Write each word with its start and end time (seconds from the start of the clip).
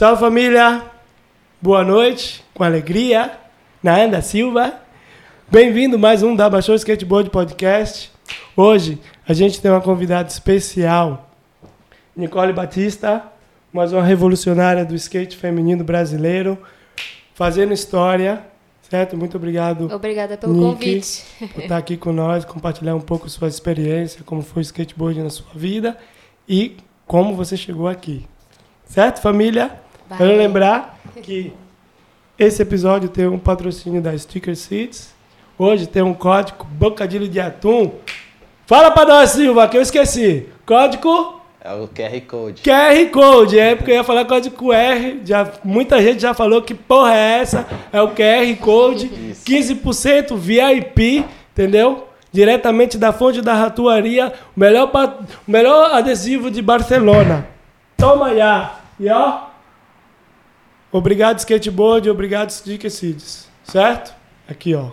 Salve 0.00 0.18
família, 0.18 0.82
boa 1.60 1.84
noite, 1.84 2.42
com 2.54 2.64
alegria, 2.64 3.32
Naanda 3.82 4.22
Silva. 4.22 4.80
Bem-vindo 5.46 5.98
mais 5.98 6.22
um 6.22 6.34
da 6.34 6.48
Baixou 6.48 6.74
Skateboard 6.74 7.28
Podcast. 7.28 8.10
Hoje 8.56 8.98
a 9.28 9.34
gente 9.34 9.60
tem 9.60 9.70
uma 9.70 9.82
convidada 9.82 10.26
especial, 10.26 11.28
Nicole 12.16 12.54
Batista, 12.54 13.24
mais 13.70 13.92
uma 13.92 14.02
revolucionária 14.02 14.86
do 14.86 14.94
skate 14.94 15.36
feminino 15.36 15.84
brasileiro, 15.84 16.56
fazendo 17.34 17.74
história, 17.74 18.42
certo? 18.80 19.18
Muito 19.18 19.36
obrigado. 19.36 19.92
Obrigada 19.92 20.34
pelo 20.38 20.54
Nick, 20.54 20.64
convite. 20.64 21.24
Por 21.52 21.62
estar 21.64 21.76
aqui 21.76 21.98
com 21.98 22.10
nós, 22.10 22.46
compartilhar 22.46 22.94
um 22.94 23.02
pouco 23.02 23.28
sua 23.28 23.48
experiência, 23.48 24.22
como 24.24 24.40
foi 24.40 24.62
o 24.62 24.64
skateboard 24.64 25.22
na 25.22 25.28
sua 25.28 25.52
vida 25.54 25.94
e 26.48 26.78
como 27.06 27.36
você 27.36 27.54
chegou 27.54 27.86
aqui. 27.86 28.24
Certo, 28.86 29.20
família? 29.20 29.89
Quero 30.16 30.36
lembrar 30.36 30.98
que 31.22 31.52
esse 32.38 32.62
episódio 32.62 33.08
tem 33.08 33.26
um 33.26 33.38
patrocínio 33.38 34.00
da 34.00 34.16
Sticker 34.16 34.56
Seeds. 34.56 35.14
Hoje 35.58 35.86
tem 35.86 36.02
um 36.02 36.14
código 36.14 36.64
Bocadilho 36.72 37.28
de 37.28 37.38
Atum. 37.38 37.92
Fala 38.66 38.90
pra 38.90 39.04
nós, 39.04 39.30
Silva, 39.30 39.68
que 39.68 39.76
eu 39.76 39.82
esqueci. 39.82 40.46
Código 40.64 41.40
É 41.62 41.74
o 41.74 41.86
QR 41.88 42.20
Code. 42.26 42.62
QR 42.62 43.10
Code. 43.12 43.58
É 43.58 43.74
porque 43.76 43.90
eu 43.90 43.96
ia 43.96 44.04
falar 44.04 44.24
código 44.24 44.72
R. 44.72 45.20
Já, 45.24 45.46
muita 45.62 46.00
gente 46.02 46.22
já 46.22 46.32
falou 46.32 46.62
que 46.62 46.74
porra 46.74 47.14
é 47.14 47.38
essa. 47.40 47.66
É 47.92 48.00
o 48.00 48.08
QR 48.08 48.56
Code. 48.60 49.06
Isso. 49.30 49.44
15% 49.44 50.34
VIP, 50.36 51.24
entendeu? 51.52 52.08
Diretamente 52.32 52.96
da 52.96 53.12
fonte 53.12 53.42
da 53.42 53.54
ratuaria. 53.54 54.32
O 54.56 54.60
melhor, 54.60 54.90
o 55.46 55.50
melhor 55.50 55.92
adesivo 55.92 56.50
de 56.50 56.62
Barcelona. 56.62 57.46
Toma 57.96 58.34
já. 58.34 58.76
E 58.98 59.08
ó. 59.10 59.49
Obrigado, 60.92 61.38
skateboard. 61.38 62.10
Obrigado, 62.10 62.50
Sticker 62.50 62.90
Seeds. 62.90 63.48
Certo? 63.64 64.14
Aqui, 64.48 64.74
ó. 64.74 64.90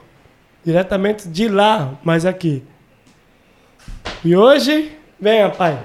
Diretamente 0.64 1.28
de 1.28 1.48
lá, 1.48 1.94
mas 2.04 2.26
aqui. 2.26 2.64
E 4.24 4.36
hoje, 4.36 4.92
venha, 5.20 5.50
pai. 5.50 5.80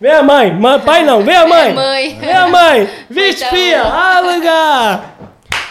Venha, 0.00 0.22
mãe. 0.22 0.52
mãe 0.52 0.80
pai 0.80 1.04
não, 1.04 1.22
venha, 1.24 1.46
mãe. 1.46 1.74
Mãe. 1.74 2.18
Venha, 2.18 2.48
mãe. 2.48 2.88
Vixe, 3.10 3.44
Então. 3.44 3.48
fia. 3.58 3.82
Ah, 3.82 4.20
lugar. 4.20 5.16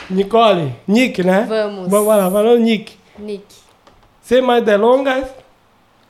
Nicole. 0.09 0.75
Nick, 0.87 1.23
né? 1.23 1.45
Vamos. 1.47 1.89
Vamos 1.89 2.07
lá, 2.07 2.29
falou 2.31 2.57
Nick. 2.57 2.97
Nick. 3.17 3.45
Sem 4.21 4.41
mais 4.41 4.63
delongas, 4.63 5.29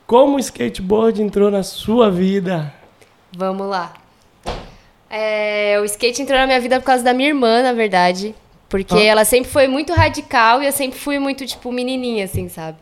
como 0.07 0.37
o 0.37 0.39
skateboard 0.39 1.21
entrou 1.21 1.51
na 1.51 1.61
sua 1.61 2.09
vida? 2.09 2.73
Vamos 3.35 3.67
lá. 3.67 3.93
É, 5.09 5.77
o 5.81 5.85
skate 5.85 6.21
entrou 6.21 6.37
na 6.39 6.45
minha 6.45 6.59
vida 6.59 6.79
por 6.79 6.85
causa 6.85 7.03
da 7.03 7.13
minha 7.13 7.29
irmã, 7.29 7.61
na 7.63 7.73
verdade. 7.73 8.35
Porque 8.69 8.95
Ah. 8.95 9.03
ela 9.03 9.25
sempre 9.25 9.49
foi 9.49 9.67
muito 9.67 9.93
radical 9.93 10.61
e 10.61 10.65
eu 10.65 10.71
sempre 10.71 10.99
fui 10.99 11.17
muito, 11.19 11.45
tipo, 11.45 11.71
menininha, 11.71 12.25
assim, 12.25 12.49
sabe? 12.49 12.77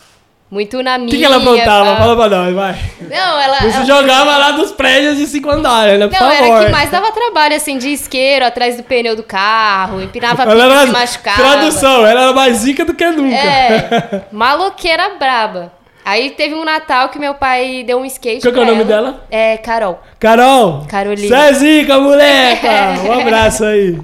Muito 0.50 0.82
na 0.84 0.96
O 0.96 1.00
minha. 1.00 1.10
que, 1.12 1.18
que 1.18 1.24
ela 1.26 1.38
aprontava? 1.38 1.92
pá. 1.96 1.98
Fala 1.98 2.16
pra 2.16 2.30
nós, 2.38 2.56
vai. 2.56 2.76
Não, 3.02 3.40
ela... 3.42 3.58
Você 3.62 3.78
ela- 3.78 3.86
jogava 3.86 4.38
lá 4.38 4.52
dos 4.52 4.72
prédios 4.72 5.18
de 5.18 5.26
cinco 5.28 5.50
andares, 5.50 6.00
né? 6.00 6.08
Por 6.08 6.14
Não, 6.14 6.20
favor. 6.32 6.34
era 6.56 6.66
que 6.66 6.72
mais 6.72 6.90
dava 6.92 7.12
trabalho, 7.12 7.56
assim, 7.56 7.78
de 7.78 7.90
isqueiro, 7.90 8.46
atrás 8.46 8.78
do 8.78 8.84
pneu 8.84 9.16
do 9.16 9.24
carro, 9.24 10.02
empinava 10.02 10.44
a 10.44 10.46
pica, 10.48 10.86
se 10.86 10.92
machucava. 10.92 11.38
Tradução, 11.42 12.06
ela 12.08 12.22
era 12.22 12.34
mais 12.34 12.58
zica 12.58 12.86
do 12.86 12.94
que 12.94 13.06
nunca. 13.10 13.36
É, 13.36 14.22
maloqueira 14.32 15.16
braba. 15.20 15.74
Aí 16.06 16.30
teve 16.30 16.54
um 16.54 16.64
Natal 16.64 17.10
que 17.10 17.18
meu 17.18 17.34
pai 17.34 17.84
deu 17.84 17.98
um 17.98 18.06
skate 18.06 18.42
Qual 18.44 18.54
que 18.54 18.60
é 18.60 18.62
o 18.62 18.66
nome 18.66 18.82
ela. 18.82 18.88
dela? 18.88 19.26
É, 19.32 19.58
Carol. 19.58 20.00
Carol! 20.20 20.86
Carolina. 20.88 21.36
Cê 21.36 21.50
é 21.50 21.54
zica, 21.54 22.00
moleca! 22.00 22.70
Um 23.10 23.20
abraço 23.22 23.66
aí. 23.66 24.00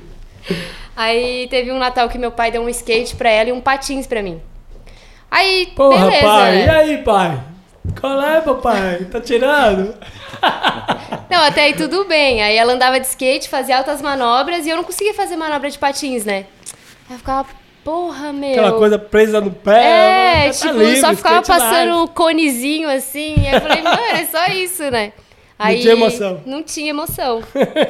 Aí 0.96 1.48
teve 1.48 1.72
um 1.72 1.78
Natal 1.78 2.10
que 2.10 2.18
meu 2.18 2.32
pai 2.32 2.50
deu 2.50 2.64
um 2.64 2.70
skate 2.70 3.16
pra 3.16 3.30
ela 3.30 3.50
e 3.50 3.52
um 3.52 3.62
patins 3.62 4.08
pra 4.08 4.24
mim. 4.24 4.42
Aí, 5.30 5.68
Porra, 5.76 6.06
beleza, 6.08 6.26
pai. 6.26 6.52
né? 6.52 6.66
E 6.66 6.70
aí, 6.70 6.98
pai? 7.04 7.40
Qual 8.00 8.22
é, 8.22 8.42
papai? 8.42 8.98
Tá 9.12 9.22
tirando? 9.22 9.96
Não, 11.30 11.44
até 11.44 11.64
aí 11.66 11.74
tudo 11.76 12.06
bem. 12.06 12.42
Aí 12.42 12.58
ela 12.58 12.74
andava 12.74 13.00
de 13.00 13.06
skate, 13.06 13.48
fazia 13.48 13.78
altas 13.78 14.02
manobras 14.02 14.66
e 14.66 14.70
eu 14.70 14.76
não 14.76 14.84
conseguia 14.84 15.14
fazer 15.14 15.36
manobra 15.38 15.70
de 15.70 15.78
patins, 15.80 16.26
né? 16.26 16.46
Aí 17.10 17.16
eu 17.16 17.18
ficava, 17.18 17.48
porra, 17.84 18.32
meu. 18.34 18.52
Aquela 18.52 18.74
coisa 18.74 19.00
presa 19.00 19.42
no 19.42 19.52
pé. 19.52 19.84
É, 19.84 20.48
tá 20.48 20.54
tipo, 20.54 20.78
livre, 20.78 21.00
só 21.00 21.16
ficava 21.16 21.42
passando 21.42 22.04
o 22.04 22.08
conezinho 22.08 22.90
assim. 22.90 23.36
Aí 23.48 23.54
eu 23.54 23.62
falei, 23.62 23.82
mano, 23.84 24.02
é 24.14 24.26
só 24.26 24.46
isso, 24.48 24.90
né? 24.90 25.14
Aí, 25.58 25.80
tinha 25.82 25.94
emoção. 25.94 26.42
Não 26.46 26.64
tinha 26.64 26.90
emoção. 26.90 27.44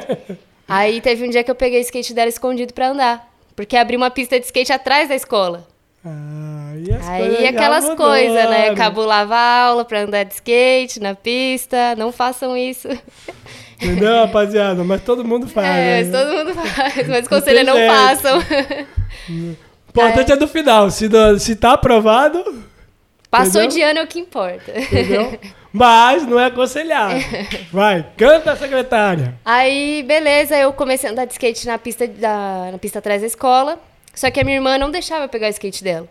Aí 0.68 1.00
teve 1.00 1.26
um 1.26 1.30
dia 1.30 1.42
que 1.42 1.50
eu 1.50 1.54
peguei 1.54 1.80
o 1.80 1.82
skate 1.82 2.14
dela 2.14 2.28
escondido 2.28 2.72
pra 2.72 2.88
andar. 2.88 3.28
Porque 3.56 3.76
abri 3.76 3.96
uma 3.96 4.10
pista 4.10 4.38
de 4.38 4.46
skate 4.46 4.72
atrás 4.72 5.08
da 5.08 5.14
escola. 5.14 5.66
Ah, 6.04 6.72
e 6.76 6.92
as 6.92 7.06
coisas 7.06 7.36
Aí 7.38 7.42
já 7.42 7.50
aquelas 7.50 7.94
coisas, 7.94 8.50
né? 8.50 8.74
Cabulava 8.74 9.34
a 9.34 9.66
aula 9.66 9.84
pra 9.84 10.00
andar 10.00 10.24
de 10.24 10.34
skate 10.34 11.00
na 11.00 11.14
pista. 11.14 11.94
Não 11.96 12.10
façam 12.10 12.56
isso. 12.56 12.88
Entendeu, 13.76 14.16
rapaziada? 14.16 14.84
Mas 14.84 15.02
todo 15.02 15.24
mundo 15.24 15.46
faz. 15.48 15.66
É, 15.66 16.02
né? 16.04 16.18
todo 16.18 16.36
mundo 16.36 16.54
faz. 16.54 17.08
Mas 17.08 17.28
conselho 17.28 17.58
é 17.58 17.64
não 17.64 17.76
jeito. 17.76 17.92
façam. 17.92 18.42
Importante 19.92 20.32
é 20.32 20.36
do 20.36 20.48
final. 20.48 20.90
Se, 20.90 21.08
do- 21.08 21.38
se 21.38 21.54
tá 21.56 21.72
aprovado, 21.72 22.42
Passou 23.30 23.62
Entendeu? 23.62 23.68
de 23.68 23.82
ano 23.82 23.98
é 24.00 24.02
o 24.02 24.06
que 24.06 24.20
importa. 24.20 24.78
entendeu? 24.78 25.38
Mas 25.72 26.26
não 26.26 26.38
é 26.38 26.46
aconselhado. 26.46 27.14
Vai, 27.72 28.04
canta, 28.14 28.54
secretária. 28.56 29.34
Aí, 29.42 30.02
beleza, 30.06 30.54
eu 30.58 30.70
comecei 30.74 31.08
a 31.08 31.12
andar 31.12 31.24
de 31.24 31.32
skate 31.32 31.66
na 31.66 31.78
pista, 31.78 32.06
da, 32.06 32.68
na 32.72 32.76
pista 32.78 32.98
atrás 32.98 33.22
da 33.22 33.26
escola. 33.26 33.78
Só 34.14 34.30
que 34.30 34.38
a 34.38 34.44
minha 34.44 34.56
irmã 34.58 34.76
não 34.76 34.90
deixava 34.90 35.24
eu 35.24 35.28
pegar 35.30 35.46
o 35.46 35.50
skate 35.50 35.82
dela. 35.82 36.06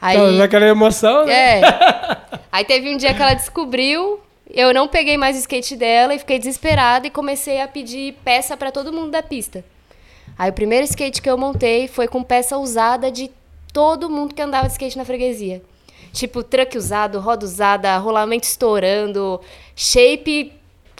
Aí, 0.00 0.16
Então, 0.16 0.32
naquela 0.32 0.64
emoção, 0.66 1.26
né? 1.26 1.60
é. 1.60 1.60
Aí 2.50 2.64
teve 2.64 2.88
um 2.88 2.96
dia 2.96 3.12
que 3.12 3.20
ela 3.20 3.34
descobriu, 3.34 4.18
eu 4.50 4.72
não 4.72 4.88
peguei 4.88 5.18
mais 5.18 5.36
o 5.36 5.40
skate 5.40 5.76
dela 5.76 6.14
e 6.14 6.18
fiquei 6.18 6.38
desesperada 6.38 7.06
e 7.06 7.10
comecei 7.10 7.60
a 7.60 7.68
pedir 7.68 8.14
peça 8.24 8.56
pra 8.56 8.72
todo 8.72 8.90
mundo 8.90 9.10
da 9.10 9.22
pista. 9.22 9.62
Aí 10.40 10.48
o 10.48 10.54
primeiro 10.54 10.86
skate 10.86 11.20
que 11.20 11.28
eu 11.28 11.36
montei 11.36 11.86
foi 11.86 12.08
com 12.08 12.22
peça 12.22 12.56
usada 12.56 13.10
de 13.10 13.30
todo 13.74 14.08
mundo 14.08 14.34
que 14.34 14.40
andava 14.40 14.66
de 14.66 14.72
skate 14.72 14.96
na 14.96 15.04
freguesia. 15.04 15.60
Tipo, 16.14 16.42
truck 16.42 16.78
usado, 16.78 17.20
roda 17.20 17.44
usada, 17.44 17.94
rolamento 17.98 18.44
estourando, 18.44 19.38
shape, 19.76 20.50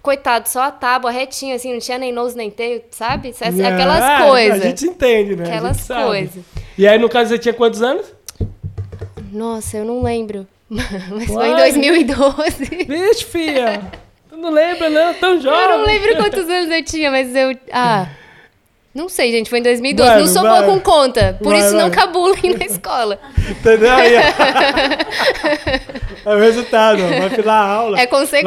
coitado, 0.03 0.47
só 0.47 0.65
a 0.65 0.71
tábua 0.71 1.11
retinha, 1.11 1.55
assim, 1.55 1.73
não 1.73 1.81
tinha 1.81 1.97
nem 1.97 2.13
nose 2.13 2.37
nem 2.37 2.51
tail, 2.51 2.83
sabe? 2.91 3.31
Aquelas 3.31 4.05
A 4.05 4.27
coisas. 4.27 4.63
gente 4.63 4.85
entende, 4.85 5.35
né? 5.35 5.45
A 5.45 5.49
Aquelas 5.49 5.89
coisas. 5.89 6.45
E 6.77 6.87
aí, 6.87 6.99
no 6.99 7.09
caso, 7.09 7.31
você 7.31 7.39
tinha 7.39 7.55
quantos 7.55 7.81
anos? 7.81 8.13
Nossa, 9.33 9.79
eu 9.79 9.87
não 9.87 10.03
lembro. 10.03 10.47
Mas 10.69 11.27
foi 11.29 11.49
em 11.49 11.55
Uai. 11.55 11.73
2012. 11.73 12.67
Vixe, 12.87 13.25
filha. 13.25 13.91
Tu 14.29 14.37
não 14.37 14.51
lembra, 14.51 14.91
não? 14.91 15.15
Tão 15.15 15.41
jovem. 15.41 15.63
Eu 15.63 15.79
não 15.79 15.87
lembro 15.87 16.17
quantos 16.19 16.47
anos 16.47 16.71
eu 16.71 16.85
tinha, 16.85 17.11
mas 17.11 17.35
eu. 17.35 17.57
Ah. 17.73 18.07
Não 18.93 19.09
sei, 19.09 19.31
gente, 19.31 19.49
foi 19.49 19.61
em 19.61 19.63
2012. 19.63 20.11
Vai, 20.11 20.19
não 20.21 20.27
sou 20.27 20.43
boa 20.43 20.65
com 20.65 20.81
conta. 20.81 21.39
Por 21.41 21.55
isso 21.55 21.77
não 21.77 21.89
cabulem 21.91 22.57
na 22.59 22.65
escola. 22.67 23.21
Entendeu? 23.49 23.93
Aí, 23.93 24.15
ó. 24.17 24.21
é 26.33 26.35
o 26.35 26.39
resultado, 26.41 27.01
ó. 27.05 27.21
vai 27.21 27.31
filar 27.31 27.63
a 27.63 27.71
aula. 27.73 28.01
É 28.01 28.07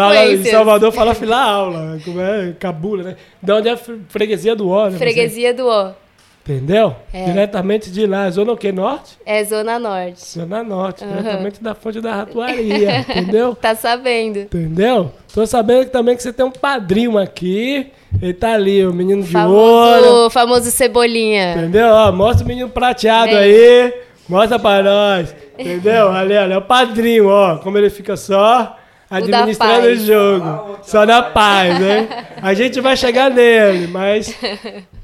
lá 0.09 0.25
em. 0.25 0.43
Salvador 0.43 0.91
fala 0.91 1.15
filar 1.15 1.47
a 1.47 1.51
aula. 1.51 1.97
Como 2.03 2.19
é? 2.19 2.53
Cabula, 2.59 3.03
né? 3.03 3.15
De 3.41 3.51
onde 3.53 3.69
é 3.69 3.71
a 3.71 3.77
fre- 3.77 4.01
freguesia 4.09 4.53
do 4.53 4.67
óleo. 4.67 4.97
Freguesia 4.97 5.53
do 5.53 5.65
O. 5.67 6.02
Entendeu? 6.45 6.93
É. 7.13 7.23
Diretamente 7.23 7.89
de 7.89 8.05
lá. 8.05 8.29
Zona 8.29 8.51
o 8.51 8.57
quê? 8.57 8.73
Norte? 8.73 9.17
É 9.25 9.41
Zona 9.45 9.79
Norte. 9.79 10.25
Zona 10.31 10.61
Norte. 10.61 11.05
Diretamente 11.05 11.63
da 11.63 11.73
fonte 11.73 12.01
da 12.01 12.13
ratuaria. 12.13 12.99
entendeu? 13.09 13.55
Tá 13.55 13.73
sabendo. 13.73 14.39
Entendeu? 14.39 15.09
Tô 15.33 15.45
sabendo 15.47 15.89
também 15.89 16.17
que 16.17 16.21
você 16.21 16.33
tem 16.33 16.45
um 16.45 16.51
padrinho 16.51 17.17
aqui. 17.17 17.91
Ele 18.21 18.33
tá 18.33 18.53
ali, 18.53 18.85
o 18.85 18.93
menino 18.93 19.23
de 19.23 19.37
ouro. 19.37 20.01
Famoso, 20.01 20.29
famoso 20.31 20.71
Cebolinha. 20.71 21.53
Entendeu? 21.53 21.87
Ó, 21.87 22.11
mostra 22.11 22.43
o 22.43 22.47
menino 22.47 22.67
prateado 22.67 23.31
Vem. 23.31 23.37
aí. 23.37 23.93
Mostra 24.27 24.59
pra 24.59 24.83
nós. 24.83 25.33
Entendeu? 25.57 26.11
Ali, 26.11 26.35
olha, 26.35 26.55
é 26.55 26.57
o 26.57 26.61
padrinho, 26.61 27.29
ó. 27.29 27.57
Como 27.57 27.77
ele 27.77 27.89
fica 27.89 28.17
só 28.17 28.77
administrando 29.17 29.87
o 29.87 29.95
jogo. 29.95 30.79
Só 30.83 31.05
na 31.05 31.21
paz, 31.21 31.79
né? 31.79 32.27
A 32.41 32.53
gente 32.53 32.81
vai 32.81 32.97
chegar 32.97 33.29
nele, 33.29 33.87
mas 33.87 34.35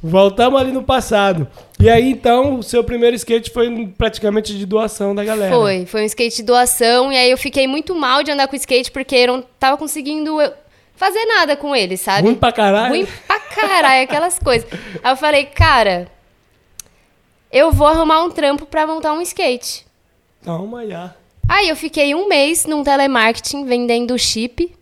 voltamos 0.02 0.60
ali 0.60 0.72
no 0.72 0.84
passado. 0.84 1.48
E 1.80 1.90
aí, 1.90 2.12
então, 2.12 2.56
o 2.56 2.64
seu 2.64 2.84
primeiro 2.84 3.16
skate 3.16 3.52
foi 3.52 3.94
praticamente 3.98 4.58
de 4.58 4.66
doação 4.66 5.16
da 5.16 5.24
galera. 5.24 5.56
Foi, 5.56 5.86
foi 5.86 6.02
um 6.02 6.06
skate 6.06 6.38
de 6.38 6.44
doação. 6.44 7.12
E 7.12 7.18
aí 7.18 7.32
eu 7.32 7.38
fiquei 7.38 7.68
muito 7.68 7.96
mal 7.96 8.24
de 8.24 8.32
andar 8.32 8.48
com 8.48 8.56
skate 8.56 8.92
porque 8.92 9.16
eu 9.16 9.28
não 9.28 9.44
tava 9.58 9.78
conseguindo 9.78 10.38
fazer 10.96 11.24
nada 11.26 11.56
com 11.56 11.74
ele, 11.76 11.96
sabe? 11.96 12.28
Ruim 12.28 12.36
pra 12.36 12.52
caralho. 12.52 12.90
Ruim 12.90 13.08
pra 13.26 13.40
caralho, 13.40 14.04
aquelas 14.04 14.38
coisas. 14.38 14.70
Aí 15.02 15.14
eu 15.14 15.16
falei, 15.16 15.46
cara, 15.46 16.08
eu 17.52 17.72
vou 17.72 17.88
arrumar 17.88 18.24
um 18.24 18.30
trampo 18.30 18.66
pra 18.66 18.86
montar 18.86 19.14
um 19.14 19.22
skate. 19.22 19.86
Toma 20.44 20.86
já. 20.86 21.14
Aí 21.50 21.68
eu 21.68 21.76
fiquei 21.76 22.16
um 22.16 22.28
mês 22.28 22.66
num 22.66 22.84
telemarketing 22.84 23.66
vendendo 23.66 24.18
chip. 24.18 24.74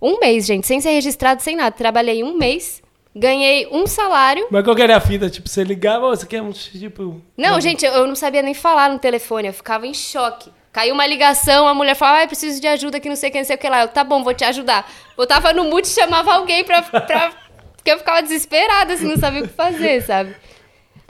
Um 0.00 0.18
mês, 0.18 0.44
gente, 0.44 0.66
sem 0.66 0.80
ser 0.80 0.90
registrado, 0.90 1.40
sem 1.40 1.56
nada. 1.56 1.70
Trabalhei 1.70 2.22
um 2.24 2.36
mês 2.36 2.82
ganhei 3.14 3.68
um 3.70 3.86
salário. 3.86 4.46
Mas 4.50 4.64
qual 4.64 4.74
que 4.74 4.82
era 4.82 4.96
a 4.96 5.00
fita? 5.00 5.28
Tipo, 5.28 5.48
você 5.48 5.62
ligava, 5.62 6.06
"Ô, 6.06 6.16
você 6.16 6.26
quer 6.26 6.40
um 6.42 6.50
tipo. 6.50 7.20
Não, 7.36 7.60
gente, 7.60 7.84
eu 7.84 7.92
eu 7.92 8.06
não 8.06 8.14
sabia 8.14 8.42
nem 8.42 8.54
falar 8.54 8.88
no 8.90 8.98
telefone, 8.98 9.48
eu 9.48 9.52
ficava 9.52 9.86
em 9.86 9.94
choque. 9.94 10.50
Caiu 10.72 10.94
uma 10.94 11.06
ligação, 11.06 11.68
a 11.68 11.74
mulher 11.74 11.94
falava, 11.94 12.20
ai, 12.20 12.26
preciso 12.26 12.58
de 12.58 12.66
ajuda 12.66 12.96
aqui, 12.96 13.06
não 13.06 13.16
sei 13.16 13.28
o 13.28 13.32
que, 13.32 13.38
não 13.38 13.44
sei 13.44 13.56
o 13.56 13.58
que 13.58 13.68
lá. 13.68 13.82
Eu, 13.82 13.88
tá 13.88 14.02
bom, 14.02 14.24
vou 14.24 14.32
te 14.32 14.42
ajudar. 14.44 14.90
Botava 15.14 15.52
no 15.52 15.64
mute 15.64 15.86
e 15.86 15.90
chamava 15.92 16.32
alguém 16.32 16.64
pra, 16.64 16.80
pra... 16.80 17.30
Porque 17.76 17.90
eu 17.92 17.98
ficava 17.98 18.22
desesperada, 18.22 18.94
assim, 18.94 19.06
não 19.06 19.18
sabia 19.18 19.42
o 19.42 19.48
que 19.48 19.52
fazer, 19.52 20.00
sabe? 20.02 20.34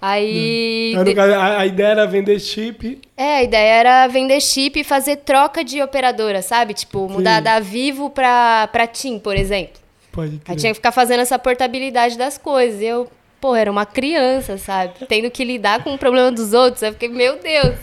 Aí... 0.02 0.88
Aí, 0.90 0.94
no 0.96 1.04
de- 1.04 1.14
caso, 1.14 1.32
a, 1.32 1.58
a 1.60 1.66
ideia 1.66 1.88
era 1.88 2.06
vender 2.06 2.40
chip. 2.40 3.00
É, 3.16 3.36
a 3.36 3.42
ideia 3.44 3.72
era 3.74 4.06
vender 4.08 4.40
chip 4.40 4.80
e 4.80 4.84
fazer 4.84 5.16
troca 5.18 5.62
de 5.62 5.80
operadora, 5.80 6.42
sabe? 6.42 6.74
Tipo, 6.74 7.08
mudar 7.08 7.36
Sim. 7.38 7.42
da 7.44 7.60
Vivo 7.60 8.10
pra, 8.10 8.68
pra 8.72 8.86
TIM, 8.86 9.18
por 9.20 9.36
exemplo. 9.36 9.80
Pode 10.10 10.32
Aí 10.32 10.38
crer. 10.40 10.56
tinha 10.58 10.70
que 10.72 10.76
ficar 10.76 10.90
fazendo 10.92 11.20
essa 11.20 11.38
portabilidade 11.38 12.18
das 12.18 12.36
coisas. 12.36 12.82
Eu, 12.82 13.08
pô, 13.40 13.54
era 13.54 13.70
uma 13.70 13.86
criança, 13.86 14.58
sabe? 14.58 14.94
Tendo 15.08 15.30
que 15.30 15.44
lidar 15.44 15.82
com 15.84 15.94
o 15.94 15.98
problema 15.98 16.32
dos 16.32 16.52
outros. 16.52 16.82
Eu 16.82 16.92
fiquei, 16.92 17.08
meu 17.08 17.36
Deus. 17.38 17.76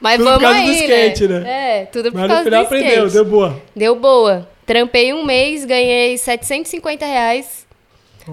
Mas 0.00 0.16
Tudo 0.18 0.24
por 0.32 0.40
vamos 0.40 0.42
causa 0.42 0.58
aí, 0.58 0.66
do 0.66 0.72
skate, 0.74 1.28
né? 1.28 1.42
É, 1.80 1.84
tudo 1.86 2.10
por 2.10 2.18
Mas 2.20 2.22
no 2.28 2.28
causa 2.34 2.44
final 2.44 2.64
do 2.64 2.74
skate. 2.74 2.84
aprendeu, 2.84 3.08
deu 3.10 3.24
boa. 3.24 3.62
Deu 3.74 3.94
boa. 3.94 4.48
Trampei 4.66 5.12
um 5.12 5.24
mês, 5.24 5.64
ganhei 5.64 6.18
750 6.18 7.06
reais. 7.06 7.64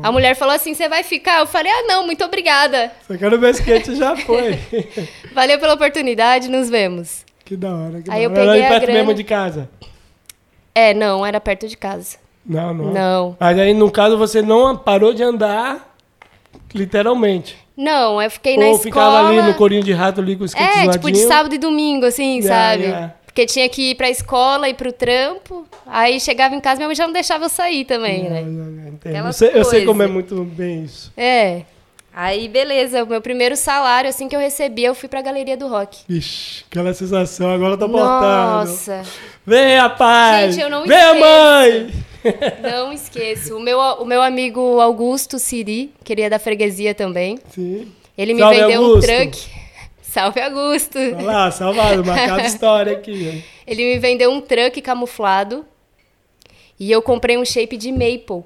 A 0.04 0.12
mulher 0.12 0.36
falou 0.36 0.54
assim, 0.56 0.74
você 0.74 0.88
vai 0.90 1.04
ficar? 1.04 1.40
Eu 1.40 1.48
falei, 1.48 1.72
ah, 1.72 1.84
não, 1.88 2.06
muito 2.06 2.24
obrigada. 2.24 2.92
Só 3.08 3.18
quero 3.18 3.40
ver 3.40 3.52
skate 3.52 3.96
já 3.96 4.16
foi. 4.16 4.60
Valeu 5.34 5.58
pela 5.60 5.74
oportunidade, 5.74 6.48
nos 6.50 6.70
vemos. 6.70 7.26
que 7.46 7.56
da 7.56 7.74
hora. 7.74 8.02
Que 8.02 8.12
Aí 8.12 8.24
eu 8.24 8.30
da 8.30 8.42
hora. 8.42 8.52
Era 8.52 8.52
peguei 8.54 8.66
a 8.66 8.70
perto 8.70 8.84
grana. 8.86 9.00
mesmo 9.00 9.14
de 9.14 9.24
casa. 9.24 9.70
É, 10.76 10.94
não, 10.94 11.26
era 11.26 11.40
perto 11.42 11.68
de 11.68 11.76
casa. 11.76 12.18
Não, 12.46 12.74
não. 12.74 12.94
Não. 12.94 13.38
Mas 13.40 13.58
aí, 13.60 13.74
no 13.74 13.92
caso, 13.92 14.18
você 14.18 14.42
não 14.42 14.76
parou 14.78 15.14
de 15.14 15.22
andar, 15.24 15.94
literalmente. 16.74 17.58
Não, 17.76 18.22
eu 18.22 18.30
fiquei 18.30 18.58
na 18.58 18.66
Ou 18.66 18.72
escola... 18.76 18.84
ficava 18.84 19.28
ali 19.30 19.42
no 19.42 19.54
corinho 19.56 19.84
de 19.84 19.94
rato 19.94 20.20
ali 20.20 20.36
com 20.36 20.44
o 20.44 20.46
skate 20.46 20.80
É, 20.80 20.90
tipo 20.90 21.10
de 21.12 21.20
sábado 21.20 21.56
e 21.56 21.58
domingo, 21.58 22.06
assim, 22.06 22.40
Yeah, 22.40 22.48
sabe? 22.72 22.84
yeah. 22.84 23.14
Porque 23.40 23.46
tinha 23.54 23.70
que 23.70 23.92
ir 23.92 23.96
pra 23.96 24.10
escola 24.10 24.68
e 24.68 24.74
pro 24.74 24.92
trampo. 24.92 25.66
Aí 25.88 26.20
chegava 26.20 26.54
em 26.56 26.60
casa, 26.60 26.76
minha 26.78 26.88
mãe 26.90 26.96
já 26.96 27.06
não 27.08 27.14
deixava 27.14 27.46
eu 27.46 27.50
sair 27.50 27.86
também, 27.86 28.28
Ah, 28.28 28.30
né? 28.32 28.42
Eu 28.46 28.94
Aquela 29.12 29.32
sei, 29.32 29.52
eu 29.54 29.64
sei 29.64 29.86
como 29.86 30.04
é 30.04 30.08
muito 30.08 30.44
bem 30.44 30.84
isso. 30.84 31.10
É. 31.16 31.62
Aí, 32.14 32.50
beleza, 32.50 33.02
o 33.02 33.08
meu 33.08 33.22
primeiro 33.22 33.56
salário, 33.56 34.10
assim 34.10 34.28
que 34.28 34.36
eu 34.36 34.40
recebi, 34.42 34.84
eu 34.84 34.94
fui 34.94 35.08
pra 35.08 35.22
Galeria 35.22 35.56
do 35.56 35.70
Rock. 35.70 36.00
Ixi, 36.10 36.66
aquela 36.70 36.94
sensação, 36.94 37.50
agora 37.50 37.76
eu 37.76 37.78
tô 37.78 37.88
portando. 37.88 38.70
Nossa, 38.72 39.04
Vem, 39.46 39.78
rapaz! 39.78 40.54
Gente, 40.56 40.62
eu 40.64 40.70
não 40.70 40.86
Vem, 40.86 40.98
esqueço. 40.98 41.20
mãe! 41.22 41.94
não 42.62 42.92
esqueço. 42.92 43.56
O 43.56 43.62
meu, 43.62 43.80
o 43.80 44.04
meu 44.06 44.22
amigo 44.22 44.82
Augusto 44.82 45.40
Siri, 45.40 45.94
que 46.04 46.12
ele 46.12 46.24
é 46.24 46.30
da 46.30 46.40
freguesia 46.40 46.94
também, 46.94 47.40
Sim. 47.56 47.88
ele 48.18 48.34
me 48.34 48.42
Salve, 48.42 48.60
vendeu 48.60 48.84
Augusto. 48.84 49.10
um 49.10 49.16
truck. 49.16 49.59
Salve, 50.10 50.42
Augusto! 50.42 50.98
Olha 50.98 51.22
lá, 51.22 51.52
salvado, 51.52 52.04
marcada 52.04 52.42
história 52.48 52.94
aqui. 52.94 53.28
hein? 53.30 53.44
Ele 53.68 53.94
me 53.94 54.00
vendeu 54.00 54.32
um 54.32 54.42
truck 54.42 54.82
camuflado 54.82 55.66
e 56.80 56.92
eu 56.92 57.02
comprei 57.02 57.38
um 57.38 57.46
shape 57.46 57.78
de 57.78 57.92
maple. 57.92 58.44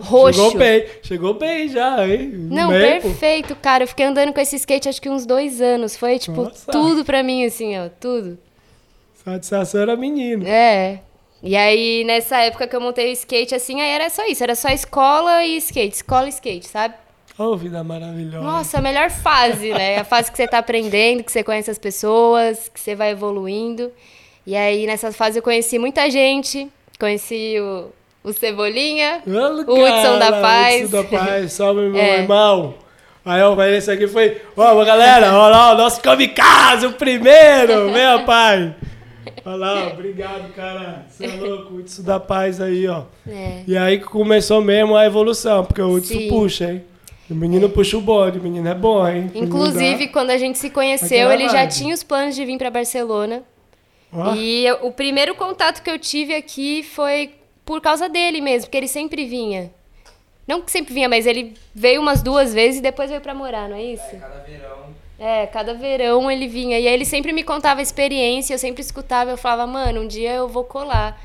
Roxo. 0.00 0.38
Chegou 0.38 0.58
bem, 0.58 0.86
chegou 1.02 1.34
bem 1.34 1.68
já, 1.68 2.06
hein? 2.06 2.30
Não, 2.32 2.68
pô. 2.68 2.74
perfeito, 2.78 3.56
cara. 3.56 3.82
Eu 3.82 3.88
fiquei 3.88 4.06
andando 4.06 4.32
com 4.32 4.40
esse 4.40 4.54
skate 4.54 4.88
acho 4.88 5.02
que 5.02 5.10
uns 5.10 5.26
dois 5.26 5.60
anos. 5.60 5.96
Foi, 5.96 6.20
tipo, 6.20 6.44
Nossa. 6.44 6.70
tudo 6.70 7.04
pra 7.04 7.20
mim, 7.24 7.44
assim, 7.44 7.76
ó, 7.76 7.88
tudo. 8.00 8.38
Satisfação 9.24 9.80
era 9.82 9.96
menino. 9.96 10.46
É. 10.46 11.00
E 11.42 11.56
aí, 11.56 12.04
nessa 12.04 12.38
época 12.38 12.68
que 12.68 12.76
eu 12.76 12.80
montei 12.80 13.10
o 13.10 13.12
skate, 13.12 13.56
assim, 13.56 13.80
aí 13.80 13.90
era 13.90 14.08
só 14.08 14.24
isso. 14.26 14.44
Era 14.44 14.54
só 14.54 14.68
escola 14.68 15.44
e 15.44 15.56
skate, 15.56 15.96
escola 15.96 16.26
e 16.26 16.28
skate, 16.28 16.68
sabe? 16.68 16.94
Oh, 17.38 17.56
vida 17.56 17.82
maravilhosa. 17.82 18.44
Nossa, 18.44 18.78
a 18.78 18.82
melhor 18.82 19.10
fase, 19.10 19.70
né? 19.72 19.98
A 19.98 20.04
fase 20.04 20.30
que 20.30 20.36
você 20.36 20.46
tá 20.46 20.58
aprendendo, 20.58 21.24
que 21.24 21.32
você 21.32 21.42
conhece 21.42 21.70
as 21.70 21.78
pessoas, 21.78 22.68
que 22.72 22.78
você 22.78 22.94
vai 22.94 23.10
evoluindo. 23.10 23.90
E 24.46 24.54
aí, 24.54 24.86
nessa 24.86 25.10
fase, 25.12 25.38
eu 25.38 25.42
conheci 25.42 25.78
muita 25.78 26.10
gente. 26.10 26.68
Conheci 27.00 27.56
o, 27.58 27.86
o 28.22 28.32
Cebolinha, 28.32 29.22
Olha, 29.26 29.64
o 29.66 29.74
Hudson 29.74 30.18
da 30.18 30.32
Paz. 30.40 30.84
Hudson 30.84 30.96
da 31.02 31.04
Paz, 31.04 31.52
salve, 31.54 31.80
meu 31.88 32.00
É. 32.00 32.18
irmão. 32.20 32.74
Aí, 33.24 33.40
ó, 33.40 33.54
mas 33.54 33.72
esse 33.78 33.90
aqui 33.90 34.06
foi. 34.08 34.40
Ó, 34.56 34.84
galera, 34.84 35.32
olha 35.32 35.56
lá, 35.56 35.72
o 35.72 35.76
nosso 35.76 36.00
kamikaze, 36.00 36.86
o 36.86 36.92
primeiro, 36.92 37.90
meu 37.92 38.24
pai. 38.24 38.74
Olha 39.44 39.56
lá, 39.56 39.86
obrigado, 39.92 40.52
cara. 40.54 41.06
Você 41.08 41.24
é 41.26 41.28
louco, 41.36 41.74
o 41.74 41.76
Hudson 41.78 42.02
da 42.02 42.18
Paz 42.20 42.60
aí, 42.60 42.86
ó. 42.88 43.04
É. 43.26 43.62
E 43.66 43.76
aí 43.76 44.00
começou 44.00 44.60
mesmo 44.60 44.96
a 44.96 45.06
evolução, 45.06 45.64
porque 45.64 45.80
o 45.80 45.92
Hudson 45.94 46.28
puxa, 46.28 46.72
hein? 46.72 46.84
O 47.32 47.36
menino 47.36 47.68
puxa 47.70 47.96
o 47.96 48.00
bode, 48.00 48.38
o 48.38 48.42
menino 48.42 48.68
é 48.68 48.74
bom, 48.74 49.06
hein? 49.08 49.30
Inclusive, 49.34 50.08
quando 50.08 50.30
a 50.30 50.36
gente 50.38 50.58
se 50.58 50.68
conheceu, 50.70 51.26
Aquela 51.28 51.34
ele 51.34 51.48
já 51.48 51.58
vibe. 51.60 51.72
tinha 51.72 51.94
os 51.94 52.02
planos 52.02 52.34
de 52.36 52.44
vir 52.44 52.58
pra 52.58 52.70
Barcelona. 52.70 53.42
dá- 54.12 54.36
E 54.36 54.66
eu- 54.66 54.78
o 54.86 54.92
primeiro 54.92 55.34
contato 55.34 55.82
que 55.82 55.90
eu 55.90 55.98
tive 55.98 56.34
aqui 56.34 56.82
foi 56.82 57.30
por 57.64 57.80
causa 57.80 58.08
dele 58.08 58.40
mesmo, 58.40 58.66
porque 58.66 58.76
ele 58.76 58.88
sempre 58.88 59.24
vinha. 59.24 59.70
Não 60.46 60.60
que 60.60 60.70
sempre 60.70 60.92
vinha, 60.92 61.08
mas 61.08 61.26
ele 61.26 61.54
veio 61.74 62.00
umas 62.00 62.20
duas 62.22 62.52
vezes 62.52 62.80
e 62.80 62.82
depois 62.82 63.08
veio 63.08 63.22
pra 63.22 63.34
morar, 63.34 63.68
não 63.68 63.76
é 63.76 63.82
isso? 63.82 64.04
Cada 64.20 64.38
verão. 64.40 64.92
É, 65.18 65.46
cada 65.46 65.72
verão 65.72 66.30
ele 66.30 66.48
vinha. 66.48 66.78
E 66.78 66.86
aí 66.88 66.92
ele 66.92 67.04
sempre 67.04 67.32
me 67.32 67.42
contava 67.44 67.80
a 67.80 67.82
experiência, 67.82 68.52
eu 68.52 68.58
sempre 68.58 68.82
escutava, 68.82 69.30
eu 69.30 69.38
falava, 69.38 69.66
mano, 69.70 70.00
um 70.02 70.06
dia 70.06 70.32
eu 70.32 70.48
vou 70.48 70.64
colar. 70.64 71.18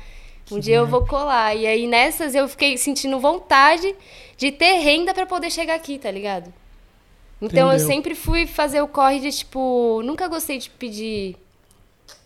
Um 0.50 0.58
dia 0.60 0.76
eu 0.76 0.86
vou 0.86 1.04
colar. 1.04 1.54
E 1.54 1.66
aí 1.66 1.86
nessas 1.86 2.34
eu 2.34 2.48
fiquei 2.48 2.78
sentindo 2.78 3.18
vontade 3.20 3.94
de 4.38 4.50
ter 4.52 4.78
renda 4.78 5.12
pra 5.12 5.26
poder 5.26 5.50
chegar 5.50 5.74
aqui, 5.74 5.98
tá 5.98 6.10
ligado? 6.10 6.50
Então 7.42 7.68
eu 7.68 7.74
Entendeu. 7.76 7.86
sempre 7.86 8.14
fui 8.14 8.46
fazer 8.46 8.80
o 8.80 8.88
corre 8.88 9.20
de 9.20 9.30
tipo, 9.30 10.00
nunca 10.04 10.26
gostei 10.28 10.58
de 10.58 10.70
pedir. 10.70 11.36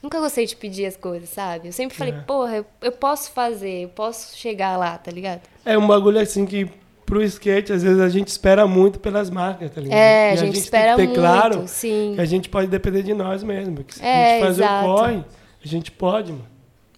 Nunca 0.00 0.20
gostei 0.20 0.46
de 0.46 0.54
pedir 0.54 0.86
as 0.86 0.96
coisas, 0.96 1.28
sabe? 1.28 1.68
Eu 1.68 1.72
sempre 1.72 1.96
falei, 1.96 2.14
É. 2.14 2.18
porra, 2.18 2.56
eu, 2.58 2.66
eu 2.80 2.92
posso 2.92 3.32
fazer, 3.32 3.82
eu 3.84 3.88
posso 3.88 4.36
chegar 4.36 4.76
lá, 4.76 4.96
tá 4.96 5.10
ligado? 5.10 5.40
É 5.64 5.76
um 5.76 5.86
bagulho 5.86 6.20
assim 6.20 6.46
que 6.46 6.68
pro 7.04 7.22
skate, 7.22 7.72
às 7.72 7.82
vezes 7.82 8.00
a 8.00 8.08
gente 8.08 8.28
espera 8.28 8.66
muito 8.66 8.98
pelas 9.00 9.28
marcas, 9.28 9.70
tá 9.70 9.80
ligado? 9.80 9.98
É, 9.98 10.30
E 10.30 10.32
a 10.32 10.36
gente 10.36 10.58
espera 10.58 10.96
tem 10.96 11.08
que 11.08 11.14
ter 11.14 11.20
muito, 11.20 11.32
claro 11.40 11.68
sim. 11.68 12.12
que 12.14 12.20
a 12.20 12.24
gente 12.24 12.48
pode 12.48 12.68
depender 12.68 13.02
de 13.02 13.12
nós 13.12 13.42
mesmo. 13.42 13.74
Porque 13.76 13.94
se 13.94 14.02
a 14.02 14.06
É, 14.06 14.30
gente 14.38 14.46
fazer 14.46 14.62
exato. 14.62 14.86
o 14.88 14.94
corre, 14.94 15.24
a 15.64 15.68
gente 15.68 15.90
pode, 15.92 16.32
mano. 16.32 16.46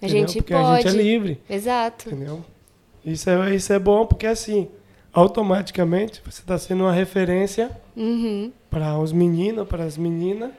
A 0.01 0.07
entendeu? 0.07 0.29
gente 0.29 0.39
porque 0.43 0.55
a 0.55 0.77
gente 0.77 0.87
é 0.87 0.91
pode. 0.91 1.03
livre, 1.03 1.41
Exato. 1.51 2.09
entendeu? 2.11 2.45
Isso 3.05 3.29
é, 3.31 3.55
isso 3.55 3.73
é 3.73 3.79
bom 3.79 4.07
porque 4.07 4.27
assim, 4.27 4.69
automaticamente 5.15 6.21
você 6.25 6.41
está 6.41 6.59
sendo 6.59 6.83
uma 6.85 6.93
referência 6.93 7.71
Uhum. 7.97 8.51
para 8.69 8.99
os 8.99 9.13
meninos, 9.13 9.67
para 9.69 9.85
as 9.85 9.97
meninas, 9.97 10.51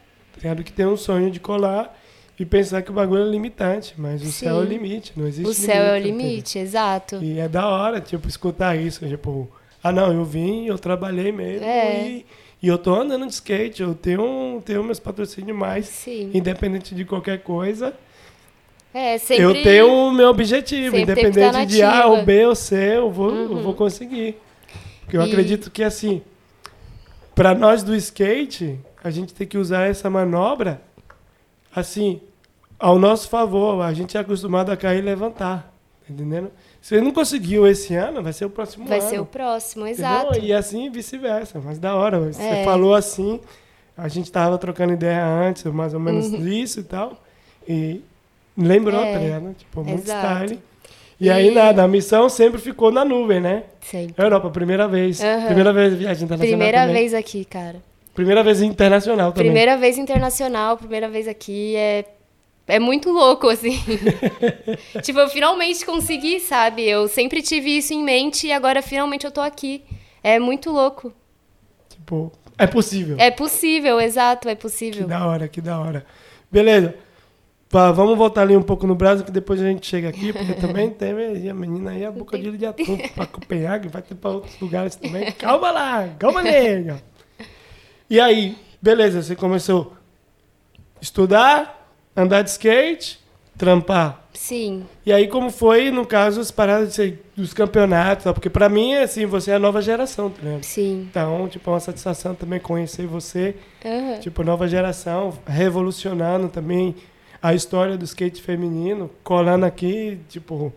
tá 0.41 0.55
que 0.55 0.71
tem 0.71 0.85
um 0.85 0.95
sonho 0.97 1.29
de 1.29 1.39
colar 1.39 1.95
e 2.39 2.45
pensar 2.45 2.81
que 2.81 2.89
o 2.89 2.93
bagulho 2.93 3.23
é 3.23 3.29
limitante, 3.29 3.93
mas 3.97 4.21
o 4.21 4.31
céu 4.31 4.57
é 4.57 4.59
o 4.59 4.63
Sim. 4.63 4.69
limite, 4.69 5.13
não 5.15 5.27
existe 5.27 5.49
O 5.49 5.53
céu 5.53 5.83
é 5.83 5.93
o 5.93 5.97
entendeu? 5.97 6.17
limite, 6.27 6.57
exato. 6.59 7.17
E 7.21 7.39
é 7.39 7.47
da 7.47 7.67
hora, 7.67 7.99
tipo, 8.01 8.27
escutar 8.27 8.75
isso, 8.77 9.05
tipo, 9.07 9.49
ah 9.83 9.91
não, 9.91 10.11
eu 10.13 10.23
vim, 10.23 10.65
eu 10.65 10.77
trabalhei 10.77 11.31
mesmo 11.31 11.65
É. 11.65 12.07
e, 12.07 12.25
e 12.63 12.67
eu 12.67 12.77
tô 12.77 12.93
andando 12.95 13.27
de 13.27 13.33
skate, 13.33 13.81
eu 13.81 13.93
tenho, 13.93 14.61
tenho 14.65 14.83
meus 14.83 14.99
patrocínios 14.99 15.57
mais, 15.57 15.85
Sim. 15.87 16.31
independente 16.33 16.95
de 16.95 17.03
qualquer 17.05 17.39
coisa, 17.41 17.93
É, 18.93 19.17
sempre. 19.17 19.43
eu 19.43 19.53
tenho 19.63 19.87
o 19.93 20.11
meu 20.11 20.29
objetivo, 20.29 20.95
independente 20.97 21.51
tá 21.51 21.65
de 21.65 21.81
A 21.83 22.07
ou 22.07 22.23
B 22.23 22.45
ou 22.45 22.55
C, 22.55 22.75
eu 22.97 23.11
vou, 23.11 23.29
eu 23.29 23.51
Uhum. 23.51 23.61
vou 23.61 23.73
conseguir. 23.73 24.37
Porque 25.05 25.17
eu 25.17 25.21
E- 25.21 25.29
acredito 25.29 25.71
que 25.71 25.83
assim, 25.83 26.21
para 27.33 27.53
nós 27.55 27.83
do 27.83 27.95
skate, 27.95 28.79
a 29.03 29.09
gente 29.09 29.33
tem 29.33 29.45
que 29.47 29.57
usar 29.57 29.89
essa 29.89 30.09
manobra 30.09 30.81
assim, 31.75 32.21
ao 32.79 32.97
nosso 32.97 33.29
favor. 33.29 33.81
A 33.81 33.93
gente 33.93 34.17
é 34.17 34.19
acostumado 34.19 34.71
a 34.71 34.77
cair 34.77 34.99
e 34.99 35.01
levantar, 35.01 35.71
tá 36.07 36.13
entendendo? 36.13 36.51
Se 36.81 36.95
ele 36.95 37.03
não 37.03 37.11
conseguiu 37.11 37.67
esse 37.67 37.95
ano, 37.95 38.21
vai 38.21 38.31
ser 38.33 38.45
o 38.45 38.49
próximo 38.49 38.85
Vai 38.87 38.99
ano. 38.99 39.09
ser 39.09 39.19
o 39.19 39.25
próximo, 39.25 39.87
entendeu? 39.87 40.05
exato. 40.11 40.39
E 40.39 40.53
assim 40.53 40.89
vice-versa. 40.89 41.59
Mas 41.63 41.79
da 41.79 41.95
hora, 41.95 42.19
você 42.19 42.41
É. 42.41 42.63
falou 42.63 42.93
assim, 42.95 43.39
a 43.97 44.07
gente 44.07 44.31
tava 44.31 44.57
trocando 44.57 44.93
ideia 44.93 45.25
antes, 45.25 45.63
mais 45.65 45.93
ou 45.93 45.99
menos 45.99 46.27
Uhum. 46.27 46.47
isso 46.47 46.79
e 46.79 46.83
tal. 46.83 47.21
E 47.67 48.01
lembrou, 48.57 49.01
É. 49.03 49.13
tá 49.13 49.19
ligado? 49.19 49.53
Tipo, 49.55 49.83
muito 49.83 50.03
Exato. 50.03 50.43
style. 50.45 50.61
E, 51.19 51.27
E- 51.27 51.29
aí 51.29 51.51
nada, 51.51 51.83
a 51.83 51.87
missão 51.87 52.27
sempre 52.29 52.59
ficou 52.59 52.91
na 52.91 53.05
nuvem, 53.05 53.39
né? 53.39 53.63
Sempre. 53.81 54.21
Europa, 54.23 54.49
primeira 54.49 54.87
vez. 54.87 55.21
Aham. 55.23 55.45
Primeira 55.45 55.71
vez 55.73 55.93
viagem 55.93 56.23
internacional 56.25 56.57
Primeira 56.57 56.79
também. 56.81 56.95
vez 56.95 57.13
aqui, 57.13 57.45
cara. 57.45 57.81
Primeira 58.13 58.43
vez 58.43 58.61
internacional 58.61 59.31
também. 59.31 59.45
Primeira 59.45 59.77
vez 59.77 59.97
internacional, 59.97 60.77
primeira 60.77 61.07
vez 61.09 61.27
aqui. 61.27 61.75
É, 61.75 62.05
é 62.67 62.79
muito 62.79 63.11
louco, 63.11 63.47
assim. 63.49 63.77
tipo, 65.03 65.19
eu 65.19 65.29
finalmente 65.29 65.85
consegui, 65.85 66.39
sabe? 66.39 66.83
Eu 66.87 67.07
sempre 67.07 67.41
tive 67.41 67.77
isso 67.77 67.93
em 67.93 68.03
mente 68.03 68.47
e 68.47 68.51
agora 68.51 68.81
finalmente 68.81 69.25
eu 69.25 69.31
tô 69.31 69.41
aqui. 69.41 69.83
É 70.23 70.39
muito 70.39 70.71
louco. 70.71 71.13
Tipo, 71.89 72.31
é 72.57 72.65
possível. 72.67 73.15
É 73.19 73.29
possível, 73.31 73.99
exato, 74.01 74.47
é 74.49 74.55
Que 74.55 74.61
possível. 74.61 75.07
da 75.07 75.25
hora, 75.27 75.47
que 75.47 75.61
da 75.61 75.79
hora. 75.79 76.05
Beleza. 76.51 76.95
Pá, 77.75 77.91
vamos 77.91 78.17
voltar 78.17 78.43
ali 78.43 78.55
um 78.55 78.61
pouco 78.61 78.87
no 78.87 78.95
Brasil, 78.95 79.25
que 79.25 79.31
depois 79.33 79.61
a 79.61 79.65
gente 79.65 79.85
chega 79.85 80.07
aqui, 80.07 80.31
porque 80.31 80.53
também 80.53 80.89
teve 80.95 81.49
a 81.49 81.53
menina 81.53 81.91
aí, 81.91 82.05
a 82.05 82.09
boca 82.09 82.39
de 82.39 82.47
atum 82.65 82.97
para 83.13 83.25
Copenhague, 83.25 83.89
vai 83.89 84.01
ter 84.01 84.15
para 84.15 84.31
outros 84.31 84.57
lugares 84.61 84.95
também. 84.95 85.29
Calma 85.33 85.71
lá, 85.71 86.07
calma 86.17 86.41
nega. 86.41 87.03
E 88.09 88.17
aí, 88.17 88.57
beleza, 88.81 89.21
você 89.21 89.35
começou 89.35 89.91
a 90.95 91.01
estudar, 91.01 91.91
andar 92.15 92.43
de 92.43 92.51
skate, 92.51 93.19
trampar. 93.57 94.23
Sim. 94.33 94.85
E 95.05 95.11
aí, 95.11 95.27
como 95.27 95.49
foi, 95.49 95.91
no 95.91 96.05
caso, 96.05 96.39
as 96.39 96.51
paradas 96.51 96.97
dos 97.35 97.53
campeonatos, 97.53 98.23
tal? 98.23 98.33
porque 98.33 98.49
pra 98.49 98.69
mim, 98.69 98.95
assim, 98.95 99.25
você 99.25 99.51
é 99.51 99.55
a 99.55 99.59
nova 99.59 99.81
geração, 99.81 100.29
tá 100.29 100.41
ligado? 100.41 100.63
Sim. 100.63 101.07
Então, 101.09 101.49
tipo, 101.49 101.69
é 101.69 101.73
uma 101.73 101.79
satisfação 101.81 102.35
também 102.35 102.57
conhecer 102.57 103.05
você, 103.05 103.53
Aham. 103.85 104.19
tipo, 104.21 104.45
nova 104.45 104.65
geração, 104.65 105.33
revolucionando 105.45 106.47
também 106.47 106.95
a 107.45 107.53
história 107.53 107.95
do 107.95 108.03
skate 108.05 108.41
feminino, 108.41 109.07
colando 109.23 109.67
aqui, 109.67 110.17
tipo, 110.27 110.73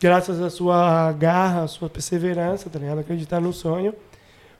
graças 0.00 0.40
à 0.40 0.48
sua 0.48 1.12
garra, 1.12 1.64
à 1.64 1.66
sua 1.68 1.90
perseverança, 1.90 2.70
tá 2.70 2.78
ligado? 2.78 3.00
Acreditar 3.00 3.38
no 3.38 3.52
sonho, 3.52 3.92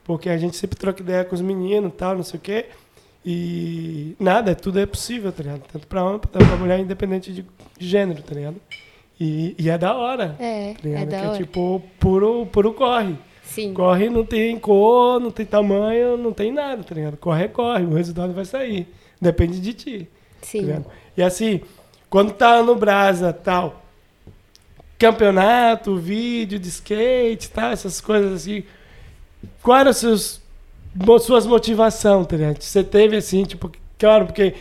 porque 0.04 0.28
a 0.28 0.36
gente 0.36 0.54
sempre 0.58 0.76
troca 0.78 1.00
ideia 1.00 1.24
com 1.24 1.34
os 1.34 1.40
meninos, 1.40 1.94
tal, 1.96 2.14
não 2.14 2.22
sei 2.22 2.38
o 2.38 2.42
quê, 2.42 2.66
e 3.24 4.14
nada, 4.20 4.54
tudo 4.54 4.78
é 4.78 4.84
possível, 4.84 5.32
tá 5.32 5.42
ligado? 5.42 5.62
Tanto 5.72 5.86
pra 5.86 6.04
homem, 6.04 6.20
tanto 6.30 6.44
pra 6.46 6.56
mulher, 6.56 6.78
independente 6.78 7.32
de, 7.32 7.46
gênero, 7.78 8.22
tá 8.22 8.34
ligado? 8.34 8.56
E, 9.18 9.54
e 9.58 9.70
é 9.70 9.78
da 9.78 9.96
hora, 9.96 10.36
É, 10.38 10.74
tá 10.74 10.88
é 10.90 11.06
da 11.06 11.20
que 11.20 11.26
hora. 11.26 11.36
é 11.36 11.38
tipo, 11.38 11.82
puro, 11.98 12.44
puro 12.52 12.74
corre. 12.74 13.14
Sim. 13.44 13.72
Corre 13.72 14.10
não 14.10 14.26
tem 14.26 14.58
cor, 14.58 15.18
não 15.18 15.30
tem 15.30 15.46
tamanho, 15.46 16.18
não 16.18 16.34
tem 16.34 16.52
nada, 16.52 16.84
tá 16.84 16.94
ligado? 16.94 17.16
Corre 17.16 17.44
é 17.44 17.48
corre, 17.48 17.84
o 17.84 17.94
resultado 17.94 18.34
vai 18.34 18.44
sair. 18.44 18.86
Depende 19.18 19.58
de 19.58 19.72
ti. 19.72 20.08
Tá 20.40 20.46
Sim. 20.46 20.60
ligado? 20.60 20.86
E 21.16 21.22
assim, 21.22 21.60
quando 22.08 22.32
tá 22.32 22.62
no 22.62 22.74
Brasa, 22.74 23.32
tal, 23.32 23.84
campeonato, 24.98 25.96
vídeo 25.96 26.58
de 26.58 26.68
skate, 26.68 27.50
tal, 27.50 27.70
essas 27.70 28.00
coisas 28.00 28.32
assim, 28.32 28.64
qual 29.62 29.78
era 29.78 29.92
seus, 29.92 30.40
suas 31.20 31.46
motivações, 31.46 32.26
tá 32.26 32.36
ligado? 32.36 32.60
Você 32.60 32.82
teve 32.82 33.16
assim, 33.16 33.44
tipo, 33.44 33.70
claro, 33.98 34.26
porque 34.26 34.54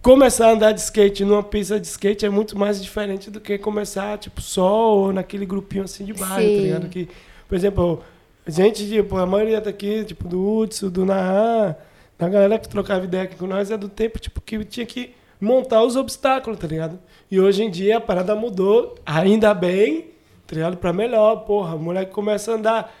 começar 0.00 0.48
a 0.48 0.52
andar 0.52 0.72
de 0.72 0.80
skate 0.80 1.24
numa 1.24 1.42
pista 1.42 1.78
de 1.78 1.86
skate 1.86 2.24
é 2.24 2.30
muito 2.30 2.56
mais 2.56 2.82
diferente 2.82 3.30
do 3.30 3.40
que 3.40 3.58
começar, 3.58 4.18
tipo, 4.18 4.40
só 4.40 4.94
ou 4.94 5.12
naquele 5.12 5.44
grupinho 5.44 5.84
assim 5.84 6.04
de 6.04 6.14
bairro, 6.14 6.34
tá 6.34 6.62
ligado? 6.62 6.88
Que, 6.88 7.08
por 7.48 7.54
exemplo, 7.54 8.02
a 8.46 8.50
gente, 8.50 8.88
tipo, 8.88 9.16
a 9.18 9.26
maioria 9.26 9.60
daqui, 9.60 10.04
tipo, 10.04 10.26
do 10.26 10.60
Hudson, 10.60 10.88
do 10.88 11.04
Naan, 11.04 11.76
da 12.18 12.28
galera 12.28 12.58
que 12.58 12.68
trocava 12.68 13.04
ideia 13.04 13.24
aqui 13.24 13.36
com 13.36 13.46
nós, 13.46 13.70
é 13.70 13.76
do 13.76 13.88
tempo, 13.88 14.18
tipo, 14.18 14.40
que 14.40 14.64
tinha 14.64 14.84
que 14.84 15.14
montar 15.40 15.82
os 15.84 15.94
obstáculos, 15.94 16.58
tá 16.58 16.66
ligado? 16.66 16.98
E 17.30 17.38
hoje 17.40 17.62
em 17.62 17.70
dia 17.70 17.98
a 17.98 18.00
parada 18.00 18.34
mudou, 18.34 18.96
ainda 19.06 19.54
bem, 19.54 20.08
tá 20.46 20.56
ligado? 20.56 20.76
Pra 20.76 20.92
melhor, 20.92 21.36
porra, 21.44 21.76
o 21.76 21.78
moleque 21.78 22.10
começa 22.10 22.50
a 22.50 22.54
andar 22.56 22.94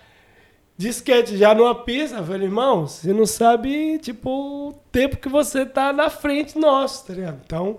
de 0.76 0.88
skate 0.90 1.36
já 1.36 1.52
numa 1.52 1.74
pista, 1.74 2.18
eu 2.18 2.24
falei, 2.24 2.44
irmão, 2.44 2.86
você 2.86 3.12
não 3.12 3.26
sabe, 3.26 3.98
tipo, 3.98 4.30
o 4.68 4.72
tempo 4.92 5.16
que 5.16 5.28
você 5.28 5.66
tá 5.66 5.92
na 5.92 6.08
frente 6.08 6.56
nosso, 6.56 7.04
tá 7.04 7.14
ligado? 7.14 7.40
Então, 7.44 7.78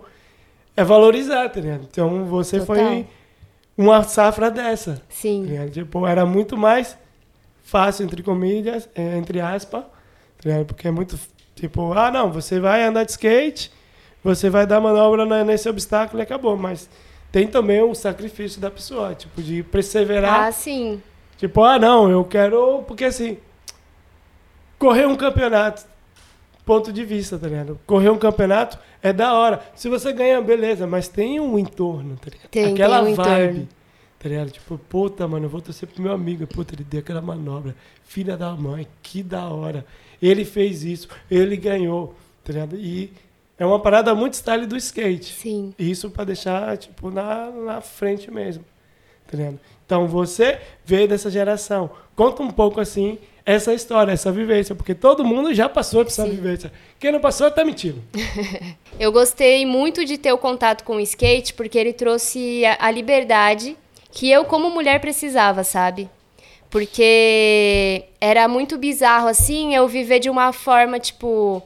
é 0.75 0.83
valorizar, 0.83 1.47
tá 1.47 1.61
ligado? 1.61 1.87
Então, 1.89 2.25
você 2.25 2.59
Total. 2.59 2.75
foi 2.75 3.07
uma 3.77 4.03
safra 4.03 4.51
dessa, 4.51 4.95
tá 4.95 5.01
Sim. 5.07 5.45
ligado? 5.45 5.71
Tipo, 5.71 6.05
era 6.05 6.25
muito 6.25 6.57
mais 6.57 6.97
fácil, 7.63 8.03
entre 8.03 8.21
comilhas, 8.21 8.89
é, 8.93 9.17
entre 9.17 9.39
aspas, 9.39 9.83
tá? 9.83 9.98
Porque 10.67 10.87
é 10.87 10.91
muito, 10.91 11.19
tipo, 11.55 11.93
ah, 11.93 12.11
não, 12.11 12.31
você 12.31 12.59
vai 12.59 12.83
andar 12.83 13.03
de 13.03 13.11
skate, 13.11 13.71
você 14.23 14.49
vai 14.49 14.65
dar 14.65 14.79
manobra 14.79 15.43
nesse 15.43 15.67
obstáculo 15.69 16.21
e 16.21 16.23
acabou, 16.23 16.55
mas 16.57 16.89
tem 17.31 17.47
também 17.47 17.81
o 17.81 17.93
sacrifício 17.93 18.59
da 18.59 18.71
pessoa, 18.71 19.13
tipo, 19.13 19.41
de 19.41 19.63
perseverar 19.63 20.47
Ah, 20.47 20.51
sim. 20.51 21.01
Tipo, 21.39 21.63
ah, 21.63 21.79
não, 21.79 22.09
eu 22.09 22.23
quero. 22.25 22.83
Porque 22.85 23.05
assim. 23.05 23.37
Correr 24.77 25.05
um 25.07 25.15
campeonato. 25.15 25.85
Ponto 26.65 26.91
de 26.91 27.03
vista, 27.03 27.37
tá 27.37 27.47
ligado? 27.47 27.79
Correr 27.85 28.09
um 28.09 28.17
campeonato 28.17 28.77
é 29.01 29.11
da 29.13 29.33
hora. 29.33 29.61
Se 29.73 29.87
você 29.89 30.11
ganha, 30.11 30.41
beleza, 30.41 30.85
mas 30.85 31.07
tem 31.07 31.39
um 31.39 31.57
entorno, 31.57 32.17
tá 32.17 32.29
ligado? 32.29 32.49
Tem, 32.49 32.73
aquela 32.73 33.01
tem 33.01 33.13
um 33.13 33.15
vibe. 33.15 33.43
entorno. 33.43 33.67
Tá 34.19 34.29
ligado? 34.29 34.51
Tipo, 34.51 34.77
puta, 34.77 35.27
mano, 35.27 35.45
eu 35.45 35.49
vou 35.49 35.61
torcer 35.61 35.87
pro 35.87 36.03
meu 36.03 36.11
amigo. 36.11 36.45
Puta, 36.45 36.75
ele 36.75 36.83
deu 36.83 36.99
aquela 36.99 37.21
manobra. 37.21 37.73
Filha 38.03 38.35
da 38.35 38.51
mãe, 38.51 38.85
que 39.01 39.23
da 39.23 39.47
hora. 39.47 39.85
Ele 40.21 40.43
fez 40.45 40.83
isso, 40.83 41.07
ele 41.29 41.55
ganhou, 41.55 42.15
tá 42.43 42.53
ligado? 42.53 42.75
E 42.75 43.11
é 43.57 43.65
uma 43.65 43.79
parada 43.79 44.13
muito 44.15 44.33
style 44.33 44.65
do 44.65 44.77
skate. 44.77 45.33
Sim. 45.33 45.73
Isso 45.77 46.09
pra 46.09 46.23
deixar, 46.23 46.77
tipo, 46.77 47.11
na, 47.11 47.49
na 47.51 47.81
frente 47.81 48.31
mesmo. 48.31 48.63
Tá 49.29 49.37
ligado? 49.37 49.59
Então 49.85 50.07
você 50.07 50.59
veio 50.85 51.07
dessa 51.07 51.29
geração. 51.29 51.89
Conta 52.15 52.41
um 52.43 52.51
pouco 52.51 52.79
assim 52.79 53.17
essa 53.45 53.73
história, 53.73 54.11
essa 54.11 54.31
vivência, 54.31 54.75
porque 54.75 54.93
todo 54.93 55.25
mundo 55.25 55.53
já 55.53 55.67
passou 55.67 56.05
por 56.05 56.11
essa 56.11 56.23
Sim. 56.23 56.29
vivência. 56.29 56.71
Quem 56.99 57.11
não 57.11 57.19
passou 57.19 57.49
tá 57.49 57.65
mentindo. 57.65 58.01
Eu 58.99 59.11
gostei 59.11 59.65
muito 59.65 60.05
de 60.05 60.17
ter 60.17 60.31
o 60.31 60.37
contato 60.37 60.83
com 60.83 60.97
o 60.97 60.99
skate 60.99 61.55
porque 61.55 61.77
ele 61.77 61.93
trouxe 61.93 62.63
a, 62.65 62.77
a 62.79 62.91
liberdade 62.91 63.75
que 64.11 64.29
eu, 64.29 64.45
como 64.45 64.69
mulher, 64.69 64.99
precisava, 64.99 65.63
sabe? 65.63 66.09
Porque 66.69 68.05
era 68.21 68.47
muito 68.47 68.77
bizarro, 68.77 69.27
assim, 69.27 69.75
eu 69.75 69.87
viver 69.87 70.19
de 70.19 70.29
uma 70.29 70.53
forma, 70.53 70.99
tipo. 70.99 71.63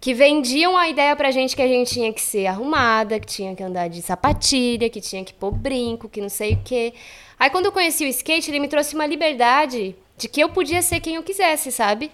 Que 0.00 0.14
vendiam 0.14 0.78
a 0.78 0.88
ideia 0.88 1.14
pra 1.14 1.30
gente 1.30 1.54
que 1.54 1.60
a 1.60 1.68
gente 1.68 1.92
tinha 1.92 2.10
que 2.10 2.22
ser 2.22 2.46
arrumada, 2.46 3.20
que 3.20 3.26
tinha 3.26 3.54
que 3.54 3.62
andar 3.62 3.86
de 3.88 4.00
sapatilha, 4.00 4.88
que 4.88 4.98
tinha 4.98 5.22
que 5.22 5.34
pôr 5.34 5.52
brinco, 5.52 6.08
que 6.08 6.22
não 6.22 6.30
sei 6.30 6.54
o 6.54 6.60
quê. 6.64 6.94
Aí 7.38 7.50
quando 7.50 7.66
eu 7.66 7.72
conheci 7.72 8.06
o 8.06 8.08
skate, 8.08 8.50
ele 8.50 8.60
me 8.60 8.68
trouxe 8.68 8.94
uma 8.94 9.04
liberdade 9.06 9.94
de 10.16 10.26
que 10.26 10.42
eu 10.42 10.48
podia 10.48 10.80
ser 10.80 11.00
quem 11.00 11.16
eu 11.16 11.22
quisesse, 11.22 11.70
sabe? 11.70 12.10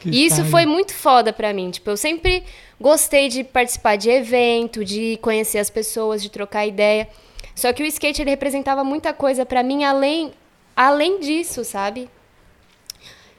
Que 0.00 0.10
E 0.10 0.26
isso 0.26 0.44
foi 0.46 0.66
muito 0.66 0.92
foda 0.92 1.32
pra 1.32 1.54
mim. 1.54 1.70
Tipo, 1.70 1.88
eu 1.88 1.96
sempre 1.96 2.42
gostei 2.78 3.28
de 3.30 3.44
participar 3.44 3.96
de 3.96 4.10
evento, 4.10 4.84
de 4.84 5.18
conhecer 5.22 5.58
as 5.58 5.70
pessoas, 5.70 6.22
de 6.22 6.28
trocar 6.28 6.66
ideia. 6.66 7.08
Só 7.54 7.72
que 7.72 7.82
o 7.82 7.86
skate 7.86 8.20
ele 8.20 8.30
representava 8.30 8.84
muita 8.84 9.12
coisa 9.14 9.46
pra 9.46 9.62
mim 9.62 9.84
além 9.84 10.32
além 10.86 11.20
disso, 11.20 11.64
sabe? 11.64 12.08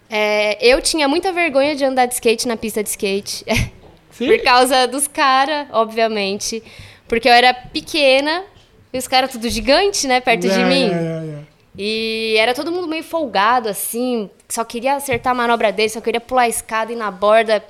É, 0.09 0.57
eu 0.65 0.81
tinha 0.81 1.07
muita 1.07 1.31
vergonha 1.31 1.75
de 1.75 1.83
andar 1.83 2.05
de 2.05 2.13
skate 2.13 2.47
na 2.47 2.55
pista 2.57 2.83
de 2.83 2.89
skate. 2.89 3.43
Por 4.17 4.43
causa 4.43 4.87
dos 4.87 5.07
caras, 5.07 5.67
obviamente. 5.71 6.61
Porque 7.07 7.27
eu 7.27 7.33
era 7.33 7.53
pequena 7.53 8.43
e 8.91 8.97
os 8.97 9.07
caras 9.07 9.31
tudo 9.31 9.49
gigante, 9.49 10.07
né, 10.07 10.21
perto 10.21 10.41
de 10.41 10.49
É, 10.51 10.65
mim. 10.65 10.91
é, 10.91 10.93
é, 10.93 11.39
é. 11.39 11.53
E 11.75 12.35
era 12.37 12.53
todo 12.53 12.71
mundo 12.71 12.87
meio 12.87 13.03
folgado, 13.03 13.67
assim, 13.67 14.29
só 14.47 14.63
queria 14.63 14.93
acertar 14.95 15.31
a 15.31 15.35
manobra 15.35 15.71
dele, 15.71 15.89
só 15.89 15.99
queria 15.99 16.21
pular 16.21 16.43
a 16.43 16.47
escada 16.47 16.91
e 16.91 16.95
ir 16.95 16.97
na 16.99 17.09
borda, 17.09 17.65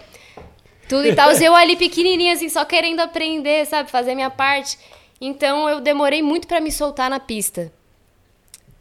tudo 0.89 1.07
e 1.07 1.15
tal. 1.15 1.31
eu 1.31 1.55
ali 1.55 1.77
pequenininha, 1.77 2.33
assim, 2.33 2.49
só 2.49 2.65
querendo 2.65 2.99
aprender, 2.99 3.65
sabe, 3.65 3.89
fazer 3.89 4.13
minha 4.13 4.29
parte. 4.29 4.77
Então 5.21 5.69
eu 5.69 5.79
demorei 5.79 6.21
muito 6.21 6.45
pra 6.49 6.59
me 6.59 6.69
soltar 6.69 7.09
na 7.09 7.17
pista. 7.21 7.71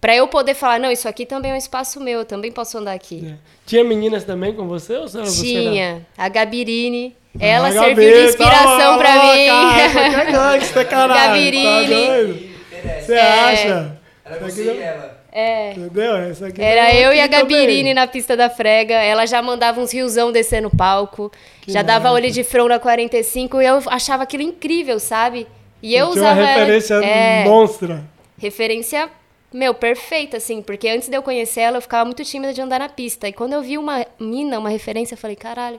Pra 0.02 0.16
eu 0.16 0.26
poder 0.26 0.54
falar, 0.54 0.80
não, 0.80 0.90
isso 0.90 1.08
aqui 1.08 1.24
também 1.24 1.52
é 1.52 1.54
um 1.54 1.56
espaço 1.56 2.00
meu, 2.00 2.18
eu 2.18 2.24
também 2.24 2.50
posso 2.50 2.76
andar 2.76 2.92
aqui. 2.92 3.24
É. 3.24 3.34
Tinha 3.64 3.84
meninas 3.84 4.24
também 4.24 4.52
com 4.52 4.66
você 4.66 4.94
ou 4.96 5.02
era 5.04 5.24
você? 5.24 5.42
Tinha. 5.42 6.04
A 6.18 6.28
Gabirine, 6.28 7.16
não? 7.32 7.46
ela 7.46 7.68
Ah, 7.68 7.72
serviu 7.72 8.10
Gabi, 8.10 8.18
de 8.22 8.28
inspiração 8.28 8.78
tá 8.78 8.98
pra 8.98 9.14
louca, 9.14 9.36
mim. 9.36 9.46
Cara, 9.46 10.26
que 10.26 10.32
gangsta, 10.32 10.84
caralho. 10.84 11.20
Gabirini. 11.28 12.52
Tá? 12.82 13.00
Você 13.00 13.12
É. 13.14 13.22
acha? 13.22 13.96
Era 14.24 14.38
você 14.40 14.62
e 14.64 14.78
ela. 14.80 15.22
É. 15.34 15.70
Entendeu? 15.70 16.16
Essa 16.16 16.46
aqui 16.48 16.60
Era 16.60 16.90
é 16.90 17.06
eu 17.06 17.12
e 17.14 17.20
a 17.20 17.24
aqui 17.24 17.36
também. 17.36 17.56
Gabirine 17.60 17.94
na 17.94 18.06
pista 18.08 18.36
da 18.36 18.50
frega. 18.50 18.94
Ela 18.96 19.24
já 19.24 19.40
mandava 19.40 19.80
uns 19.80 19.92
riozão 19.92 20.30
descer 20.32 20.60
no 20.60 20.68
palco. 20.70 21.30
Que 21.62 21.70
já 21.72 21.80
dava 21.82 22.10
olho 22.10 22.28
de 22.30 22.42
front 22.44 22.68
na 22.68 22.78
45 22.80 23.62
e 23.62 23.66
eu 23.66 23.80
achava 23.86 24.24
aquilo 24.24 24.42
incrível, 24.42 24.98
sabe? 24.98 25.46
E 25.80 25.94
eu 25.94 26.10
Tinha 26.10 26.22
usava 26.24 26.40
uma 26.40 26.50
ela- 26.50 26.58
referência 26.60 26.94
é, 26.96 27.44
monstra. 27.44 28.02
referência, 28.36 29.08
meu, 29.52 29.74
perfeita, 29.74 30.36
assim. 30.38 30.62
Porque 30.62 30.88
antes 30.88 31.08
de 31.08 31.16
eu 31.16 31.22
conhecer 31.22 31.60
ela, 31.60 31.78
eu 31.78 31.82
ficava 31.82 32.04
muito 32.04 32.24
tímida 32.24 32.52
de 32.52 32.60
andar 32.60 32.78
na 32.80 32.88
pista. 32.88 33.28
E 33.28 33.32
quando 33.32 33.52
eu 33.52 33.62
vi 33.62 33.76
uma 33.78 34.06
mina, 34.18 34.58
uma 34.58 34.68
referência, 34.70 35.14
eu 35.14 35.18
falei, 35.18 35.36
caralho, 35.36 35.78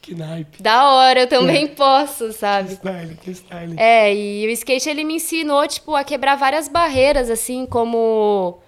Que 0.00 0.14
naipe. 0.14 0.62
da 0.62 0.90
hora, 0.92 1.20
eu 1.20 1.26
também 1.26 1.64
É. 1.66 1.68
posso, 1.68 2.26
Que 2.28 2.32
sabe? 2.32 2.72
style, 2.74 3.16
que 3.16 3.30
style. 3.34 3.74
É, 3.78 4.14
e 4.14 4.46
o 4.46 4.50
skate 4.50 4.88
ele 4.88 5.04
me 5.04 5.14
ensinou, 5.14 5.66
tipo, 5.66 5.94
a 5.94 6.04
quebrar 6.04 6.36
várias 6.36 6.68
barreiras, 6.68 7.30
assim, 7.30 7.66
como 7.66 8.58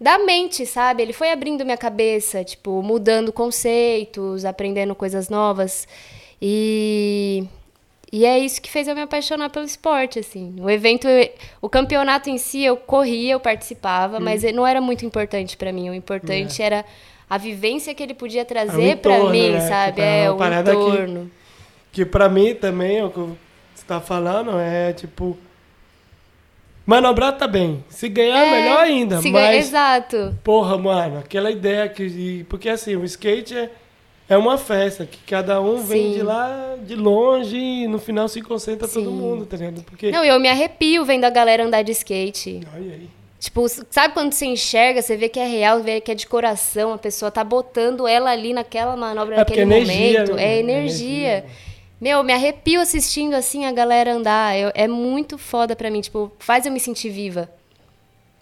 da 0.00 0.16
mente, 0.18 0.64
sabe? 0.64 1.02
Ele 1.02 1.12
foi 1.12 1.30
abrindo 1.32 1.64
minha 1.64 1.76
cabeça, 1.76 2.44
tipo, 2.44 2.82
mudando 2.82 3.32
conceitos, 3.32 4.44
aprendendo 4.44 4.94
coisas 4.94 5.28
novas. 5.28 5.86
E 6.40 7.44
e 8.12 8.24
é 8.24 8.38
isso 8.38 8.60
que 8.62 8.70
fez 8.70 8.88
eu 8.88 8.94
me 8.94 9.02
apaixonar 9.02 9.50
pelo 9.50 9.64
esporte, 9.66 10.18
assim. 10.18 10.54
O 10.60 10.68
evento, 10.70 11.06
o 11.60 11.68
campeonato 11.68 12.30
em 12.30 12.38
si, 12.38 12.62
eu 12.64 12.76
corria, 12.76 13.32
eu 13.34 13.40
participava, 13.40 14.18
mas 14.20 14.44
Hum. 14.44 14.52
não 14.54 14.66
era 14.66 14.80
muito 14.80 15.04
importante 15.04 15.56
pra 15.56 15.72
mim. 15.72 15.90
O 15.90 15.94
importante 15.94 16.62
era 16.62 16.84
a 17.28 17.36
vivência 17.36 17.94
que 17.94 18.02
ele 18.02 18.14
podia 18.14 18.44
trazer 18.44 18.82
É. 18.82 18.90
entorno, 18.92 19.20
pra 19.24 19.30
mim, 19.32 19.50
né? 19.50 19.60
sabe? 19.60 19.92
Tipo, 19.92 20.00
é 20.02 20.24
É, 20.24 20.30
o 20.30 20.36
parada 20.36 20.70
que- 20.70 20.76
entorno. 20.80 21.30
Que 21.92 22.04
pra 22.04 22.28
mim 22.28 22.54
também, 22.54 22.98
é 22.98 23.04
o 23.04 23.10
que 23.10 23.18
eu 23.18 23.36
tá 23.86 24.00
falando 24.00 24.58
é 24.58 24.92
tipo. 24.92 25.36
Manobrar 26.86 27.36
tá 27.36 27.46
bem. 27.46 27.84
Se 27.90 28.08
ganhar, 28.08 28.46
É, 28.46 28.50
melhor 28.50 28.78
ainda. 28.80 29.20
se 29.20 29.30
mas, 29.30 29.42
ganha- 29.42 29.56
Exato. 29.58 30.38
porra, 30.42 30.78
mano, 30.78 31.18
aquela 31.18 31.50
ideia 31.50 31.86
que. 31.88 32.44
Porque 32.48 32.68
assim, 32.68 32.96
o 32.96 33.04
skate 33.04 33.56
é, 33.56 33.70
é 34.28 34.36
uma 34.36 34.58
festa, 34.58 35.06
que 35.06 35.18
cada 35.26 35.60
um 35.60 35.82
vem 35.82 36.12
Sim. 36.12 36.18
de 36.18 36.22
lá 36.22 36.76
de 36.84 36.94
longe 36.94 37.56
e 37.56 37.88
no 37.88 37.98
final 37.98 38.28
se 38.28 38.40
concentra 38.42 38.86
todo 38.86 39.04
Sim. 39.10 39.16
mundo, 39.16 39.46
tá 39.46 39.56
ligado? 39.56 39.82
Porque. 39.84 40.10
Não, 40.10 40.24
eu 40.24 40.38
me 40.38 40.48
arrepio 40.48 41.04
vendo 41.04 41.24
a 41.24 41.30
galera 41.30 41.64
andar 41.64 41.82
de 41.82 41.92
skate. 41.92 42.60
Olha 42.74 42.92
aí. 42.94 43.08
Tipo, 43.40 43.66
sabe 43.88 44.14
quando 44.14 44.32
você 44.32 44.46
enxerga, 44.46 45.00
você 45.00 45.16
vê 45.16 45.28
que 45.28 45.38
é 45.38 45.46
real, 45.46 45.80
vê 45.80 46.00
que 46.00 46.10
é 46.10 46.14
de 46.14 46.26
coração, 46.26 46.92
a 46.92 46.98
pessoa 46.98 47.30
tá 47.30 47.44
botando 47.44 48.06
ela 48.08 48.30
ali 48.32 48.52
naquela 48.52 48.96
manobra, 48.96 49.36
É 49.36 49.38
naquele 49.38 49.60
energia, 49.62 50.20
momento. 50.22 50.34
né, 50.34 50.42
É 50.42 50.56
mano? 50.56 50.70
energia. 50.70 51.28
Energia. 51.28 51.44
Meu, 52.00 52.22
me 52.24 52.32
arrepio 52.32 52.80
assistindo 52.80 53.34
assim 53.34 53.64
a 53.64 53.72
galera 53.72 54.12
andar. 54.12 54.56
Eu- 54.58 54.72
é 54.74 54.86
muito 54.88 55.38
foda 55.38 55.74
pra 55.76 55.88
mim, 55.90 56.00
tipo, 56.00 56.30
faz 56.38 56.66
eu 56.66 56.72
me 56.72 56.78
sentir 56.80 57.10
viva. 57.10 57.48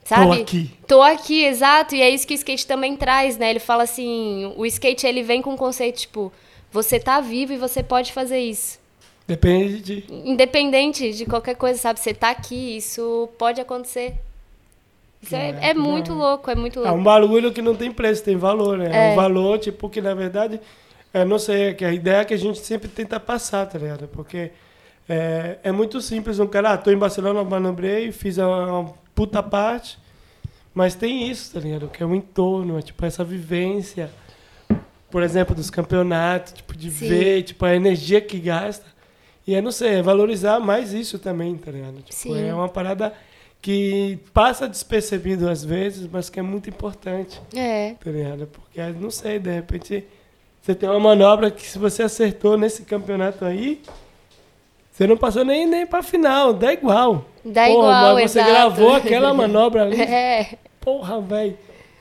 Sabe? 0.09 0.41
aqui. 0.43 0.71
Tô 0.87 1.03
aqui, 1.03 1.45
exato. 1.45 1.95
E 1.95 2.01
é 2.01 2.09
isso 2.09 2.27
que 2.27 2.33
o 2.33 2.37
skate 2.37 2.67
também 2.67 2.97
traz, 2.97 3.37
né? 3.37 3.51
Ele 3.51 3.59
fala 3.59 3.83
assim, 3.83 4.53
o 4.57 4.65
skate 4.67 5.07
ele 5.07 5.23
vem 5.23 5.43
com 5.43 5.55
o 5.55 5.57
conceito, 5.57 5.99
tipo, 5.99 6.33
você 6.71 7.01
tá 7.01 7.21
vivo 7.21 7.53
e 7.53 7.57
você 7.57 7.83
pode 7.83 8.13
fazer 8.13 8.39
isso. 8.39 8.79
Depende 9.27 9.81
de. 9.81 10.05
Independente 10.25 11.13
de 11.13 11.27
qualquer 11.27 11.57
coisa, 11.57 11.79
sabe? 11.81 11.99
Você 11.99 12.15
tá 12.15 12.31
aqui, 12.31 12.77
isso 12.77 13.29
pode 13.37 13.61
acontecer. 13.61 14.15
Isso 15.21 15.35
é, 15.35 15.51
É, 15.61 15.71
é 15.71 15.75
que 15.75 15.81
muito 15.81 16.11
da 16.11 16.15
louco, 16.15 16.51
é 16.51 16.55
muito 16.55 16.79
É 16.79 16.83
louco. 16.83 16.99
um 16.99 17.03
bagulho 17.03 17.53
que 17.53 17.61
não 17.61 17.75
tem 17.75 17.91
preço, 17.91 18.23
tem 18.23 18.37
valor, 18.37 18.79
né? 18.79 18.91
É, 18.93 19.09
É. 19.09 19.13
um 19.13 19.17
valor, 19.17 19.59
tipo, 19.59 19.89
que 19.91 20.01
na 20.01 20.15
verdade, 20.15 20.61
é, 21.13 21.25
não 21.25 21.39
sei, 21.41 21.71
é 21.71 21.75
que 21.75 21.85
a 21.85 21.93
ideia 21.93 22.25
que 22.25 22.35
a 22.35 22.37
gente 22.37 22.61
sempre 22.61 22.89
tenta 22.89 23.19
passar, 23.19 23.67
tá 23.67 23.77
ligado? 23.77 24.07
Porque 24.07 24.53
é, 25.09 25.59
é 25.65 25.73
muito 25.73 26.01
simples, 26.01 26.39
um 26.39 26.47
cara, 26.47 26.75
ah, 26.75 26.79
tô 26.79 26.93
em 26.93 26.97
Barcelona, 26.97 27.43
manobrei, 27.43 28.13
fiz 28.13 28.39
uma 28.39 28.95
puta 29.17 29.43
parte, 29.43 29.99
mas 30.73 30.95
tem 30.95 31.29
isso, 31.29 31.55
tá 31.55 31.59
ligado? 31.59 31.89
Que 31.89 32.03
é 32.03 32.07
o 32.07 32.15
entorno, 32.15 32.79
é 32.79 32.83
tipo 32.83 33.05
essa 33.05 33.25
vivência, 33.25 34.11
por 35.11 35.23
exemplo, 35.23 35.55
dos 35.57 35.71
campeonatos, 35.71 36.53
tipo, 36.53 36.77
de 36.77 36.91
Sim. 36.91 37.09
ver, 37.09 37.43
tipo, 37.43 37.65
a 37.65 37.75
energia 37.75 38.21
que 38.21 38.39
gasta. 38.39 38.85
E 39.47 39.55
é, 39.55 39.63
não 39.63 39.73
sei, 39.73 39.95
é 39.97 40.03
valorizar 40.03 40.61
mais 40.61 40.93
isso 40.93 41.19
também, 41.19 41.57
tá 41.57 41.71
ligado? 41.71 41.95
Tipo, 42.03 42.13
Sim. 42.15 42.47
é 42.49 42.55
uma 42.55 42.69
parada 42.69 43.13
que 43.63 44.19
passa 44.35 44.69
despercebido 44.69 45.49
às 45.49 45.65
vezes, 45.65 46.07
mas 46.13 46.29
que 46.29 46.39
é 46.39 46.43
muito 46.43 46.69
importante, 46.69 47.41
É. 47.55 47.95
tá 47.95 48.11
ligado? 48.11 48.47
Porque, 48.47 48.81
não 49.01 49.11
sei, 49.11 49.39
de 49.39 49.51
repente, 49.51 50.05
você 50.61 50.75
tem 50.75 50.89
uma 50.89 51.01
manobra 51.01 51.51
que 51.51 51.63
se 51.67 51.79
você 51.79 52.03
acertou 52.03 52.59
nesse 52.59 52.83
campeonato 52.83 53.45
aí, 53.45 53.81
você 54.93 55.07
não 55.07 55.17
passou 55.17 55.45
nem, 55.45 55.67
nem 55.67 55.87
pra 55.87 56.03
final, 56.03 56.53
dá 56.53 56.73
igual. 56.73 57.25
Dá 57.47 57.67
Porra, 57.67 57.73
igual, 57.99 58.15
mas 58.15 58.31
você 58.33 58.41
exato. 58.41 58.53
gravou 58.55 58.93
aquela 58.95 59.33
manobra 59.33 59.83
ali, 59.85 60.01
É, 60.03 60.59
porra, 60.81 61.21
velho, 61.21 61.57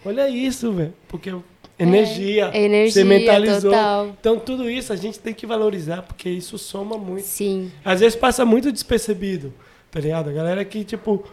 olha 0.05 0.27
isso, 0.27 0.71
velho. 0.71 0.93
Porque 1.07 1.31
energia, 1.77 2.49
é 2.53 2.63
energia, 2.63 2.91
você 2.91 3.03
mentalizou. 3.03 3.71
total. 3.71 4.07
Então 4.19 4.39
tudo 4.39 4.69
isso 4.69 4.91
a 4.91 4.95
gente 4.95 5.19
tem 5.19 5.33
que 5.33 5.45
valorizar, 5.45 6.01
porque 6.01 6.29
isso 6.29 6.57
soma 6.57 6.97
muito. 6.97 7.25
sim. 7.25 7.71
Às 7.83 7.99
vezes 7.99 8.15
passa 8.15 8.43
muito 8.45 8.71
despercebido, 8.71 9.53
tá 9.91 9.99
ligado? 9.99 10.29
A 10.29 10.33
galera 10.33 10.65
que, 10.65 10.83
tipo, 10.83 11.23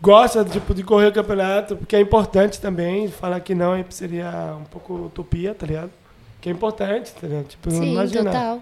gosta 0.00 0.44
tipo, 0.44 0.74
de 0.74 0.84
correr 0.84 1.08
o 1.08 1.12
campeonato, 1.12 1.76
porque 1.76 1.96
é 1.96 2.00
importante 2.00 2.60
também, 2.60 3.08
falar 3.08 3.40
que 3.40 3.54
não 3.54 3.72
aí 3.72 3.84
seria 3.90 4.54
um 4.60 4.64
pouco 4.64 4.94
utopia, 5.06 5.54
tá 5.54 5.66
ligado? 5.66 5.90
Que 6.40 6.48
é 6.50 6.52
importante, 6.52 7.10
tá 7.12 7.26
ligado? 7.26 7.46
Tipo, 7.46 7.70
Sim, 7.70 7.92
imagina, 7.92 8.30
total. 8.30 8.60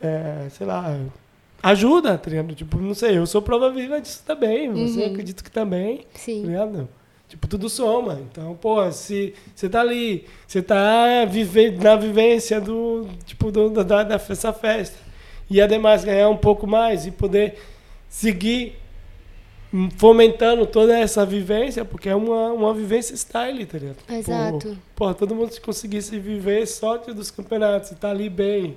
é, 0.00 0.48
sei 0.50 0.66
lá, 0.66 0.98
ajuda, 1.62 2.18
tá 2.18 2.28
ligado? 2.30 2.54
Tipo, 2.54 2.78
não 2.78 2.94
sei, 2.94 3.16
eu 3.18 3.26
sou 3.26 3.40
prova 3.40 3.70
viva 3.70 4.00
disso 4.00 4.22
também, 4.26 4.70
você 4.72 5.00
Uhum. 5.00 5.10
acredito 5.12 5.44
que 5.44 5.50
também, 5.50 5.98
tá 5.98 6.18
Sim. 6.18 6.42
ligado? 6.46 6.88
Tipo, 7.28 7.46
tudo 7.48 7.68
soma. 7.70 8.20
Então, 8.30 8.54
pô, 8.60 8.90
se 8.92 9.32
você 9.54 9.68
tá 9.68 9.80
ali, 9.80 10.26
você 10.46 10.60
tá 10.60 11.24
vivendo 11.24 11.82
na 11.82 11.96
vivência 11.96 12.60
do, 12.60 13.06
tipo, 13.24 13.50
do, 13.50 13.70
da, 13.70 13.82
da, 13.82 14.02
dessa 14.02 14.52
festa, 14.52 14.98
e 15.48 15.60
ademais 15.60 16.04
ganhar 16.04 16.28
um 16.28 16.36
pouco 16.36 16.66
mais 16.66 17.06
e 17.06 17.10
poder 17.10 17.54
seguir 18.08 18.76
fomentando 19.96 20.66
toda 20.66 20.98
essa 20.98 21.24
vivência, 21.24 21.84
porque 21.84 22.08
é 22.08 22.14
uma, 22.14 22.52
uma 22.52 22.74
vivência 22.74 23.14
style, 23.16 23.64
tá 23.64 23.78
ligado? 23.78 23.96
Tipo, 23.96 24.12
Exato. 24.12 24.78
Pô, 24.94 25.14
todo 25.14 25.34
mundo 25.34 25.58
conseguisse 25.62 26.18
viver 26.18 26.66
só 26.66 26.98
dos 26.98 27.30
campeonatos 27.30 27.90
e 27.90 27.94
tá 27.94 28.10
ali 28.10 28.28
bem. 28.28 28.76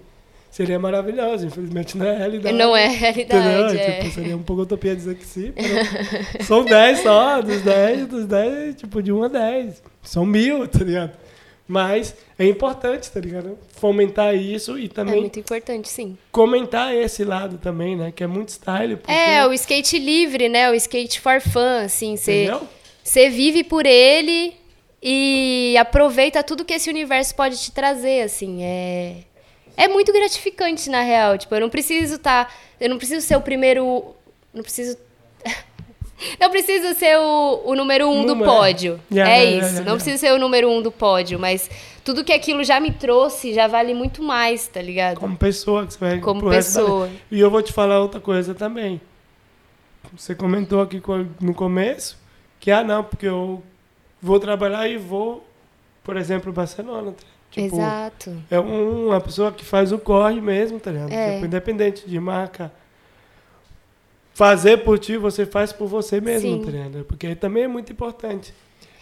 Seria 0.55 0.79
maravilhoso, 0.79 1.45
infelizmente 1.45 1.97
não 1.97 2.05
é 2.05 2.17
realidade. 2.17 2.57
Não 2.57 2.77
é 2.77 2.87
realidade, 2.87 3.77
é. 3.77 3.99
Tipo, 3.99 4.15
seria 4.15 4.37
um 4.37 4.41
pouco 4.41 4.61
utopia 4.61 4.95
dizer 4.95 5.15
que 5.15 5.25
sim. 5.25 5.53
São 6.47 6.63
10 6.63 6.99
só, 6.99 7.41
dos 7.41 7.61
10, 7.61 8.07
dos 8.07 8.25
10, 8.25 8.75
tipo, 8.75 9.03
de 9.03 9.11
1 9.11 9.23
a 9.23 9.27
10. 9.27 9.83
São 10.01 10.25
mil, 10.25 10.65
tá 10.65 10.79
ligado? 10.81 11.11
Mas 11.67 12.15
é 12.39 12.45
importante, 12.45 13.11
tá 13.11 13.19
ligado? 13.19 13.57
Fomentar 13.67 14.33
isso 14.33 14.79
e 14.79 14.85
É 14.85 14.87
também 14.87 15.19
muito 15.19 15.37
importante, 15.37 15.89
sim. 15.89 16.17
comentar 16.31 16.95
esse 16.95 17.25
lado 17.25 17.57
também, 17.57 17.97
né? 17.97 18.13
Que 18.15 18.23
é 18.23 18.27
muito 18.27 18.47
style. 18.47 18.95
Porque, 18.95 19.11
É, 19.11 19.45
o 19.45 19.51
skate 19.51 19.99
livre, 19.99 20.47
né? 20.47 20.71
O 20.71 20.73
skate 20.75 21.19
for 21.19 21.41
fun, 21.41 21.83
assim. 21.83 22.15
Você 22.15 23.29
vive 23.29 23.61
por 23.65 23.85
ele 23.85 24.53
e 25.03 25.75
aproveita 25.77 26.41
tudo 26.41 26.63
que 26.63 26.73
esse 26.73 26.89
universo 26.89 27.35
pode 27.35 27.57
te 27.61 27.73
trazer, 27.73 28.21
assim. 28.21 28.63
É, 28.63 29.17
é 29.77 29.87
muito 29.87 30.11
gratificante, 30.11 30.89
na 30.89 31.01
real. 31.01 31.37
Tipo, 31.37 31.55
eu 31.55 31.61
não 31.61 31.69
preciso 31.69 32.15
estar... 32.15 32.53
eu 32.79 32.89
não 32.89 32.97
preciso 32.97 33.25
ser 33.25 33.35
o 33.35 33.41
primeiro... 33.41 34.15
Não 34.53 34.63
preciso... 34.63 34.97
Não 36.39 36.49
preciso 36.49 36.97
ser 36.97 37.17
o, 37.17 37.61
o 37.65 37.75
número 37.75 38.09
um 38.09 38.21
do 38.21 38.27
Número, 38.29 38.49
é. 38.49 38.53
pódio. 38.53 38.99
Yeah, 39.11 39.33
é 39.33 39.43
yeah, 39.43 39.57
isso. 39.57 39.73
yeah, 39.73 39.89
não 39.89 39.95
preciso 39.95 40.17
ser 40.17 40.31
o 40.31 40.39
número 40.39 40.69
um 40.71 40.81
do 40.81 40.89
pódio, 40.89 41.37
mas 41.37 41.69
tudo 42.05 42.23
que 42.23 42.31
aquilo 42.31 42.63
já 42.63 42.79
me 42.79 42.89
trouxe 42.89 43.53
já 43.53 43.67
vale 43.67 43.93
muito 43.93 44.23
mais, 44.23 44.65
tá 44.65 44.81
ligado? 44.81 45.19
Como 45.19 45.35
pessoa 45.35 45.85
que 45.85 45.91
você 45.91 45.99
vai 45.99 46.19
Como 46.21 46.49
pessoa. 46.49 47.09
E 47.29 47.37
eu 47.37 47.51
vou 47.51 47.61
te 47.61 47.73
falar 47.73 47.99
outra 47.99 48.21
coisa 48.21 48.55
também. 48.55 49.01
Você 50.15 50.33
comentou 50.33 50.81
aqui 50.81 51.01
no 51.41 51.53
começo 51.53 52.17
que, 52.59 52.71
ah, 52.71 52.83
não, 52.83 53.03
porque 53.03 53.27
eu 53.27 53.61
vou 54.21 54.39
trabalhar 54.39 54.87
e 54.87 54.97
vou, 54.97 55.45
por 56.03 56.15
exemplo, 56.15 56.53
Barcelona. 56.53 57.13
Tá? 57.55 57.61
Tipo, 57.61 57.75
Exato. 57.77 58.37
É 58.51 58.59
um- 58.59 59.07
uma 59.07 59.21
pessoa 59.21 59.51
que 59.51 59.63
faz 59.65 59.91
o 59.91 59.97
corre 59.97 60.39
mesmo, 60.41 60.79
tá 60.79 60.91
ligado? 60.91 61.11
É. 61.11 61.33
Tipo, 61.35 61.45
independente 61.45 62.07
de 62.07 62.19
marca. 62.19 62.71
Fazer 64.33 64.77
por 64.83 64.99
ti, 64.99 65.15
você 65.17 65.45
faz 65.45 65.71
por 65.71 65.87
você 65.87 66.19
mesmo, 66.19 66.57
Sim. 66.57 66.65
tá 66.65 66.71
ligado? 66.71 67.05
Porque 67.05 67.33
também 67.35 67.63
é 67.63 67.67
muito 67.67 67.91
importante. 67.91 68.53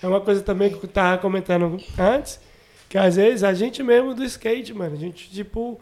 É 0.01 0.07
uma 0.07 0.21
coisa 0.21 0.41
também 0.43 0.69
que 0.69 0.75
eu 0.83 0.89
tava 0.89 1.17
comentando 1.19 1.79
antes, 1.97 2.39
que 2.87 2.97
às 2.97 3.15
vezes 3.15 3.43
a 3.43 3.51
gente 3.53 3.81
mesmo 3.81 4.13
do 4.13 4.23
skate, 4.23 4.73
mano, 4.73 4.93
a 4.95 4.99
gente, 4.99 5.31
tipo, 5.31 5.79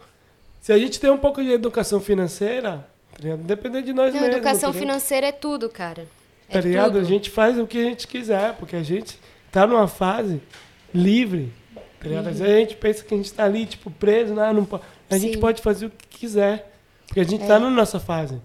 se 0.62 0.71
a 0.71 0.77
gente 0.77 0.99
tem 1.01 1.10
um 1.10 1.17
pouco 1.17 1.43
de 1.43 1.51
educação 1.51 1.99
financeira, 1.99 2.88
tá 3.12 3.17
ligado? 3.21 3.41
Independente 3.41 3.86
de 3.88 3.93
nós 3.93 4.13
Não, 4.13 4.21
mesmos. 4.21 4.38
educação 4.38 4.71
tá 4.71 4.79
financeira 4.79 5.27
é 5.27 5.31
tudo, 5.34 5.67
cara. 5.67 6.07
É 6.47 6.53
Tá 6.53 6.62
ligado? 6.62 6.93
tudo. 6.93 6.99
A 6.99 7.03
gente 7.03 7.29
faz 7.29 7.60
o 7.60 7.67
que 7.67 7.77
a 7.77 7.84
gente 7.84 8.07
quiser, 8.07 8.53
porque 8.55 8.75
a 8.77 8.84
gente 8.84 9.19
tá 9.51 9.67
numa 9.67 9.88
fase 9.88 10.41
livre. 10.93 11.51
Tá 12.02 12.08
ligado? 12.10 12.28
Às 12.30 12.40
vezes 12.40 12.56
a 12.56 12.60
gente 12.60 12.76
pensa 12.76 13.04
que 13.04 13.14
a 13.14 13.18
gente 13.18 13.32
tá 13.34 13.44
ali, 13.44 13.66
tipo, 13.66 13.92
preso, 13.92 14.34
não, 14.34 14.54
não. 14.54 14.80
A 15.10 15.18
gente 15.18 15.36
Sim. 15.36 15.40
pode 15.40 15.62
fazer 15.62 15.86
o 15.86 15.90
que 15.90 16.08
quiser. 16.20 16.72
Porque 17.08 17.20
a 17.20 17.24
gente 17.24 17.44
É. 17.44 17.48
tá 17.48 17.60
na 17.60 17.70
nossa 17.70 18.00
fase. 18.00 18.36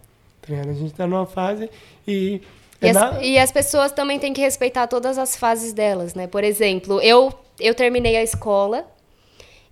Tá 0.42 0.49
ligado? 0.49 0.71
A 0.71 0.75
gente 0.75 0.92
tá 0.92 1.07
numa 1.07 1.27
fase 1.27 1.71
e. 2.07 2.40
E 2.83 2.87
é 2.87 2.90
as, 2.90 2.95
na- 2.95 3.23
e 3.23 3.38
as 3.38 3.51
pessoas 3.51 3.90
também 3.92 4.19
têm 4.19 4.33
que 4.35 4.40
respeitar 4.40 4.87
todas 4.87 5.16
as 5.16 5.35
fases 5.37 5.73
delas, 5.73 6.14
né? 6.14 6.27
Por 6.27 6.45
exemplo, 6.45 7.01
eu, 7.01 7.33
eu 7.59 7.75
terminei 7.75 8.16
a 8.16 8.23
escola, 8.23 8.85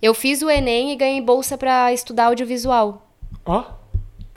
eu 0.01 0.13
fiz 0.15 0.41
o 0.41 0.49
Enem 0.49 0.91
e 0.91 0.95
ganhei 0.95 1.21
bolsa 1.21 1.55
para 1.57 1.93
estudar 1.93 2.25
audiovisual. 2.25 3.07
Ó. 3.45 3.63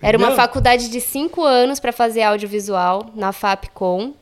Era 0.03 0.19
uma 0.19 0.33
faculdade 0.37 0.91
de 0.91 1.01
cinco 1.01 1.43
anos 1.43 1.81
para 1.81 1.93
fazer 1.93 2.23
audiovisual 2.23 3.07
na 3.15 3.33
FAPCom. 3.33 4.13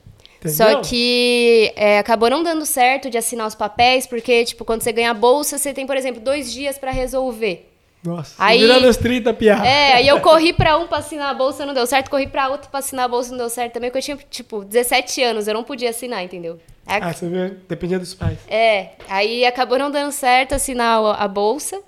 Só 0.48 0.64
Entendeu? 0.64 0.82
que 0.82 1.72
é, 1.76 1.98
acabou 1.98 2.28
não 2.30 2.42
dando 2.42 2.64
certo 2.66 3.08
de 3.10 3.16
assinar 3.18 3.46
os 3.46 3.54
papéis, 3.54 4.06
porque, 4.06 4.44
tipo, 4.44 4.64
quando 4.64 4.82
você 4.82 4.92
ganha 4.92 5.10
a 5.10 5.14
bolsa, 5.14 5.58
você 5.58 5.72
tem, 5.72 5.86
por 5.86 5.96
exemplo, 5.96 6.20
dois 6.20 6.52
dias 6.52 6.78
para 6.78 6.90
resolver. 6.90 7.70
Nossa. 8.04 8.34
Aí- 8.38 8.60
Virando 8.60 8.86
os 8.86 8.96
30, 8.96 9.32
piá. 9.34 9.66
É, 9.66 9.94
aí 9.94 10.06
eu 10.06 10.20
corri 10.20 10.52
pra 10.52 10.76
um 10.78 10.86
pra 10.86 10.98
assinar 10.98 11.28
a 11.30 11.34
bolsa, 11.34 11.66
não 11.66 11.74
deu 11.74 11.86
certo. 11.86 12.08
Corri 12.08 12.28
pra 12.28 12.48
outro 12.48 12.70
pra 12.70 12.78
assinar 12.78 13.06
a 13.06 13.08
bolsa, 13.08 13.30
não 13.30 13.38
deu 13.38 13.48
certo 13.48 13.72
também. 13.72 13.90
Porque 13.90 13.98
eu 14.12 14.16
tinha, 14.16 14.26
tipo, 14.30 14.64
17 14.64 15.22
anos, 15.24 15.48
eu 15.48 15.54
não 15.54 15.64
podia 15.64 15.90
assinar, 15.90 16.22
entendeu? 16.22 16.60
Aí- 16.86 17.00
Ah, 17.02 17.12
você 17.12 17.28
vê? 17.28 17.48
Dependia 17.68 17.98
dos 17.98 18.14
pais. 18.14 18.38
É, 18.48 18.90
aí 19.08 19.44
acabou 19.44 19.76
não 19.78 19.90
dando 19.90 20.12
certo 20.12 20.54
assinar 20.54 21.00
a, 21.04 21.24
a 21.24 21.26
bolsa. 21.28 21.80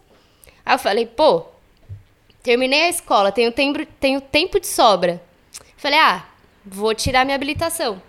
Aí 0.67 0.75
eu 0.75 0.79
falei, 0.79 1.07
pô, 1.07 1.45
terminei 2.43 2.83
a 2.85 2.89
escola, 2.89 3.31
tenho 3.31 3.53
tempo, 3.53 3.87
tenho 4.01 4.21
tempo 4.21 4.59
de 4.59 4.67
sobra. 4.67 5.23
Falei, 5.77 5.99
ah, 6.01 6.25
vou 6.65 6.95
tirar 6.95 7.25
minha 7.25 7.37
habilitação. 7.37 8.03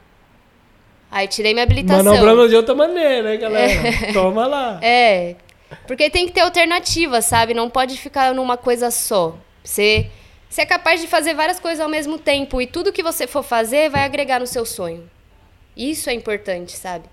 Aí 1.12 1.28
tirei 1.28 1.54
minha 1.54 1.64
habilitação. 1.64 2.04
Manobrando 2.04 2.48
de 2.50 2.56
outra 2.56 2.76
maneira, 2.76 3.34
hein, 3.34 3.40
galera? 3.40 3.74
Toma 4.14 4.46
lá. 4.46 4.80
É, 4.82 5.36
porque 5.88 6.10
tem 6.10 6.28
que 6.28 6.34
ter 6.34 6.42
alternativa, 6.42 7.22
sabe? 7.22 7.54
Não 7.54 7.70
pode 7.70 7.98
ficar 7.98 8.34
numa 8.34 8.58
coisa 8.58 8.92
só. 8.92 9.36
Você 9.64 10.08
Você 10.50 10.62
é 10.62 10.66
capaz 10.66 11.02
de 11.02 11.08
fazer 11.08 11.34
várias 11.34 11.60
coisas 11.60 11.80
ao 11.80 11.90
mesmo 11.90 12.18
tempo 12.18 12.62
e 12.62 12.68
tudo 12.68 12.92
que 12.94 13.04
você 13.04 13.26
for 13.28 13.44
fazer 13.44 13.90
vai 13.90 14.04
agregar 14.04 14.40
no 14.40 14.48
seu 14.48 14.66
sonho. 14.66 15.10
Isso 15.78 16.10
é 16.10 16.14
importante, 16.14 16.74
sabe? 16.76 17.06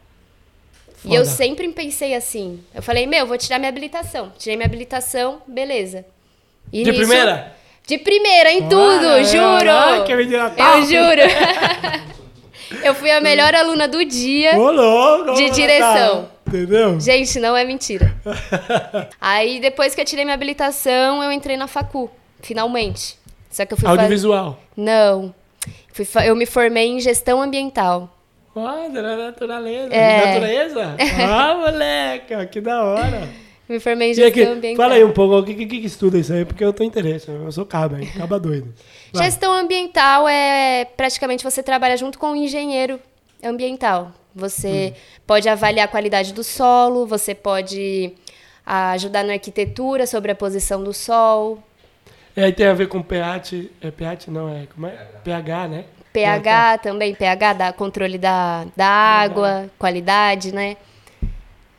E 1.04 1.14
eu 1.14 1.24
Foda. 1.24 1.36
sempre 1.36 1.68
pensei 1.68 2.14
assim. 2.14 2.60
Eu 2.74 2.82
falei, 2.82 3.06
meu, 3.06 3.26
vou 3.26 3.36
tirar 3.38 3.58
minha 3.58 3.68
habilitação. 3.68 4.32
Tirei 4.38 4.56
minha 4.56 4.66
habilitação, 4.66 5.40
beleza. 5.46 6.04
E 6.72 6.82
De 6.82 6.90
nisso- 6.90 7.02
primeira? 7.06 7.54
De 7.86 7.98
primeira, 7.98 8.50
em 8.52 8.62
tudo, 8.68 9.06
Ah, 9.06 9.22
juro! 9.22 9.70
ah, 9.70 10.02
que 10.04 10.12
eu 10.12 10.82
juro! 10.84 11.22
eu 12.82 12.94
fui 12.94 13.10
a 13.10 13.20
melhor 13.20 13.54
aluna 13.54 13.86
do 13.88 14.04
dia. 14.04 14.56
Ô, 14.58 14.70
louco! 14.70 15.34
De 15.34 15.50
direção. 15.50 16.28
Entendeu? 16.46 17.00
Gente, 17.00 17.40
não 17.40 17.56
é 17.56 17.64
mentira. 17.64 18.14
Aí, 19.20 19.60
depois 19.60 19.94
que 19.94 20.00
eu 20.00 20.04
tirei 20.04 20.24
minha 20.24 20.34
habilitação, 20.34 21.22
eu 21.22 21.32
entrei 21.32 21.56
na 21.56 21.66
facu, 21.66 22.10
finalmente. 22.40 23.18
Só 23.50 23.64
que 23.64 23.72
eu 23.74 23.76
fui 23.76 23.86
fazer... 23.88 24.00
Audiovisual. 24.02 24.60
Não. 24.76 25.34
Fui 25.92 26.04
fa- 26.04 26.26
Eu 26.26 26.36
me 26.36 26.46
formei 26.46 26.86
em 26.88 27.00
gestão 27.00 27.40
ambiental. 27.42 28.12
Ah, 28.54 28.88
da 28.92 29.02
natureza. 29.16 29.92
É. 29.94 30.26
Natureza? 30.26 30.96
Ah, 31.28 31.54
moleca, 31.54 32.46
que 32.46 32.60
da 32.60 32.82
hora. 32.84 33.28
Me 33.68 33.80
formei 33.80 34.12
em 34.12 34.14
gestão 34.14 34.28
aqui, 34.28 34.42
ambiental. 34.44 34.84
fala 34.84 34.94
aí 34.94 35.04
um 35.04 35.12
pouco, 35.12 35.36
o 35.38 35.44
que, 35.44 35.54
que, 35.54 35.66
que 35.66 35.86
estuda 35.86 36.16
isso 36.16 36.32
aí? 36.32 36.44
Porque 36.44 36.64
eu 36.64 36.72
tô 36.72 36.84
interesse, 36.84 37.28
eu 37.28 37.50
sou 37.50 37.66
caba, 37.66 38.00
hein? 38.00 38.08
Caba 38.16 38.38
doido. 38.38 38.72
Vai. 39.16 39.24
Gestão 39.26 39.52
ambiental 39.52 40.28
é 40.28 40.84
praticamente 40.96 41.42
você 41.44 41.62
trabalha 41.62 41.96
junto 41.96 42.18
com 42.18 42.32
um 42.32 42.36
engenheiro 42.36 43.00
ambiental. 43.42 44.12
Você 44.34 44.92
Hum. 44.94 45.00
pode 45.26 45.48
avaliar 45.48 45.86
a 45.86 45.88
qualidade 45.88 46.32
do 46.32 46.44
solo, 46.44 47.06
você 47.06 47.34
pode 47.34 48.12
ah, 48.64 48.90
ajudar 48.92 49.24
na 49.24 49.32
arquitetura 49.34 50.06
sobre 50.06 50.30
a 50.32 50.34
posição 50.34 50.82
do 50.84 50.92
sol, 50.92 51.62
E 52.36 52.40
aí 52.42 52.52
tem 52.52 52.66
a 52.66 52.74
ver 52.74 52.86
com 52.88 53.00
pH, 53.02 53.56
é 53.80 53.90
pH 53.90 54.30
não, 54.30 54.48
é, 54.48 54.66
como 54.66 54.86
é? 54.86 54.92
pH, 55.24 55.68
né? 55.68 55.84
pH 56.12 56.78
também, 56.78 57.14
pH 57.14 57.52
dá 57.54 57.72
controle 57.72 58.18
da, 58.18 58.66
da 58.76 58.86
água, 58.86 59.70
qualidade, 59.78 60.52
né? 60.52 60.76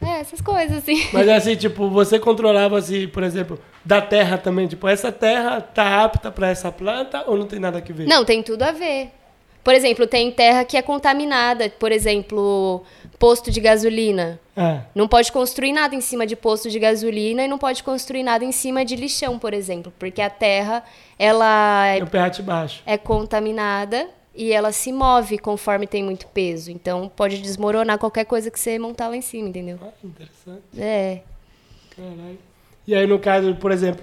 É, 0.02 0.20
essas 0.20 0.42
coisas 0.42 0.78
assim. 0.78 1.08
Mas 1.12 1.28
assim, 1.28 1.56
tipo, 1.56 1.90
você 1.90 2.20
controlava 2.20 2.78
assim, 2.78 3.08
por 3.08 3.24
exemplo, 3.24 3.60
da 3.84 4.02
terra 4.02 4.38
também, 4.38 4.68
tipo, 4.68 4.88
essa 4.88 5.12
terra 5.12 5.60
tá 5.62 6.04
apta 6.04 6.32
para 6.32 6.50
essa 6.50 6.72
planta 6.72 7.24
ou 7.26 7.38
não 7.38 7.48
tem 7.48 7.60
nada 7.60 7.80
a 7.80 7.94
ver? 7.94 8.08
Não, 8.08 8.24
tem 8.24 8.44
tudo 8.44 8.64
a 8.64 8.72
ver. 8.72 9.12
Por 9.64 9.74
exemplo, 9.74 10.08
tem 10.08 10.32
terra 10.32 10.64
que 10.64 10.78
é 10.78 10.82
contaminada, 10.82 11.70
por 11.70 11.92
exemplo, 11.92 12.86
posto 13.20 13.52
de 13.52 13.60
gasolina. 13.60 14.40
Ah, 14.56 14.82
Não 14.96 15.08
pode 15.08 15.30
construir 15.32 15.74
nada 15.74 15.94
em 15.94 16.00
cima 16.00 16.26
de 16.26 16.36
posto 16.38 16.70
de 16.70 16.80
gasolina 16.80 17.44
e 17.44 17.48
não 17.48 17.58
pode 17.58 17.84
construir 17.84 18.24
nada 18.24 18.46
em 18.46 18.52
cima 18.54 18.86
de 18.86 18.96
lixão, 18.96 19.38
por 19.38 19.54
exemplo, 19.54 19.92
porque 20.00 20.22
a 20.22 20.30
terra 20.30 20.84
ela 21.20 21.86
é 21.88 22.00
é, 22.00 22.94
é 22.94 22.98
contaminada 22.98 24.08
e 24.38 24.54
ela 24.54 24.72
se 24.72 24.94
move 24.94 25.40
conforme 25.40 25.88
tem 25.88 26.04
muito 26.04 26.28
peso. 26.28 26.70
Então 26.72 27.12
pode 27.14 27.42
desmoronar 27.42 27.98
qualquer 27.98 28.26
coisa 28.26 28.52
que 28.52 28.60
você 28.60 28.78
montar 28.78 29.08
lá 29.08 29.18
em 29.18 29.22
cima, 29.22 29.50
entendeu? 29.50 29.80
Ah, 29.82 29.90
interessante, 30.04 30.62
É. 30.78 31.22
caralho. 31.96 32.38
E 32.88 32.96
aí, 32.96 33.06
no 33.06 33.20
caso, 33.20 33.54
por 33.56 33.72
exemplo, 33.72 34.02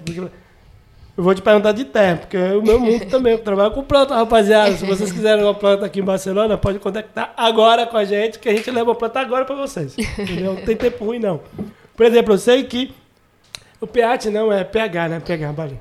eu 1.17 1.23
vou 1.23 1.33
te 1.33 1.41
perguntar 1.41 1.71
de 1.71 1.85
terra, 1.85 2.17
porque 2.17 2.37
o 2.37 2.61
meu 2.61 2.79
mundo 2.79 3.05
também, 3.09 3.31
eu 3.33 3.39
trabalho 3.39 3.71
com 3.71 3.83
planta, 3.83 4.13
rapaziada. 4.13 4.75
Se 4.75 4.85
vocês 4.85 5.11
quiserem 5.11 5.43
uma 5.43 5.55
planta 5.55 5.85
aqui 5.85 6.01
em 6.01 6.03
Barcelona, 6.03 6.55
pode 6.57 6.77
contactar 6.77 7.33
agora 7.35 7.87
com 7.87 7.97
a 7.97 8.03
gente, 8.03 8.37
que 8.37 8.47
a 8.49 8.53
gente 8.55 8.69
leva 8.69 8.91
a 8.91 8.95
planta 8.95 9.19
agora 9.21 9.45
para 9.45 9.55
vocês. 9.55 9.97
Entendeu? 9.97 10.53
Não 10.53 10.61
tem 10.61 10.75
tempo 10.75 11.03
ruim, 11.05 11.17
não. 11.17 11.39
Por 11.95 12.05
exemplo, 12.05 12.33
eu 12.33 12.37
sei 12.37 12.63
que 12.65 12.93
o 13.81 13.87
pH 13.87 14.29
não 14.29 14.51
é 14.51 14.63
pH, 14.63 15.07
né? 15.07 15.19
pH, 15.19 15.51
vale. 15.53 15.79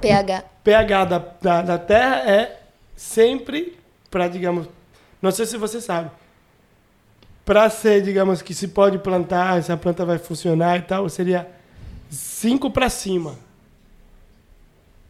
pH. 0.00 0.44
pH 0.64 1.04
da, 1.04 1.18
da, 1.40 1.62
da 1.62 1.78
terra 1.78 2.28
é 2.28 2.60
sempre 2.96 3.75
para, 4.10 4.28
digamos, 4.28 4.68
não 5.20 5.30
sei 5.30 5.46
se 5.46 5.56
você 5.56 5.80
sabe, 5.80 6.10
para 7.44 7.70
ser, 7.70 8.02
digamos, 8.02 8.42
que 8.42 8.52
se 8.52 8.68
pode 8.68 8.98
plantar, 8.98 9.62
se 9.62 9.70
a 9.70 9.76
planta 9.76 10.04
vai 10.04 10.18
funcionar 10.18 10.78
e 10.78 10.82
tal, 10.82 11.08
seria 11.08 11.48
5 12.10 12.70
para 12.70 12.88
cima. 12.88 13.38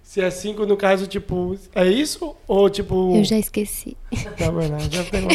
Se 0.03 0.23
é 0.23 0.31
5, 0.31 0.65
no 0.65 0.77
caso, 0.77 1.07
tipo, 1.07 1.59
é 1.75 1.87
isso? 1.87 2.35
Ou 2.47 2.71
tipo. 2.71 3.17
Eu 3.17 3.25
já 3.25 3.37
esqueci. 3.37 3.97
Tá 4.39 4.51
bom, 4.51 4.61
né? 4.61 4.79
já 4.91 5.03
pegou. 5.05 5.31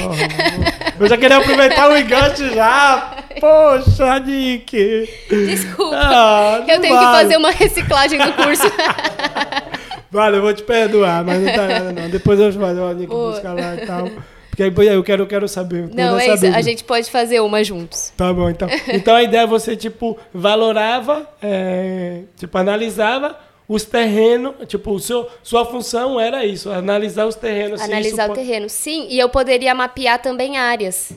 Eu 1.00 1.08
já 1.08 1.18
queria 1.18 1.38
aproveitar 1.38 1.90
o 1.90 1.98
enganche 1.98 2.54
já. 2.54 3.26
Poxa, 3.40 4.20
Nick. 4.20 5.08
Desculpa. 5.30 5.96
Ah, 5.96 6.64
eu 6.68 6.80
tenho 6.80 6.96
vale. 6.96 7.06
que 7.06 7.24
fazer 7.24 7.38
uma 7.38 7.52
reciclagem 7.52 8.20
do 8.20 8.34
curso. 8.34 8.64
Vale, 10.12 10.38
eu 10.38 10.42
vou 10.42 10.54
te 10.54 10.64
perdoar, 10.64 11.24
mas 11.24 11.42
não 11.42 11.54
tá 11.54 11.68
nada 11.68 11.92
não. 11.94 12.10
Depois 12.10 12.40
eu 12.40 12.52
vou 12.52 12.62
fazer 12.62 12.80
uma 12.82 12.94
Nick 12.94 13.08
Boa. 13.08 13.32
buscar 13.32 13.54
lá 13.54 13.76
e 13.76 13.86
tal. 13.86 14.10
Porque 14.50 14.64
aí 14.64 14.88
eu 14.94 15.02
quero, 15.04 15.24
eu 15.24 15.28
quero 15.28 15.48
saber. 15.48 15.84
eu 15.84 15.90
Não, 15.96 16.20
é 16.20 16.28
isso. 16.28 16.36
saber 16.36 16.48
A 16.48 16.58
disso. 16.58 16.70
gente 16.70 16.84
pode 16.84 17.10
fazer 17.10 17.40
uma 17.40 17.64
juntos. 17.64 18.12
Tá 18.18 18.34
bom, 18.34 18.50
então. 18.50 18.68
Então 18.92 19.16
a 19.16 19.24
ideia 19.24 19.44
é 19.44 19.48
você, 19.48 19.76
tipo, 19.78 20.20
valorava, 20.34 21.26
é, 21.42 22.24
tipo, 22.36 22.58
analisava 22.58 23.40
os 23.68 23.86
terrenos, 23.86 24.54
tipo, 24.68 24.92
o 24.92 25.00
seu, 25.00 25.30
sua 25.42 25.66
função 25.66 26.20
era 26.20 26.46
isso, 26.46 26.70
analisar 26.70 27.26
os 27.26 27.36
terrenos. 27.36 27.80
Analisar 27.80 28.26
isso 28.26 28.32
o 28.34 28.36
terreno. 28.36 28.68
Sim, 28.68 29.08
e 29.10 29.18
eu 29.18 29.30
poderia 29.30 29.74
mapear 29.74 30.22
também 30.22 30.58
áreas. 30.58 31.14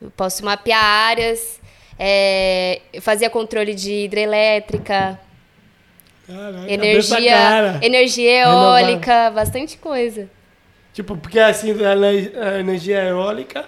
Eu 0.00 0.10
posso 0.10 0.44
mapear 0.44 0.84
áreas, 0.84 1.58
é, 1.98 2.82
eu 2.92 3.00
fazia 3.00 3.30
controle 3.30 3.74
de 3.74 4.04
hidrelétrica, 4.04 5.18
Caraca, 6.28 6.70
energia, 6.72 7.32
cara. 7.32 7.78
energia 7.82 8.42
eólica, 8.42 9.30
bastante 9.30 9.78
coisa. 9.78 10.28
Tipo, 10.92 11.16
porque 11.16 11.38
assim, 11.40 11.70
a 11.84 11.92
ener- 11.92 12.32
a 12.36 12.58
energia 12.60 13.02
eólica 13.04 13.64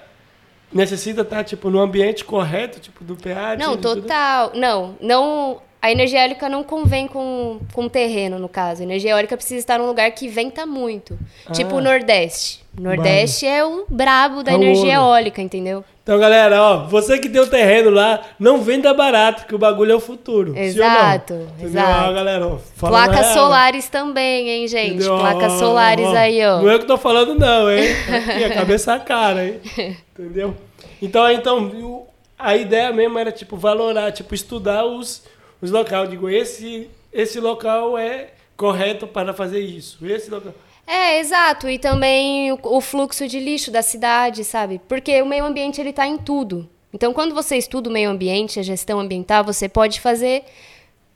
necessita 0.73 1.23
estar, 1.23 1.43
tipo, 1.45 1.71
no 1.71 1.81
ambiente 1.81 2.25
correto, 2.25 2.79
tipo, 2.79 3.03
do 3.03 3.17
pH. 3.17 3.57
Não, 3.65 3.77
de 3.77 3.83
tudo. 3.83 4.03
total. 4.03 4.53
Não, 4.55 4.97
não. 5.01 5.61
A 5.83 5.91
energia 5.91 6.21
eólica 6.21 6.47
não 6.49 6.63
convém 6.63 7.09
com, 7.09 7.59
com 7.73 7.85
o 7.87 7.91
terreno, 7.91 8.39
no 8.39 8.49
caso. 8.51 8.83
A 8.83 8.85
energia 8.85 9.13
eólica 9.13 9.35
precisa 9.35 9.59
estar 9.61 9.79
num 9.79 9.87
lugar 9.87 10.11
que 10.11 10.29
venta 10.29 10.67
muito. 10.67 11.19
Tipo 11.53 11.77
Ah. 11.77 11.79
o 11.79 11.81
Nordeste. 11.81 12.63
O 12.77 12.83
Nordeste 12.83 13.47
é 13.47 13.65
o 13.65 13.87
brabo 13.89 14.43
da 14.43 14.53
É 14.53 14.55
energia 14.57 15.01
ouro. 15.01 15.15
eólica, 15.17 15.41
entendeu? 15.41 15.83
Então, 16.11 16.19
galera, 16.19 16.61
ó, 16.61 16.77
você 16.89 17.21
que 17.21 17.29
tem 17.29 17.41
o 17.41 17.47
terreno 17.47 17.89
lá, 17.89 18.21
não 18.37 18.61
venda 18.61 18.93
barato, 18.93 19.47
que 19.47 19.55
o 19.55 19.59
bagulho 19.59 19.93
é 19.93 19.95
o 19.95 20.01
futuro. 20.01 20.59
Exato, 20.59 21.35
Entendeu? 21.35 21.67
exato. 21.67 22.11
Ó, 22.11 22.13
galera, 22.13 22.47
ó, 22.49 22.59
Placas 22.81 23.21
real. 23.27 23.33
solares 23.35 23.89
também, 23.89 24.49
hein, 24.49 24.67
gente? 24.67 24.95
Entendeu? 24.95 25.17
Placas 25.19 25.53
Ó, 25.53 25.59
solares 25.61 26.09
aí, 26.09 26.45
ó. 26.45 26.63
Não 26.63 26.69
é 26.69 26.75
eu 26.75 26.79
que 26.81 26.85
tô 26.85 26.99
falando, 26.99 27.37
não, 27.39 27.71
hein? 27.71 27.85
Aqui, 28.29 28.43
a 28.43 28.53
cabeça 28.53 28.93
a 28.95 28.99
cara, 28.99 29.47
hein? 29.47 29.61
Entendeu? 30.19 30.57
Então, 31.01 31.31
então, 31.31 31.67
o- 31.69 32.09
a 32.37 32.57
ideia 32.57 32.91
mesmo 32.91 33.17
era, 33.17 33.31
tipo, 33.31 33.57
valorar, 33.57 34.11
tipo, 34.11 34.35
estudar 34.35 34.85
os, 34.85 35.23
os 35.63 35.71
locais. 35.71 36.11
Digo, 36.11 36.29
esse, 36.29 36.91
esse 37.13 37.39
local 37.39 37.97
é 37.97 38.31
correto 38.57 39.07
para 39.07 39.33
fazer 39.33 39.61
isso. 39.61 40.05
Esse 40.05 40.29
local. 40.29 40.53
É, 40.91 41.21
exato. 41.21 41.69
E 41.69 41.79
também 41.79 42.51
o, 42.53 42.59
o 42.63 42.81
fluxo 42.81 43.29
de 43.29 43.39
lixo 43.39 43.71
da 43.71 43.81
cidade, 43.83 44.43
sabe? 44.45 44.81
Porque 44.89 45.23
o 45.23 45.27
meio 45.27 45.45
ambiente, 45.45 45.81
ele 45.81 45.93
tá 45.93 46.07
em 46.07 46.19
tudo. 46.19 46.69
Então, 46.93 47.13
quando 47.13 47.33
você 47.35 47.57
estuda 47.57 47.89
o 47.89 47.93
meio 47.93 48.11
ambiente, 48.11 48.59
a 48.59 48.63
gestão 48.63 48.99
ambiental, 48.99 49.45
você 49.45 49.69
pode 49.69 50.01
fazer 50.01 50.43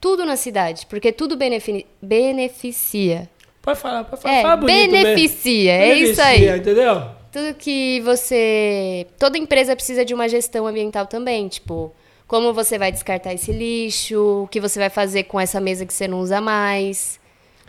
tudo 0.01 0.25
na 0.25 0.37
cidade. 0.37 0.87
Porque 0.87 1.11
tudo 1.11 1.37
benefi- 1.37 1.87
beneficia. 2.01 3.29
Pode 3.61 3.81
falar, 3.81 4.05
pode 4.05 4.23
falar. 4.23 4.35
É, 4.35 4.43
fala 4.43 4.57
bonito 4.59 4.91
mesmo. 4.93 4.93
beneficia. 5.07 5.73
É 5.73 5.95
isso 5.95 6.23
aí. 6.23 6.49
Entendeu? 6.57 7.03
Tudo 7.33 7.55
que 7.55 8.01
você. 8.03 9.07
Toda 9.19 9.37
empresa 9.37 9.75
precisa 9.75 10.05
de 10.05 10.15
uma 10.15 10.29
gestão 10.29 10.67
ambiental 10.69 11.07
também. 11.07 11.49
Tipo, 11.49 11.93
como 12.29 12.53
você 12.53 12.79
vai 12.79 12.93
descartar 12.93 13.35
esse 13.35 13.51
lixo, 13.51 14.45
o 14.45 14.49
que 14.49 14.61
você 14.61 14.79
vai 14.79 14.91
fazer 14.91 15.25
com 15.25 15.41
essa 15.41 15.61
mesa 15.61 15.85
que 15.85 15.93
você 15.93 16.07
não 16.07 16.21
usa 16.21 16.41
mais. 16.41 17.19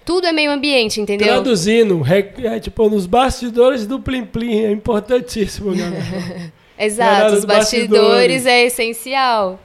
Tudo 0.06 0.28
é 0.28 0.32
meio 0.32 0.52
ambiente, 0.52 1.02
entendeu? 1.02 1.28
Traduzindo, 1.28 2.04
é, 2.08 2.60
tipo, 2.60 2.88
nos 2.90 3.08
bastidores 3.08 3.88
do 3.88 4.00
Plim 4.00 4.26
Plim, 4.26 4.64
é 4.64 4.72
importantíssimo, 4.72 5.76
galera. 5.76 6.54
Exato, 6.78 7.12
Galera, 7.12 7.36
os 7.36 7.46
bastidores, 7.46 7.92
bastidores. 7.92 8.46
é 8.46 8.66
essencial. 8.66 9.60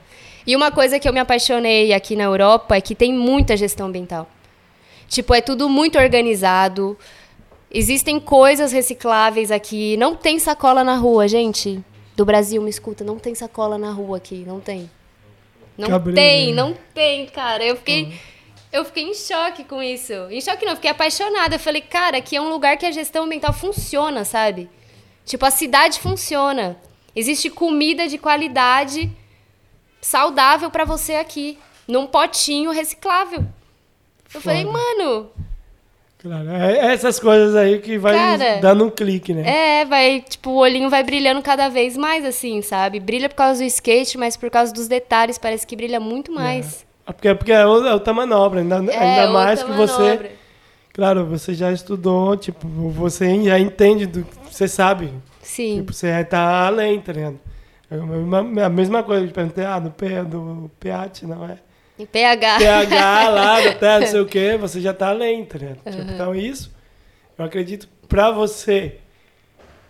E 0.46 0.56
uma 0.56 0.70
coisa 0.70 0.98
que 0.98 1.08
eu 1.08 1.12
me 1.12 1.20
apaixonei 1.20 1.92
aqui 1.92 2.16
na 2.16 2.24
Europa 2.24 2.76
é 2.76 2.80
que 2.80 2.94
tem 2.94 3.12
muita 3.12 3.56
gestão 3.56 3.88
ambiental. 3.88 4.28
Tipo, 5.08 5.34
é 5.34 5.40
tudo 5.40 5.68
muito 5.68 5.98
organizado. 5.98 6.96
Existem 7.70 8.18
coisas 8.18 8.72
recicláveis 8.72 9.50
aqui. 9.50 9.96
Não 9.96 10.14
tem 10.14 10.38
sacola 10.38 10.82
na 10.82 10.96
rua, 10.96 11.28
gente. 11.28 11.82
Do 12.16 12.24
Brasil, 12.24 12.62
me 12.62 12.70
escuta, 12.70 13.04
não 13.04 13.18
tem 13.18 13.34
sacola 13.34 13.76
na 13.76 13.90
rua 13.90 14.16
aqui, 14.16 14.44
não 14.46 14.60
tem. 14.60 14.90
Não 15.76 15.88
Cabreiro, 15.88 16.20
tem, 16.20 16.48
né? 16.48 16.54
não 16.54 16.74
tem, 16.94 17.26
cara. 17.26 17.64
Eu 17.64 17.76
fiquei 17.76 18.12
eu 18.72 18.84
fiquei 18.84 19.04
em 19.04 19.14
choque 19.14 19.64
com 19.64 19.82
isso. 19.82 20.12
Em 20.30 20.40
choque 20.40 20.64
não, 20.64 20.76
fiquei 20.76 20.90
apaixonada. 20.90 21.56
Eu 21.56 21.60
falei, 21.60 21.80
cara, 21.80 22.18
aqui 22.18 22.36
é 22.36 22.40
um 22.40 22.48
lugar 22.48 22.76
que 22.76 22.86
a 22.86 22.92
gestão 22.92 23.24
ambiental 23.24 23.52
funciona, 23.52 24.24
sabe? 24.24 24.68
Tipo, 25.24 25.46
a 25.46 25.50
cidade 25.50 25.98
funciona. 26.00 26.76
Existe 27.14 27.50
comida 27.50 28.06
de 28.06 28.18
qualidade 28.18 29.10
saudável 30.00 30.70
pra 30.70 30.84
você 30.84 31.14
aqui, 31.14 31.58
num 31.86 32.06
potinho 32.06 32.70
reciclável. 32.70 33.44
Eu 34.32 34.40
falei, 34.40 34.64
Foda. 34.64 34.78
mano, 34.78 35.30
Claro, 36.20 36.50
é 36.50 36.92
essas 36.92 37.18
coisas 37.18 37.56
aí 37.56 37.78
que 37.78 37.96
vai 37.96 38.14
Cara, 38.14 38.60
dando 38.60 38.84
um 38.84 38.90
clique, 38.90 39.32
né? 39.32 39.80
É, 39.80 39.84
vai, 39.86 40.20
tipo, 40.20 40.50
o 40.50 40.56
olhinho 40.56 40.90
vai 40.90 41.02
brilhando 41.02 41.40
cada 41.40 41.70
vez 41.70 41.96
mais, 41.96 42.26
assim, 42.26 42.60
sabe? 42.60 43.00
Brilha 43.00 43.26
por 43.26 43.36
causa 43.36 43.60
do 43.60 43.66
skate, 43.66 44.18
mas 44.18 44.36
por 44.36 44.50
causa 44.50 44.70
dos 44.70 44.86
detalhes, 44.86 45.38
parece 45.38 45.66
que 45.66 45.74
brilha 45.74 45.98
muito 45.98 46.30
mais. 46.30 46.84
É. 46.86 46.89
Porque, 47.12 47.34
porque 47.34 47.52
é 47.52 47.66
outra, 47.66 47.90
é 47.90 47.92
outra 47.94 48.12
manobra, 48.12 48.60
ainda, 48.60 48.76
É, 48.92 48.98
ainda 48.98 49.32
mais 49.32 49.62
que 49.62 49.70
outra 49.70 49.86
você. 49.86 50.02
manobra. 50.02 50.30
Claro, 50.92 51.26
você 51.26 51.54
já 51.54 51.72
estudou, 51.72 52.36
tipo, 52.36 52.66
você 52.90 53.42
já 53.44 53.58
entende 53.58 54.06
do 54.06 54.26
você 54.50 54.66
sabe. 54.66 55.12
Sim. 55.40 55.76
Tipo, 55.76 55.92
você 55.92 56.24
tá 56.24 56.66
além, 56.66 57.00
tá 57.00 57.12
ligado? 57.12 57.38
É 57.90 58.64
a 58.64 58.68
mesma, 58.68 59.02
coisa, 59.02 59.24
eu 59.24 59.30
perguntei, 59.30 59.64
ah, 59.64 59.78
do, 59.78 59.90
P, 59.90 60.22
do 60.22 60.70
PAT, 60.78 61.22
não 61.22 61.44
é? 61.44 61.58
Em 61.98 62.06
PH. 62.06 62.58
PH 62.58 63.28
lá, 63.28 63.56
terra, 63.74 64.00
não 64.00 64.06
sei 64.06 64.20
o 64.20 64.26
quê, 64.26 64.56
você 64.56 64.80
já 64.80 64.92
tá 64.94 65.08
além, 65.08 65.44
tá 65.44 65.58
ligado? 65.58 65.78
Tipo, 65.84 66.12
então 66.12 66.34
isso, 66.34 66.72
eu 67.38 67.44
acredito, 67.44 67.88
pra 68.08 68.30
você 68.30 68.98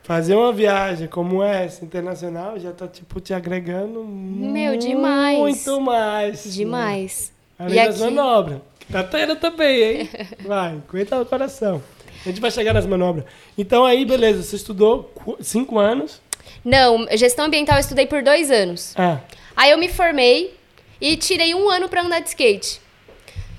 fazer 0.03 0.35
uma 0.35 0.53
viagem 0.53 1.07
como 1.09 1.43
essa, 1.43 1.85
internacional, 1.85 2.59
já 2.59 2.73
tá, 2.73 2.89
tipo, 2.89 3.21
te 3.21 3.33
agregando 3.35 4.05
Meu, 4.05 4.77
demais. 4.77 5.39
muito 5.39 5.81
mais. 5.81 6.47
né? 6.47 6.53
Demais. 6.53 7.33
Além 7.59 7.73
E 7.79 7.87
das 7.87 8.01
aqui- 8.03 8.15
manobras. 8.15 8.61
Tá 8.91 9.05
tendo 9.05 9.37
também, 9.37 9.83
hein? 10.01 10.11
Vai, 10.45 10.73
aguenta 10.89 11.21
o 11.21 11.25
coração. 11.27 11.81
A 12.25 12.29
gente 12.29 12.41
vai 12.41 12.51
chegar 12.51 12.75
nas 12.75 12.85
manobras. 12.85 13.25
Então 13.57 13.85
aí, 13.87 14.05
beleza, 14.05 14.43
você 14.43 14.57
estudou 14.57 15.11
cinco 15.41 15.79
anos. 15.79 16.21
Não, 16.65 17.07
gestão 17.17 17.47
ambiental 17.47 17.77
eu 17.77 17.81
estudei 17.81 18.07
por 18.07 18.23
dois 18.23 18.51
anos. 18.51 18.93
Ah, 18.97 19.21
Aí 19.57 19.71
eu 19.71 19.79
me 19.79 19.89
formei 19.89 20.55
e 21.01 21.17
tirei 21.17 21.55
um 21.55 21.69
ano 21.71 21.89
pra 21.89 22.03
andar 22.03 22.21
de 22.21 22.29
skate. 22.29 22.81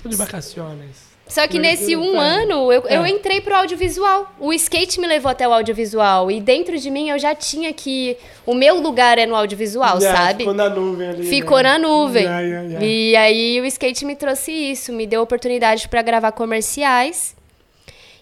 tô 0.02 0.08
de 0.08 0.16
vacaciones. 0.16 1.11
Só 1.32 1.48
que 1.48 1.58
Mas 1.58 1.80
nesse 1.80 1.96
um 1.96 2.20
ano, 2.20 2.70
eu, 2.70 2.82
eu 2.82 3.04
É. 3.06 3.08
entrei 3.08 3.40
pro 3.40 3.54
audiovisual. 3.54 4.34
O 4.38 4.52
skate 4.52 5.00
me 5.00 5.06
levou 5.06 5.30
até 5.30 5.48
o 5.48 5.52
audiovisual. 5.54 6.30
E 6.30 6.38
dentro 6.42 6.76
de 6.78 6.90
mim 6.90 7.08
eu 7.08 7.18
já 7.18 7.34
tinha 7.34 7.72
que. 7.72 8.18
O 8.44 8.52
meu 8.52 8.78
lugar 8.82 9.16
é 9.16 9.24
no 9.24 9.34
audiovisual, 9.34 9.98
Já, 9.98 10.14
sabe? 10.14 10.40
Ficou 10.40 10.52
na 10.52 10.68
nuvem 10.68 11.08
ali. 11.08 11.26
Ficou 11.26 11.56
né? 11.56 11.62
na 11.62 11.78
nuvem. 11.78 12.24
Já, 12.24 12.68
já. 12.68 12.78
E 12.82 13.16
aí 13.16 13.60
o 13.62 13.64
skate 13.64 14.04
me 14.04 14.14
trouxe 14.14 14.52
isso, 14.52 14.92
me 14.92 15.06
deu 15.06 15.22
oportunidade 15.22 15.88
pra 15.88 16.02
gravar 16.02 16.32
comerciais. 16.32 17.34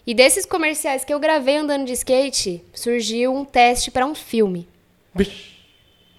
E 0.07 0.13
desses 0.13 0.45
comerciais 0.45 1.03
que 1.03 1.13
eu 1.13 1.19
gravei 1.19 1.57
andando 1.57 1.85
de 1.85 1.91
skate, 1.91 2.63
surgiu 2.73 3.35
um 3.35 3.43
teste 3.43 3.91
pra 3.91 4.05
um 4.05 4.15
filme. 4.15 4.69
Bicho. 5.13 5.51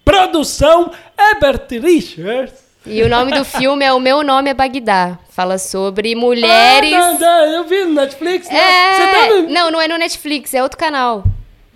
Produção 0.05 0.93
Herbert 1.19 1.69
Richards. 1.83 2.72
E 2.85 3.03
o 3.03 3.09
nome 3.09 3.33
do 3.33 3.45
filme 3.45 3.85
é 3.85 3.93
O 3.93 4.01
Meu 4.01 4.25
Nome 4.25 4.51
é 4.51 4.55
Bagdá. 4.55 5.19
Fala 5.31 5.57
sobre 5.57 6.15
mulheres. 6.15 6.93
Ah, 6.93 7.13
não, 7.13 7.19
não, 7.19 7.45
eu 7.55 7.65
vi 7.65 7.85
no 7.85 7.95
Netflix, 7.95 8.49
né? 8.49 8.59
É, 8.59 8.95
Você 8.95 9.07
tá 9.07 9.29
no... 9.29 9.49
não, 9.49 9.71
não 9.71 9.81
é 9.81 9.87
no 9.87 9.97
Netflix, 9.97 10.53
é 10.53 10.63
outro 10.63 10.77
canal. 10.77 11.23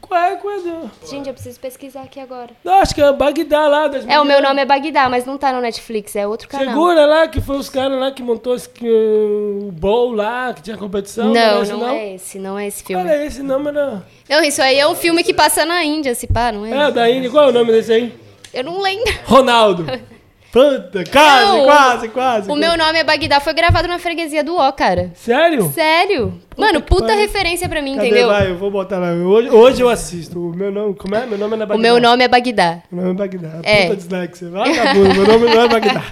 Qual 0.01 0.21
é, 0.21 0.37
qual 0.37 0.55
é. 0.55 1.09
Gente, 1.09 1.29
eu 1.29 1.35
preciso 1.35 1.59
pesquisar 1.59 2.03
aqui 2.03 2.21
agora. 2.21 2.51
Não, 2.62 2.75
acho 2.75 2.95
que 2.95 3.01
é 3.03 3.12
Bagdá 3.12 3.66
lá. 3.66 3.88
das 3.88 4.07
É, 4.07 4.21
o 4.21 4.25
meu 4.25 4.42
nome 4.42 4.62
é 4.62 4.64
Bagdá, 4.64 5.09
mas 5.09 5.25
não 5.25 5.38
tá 5.38 5.53
no 5.53 5.61
Netflix, 5.61 6.14
é 6.16 6.27
outro 6.27 6.49
canal. 6.49 6.66
Segura 6.66 7.07
lá, 7.07 7.29
que 7.29 7.40
foi 7.40 7.57
os 7.57 7.69
caras 7.69 7.99
lá 7.99 8.11
que 8.11 8.23
montou 8.23 8.55
esse, 8.55 8.69
que, 8.69 8.88
o 8.88 9.71
bowl 9.73 10.12
lá, 10.12 10.53
que 10.55 10.62
tinha 10.62 10.77
competição. 10.77 11.33
Não, 11.33 11.62
esse, 11.62 11.73
não, 11.73 11.88
é 11.88 12.14
esse, 12.14 12.38
não 12.38 12.59
é 12.59 12.66
esse 12.66 12.85
filme. 12.85 13.05
Qual 13.05 13.14
é 13.14 13.27
esse 13.27 13.42
nome? 13.42 13.73
Não. 13.73 14.03
Não, 14.29 14.42
isso 14.42 14.61
aí 14.61 14.79
é 14.79 14.87
um 14.87 14.95
filme 14.95 15.23
que 15.23 15.35
passa 15.35 15.64
na 15.64 15.85
Índia, 15.85 16.14
se 16.14 16.27
pá, 16.27 16.53
não 16.53 16.66
é? 16.66 16.88
É, 16.88 16.90
da 16.90 17.11
Índia. 17.11 17.31
Qual 17.31 17.45
é 17.45 17.49
o 17.49 17.53
nome 17.53 17.73
desse 17.73 17.92
aí? 17.92 18.12
Eu 18.53 18.64
não 18.64 18.81
lembro. 18.81 19.12
Ronaldo. 19.25 19.87
Puta, 20.57 21.05
quase, 21.12 21.47
Não, 21.47 21.64
quase, 21.64 22.09
quase. 22.09 22.51
O 22.51 22.57
meu 22.57 22.79
nome 22.79 22.99
é 22.99 23.05
Bagdá 23.05 23.40
foi 23.40 23.53
gravado 23.53 23.87
na 23.87 23.99
freguesia 23.99 24.42
do 24.42 24.57
O, 24.57 24.73
cara. 24.73 25.11
Sério? 25.14 25.71
Sério? 25.71 26.40
Mano, 26.57 26.81
que 26.81 26.88
puta 26.88 27.09
pariu. 27.09 27.21
referência 27.21 27.69
pra 27.69 27.83
mim, 27.83 27.97
Cadê? 27.97 28.07
entendeu? 28.07 28.29
Vai, 28.29 28.51
eu 28.51 28.57
vou 28.57 28.71
botar 28.71 28.99
lá. 28.99 29.12
Hoje, 29.12 29.51
hoje 29.51 29.83
eu 29.83 29.90
assisto. 29.90 30.40
O 30.40 30.57
meu 30.57 30.73
nome, 30.73 30.95
como 30.95 31.14
é? 31.14 31.27
Meu 31.27 31.37
nome 31.37 31.53
é 31.53 31.57
O 31.57 31.66
Bagdá. 31.66 31.83
meu 31.83 32.01
nome 32.01 32.25
é 32.25 32.29
Bagdá. 32.29 32.83
Meu 32.90 33.05
nome 33.05 33.16
é 33.16 33.29
Bagdá. 33.29 33.61
É. 33.62 33.83
Puta 33.83 33.97
dislexia. 33.97 34.49
Vagabundo, 34.49 35.14
meu 35.14 35.27
nome 35.27 35.55
não 35.55 35.62
é 35.62 35.69
Bagdá. 35.69 36.03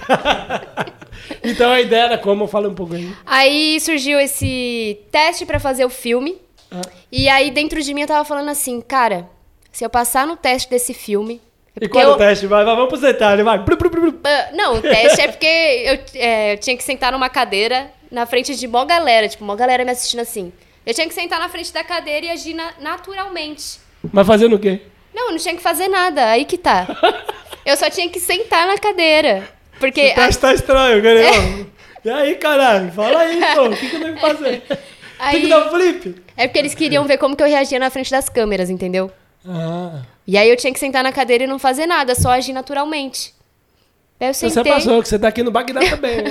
então 1.43 1.73
a 1.73 1.81
ideia 1.81 2.03
era 2.03 2.19
como? 2.19 2.47
Fala 2.47 2.69
um 2.69 2.75
pouco 2.75 2.95
aí. 2.95 3.11
Aí 3.25 3.81
surgiu 3.81 4.21
esse 4.21 4.99
teste 5.11 5.47
pra 5.47 5.59
fazer 5.59 5.87
o 5.87 5.91
filme. 5.91 6.37
Ah. 6.71 6.83
E 7.11 7.31
aí 7.31 7.51
dentro 7.51 7.81
de 7.81 7.95
mim 7.95 8.03
eu 8.03 8.09
tava 8.09 8.27
falando 8.27 8.51
assim, 8.51 8.83
cara, 8.83 9.27
se 9.73 9.87
eu 9.87 9.89
passar 9.89 10.27
no 10.27 10.37
teste 10.37 10.69
desse 10.69 10.93
filme. 10.93 11.41
É 11.81 11.85
E 11.85 11.89
qual 11.89 12.05
é 12.05 12.07
eu- 12.07 12.13
o 12.13 12.17
teste? 12.17 12.47
Vai, 12.47 12.65
vai, 12.65 12.75
vamos 12.75 12.89
pros 12.89 13.01
detalhes, 13.01 13.45
vai. 13.45 13.59
Ah, 13.59 14.49
Não, 14.53 14.77
o 14.77 14.81
teste 14.83 15.21
é 15.21 15.29
porque 15.29 15.47
eu, 15.47 16.21
é, 16.21 16.53
eu 16.55 16.59
tinha 16.59 16.77
que 16.77 16.83
sentar 16.83 17.13
numa 17.13 17.29
cadeira 17.29 17.91
na 18.11 18.27
frente 18.27 18.55
de 18.55 18.67
mó 18.69 18.85
galera, 18.85 19.29
tipo, 19.29 19.45
mó 19.45 19.55
galera 19.57 19.85
me 19.85 19.91
assistindo 19.91 20.21
assim. 20.21 20.53
Eu 20.87 20.93
tinha 20.95 21.09
que 21.09 21.15
sentar 21.15 21.39
na 21.41 21.49
frente 21.49 21.73
da 21.73 21.83
cadeira 21.83 22.27
e 22.27 22.31
agir 22.31 22.55
na- 22.55 22.75
naturalmente. 22.81 23.79
Mas 24.13 24.27
fazendo 24.27 24.57
o 24.57 24.59
quê? 24.59 24.83
Não, 25.15 25.27
eu 25.27 25.31
não 25.33 25.39
tinha 25.39 25.55
que 25.55 25.63
fazer 25.63 25.89
nada, 25.89 26.27
aí 26.29 26.45
que 26.45 26.59
tá. 26.59 26.87
Eu 27.65 27.77
só 27.79 27.89
tinha 27.89 28.07
que 28.11 28.21
sentar 28.21 28.67
na 28.67 28.77
cadeira. 28.77 29.49
Porque. 29.81 30.11
O 30.11 30.15
teste 30.15 30.41
tá 30.43 30.53
estranho, 30.53 31.01
querido. 31.01 31.71
E 32.05 32.11
aí, 32.11 32.35
caralho? 32.35 32.93
Fala 32.93 33.21
aí, 33.21 33.41
pô. 33.55 33.63
O 33.69 33.71
que, 33.77 33.89
que 33.89 33.97
eu 33.97 34.01
tenho 34.03 34.15
que 34.17 34.21
fazer? 34.21 34.61
Tem 34.69 34.79
aí- 35.19 35.41
que 35.41 35.49
dar 35.49 35.67
um 35.67 35.71
flip? 35.71 36.23
É 36.37 36.47
porque 36.47 36.59
eles 36.59 36.75
queriam 36.75 37.05
ver 37.07 37.17
como 37.17 37.35
que 37.35 37.43
eu 37.43 37.47
reagia 37.49 37.79
na 37.79 37.89
frente 37.89 38.11
das 38.11 38.29
câmeras, 38.29 38.69
entendeu? 38.69 39.11
Ah. 39.49 40.03
E 40.27 40.39
aí 40.39 40.49
eu 40.49 40.57
tinha 40.57 40.73
que 40.73 40.79
sentar 40.79 41.03
na 41.03 41.13
cadeira 41.13 41.45
e 41.45 41.47
não 41.47 41.59
fazer 41.59 41.87
nada, 41.87 42.15
só 42.15 42.31
agir 42.31 42.53
naturalmente. 42.53 43.35
Aí 44.21 44.29
eu 44.29 44.35
sentei. 44.35 44.63
Você 44.63 44.69
passou, 44.69 45.03
que 45.03 45.09
você 45.09 45.19
tá 45.19 45.29
aqui 45.29 45.43
no 45.43 45.51
Bagdá 45.51 45.81
também, 45.91 46.23
né? 46.23 46.31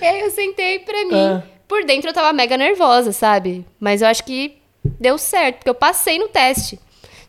E 0.00 0.04
aí 0.06 0.20
eu 0.20 0.30
sentei 0.30 0.78
pra 0.80 1.04
mim. 1.04 1.14
Ah. 1.14 1.42
Por 1.66 1.84
dentro 1.84 2.08
eu 2.10 2.14
tava 2.14 2.32
mega 2.32 2.56
nervosa, 2.56 3.12
sabe? 3.12 3.64
Mas 3.78 4.00
eu 4.02 4.08
acho 4.08 4.24
que 4.24 4.56
deu 4.98 5.18
certo, 5.18 5.56
porque 5.56 5.70
eu 5.70 5.74
passei 5.74 6.18
no 6.18 6.28
teste. 6.28 6.80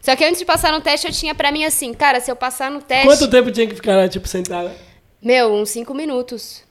Só 0.01 0.15
que 0.15 0.23
antes 0.23 0.39
de 0.39 0.45
passar 0.45 0.71
no 0.71 0.79
teste, 0.79 1.07
eu 1.07 1.13
tinha 1.13 1.35
pra 1.35 1.51
mim 1.51 1.65
assim, 1.65 1.93
cara, 1.93 2.21
se 2.21 2.31
eu 2.31 2.35
passar 2.35 2.71
no 2.71 2.81
teste. 2.81 3.05
Quanto 3.05 3.27
tempo 3.29 3.51
tinha 3.51 3.67
que 3.67 3.75
ficar 3.75 3.97
lá, 3.97 4.07
tipo, 4.07 4.27
sentada? 4.27 4.73
Meu, 5.21 5.53
uns 5.53 5.69
cinco 5.71 5.93
minutos. 5.93 6.63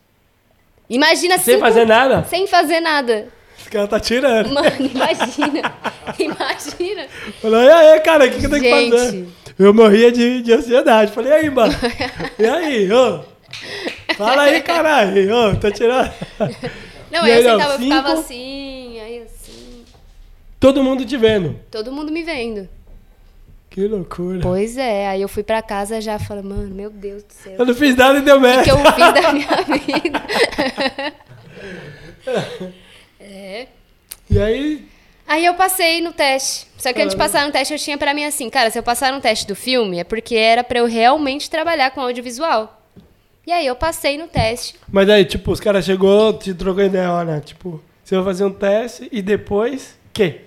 Imagina 0.88 1.37
Sem 1.37 1.55
cinco- 1.57 1.67
fazer 1.67 1.85
nada? 1.87 2.25
Sem 2.25 2.47
fazer 2.47 2.81
nada. 2.81 3.29
Esse 3.59 3.68
cara 3.71 3.87
tá 3.88 3.99
tirando. 4.01 4.53
Mano, 4.53 4.68
imagina. 4.81 5.75
imagina. 6.18 7.07
Falou, 7.42 7.62
e 7.62 7.71
aí, 7.71 8.01
cara, 8.01 8.27
o 8.27 8.31
que, 8.31 8.38
que 8.38 8.47
eu 8.47 8.51
tenho 8.51 8.62
que 8.62 8.90
fazer? 8.90 9.29
Eu 9.59 9.75
morria 9.75 10.12
de, 10.12 10.42
de 10.42 10.53
ansiedade. 10.53 11.12
Falei, 11.12 11.33
e 11.33 11.35
aí, 11.35 11.51
mano? 11.51 11.75
E 12.38 12.47
aí, 12.47 12.92
ô? 12.92 13.21
Fala 14.16 14.42
aí, 14.42 14.61
caralho. 14.62 15.35
Ô, 15.35 15.57
tá 15.57 15.71
tirando. 15.71 16.12
Não, 17.11 17.25
aí 17.25 17.33
eu 17.33 17.42
sentava, 17.53 17.75
eu 17.75 17.79
ficava 17.79 18.12
assim, 18.12 19.01
aí 19.01 19.23
assim. 19.23 19.85
Todo 20.61 20.83
mundo 20.85 21.05
te 21.05 21.16
vendo. 21.16 21.59
Todo 21.71 21.90
mundo 21.90 22.12
me 22.12 22.23
vendo. 22.23 22.68
Que 23.71 23.87
loucura. 23.87 24.40
Pois 24.42 24.77
é, 24.77 25.09
aí 25.09 25.23
eu 25.23 25.29
fui 25.29 25.42
pra 25.42 25.62
casa 25.62 26.01
já 26.01 26.18
falando, 26.18 26.49
mano, 26.49 26.75
meu 26.75 26.90
Deus 26.90 27.23
do 27.23 27.33
céu. 27.33 27.55
Eu 27.59 27.66
não 27.66 27.75
fiz 27.75 27.94
nada 27.97 28.18
e 28.18 28.23
deu 28.23 28.37
O 28.37 28.40
que 28.40 28.47
merda. 28.47 28.71
eu 28.71 28.77
fiz 28.79 29.12
da 29.12 29.33
minha 29.33 30.03
vida? 30.03 30.23
E 34.31 34.38
aí, 34.38 34.85
Aí 35.27 35.45
eu 35.45 35.53
passei 35.55 36.01
no 36.01 36.11
teste. 36.12 36.67
Só 36.79 36.91
que 36.91 37.01
antes 37.03 37.12
de 37.12 37.17
Caramba. 37.19 37.33
passar 37.38 37.47
no 37.47 37.53
teste, 37.53 37.75
eu 37.75 37.79
tinha 37.79 37.99
pra 37.99 38.14
mim 38.14 38.25
assim, 38.25 38.49
cara, 38.49 38.71
se 38.71 38.79
eu 38.79 38.83
passar 38.83 39.12
no 39.12 39.21
teste 39.21 39.47
do 39.47 39.55
filme, 39.55 39.99
é 39.99 40.05
porque 40.05 40.35
era 40.35 40.64
pra 40.64 40.79
eu 40.79 40.87
realmente 40.87 41.51
trabalhar 41.51 41.91
com 41.91 42.01
audiovisual. 42.01 42.81
E 43.47 43.53
aí 43.53 43.67
eu 43.67 43.77
passei 43.77 44.17
no 44.17 44.27
teste. 44.27 44.75
mas 44.91 45.09
aí, 45.09 45.25
tipo, 45.25 45.51
os 45.53 45.61
caras 45.61 45.85
chegou, 45.85 46.33
te 46.33 46.55
trocou 46.55 46.83
ideia, 46.83 47.12
olha, 47.12 47.41
tipo, 47.41 47.83
você 48.03 48.14
vai 48.17 48.25
fazer 48.25 48.45
um 48.45 48.53
teste 48.53 49.09
e 49.12 49.21
depois, 49.21 49.97
quê? 50.14 50.43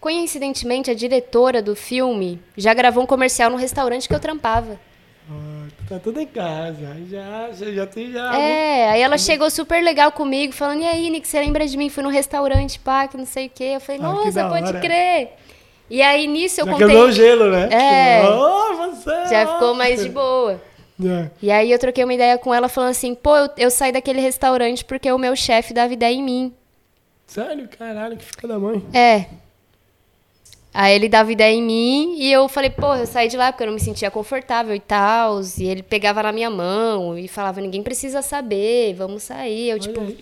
Coincidentemente, 0.00 0.90
a 0.90 0.94
diretora 0.94 1.62
do 1.62 1.74
filme 1.74 2.40
já 2.56 2.74
gravou 2.74 3.02
um 3.02 3.06
comercial 3.06 3.50
no 3.50 3.56
restaurante 3.56 4.06
que 4.08 4.14
eu 4.14 4.20
trampava. 4.20 4.78
Ah, 5.30 5.53
tá 5.88 5.98
tudo 5.98 6.20
em 6.20 6.26
casa. 6.26 6.96
Já, 7.10 7.50
já, 7.52 7.72
já 7.72 7.86
tem 7.86 8.12
já. 8.12 8.38
É, 8.38 8.90
aí 8.90 9.00
ela 9.02 9.18
chegou 9.18 9.50
super 9.50 9.82
legal 9.82 10.10
comigo, 10.12 10.52
falando, 10.52 10.82
e 10.82 10.86
aí, 10.86 11.10
Nick, 11.10 11.26
você 11.26 11.40
lembra 11.40 11.66
de 11.66 11.76
mim? 11.76 11.88
Fui 11.88 12.02
no 12.02 12.08
restaurante, 12.08 12.78
pá, 12.80 13.06
que 13.08 13.16
não 13.16 13.26
sei 13.26 13.46
o 13.46 13.50
quê. 13.50 13.72
Eu 13.74 13.80
falei, 13.80 14.00
Ah, 14.00 14.04
nossa, 14.04 14.48
pode 14.48 14.68
hora. 14.68 14.80
crer. 14.80 15.30
E 15.90 16.00
aí, 16.00 16.26
nisso, 16.26 16.60
eu 16.60 16.66
já 16.66 16.72
contei... 16.72 16.86
quebrou 16.86 17.08
o 17.08 17.12
gelo, 17.12 17.50
né? 17.50 17.68
É. 17.70 18.28
Oh, 18.28 18.74
você. 18.76 19.26
Já 19.28 19.46
ficou 19.46 19.74
mais 19.74 20.02
de 20.02 20.08
boa. 20.08 20.60
É. 21.04 21.28
E 21.42 21.50
aí 21.50 21.72
eu 21.72 21.78
troquei 21.80 22.04
uma 22.04 22.14
ideia 22.14 22.38
com 22.38 22.54
ela 22.54 22.68
falando 22.68 22.90
assim, 22.90 23.16
pô, 23.16 23.36
eu, 23.36 23.50
eu 23.56 23.68
saí 23.68 23.90
daquele 23.90 24.20
restaurante 24.20 24.84
porque 24.84 25.10
o 25.10 25.18
meu 25.18 25.34
chefe 25.34 25.74
dava 25.74 25.92
ideia 25.92 26.14
em 26.14 26.22
mim. 26.22 26.54
Sério? 27.26 27.68
Caralho, 27.76 28.16
que 28.16 28.24
fica 28.24 28.46
da 28.46 28.60
mãe. 28.60 28.80
É. 28.94 29.24
Aí 30.74 30.94
ele 30.94 31.08
dava 31.08 31.30
ideia 31.32 31.54
em 31.54 31.62
mim 31.62 32.16
e 32.18 32.32
eu 32.32 32.48
falei, 32.48 32.70
pô, 32.70 32.96
eu 32.96 33.06
saí 33.06 33.28
de 33.28 33.36
lá 33.36 33.52
porque 33.52 33.62
eu 33.62 33.68
não 33.68 33.74
me 33.74 33.80
sentia 33.80 34.10
confortável 34.10 34.74
e 34.74 34.80
tal. 34.80 35.40
E 35.58 35.64
ele 35.66 35.82
pegava 35.84 36.22
na 36.22 36.32
minha 36.32 36.50
mão 36.50 37.16
e 37.16 37.28
falava, 37.28 37.60
ninguém 37.60 37.82
precisa 37.82 38.22
saber, 38.22 38.94
vamos 38.94 39.22
sair. 39.22 39.70
Eu, 39.70 39.78
tipo, 39.78 40.00
aí. 40.00 40.18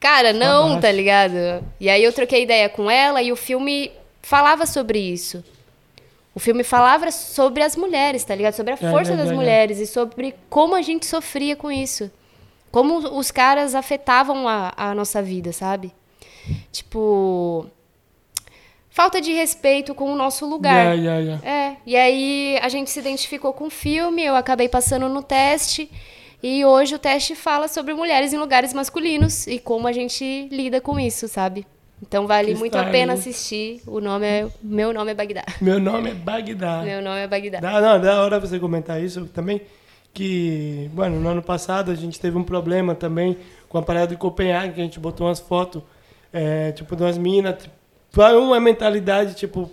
cara, 0.00 0.32
não, 0.32 0.76
Abaixo. 0.76 0.80
tá 0.80 0.92
ligado? 0.92 1.34
E 1.80 1.88
aí 1.90 2.02
eu 2.02 2.12
troquei 2.12 2.42
ideia 2.44 2.68
com 2.68 2.90
ela 2.90 3.22
e 3.22 3.32
o 3.32 3.36
filme 3.36 3.92
falava 4.22 4.66
sobre 4.66 4.98
isso. 4.98 5.44
O 6.34 6.40
filme 6.40 6.62
falava 6.62 7.10
sobre 7.10 7.62
as 7.62 7.74
mulheres, 7.76 8.24
tá 8.24 8.34
ligado? 8.34 8.54
Sobre 8.54 8.72
a 8.72 8.78
É, 8.80 8.90
força 8.90 9.12
é, 9.12 9.16
das 9.16 9.30
é, 9.30 9.32
é. 9.32 9.34
mulheres 9.34 9.78
e 9.80 9.86
sobre 9.86 10.34
como 10.48 10.74
a 10.74 10.82
gente 10.82 11.04
sofria 11.06 11.56
com 11.56 11.70
isso. 11.70 12.10
como 12.70 12.98
os 13.18 13.30
caras 13.30 13.74
afetavam 13.74 14.46
a, 14.48 14.72
a 14.76 14.94
nossa 14.94 15.22
vida, 15.22 15.52
sabe? 15.52 15.92
Tipo, 16.72 17.66
falta 18.98 19.20
de 19.20 19.32
respeito 19.32 19.94
com 19.94 20.12
o 20.12 20.16
nosso 20.16 20.44
lugar. 20.44 20.96
Yeah, 20.96 21.20
yeah, 21.20 21.20
yeah. 21.20 21.48
É, 21.48 21.76
e 21.86 21.94
aí 21.94 22.58
a 22.60 22.68
gente 22.68 22.90
se 22.90 22.98
identificou 22.98 23.52
com 23.52 23.68
o 23.68 23.70
filme, 23.70 24.24
eu 24.24 24.34
acabei 24.34 24.68
passando 24.68 25.08
no 25.08 25.22
teste. 25.22 25.88
E 26.42 26.64
hoje 26.64 26.96
o 26.96 26.98
teste 26.98 27.36
fala 27.36 27.68
sobre 27.68 27.94
mulheres 27.94 28.32
em 28.32 28.38
lugares 28.38 28.74
masculinos 28.74 29.46
e 29.46 29.60
como 29.60 29.86
a 29.86 29.92
gente 29.92 30.48
lida 30.50 30.80
com 30.80 30.98
isso, 30.98 31.28
sabe? 31.28 31.64
Então 32.02 32.26
vale 32.26 32.54
Que 32.54 32.58
muito 32.58 32.74
a 32.74 32.80
style, 32.80 32.92
pena 32.92 33.12
hein? 33.12 33.18
assistir. 33.20 33.80
O 33.86 34.00
nome 34.00 34.26
é 34.26 34.48
meu 34.60 34.92
nome 34.92 35.12
é 35.12 35.14
Bagdá. 35.14 35.44
Meu 35.62 35.78
nome 35.78 36.10
é 36.10 36.14
Bagdá. 36.14 36.82
Meu 36.82 37.00
nome 37.00 37.20
é 37.20 37.28
Bagdá. 37.28 37.60
Da, 37.60 37.80
não, 37.80 38.00
da 38.00 38.20
hora 38.20 38.40
você 38.40 38.58
comentar 38.58 39.00
isso 39.00 39.26
também, 39.26 39.60
que, 40.12 40.90
bueno, 40.92 41.20
no 41.20 41.28
ano 41.28 41.42
passado 41.42 41.92
a 41.92 41.94
gente 41.94 42.18
teve 42.18 42.36
um 42.36 42.42
problema 42.42 42.96
também 42.96 43.36
com 43.68 43.78
a 43.78 43.82
parada 43.82 44.08
de 44.08 44.16
Copenhague, 44.16 44.74
que 44.74 44.80
a 44.80 44.84
gente 44.84 44.98
botou 44.98 45.28
umas 45.28 45.38
fotos, 45.38 45.82
é, 46.32 46.72
tipo, 46.72 46.96
de 46.96 47.04
umas 47.04 47.16
minas, 47.16 47.62
tipo, 47.62 47.77
foi 48.10 48.36
uma 48.36 48.58
mentalidade, 48.60 49.34
tipo, 49.34 49.70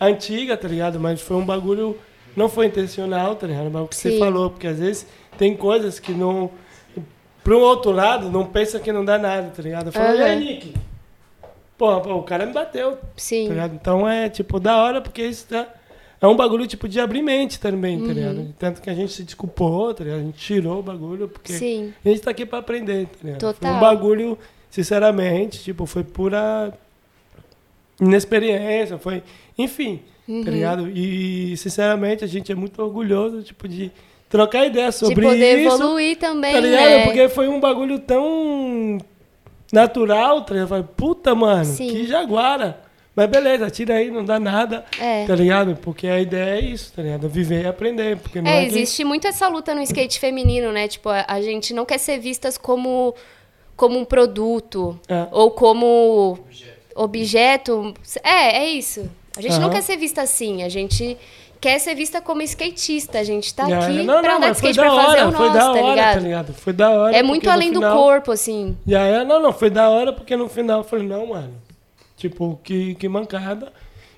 antiga, 0.00 0.56
tá 0.56 0.66
ligado? 0.68 0.98
Mas 0.98 1.20
foi 1.20 1.36
um 1.36 1.44
bagulho, 1.44 1.96
não 2.36 2.48
foi 2.48 2.66
intencional, 2.66 3.36
tá 3.36 3.46
ligado? 3.46 3.70
Mas 3.70 3.82
o 3.84 3.88
que 3.88 3.96
você 3.96 4.10
Sim. 4.12 4.18
falou, 4.18 4.50
porque 4.50 4.66
às 4.66 4.78
vezes 4.78 5.06
tem 5.38 5.56
coisas 5.56 5.98
que 5.98 6.12
não, 6.12 6.50
pro 7.42 7.58
outro 7.60 7.90
lado, 7.92 8.30
não 8.30 8.46
pensa 8.46 8.78
que 8.80 8.92
não 8.92 9.04
dá 9.04 9.18
nada, 9.18 9.50
tá 9.54 9.62
ligado? 9.62 9.92
Fala, 9.92 10.14
e 10.14 10.22
aí. 10.22 10.38
Nick? 10.38 10.74
Pô, 11.76 12.00
pô, 12.00 12.14
o 12.14 12.22
cara 12.22 12.46
me 12.46 12.52
bateu, 12.52 12.92
tá 12.92 12.98
Sim. 13.16 13.48
ligado? 13.48 13.74
Então 13.74 14.08
é, 14.08 14.28
tipo, 14.28 14.60
da 14.60 14.76
hora, 14.82 15.00
porque 15.00 15.22
isso 15.26 15.46
tá, 15.48 15.66
é 16.20 16.26
um 16.26 16.36
bagulho, 16.36 16.66
tipo, 16.68 16.88
de 16.88 17.00
abrir 17.00 17.20
mente 17.20 17.58
também, 17.58 18.00
Uhum. 18.00 18.06
tá 18.06 18.12
ligado? 18.12 18.54
Tanto 18.58 18.80
que 18.80 18.88
a 18.88 18.94
gente 18.94 19.12
se 19.12 19.24
desculpou, 19.24 19.92
tá 19.92 20.04
ligado? 20.04 20.20
A 20.20 20.22
gente 20.22 20.38
tirou 20.38 20.78
o 20.78 20.82
bagulho, 20.82 21.28
porque 21.28 21.52
Sim. 21.52 21.92
a 22.04 22.08
gente 22.08 22.20
tá 22.22 22.30
aqui 22.30 22.46
pra 22.46 22.60
aprender, 22.60 23.06
tá 23.06 23.18
ligado? 23.24 23.40
Foi 23.40 23.52
Total. 23.54 23.74
um 23.74 23.80
bagulho, 23.80 24.38
sinceramente, 24.70 25.62
tipo, 25.64 25.84
foi 25.84 26.04
pura 26.04 26.72
inexperiência, 28.00 28.98
foi... 28.98 29.22
Enfim, 29.58 30.00
Uhum. 30.26 30.42
tá 30.44 30.50
ligado? 30.50 30.88
E, 30.88 31.56
sinceramente, 31.56 32.24
a 32.24 32.26
gente 32.26 32.50
é 32.50 32.54
muito 32.54 32.82
orgulhoso, 32.82 33.42
tipo, 33.42 33.68
de 33.68 33.92
trocar 34.28 34.64
ideia 34.66 34.90
sobre 34.90 35.16
de 35.16 35.20
poder 35.20 35.58
isso. 35.58 35.74
evoluir 35.76 36.16
também, 36.16 36.52
Tá 36.54 36.60
ligado? 36.60 36.82
né? 36.82 37.04
Porque 37.04 37.28
foi 37.28 37.46
um 37.48 37.60
bagulho 37.60 37.98
tão 37.98 38.98
natural, 39.72 40.42
tá 40.42 40.54
ligado? 40.54 40.64
Eu 40.64 40.68
falei, 40.68 40.84
puta, 40.96 41.34
mano, 41.34 41.64
Sim. 41.64 41.88
que 41.88 42.06
jaguara. 42.06 42.80
Mas 43.16 43.30
beleza, 43.30 43.70
tira 43.70 43.94
aí, 43.94 44.10
não 44.10 44.24
dá 44.24 44.40
nada, 44.40 44.84
É. 44.98 45.24
tá 45.24 45.36
ligado? 45.36 45.76
Porque 45.76 46.08
a 46.08 46.18
ideia 46.20 46.58
é 46.58 46.60
isso, 46.60 46.92
tá 46.92 47.00
ligado? 47.02 47.28
Viver 47.28 47.62
e 47.62 47.66
aprender. 47.68 48.16
Porque 48.16 48.40
não 48.40 48.50
É, 48.50 48.56
é, 48.56 48.60
que- 48.62 48.66
existe 48.76 49.04
muito 49.04 49.26
essa 49.28 49.46
luta 49.46 49.72
no 49.72 49.80
skate 49.82 50.18
feminino, 50.18 50.72
né? 50.72 50.88
Tipo, 50.88 51.10
a, 51.10 51.24
a 51.28 51.40
gente 51.40 51.72
não 51.72 51.84
quer 51.84 51.98
ser 51.98 52.18
vistas 52.18 52.58
como, 52.58 53.14
como 53.76 53.96
um 53.96 54.04
produto 54.04 54.98
É. 55.08 55.28
ou 55.30 55.52
como 55.52 56.38
objeto. 56.40 56.73
É, 58.22 58.58
é 58.64 58.70
isso. 58.70 59.10
A 59.36 59.40
gente 59.40 59.54
não 59.58 59.64
Aham. 59.64 59.70
quer 59.74 59.82
ser 59.82 59.96
vista 59.96 60.22
assim. 60.22 60.62
A 60.62 60.68
gente 60.68 61.16
quer 61.60 61.78
ser 61.78 61.94
vista 61.94 62.20
como 62.20 62.42
skatista. 62.42 63.18
A 63.18 63.24
gente 63.24 63.52
tá 63.52 63.64
aqui 63.64 64.02
não, 64.04 64.20
pra 64.20 64.30
não, 64.30 64.36
andar 64.38 64.50
de 64.50 64.56
skate, 64.56 64.78
pra 64.78 64.90
fazer 64.90 65.08
hora, 65.08 65.28
o 65.28 65.32
foi 65.32 65.46
nosso, 65.46 65.58
da 65.58 65.60
tá 65.60 65.70
hora, 65.72 65.90
ligado? 65.94 66.14
tá 66.14 66.20
ligado? 66.20 66.54
Foi 66.54 66.72
da 66.72 66.90
hora. 66.90 67.16
É 67.16 67.22
muito 67.22 67.48
além 67.50 67.72
final- 67.72 67.96
do 67.96 68.02
corpo, 68.02 68.30
assim. 68.32 68.76
Já 68.86 69.00
é, 69.00 69.24
não, 69.24 69.40
não, 69.42 69.52
foi 69.52 69.70
da 69.70 69.88
hora 69.88 70.12
porque 70.12 70.36
no 70.36 70.48
final 70.48 70.80
eu 70.80 70.84
falei, 70.84 71.06
não, 71.06 71.26
mano. 71.26 71.54
Tipo, 72.16 72.60
que, 72.62 72.94
que 72.94 73.08
mancada. 73.08 73.72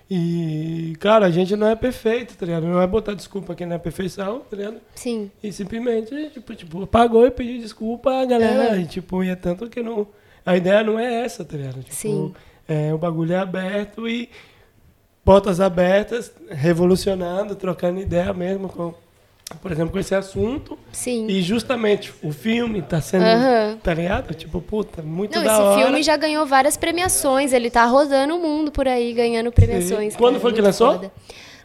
E, 0.08 0.94
cara, 1.00 1.26
a 1.26 1.30
gente 1.30 1.56
não 1.56 1.66
é 1.66 1.74
perfeito, 1.74 2.36
tá 2.36 2.46
ligado? 2.46 2.64
Não 2.66 2.80
é 2.80 2.86
botar 2.86 3.14
desculpa 3.14 3.54
que 3.56 3.66
não 3.66 3.74
é 3.74 3.78
perfeição, 3.78 4.40
tá 4.48 4.56
ligado? 4.56 4.76
Sim. 4.94 5.30
E 5.42 5.50
simplesmente, 5.50 6.30
tipo, 6.30 6.54
tipo 6.54 6.82
apagou 6.82 7.26
e 7.26 7.30
pediu 7.30 7.58
desculpa 7.58 8.20
a 8.20 8.24
galera. 8.24 8.68
Aham. 8.70 8.80
E, 8.80 8.86
tipo, 8.86 9.24
e 9.24 9.30
é 9.30 9.34
tanto 9.34 9.68
que 9.68 9.82
não. 9.82 10.06
A 10.44 10.56
ideia 10.56 10.84
não 10.84 10.96
é 10.96 11.24
essa, 11.24 11.44
tá 11.44 11.56
ligado? 11.56 11.80
Tipo, 11.82 11.92
Sim. 11.94 12.34
É, 12.68 12.92
o 12.92 12.98
bagulho 12.98 13.32
é 13.32 13.38
aberto 13.38 14.08
e 14.08 14.28
portas 15.24 15.60
abertas, 15.60 16.32
revolucionando, 16.50 17.54
trocando 17.56 18.00
ideia 18.00 18.32
mesmo 18.32 18.68
com, 18.68 18.94
por 19.60 19.70
exemplo, 19.72 19.92
com 19.92 19.98
esse 19.98 20.14
assunto. 20.14 20.78
Sim. 20.92 21.26
E 21.28 21.42
justamente 21.42 22.12
o 22.22 22.32
filme 22.32 22.82
tá 22.82 23.00
sendo, 23.00 23.24
Aham. 23.24 23.78
tá 23.82 23.94
ligado? 23.94 24.34
Tipo, 24.34 24.60
puta, 24.60 25.02
muito 25.02 25.36
Não, 25.36 25.44
da 25.44 25.52
esse 25.52 25.62
hora. 25.62 25.82
filme 25.82 26.02
já 26.02 26.16
ganhou 26.16 26.44
várias 26.46 26.76
premiações. 26.76 27.52
Ele 27.52 27.70
tá 27.70 27.84
rodando 27.86 28.36
o 28.36 28.40
mundo 28.40 28.70
por 28.72 28.86
aí, 28.88 29.12
ganhando 29.12 29.50
premiações. 29.52 30.14
Quando 30.16 30.34
cara, 30.34 30.42
foi 30.42 30.52
que 30.52 30.60
lançou? 30.60 30.92
foda. 30.92 31.12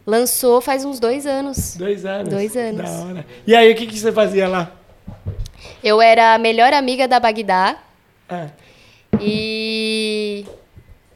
Lançou 0.06 0.60
faz 0.62 0.84
uns 0.84 1.00
dois 1.00 1.28
anos. 1.28 1.76
Dois 1.78 2.06
anos. 2.06 2.30
Dois 2.30 2.56
anos. 2.58 2.82
Da 2.92 3.06
hora. 3.06 3.26
E 3.46 3.56
aí, 3.56 3.72
o 3.72 3.76
que, 3.76 3.86
que 3.86 3.98
você 4.00 4.12
fazia 4.12 4.48
lá? 4.48 4.72
Eu 5.84 6.02
era 6.02 6.34
a 6.34 6.38
melhor 6.40 6.74
amiga 6.74 7.08
da 7.08 7.20
Bagdá. 7.20 7.78
Ah, 8.28 8.48
E. 9.20 10.21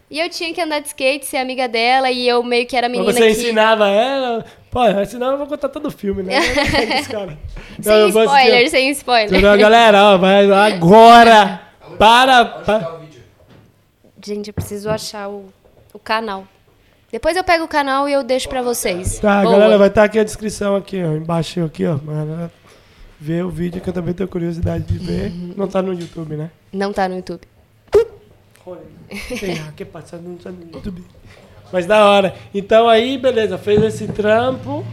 E 0.09 0.19
eu 0.19 0.29
tinha 0.29 0.53
que 0.53 0.61
andar 0.61 0.79
de 0.79 0.87
skate, 0.87 1.25
ser 1.25 1.37
amiga 1.37 1.67
dela, 1.67 2.11
e 2.11 2.27
eu 2.27 2.43
meio 2.43 2.65
que 2.67 2.75
era 2.77 2.85
a 2.87 2.89
mas 2.89 2.99
menina 2.99 3.13
você 3.13 3.25
que. 3.25 3.31
ensinava 3.41 3.87
ela. 3.89 4.45
Pô, 4.69 4.81
senão 5.05 5.31
eu 5.31 5.37
vou 5.37 5.47
contar 5.47 5.69
todo 5.69 5.87
o 5.87 5.91
filme, 5.91 6.21
né? 6.21 6.39
Cara. 7.09 7.37
Não, 7.77 7.83
Sem 7.83 7.93
assistir- 8.03 8.19
spoiler, 8.25 8.69
sem 8.69 8.89
spoiler. 8.91 9.29
Entendeu, 9.39 9.57
galera? 9.57 10.03
Ó, 10.13 10.17
vai 10.17 10.45
lá 10.45 10.65
agora. 10.67 11.61
Para. 11.97 12.41
Onde 12.41 12.65
pa- 12.65 12.79
tá 12.79 12.93
o 12.93 12.99
vídeo? 12.99 13.21
Gente, 14.23 14.47
eu 14.49 14.53
preciso 14.53 14.89
achar 14.89 15.27
o, 15.29 15.45
o 15.93 15.97
canal. 15.99 16.45
Depois 17.11 17.37
eu 17.37 17.43
pego 17.43 17.63
o 17.63 17.67
canal 17.67 18.07
e 18.09 18.13
eu 18.13 18.21
deixo 18.23 18.49
pra 18.49 18.61
vocês. 18.61 19.19
Tá, 19.19 19.41
Boa. 19.41 19.53
galera, 19.53 19.77
vai 19.77 19.87
estar 19.87 20.03
aqui 20.03 20.19
a 20.19 20.23
descrição 20.23 20.75
aqui, 20.75 21.01
ó. 21.03 21.13
Embaixo 21.15 21.63
aqui, 21.63 21.85
ó. 21.85 21.97
Ver 23.19 23.43
o 23.45 23.49
vídeo 23.49 23.81
que 23.81 23.89
eu 23.89 23.93
também 23.93 24.13
tenho 24.13 24.27
curiosidade 24.27 24.83
de 24.83 24.97
ver. 24.99 25.31
Não 25.55 25.67
tá 25.67 25.81
no 25.81 25.93
YouTube, 25.93 26.35
né? 26.35 26.51
Não 26.73 26.91
tá 26.91 27.07
no 27.07 27.15
YouTube. 27.15 27.41
Ah, 28.67 29.71
que 29.75 29.85
passa 29.85 30.17
não 30.17 30.37
YouTube. 30.73 31.03
Mas 31.71 31.85
da 31.85 32.05
hora. 32.05 32.35
Então 32.53 32.87
aí, 32.87 33.17
beleza, 33.17 33.57
fez 33.57 33.83
esse 33.83 34.07
trampo. 34.07 34.85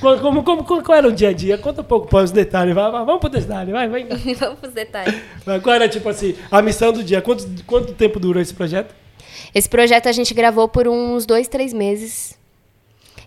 Como, 0.00 0.42
como, 0.42 0.64
como, 0.64 0.82
qual 0.82 0.98
era 0.98 1.08
o 1.08 1.12
dia 1.12 1.28
a 1.28 1.32
dia? 1.32 1.56
Conta 1.56 1.80
um 1.80 1.84
pouco 1.84 2.08
para 2.08 2.24
os 2.24 2.32
detalhes. 2.32 2.74
Vai, 2.74 2.90
vai, 2.90 3.04
vamos 3.04 3.20
pro 3.20 3.30
detalhe, 3.30 3.70
vai, 3.70 3.88
vai. 3.88 4.04
Vamos 4.34 4.58
pros 4.58 4.72
detalhes. 4.72 5.14
Vai, 5.46 5.60
Qual 5.62 5.74
era, 5.74 5.88
tipo 5.88 6.08
assim, 6.08 6.34
a 6.50 6.60
missão 6.60 6.92
do 6.92 7.04
dia? 7.04 7.22
Quanto, 7.22 7.46
quanto 7.64 7.94
tempo 7.94 8.18
durou 8.18 8.42
esse 8.42 8.52
projeto? 8.52 8.92
Esse 9.54 9.68
projeto 9.68 10.08
a 10.08 10.12
gente 10.12 10.34
gravou 10.34 10.66
por 10.68 10.88
uns 10.88 11.24
dois, 11.24 11.46
três 11.46 11.72
meses. 11.72 12.36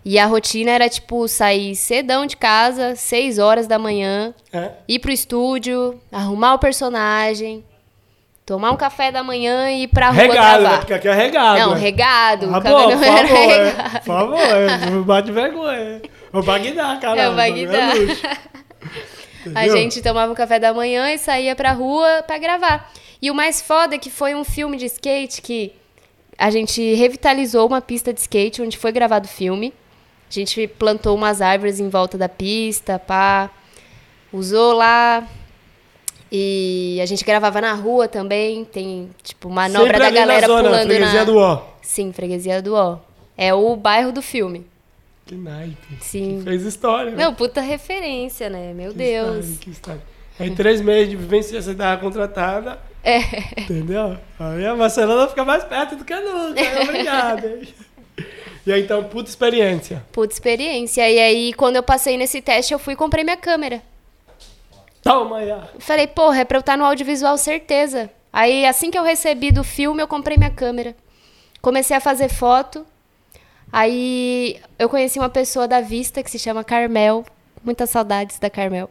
E 0.04 0.18
a 0.18 0.26
rotina 0.26 0.70
era, 0.70 0.88
tipo, 0.88 1.26
sair 1.26 1.74
cedão 1.74 2.26
de 2.26 2.36
casa, 2.36 2.94
seis 2.94 3.38
horas 3.38 3.66
da 3.66 3.78
manhã, 3.78 4.34
É? 4.52 4.72
ir 4.86 4.98
pro 4.98 5.10
estúdio, 5.10 5.98
arrumar 6.12 6.54
o 6.54 6.58
personagem, 6.58 7.64
tomar 8.46 8.70
um 8.70 8.76
café 8.76 9.10
da 9.10 9.24
manhã 9.24 9.68
e 9.72 9.82
ir 9.82 9.88
pra 9.88 10.10
rua 10.10 10.22
Regado, 10.22 10.38
né? 10.38 10.58
gravar. 10.60 10.78
Porque 10.78 10.94
aqui 10.94 11.08
é 11.08 11.14
regado. 11.14 11.60
Não, 11.60 11.74
é. 11.74 11.78
regado. 11.78 12.46
Ah, 12.46 12.58
o 12.58 12.62
cabelo 12.62 12.92
por 12.92 13.04
era 13.04 13.28
favor, 13.28 13.36
é. 13.36 13.64
regado. 13.64 13.90
Por 13.90 14.04
favor, 14.04 14.38
é. 14.38 14.90
não 14.90 15.02
bate 15.02 15.32
vergonha. 15.32 16.02
O 16.32 16.42
Bagdá, 16.42 16.96
cara. 16.96 17.20
É 17.20 17.28
o 17.28 17.34
Bagdá. 17.34 17.90
A 19.54 19.68
gente 19.68 20.00
tomava 20.00 20.30
um 20.30 20.34
café 20.34 20.58
da 20.58 20.72
manhã 20.72 21.12
e 21.12 21.18
saía 21.18 21.56
pra 21.56 21.72
rua 21.72 22.22
pra 22.26 22.38
gravar. 22.38 22.90
E 23.20 23.30
o 23.30 23.34
mais 23.34 23.60
foda 23.60 23.96
é 23.96 23.98
que 23.98 24.10
foi 24.10 24.34
um 24.34 24.44
filme 24.44 24.76
de 24.76 24.86
skate 24.86 25.42
que 25.42 25.72
a 26.38 26.50
gente 26.50 26.94
revitalizou 26.94 27.66
uma 27.66 27.80
pista 27.80 28.12
de 28.12 28.20
skate 28.20 28.62
onde 28.62 28.76
foi 28.78 28.92
gravado 28.92 29.26
o 29.26 29.30
filme. 29.30 29.72
A 30.28 30.32
gente 30.32 30.66
plantou 30.66 31.16
umas 31.16 31.40
árvores 31.40 31.80
em 31.80 31.88
volta 31.88 32.18
da 32.18 32.28
pista, 32.28 32.98
pá. 32.98 33.50
Usou 34.32 34.72
lá. 34.72 35.26
E 36.30 36.98
a 37.02 37.06
gente 37.06 37.24
gravava 37.24 37.60
na 37.60 37.72
rua 37.72 38.08
também. 38.08 38.64
Tem, 38.64 39.10
tipo, 39.22 39.48
manobra 39.48 39.86
Sempre 39.86 39.98
da 40.00 40.06
ali 40.06 40.14
na 40.14 40.20
galera 40.26 40.46
zona, 40.46 40.62
pulando 40.68 40.86
freguesia 40.88 41.18
na. 41.20 41.24
do 41.24 41.38
Ó. 41.38 41.62
Sim, 41.82 42.12
freguesia 42.12 42.60
do 42.62 42.74
Ó. 42.74 42.98
É 43.36 43.52
o 43.54 43.76
bairro 43.76 44.12
do 44.12 44.20
filme. 44.22 44.66
Que 45.26 45.34
naipe. 45.34 45.76
Sim. 46.00 46.40
Fez 46.44 46.62
história. 46.64 47.10
né? 47.12 47.24
Não, 47.24 47.34
puta 47.34 47.60
referência, 47.60 48.48
né? 48.48 48.72
Meu 48.74 48.92
Que 48.92 48.98
Deus. 48.98 49.36
história, 49.46 49.58
que 49.60 49.70
história. 49.70 50.02
Aí, 50.38 50.50
três 50.54 50.80
meses 50.80 51.10
de 51.10 51.16
vivência, 51.16 51.60
você 51.62 51.74
tava 51.74 52.00
contratada. 52.00 52.78
É. 53.02 53.18
Entendeu? 53.62 54.16
Aí 54.38 54.66
a 54.66 54.74
Barcelona 54.74 55.28
fica 55.28 55.44
mais 55.44 55.64
perto 55.64 55.96
do 55.96 56.04
que 56.04 56.14
nunca. 56.14 56.60
Obrigado. 56.82 57.44
hein? 57.46 57.68
E 58.66 58.72
aí, 58.72 58.82
então, 58.82 59.04
puta 59.04 59.30
experiência. 59.30 60.04
Puta 60.12 60.32
experiência. 60.34 61.08
E 61.08 61.18
aí, 61.18 61.52
quando 61.52 61.76
eu 61.76 61.82
passei 61.82 62.16
nesse 62.18 62.40
teste, 62.42 62.72
eu 62.72 62.78
fui 62.78 62.94
e 62.94 62.96
comprei 62.96 63.22
minha 63.22 63.36
câmera. 63.36 63.80
Toma 65.06 65.38
aí. 65.38 65.52
Falei, 65.78 66.06
porra, 66.06 66.40
é 66.40 66.44
pra 66.44 66.56
eu 66.58 66.60
estar 66.60 66.76
no 66.76 66.84
audiovisual, 66.84 67.36
certeza. 67.38 68.10
Aí, 68.32 68.66
assim 68.66 68.90
que 68.90 68.98
eu 68.98 69.02
recebi 69.04 69.50
do 69.52 69.62
filme, 69.62 70.02
eu 70.02 70.08
comprei 70.08 70.36
minha 70.36 70.50
câmera. 70.50 70.94
Comecei 71.62 71.96
a 71.96 72.00
fazer 72.00 72.28
foto. 72.28 72.84
Aí, 73.72 74.60
eu 74.78 74.88
conheci 74.88 75.18
uma 75.18 75.28
pessoa 75.28 75.66
da 75.68 75.80
Vista 75.80 76.22
que 76.22 76.30
se 76.30 76.38
chama 76.38 76.62
Carmel. 76.64 77.24
Muitas 77.64 77.90
saudades 77.90 78.38
da 78.38 78.48
Carmel. 78.50 78.90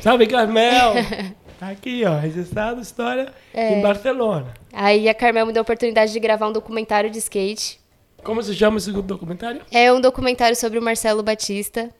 Salve, 0.00 0.26
Carmel. 0.26 0.94
Tá 1.60 1.68
aqui, 1.68 2.04
ó. 2.06 2.16
Registrado 2.18 2.80
história 2.80 3.34
É. 3.52 3.74
em 3.78 3.82
Barcelona. 3.82 4.46
Aí, 4.72 5.10
a 5.10 5.14
Carmel 5.14 5.44
me 5.44 5.52
deu 5.52 5.60
a 5.60 5.62
oportunidade 5.62 6.10
de 6.10 6.18
gravar 6.18 6.48
um 6.48 6.52
documentário 6.52 7.10
de 7.10 7.18
skate. 7.18 7.78
Como 8.24 8.42
se 8.42 8.54
chama 8.54 8.78
esse 8.78 8.90
documentário? 8.90 9.60
É 9.70 9.92
um 9.92 10.00
documentário 10.00 10.56
sobre 10.56 10.78
o 10.78 10.82
Marcelo 10.82 11.22
Batista. 11.22 11.90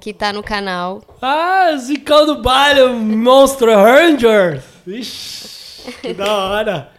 Que 0.00 0.12
tá 0.12 0.32
no 0.32 0.42
canal. 0.42 1.02
Ah, 1.20 1.74
Zicão 1.76 2.26
do 2.26 2.42
baile, 2.42 2.86
Monster 2.88 3.68
Rangers. 3.76 4.62
Ixi, 4.86 5.92
que 6.00 6.14
da 6.14 6.32
hora. 6.32 6.92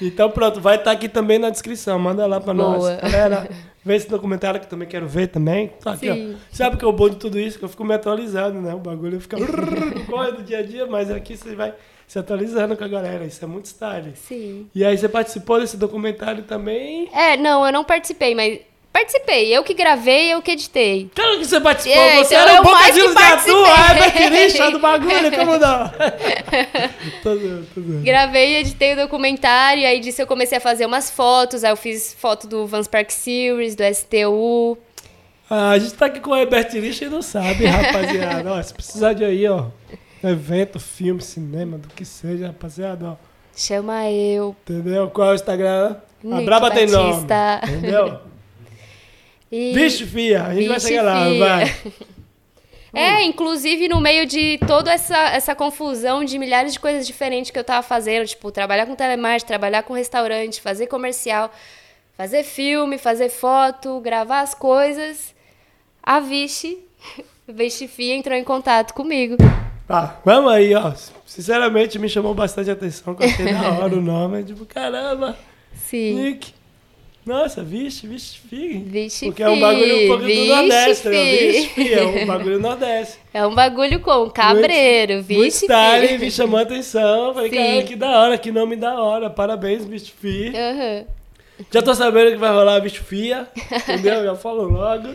Então 0.00 0.30
pronto, 0.30 0.60
vai 0.60 0.76
estar 0.76 0.90
aqui 0.90 1.08
também 1.08 1.38
na 1.38 1.50
descrição. 1.50 1.98
Manda 1.98 2.26
lá 2.26 2.40
pra 2.40 2.54
Boa. 2.54 2.78
nós. 2.78 3.00
Galera, 3.00 3.48
vê 3.84 3.96
esse 3.96 4.08
documentário 4.08 4.58
que 4.58 4.66
eu 4.66 4.70
também 4.70 4.88
quero 4.88 5.06
ver 5.06 5.28
também. 5.28 5.68
Tá 5.82 5.92
aqui, 5.92 6.12
Sim. 6.12 6.34
ó. 6.34 6.38
Sabe 6.50 6.76
que 6.76 6.84
é 6.84 6.88
o 6.88 6.92
bom 6.92 7.08
de 7.08 7.16
tudo 7.16 7.38
isso? 7.38 7.58
Que 7.58 7.64
eu 7.64 7.68
fico 7.68 7.84
me 7.84 7.94
atualizando, 7.94 8.60
né? 8.60 8.74
O 8.74 8.78
bagulho 8.78 9.20
fica 9.20 9.36
corre 10.10 10.32
do 10.32 10.42
dia 10.42 10.58
a 10.58 10.62
dia, 10.62 10.86
mas 10.86 11.10
aqui 11.10 11.36
você 11.36 11.54
vai 11.54 11.74
se 12.06 12.18
atualizando 12.18 12.76
com 12.76 12.84
a 12.84 12.88
galera. 12.88 13.24
Isso 13.24 13.44
é 13.44 13.48
muito 13.48 13.66
style. 13.66 14.12
Sim. 14.16 14.68
E 14.74 14.84
aí 14.84 14.96
você 14.96 15.08
participou 15.08 15.60
desse 15.60 15.76
documentário 15.76 16.44
também. 16.44 17.08
É, 17.12 17.36
não, 17.36 17.64
eu 17.66 17.72
não 17.72 17.84
participei, 17.84 18.34
mas 18.34 18.60
participei. 18.96 19.54
Eu 19.54 19.62
que 19.62 19.74
gravei, 19.74 20.32
eu 20.32 20.40
que 20.40 20.52
editei. 20.52 21.10
Claro 21.14 21.38
que 21.38 21.44
você 21.44 21.60
participou, 21.60 22.00
É, 22.02 22.16
você 22.24 22.34
então 22.34 22.48
era 22.48 22.54
eu 22.56 22.60
o 22.60 22.64
Boca 22.64 22.76
mais 22.76 22.94
que 22.94 23.00
Juniors 23.00 23.14
da 23.14 23.36
tua, 23.36 23.68
participei. 23.68 24.24
é 24.24 24.30
baterista 24.30 24.70
do 24.70 24.78
bagulho, 24.78 25.32
como 25.32 25.58
não? 25.58 25.92
tô 27.22 27.36
zoando, 27.36 27.66
tô 27.74 27.80
zoando. 27.82 28.02
Gravei 28.02 28.52
e 28.52 28.56
editei 28.56 28.94
o 28.94 28.96
documentário, 28.96 29.82
e 29.82 29.86
aí 29.86 30.00
disso 30.00 30.22
eu 30.22 30.26
comecei 30.26 30.56
a 30.58 30.60
fazer 30.60 30.86
umas 30.86 31.10
fotos. 31.10 31.62
Aí 31.62 31.70
eu 31.70 31.76
fiz 31.76 32.14
foto 32.18 32.46
do 32.46 32.66
Vans 32.66 32.88
Park 32.88 33.10
Series, 33.10 33.74
do 33.74 33.82
STU. 33.94 34.78
Ah, 35.48 35.70
a 35.70 35.78
gente 35.78 35.94
tá 35.94 36.06
aqui 36.06 36.18
com 36.18 36.30
o 36.30 36.36
Herbert 36.36 36.72
Rich 36.72 37.04
e 37.04 37.08
não 37.08 37.22
sabe, 37.22 37.66
rapaziada. 37.66 38.52
ó, 38.52 38.60
se 38.62 38.74
precisar 38.74 39.12
de 39.12 39.24
aí, 39.24 39.46
ó, 39.46 39.66
evento, 40.24 40.80
filme, 40.80 41.20
cinema, 41.22 41.78
do 41.78 41.88
que 41.88 42.04
seja, 42.04 42.48
rapaziada, 42.48 43.10
ó. 43.10 43.16
Chama 43.54 44.10
eu. 44.10 44.56
Entendeu? 44.68 45.08
Qual 45.10 45.28
é 45.28 45.32
o 45.32 45.34
Instagram? 45.34 45.96
A 46.24 46.26
Nick 46.26 46.44
Braba 46.44 46.70
tem 46.70 46.86
nome. 46.88 47.12
Batista. 47.26 47.60
Entendeu? 47.64 48.18
E... 49.56 49.72
Vixe, 49.72 50.04
fia, 50.04 50.42
a 50.44 50.54
gente 50.54 50.68
vai 50.68 50.76
Vixe, 50.76 50.88
chegar 50.88 51.02
lá, 51.02 51.30
fia. 51.30 51.38
vai. 51.38 51.76
É, 52.94 53.22
inclusive 53.24 53.88
no 53.88 54.00
meio 54.00 54.24
de 54.24 54.56
toda 54.66 54.90
essa, 54.90 55.18
essa 55.28 55.54
confusão 55.54 56.24
de 56.24 56.38
milhares 56.38 56.72
de 56.72 56.80
coisas 56.80 57.06
diferentes 57.06 57.50
que 57.50 57.58
eu 57.58 57.64
tava 57.64 57.82
fazendo, 57.82 58.26
tipo, 58.26 58.50
trabalhar 58.50 58.86
com 58.86 58.94
telemarketing, 58.94 59.46
trabalhar 59.46 59.82
com 59.82 59.92
restaurante, 59.92 60.62
fazer 60.62 60.86
comercial, 60.86 61.52
fazer 62.16 62.42
filme, 62.42 62.96
fazer 62.96 63.28
foto, 63.28 64.00
gravar 64.00 64.40
as 64.40 64.54
coisas, 64.54 65.34
a 66.02 66.20
Vichy, 66.20 66.78
Vichy 67.46 67.86
Fia 67.86 68.14
entrou 68.14 68.34
em 68.34 68.44
contato 68.44 68.94
comigo. 68.94 69.36
Tá, 69.86 70.18
vamos 70.24 70.50
aí, 70.50 70.74
ó. 70.74 70.94
Sinceramente, 71.26 71.98
me 71.98 72.08
chamou 72.08 72.34
bastante 72.34 72.70
atenção, 72.70 73.14
que 73.14 73.24
eu 73.24 73.28
achei 73.28 73.52
da 73.52 73.72
hora 73.72 73.94
o 73.94 74.00
nome. 74.00 74.42
Tipo, 74.42 74.64
caramba, 74.64 75.36
Sim. 75.74 76.14
Nick. 76.14 76.55
Nossa, 77.26 77.60
vixe, 77.62 78.06
vixe, 78.06 78.38
fia. 78.38 78.80
Vixe, 78.84 79.26
Porque 79.26 79.42
é 79.42 79.48
um 79.48 79.58
bagulho 79.58 80.04
um 80.04 80.06
pouco 80.06 80.22
do 80.22 80.28
Vixe, 80.28 80.46
Nordeste, 80.48 81.08
né? 81.08 81.14
fi. 81.24 81.46
Vixe, 81.52 81.68
fia, 81.74 81.96
é 81.98 82.04
um 82.06 82.26
bagulho 82.26 82.58
Nordeste. 82.60 83.18
É 83.34 83.46
um 83.46 83.52
bagulho 83.54 83.98
com 84.00 84.30
cabreiro, 84.30 85.14
Muito 85.14 85.26
Vichy 85.26 85.50
style, 85.50 86.06
Fia. 86.08 86.18
me 86.20 86.30
chamou 86.30 86.58
a 86.60 86.62
atenção. 86.62 87.34
Falei, 87.34 87.50
cara, 87.50 87.82
que 87.82 87.96
da 87.96 88.10
hora, 88.20 88.38
que 88.38 88.52
nome 88.52 88.76
da 88.76 88.94
hora. 89.02 89.28
Parabéns, 89.28 89.84
bicho 89.84 90.12
Fi. 90.20 90.52
Aham. 90.56 91.04
Já 91.72 91.82
tô 91.82 91.94
sabendo 91.94 92.30
que 92.30 92.36
vai 92.36 92.52
rolar 92.52 92.78
bicho 92.80 93.02
Fia, 93.02 93.48
entendeu? 93.76 94.22
Já 94.22 94.34
falo 94.36 94.62
logo. 94.68 95.08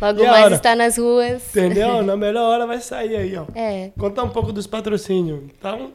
Logo 0.00 0.22
E 0.22 0.26
mais 0.26 0.44
hora? 0.46 0.54
está 0.54 0.74
nas 0.74 0.96
ruas. 0.96 1.54
Entendeu? 1.54 2.02
Na 2.02 2.16
melhor 2.16 2.44
hora 2.48 2.66
vai 2.66 2.80
sair 2.80 3.14
aí, 3.16 3.36
ó. 3.36 3.44
É. 3.54 3.90
Contar 3.98 4.22
um 4.22 4.28
pouco 4.30 4.52
dos 4.52 4.66
patrocínios. 4.66 5.40
Então, 5.58 5.90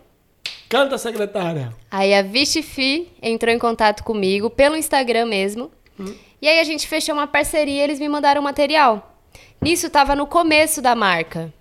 canta, 0.78 0.97
secretária. 0.97 1.74
Aí 1.89 2.13
a 2.13 2.21
Vichy 2.21 2.61
Fi 2.61 3.07
entrou 3.21 3.53
em 3.53 3.59
contato 3.59 4.03
comigo 4.03 4.49
pelo 4.49 4.76
Instagram 4.76 5.26
mesmo. 5.26 5.71
Hum. 5.99 6.13
E 6.41 6.47
aí 6.47 6.59
a 6.59 6.63
gente 6.63 6.88
fechou 6.88 7.15
uma 7.15 7.28
parceria 7.28 7.76
e 7.76 7.80
eles 7.80 7.99
me 7.99 8.09
mandaram 8.09 8.41
material. 8.41 9.15
Nisso 9.61 9.89
tava 9.89 10.15
no 10.15 10.28
começo 10.28 10.82
da 10.82 10.93
marca. 10.95 11.53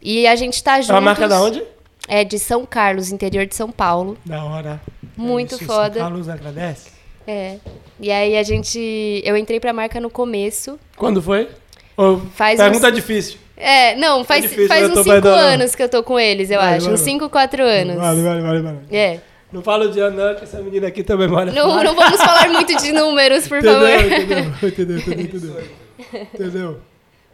E 0.00 0.26
a 0.26 0.36
gente 0.36 0.62
tá 0.62 0.76
juntos. 0.76 0.90
É 0.90 0.92
uma 0.94 1.00
marca 1.00 1.28
da 1.28 1.40
onde? 1.42 1.62
É 2.08 2.22
de 2.24 2.38
São 2.38 2.64
Carlos, 2.64 3.10
interior 3.10 3.44
de 3.46 3.54
São 3.54 3.70
Paulo. 3.70 4.16
Da 4.24 4.42
hora. 4.44 4.80
Muito 5.16 5.56
Isso, 5.56 5.64
foda. 5.64 5.94
São 5.94 6.02
Carlos 6.08 6.28
agradece. 6.28 6.90
É. 7.26 7.56
E 7.98 8.10
aí 8.10 8.36
a 8.36 8.42
gente. 8.42 9.20
Eu 9.24 9.36
entrei 9.36 9.58
pra 9.58 9.72
marca 9.72 9.98
no 10.00 10.08
começo. 10.08 10.78
Quando 10.96 11.20
foi? 11.20 11.48
Ou, 11.96 12.20
Faz 12.34 12.58
pergunta 12.58 12.88
uns- 12.88 12.94
difícil. 12.94 13.38
É, 13.56 13.96
não, 13.96 14.22
faz, 14.24 14.42
difícil, 14.42 14.68
faz 14.68 14.84
uns 14.90 14.98
5 14.98 15.04
perdendo. 15.04 15.28
anos 15.34 15.74
que 15.74 15.82
eu 15.82 15.88
tô 15.88 16.02
com 16.02 16.20
eles, 16.20 16.50
eu 16.50 16.58
Vale, 16.58 16.76
acho. 16.76 16.84
vale. 16.84 16.94
Uns 16.94 17.00
5, 17.00 17.28
4 17.30 17.62
anos. 17.64 17.96
Vale, 17.96 18.22
vale, 18.22 18.42
vale, 18.42 18.60
vale. 18.60 18.78
É. 18.90 19.18
Não 19.52 19.62
fala 19.62 19.86
o 19.86 19.90
dia 19.90 20.10
não, 20.10 20.34
que 20.34 20.44
essa 20.44 20.60
menina 20.60 20.88
aqui 20.88 21.02
também 21.02 21.28
mora 21.28 21.50
Não, 21.52 21.82
não 21.82 21.94
vamos 21.94 22.20
falar 22.20 22.48
muito 22.50 22.76
de 22.76 22.92
números, 22.92 23.48
por 23.48 23.58
Entendeu, 23.58 23.74
favor. 23.80 24.12
entendeu, 24.12 24.38
entendeu, 24.62 24.98
entendeu, 24.98 25.20
entendeu. 25.24 26.26
Entendeu? 26.34 26.78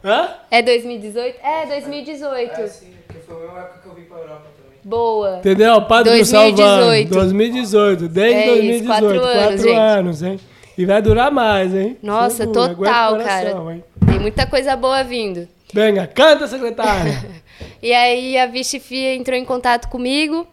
Hã? 0.05 0.29
É 0.51 0.61
2018? 0.61 1.37
É, 1.43 1.65
2018. 1.65 2.51
É, 2.61 2.67
sim, 2.67 2.87
porque 3.07 3.21
foi 3.25 3.35
a 3.35 3.39
mesma 3.39 3.59
época 3.59 3.79
que 3.83 3.87
eu 3.89 3.93
vim 3.95 4.01
pra 4.03 4.17
Europa 4.17 4.41
também. 4.55 4.79
Boa. 4.83 5.37
Entendeu? 5.39 5.81
Padre 5.81 6.11
do 6.11 6.17
2018. 6.17 6.57
Salvador. 6.57 7.05
2018. 7.05 8.07
Desde 8.09 8.33
É 8.33 8.45
isso, 8.45 8.85
2018. 8.85 8.85
quatro 8.87 9.07
anos, 9.23 9.43
Quatro 9.43 9.57
gente. 9.57 9.77
anos, 9.77 10.23
hein? 10.23 10.39
E 10.77 10.85
vai 10.85 11.01
durar 11.01 11.31
mais, 11.31 11.73
hein? 11.73 11.97
Nossa, 12.01 12.37
Segura, 12.45 12.69
total, 12.75 13.17
cara. 13.19 13.49
hein? 13.71 13.83
Tem 14.07 14.19
muita 14.19 14.45
coisa 14.45 14.75
boa 14.75 15.03
vindo. 15.03 15.47
Venga, 15.73 16.07
canta, 16.07 16.47
secretária. 16.47 17.43
E 17.81 17.93
aí 17.93 18.37
a 18.37 18.45
Vichy 18.45 18.79
Fia 18.79 19.13
entrou 19.13 19.37
em 19.37 19.43
contato 19.45 19.87
comigo. 19.89 20.47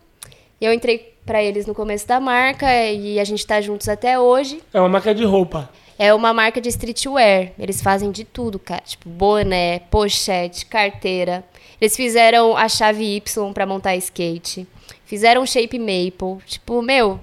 E 0.60 0.64
eu 0.64 0.72
entrei 0.72 1.14
pra 1.24 1.42
eles 1.42 1.64
no 1.64 1.74
começo 1.74 2.06
da 2.06 2.20
marca 2.20 2.66
e 2.90 3.18
a 3.20 3.24
gente 3.24 3.46
tá 3.46 3.60
juntos 3.60 3.88
até 3.88 4.18
hoje. 4.18 4.60
é 4.74 4.80
uma 4.80 4.88
marca 4.88 5.14
de 5.14 5.24
roupa. 5.24 5.70
É 5.98 6.12
uma 6.12 6.32
marca 6.34 6.60
de 6.60 6.68
streetwear. 6.68 7.52
Eles 7.58 7.80
fazem 7.80 8.10
de 8.10 8.24
tudo, 8.24 8.58
cara. 8.58 8.82
Tipo, 8.84 9.08
boné, 9.08 9.80
pochete, 9.90 10.66
carteira. 10.66 11.44
Eles 11.80 11.96
fizeram 11.96 12.56
a 12.56 12.68
chave 12.68 13.16
Y 13.16 13.52
pra 13.52 13.64
montar 13.64 13.96
skate. 13.96 14.66
Fizeram 15.04 15.46
shape 15.46 15.78
maple. 15.78 16.44
Tipo, 16.46 16.82
meu, 16.82 17.20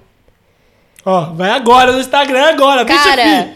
Ó, 1.04 1.32
vai 1.32 1.50
agora 1.50 1.92
no 1.92 2.00
Instagram, 2.00 2.50
agora. 2.50 2.84
Cara. 2.84 3.52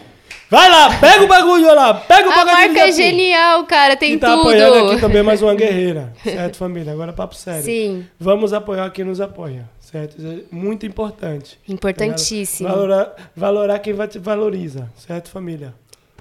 Vai 0.53 0.69
lá, 0.69 0.99
pega 0.99 1.23
o 1.23 1.27
bagulho 1.27 1.73
lá. 1.73 1.95
Pega 1.95 2.29
o 2.29 2.31
a 2.31 2.35
bagulho 2.35 2.53
marca 2.73 2.79
é 2.87 2.91
genial, 2.91 3.63
cara. 3.65 3.95
Tem 3.95 4.13
E 4.13 4.17
tá 4.19 4.27
tudo. 4.27 4.41
apoiando 4.41 4.91
aqui 4.91 5.01
também 5.01 5.23
mais 5.23 5.41
uma 5.41 5.53
guerreira. 5.55 6.13
Certo, 6.23 6.57
família? 6.57 6.93
Agora 6.93 7.11
papo 7.11 7.33
sério. 7.33 7.63
Sim, 7.63 8.05
Vamos 8.19 8.53
apoiar 8.53 8.87
quem 8.91 9.03
nos 9.03 9.19
apoia. 9.19 9.67
Certo? 9.79 10.15
Isso 10.19 10.27
é 10.27 10.55
muito 10.55 10.85
importante. 10.85 11.57
importantíssimo. 11.67 12.69
Valorar, 12.69 13.15
valorar 13.35 13.79
quem 13.79 13.93
vai 13.93 14.07
te 14.07 14.19
valoriza. 14.19 14.87
Certo, 14.95 15.29
família? 15.31 15.73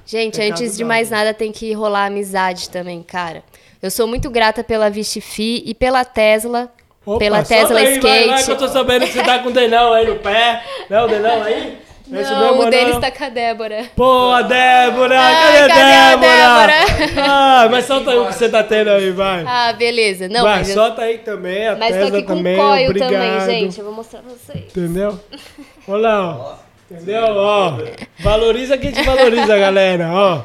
Gente, 0.06 0.38
Recado 0.40 0.60
antes 0.62 0.78
de 0.78 0.84
mais 0.84 1.10
nada, 1.10 1.34
tem 1.34 1.52
que 1.52 1.70
rolar 1.74 2.06
amizade 2.06 2.70
também, 2.70 3.02
cara. 3.02 3.42
Eu 3.82 3.90
sou 3.90 4.06
muito 4.06 4.30
grata 4.30 4.64
pela 4.64 4.88
Vistifi 4.88 5.62
e 5.66 5.74
pela 5.74 6.06
Tesla. 6.06 6.72
Opa, 7.04 7.18
pela 7.18 7.42
Tesla 7.42 7.78
aí, 7.80 7.98
Vai, 8.00 8.28
vai, 8.28 8.40
Skate. 8.40 8.44
que 8.46 8.50
eu 8.52 8.56
tô 8.56 8.68
sabendo 8.68 9.06
que 9.06 9.12
você 9.12 9.22
tá 9.22 9.40
com 9.40 9.50
o 9.50 9.52
Denão 9.52 9.92
aí 9.92 10.06
no 10.06 10.16
pé. 10.16 10.62
Né, 10.88 11.02
o 11.02 11.06
Denão 11.06 11.42
aí? 11.42 11.76
Não, 12.12 12.60
o 12.60 12.70
Denis 12.70 12.94
não. 12.94 13.00
tá 13.00 13.10
com 13.10 13.24
a 13.24 13.28
Débora. 13.30 13.84
Pô, 13.96 14.30
a 14.30 14.42
Débora! 14.42 15.18
Ai, 15.18 15.34
cadê, 15.34 15.68
cadê 15.68 15.80
a 15.80 16.12
a 16.12 16.16
Débora? 16.16 17.06
Débora? 17.06 17.24
Ah, 17.26 17.68
mas 17.70 17.84
solta 17.86 18.10
aí 18.10 18.18
o 18.18 18.26
que 18.26 18.34
você 18.34 18.48
tá 18.48 18.62
tendo 18.62 18.90
aí, 18.90 19.10
vai. 19.10 19.44
Ah, 19.46 19.72
beleza. 19.72 20.28
Não, 20.28 20.42
vai, 20.42 20.58
mas, 20.58 20.68
eu, 20.68 20.74
solta 20.74 21.02
aí 21.02 21.18
também, 21.18 21.68
a 21.68 21.76
mas 21.76 21.96
tô 21.96 22.02
Tesla 22.02 22.18
aqui 22.18 22.26
com 22.26 22.36
também, 22.36 22.56
coil 22.56 22.86
obrigado. 22.86 23.10
também, 23.10 23.40
gente. 23.40 23.78
Eu 23.78 23.84
vou 23.86 23.94
mostrar 23.94 24.20
pra 24.20 24.30
vocês. 24.32 24.64
Entendeu? 24.66 25.18
Olha 25.88 26.00
lá, 26.00 26.36
ó. 26.36 26.54
Entendeu? 26.90 27.24
Ó, 27.28 27.78
valoriza 28.20 28.76
quem 28.76 28.92
te 28.92 29.02
valoriza, 29.02 29.56
galera, 29.56 30.10
ó. 30.12 30.42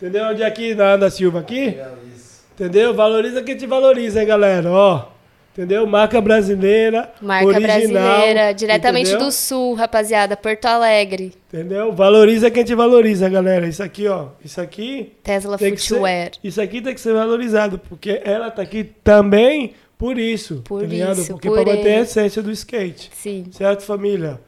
Entendeu? 0.00 0.24
Onde 0.24 0.42
é 0.42 0.46
aqui, 0.46 0.74
na 0.74 0.84
Ana 0.84 1.10
Silva 1.10 1.40
aqui? 1.40 1.76
Isso. 2.16 2.42
Entendeu? 2.54 2.94
Valoriza 2.94 3.42
quem 3.42 3.56
te 3.56 3.66
valoriza, 3.66 4.20
hein, 4.20 4.26
galera, 4.26 4.70
ó. 4.70 5.11
Entendeu? 5.52 5.86
Marca 5.86 6.18
brasileira, 6.18 7.12
Marca 7.20 7.46
original, 7.46 7.70
brasileira, 7.70 8.52
diretamente 8.54 9.10
entendeu? 9.10 9.26
do 9.26 9.32
sul, 9.32 9.74
rapaziada, 9.74 10.34
Porto 10.34 10.64
Alegre. 10.64 11.34
Entendeu? 11.52 11.92
Valoriza 11.92 12.50
quem 12.50 12.64
te 12.64 12.74
valoriza, 12.74 13.28
galera. 13.28 13.66
Isso 13.68 13.82
aqui, 13.82 14.08
ó. 14.08 14.28
Isso 14.42 14.58
aqui 14.58 15.12
Tesla 15.22 15.58
ser, 15.58 15.76
Footwear. 15.76 16.30
isso 16.42 16.60
aqui 16.60 16.80
tem 16.80 16.94
que 16.94 17.00
ser 17.00 17.12
valorizado, 17.12 17.78
porque 17.78 18.22
ela 18.24 18.50
tá 18.50 18.62
aqui 18.62 18.82
também 19.04 19.74
por 19.98 20.18
isso, 20.18 20.62
Por 20.64 20.88
tá 20.88 20.94
isso, 20.94 21.32
porque 21.34 21.48
por 21.48 21.62
pra 21.62 21.76
manter 21.76 21.98
a 21.98 22.00
essência 22.00 22.42
do 22.42 22.50
skate. 22.50 23.10
Sim. 23.14 23.44
Certo, 23.52 23.82
família? 23.82 24.40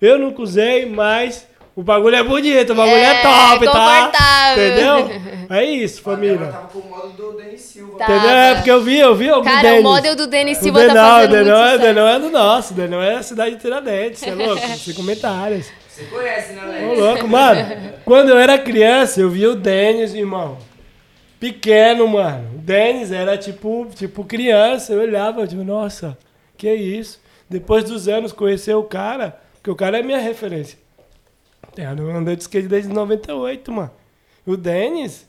Eu 0.00 0.18
nunca 0.18 0.42
usei, 0.42 0.86
mas 0.86 1.46
o 1.74 1.82
bagulho 1.82 2.16
é 2.16 2.22
bonito, 2.22 2.72
o 2.72 2.76
bagulho 2.76 2.96
é, 2.96 3.02
É, 3.02 3.22
top, 3.22 3.64
tá? 3.66 4.52
Entendeu? 4.52 5.32
É 5.50 5.64
isso, 5.64 6.00
família. 6.00 6.46
tava 6.46 6.68
com 6.68 6.78
o 6.78 6.88
modo 6.88 7.08
do 7.10 7.32
Denis 7.36 7.60
Silva. 7.60 7.98
Tá. 7.98 8.04
Entendeu? 8.04 8.30
É 8.30 8.54
porque 8.54 8.70
eu 8.70 8.80
vi, 8.82 8.98
eu 8.98 9.14
vi 9.14 9.28
algum 9.28 9.44
Cara, 9.44 9.60
Denis. 9.60 9.80
o 9.80 9.82
model 9.82 10.16
do 10.16 10.26
Denis 10.26 10.58
O 10.58 10.62
Silva 10.62 10.80
tá 10.80 10.86
Denão, 10.86 11.04
fazendo 11.04 11.28
o 11.30 11.32
Denão, 11.34 11.44
muito 11.44 11.52
é, 11.52 11.66
o 11.66 11.72
sucesso. 11.72 11.82
Denão 11.94 12.08
é 12.08 12.18
do 12.18 12.30
nosso, 12.30 12.72
o 12.72 12.76
Denão 12.76 13.02
é 13.02 13.14
a 13.16 13.22
cidade 13.22 13.56
de 13.56 13.60
Tiradentes, 13.60 14.20
você 14.20 14.30
é 14.30 14.34
louco? 14.34 14.62
Sem 14.78 14.94
comentários. 14.94 15.70
Você 15.88 16.04
conhece, 16.04 16.52
né, 16.54 16.62
Ô, 16.62 16.86
Alex? 16.86 16.98
louco, 17.00 17.28
mano. 17.28 17.76
Quando 18.02 18.30
eu 18.30 18.38
era 18.38 18.56
criança, 18.56 19.20
eu 19.20 19.28
via 19.28 19.50
o 19.50 19.54
Denis, 19.54 20.14
irmão. 20.14 20.56
Pequeno, 21.38 22.08
mano. 22.08 22.48
O 22.54 22.58
Denis 22.58 23.12
era 23.12 23.36
tipo, 23.36 23.86
tipo 23.94 24.24
criança. 24.24 24.94
Eu 24.94 25.00
olhava, 25.00 25.46
tipo, 25.46 25.62
nossa, 25.62 26.16
que 26.56 26.72
isso? 26.72 27.20
Depois 27.50 27.84
dos 27.84 28.08
anos, 28.08 28.32
conhecer 28.32 28.74
o 28.74 28.84
cara, 28.84 29.38
porque 29.54 29.70
o 29.70 29.76
cara 29.76 29.98
é 29.98 30.02
minha 30.02 30.18
referência. 30.18 30.78
Eu 31.76 32.10
andei 32.16 32.36
de 32.36 32.42
skate 32.42 32.68
desde 32.68 32.92
98, 32.92 33.72
mano. 33.72 33.90
O 34.44 34.56
Denis, 34.56 35.26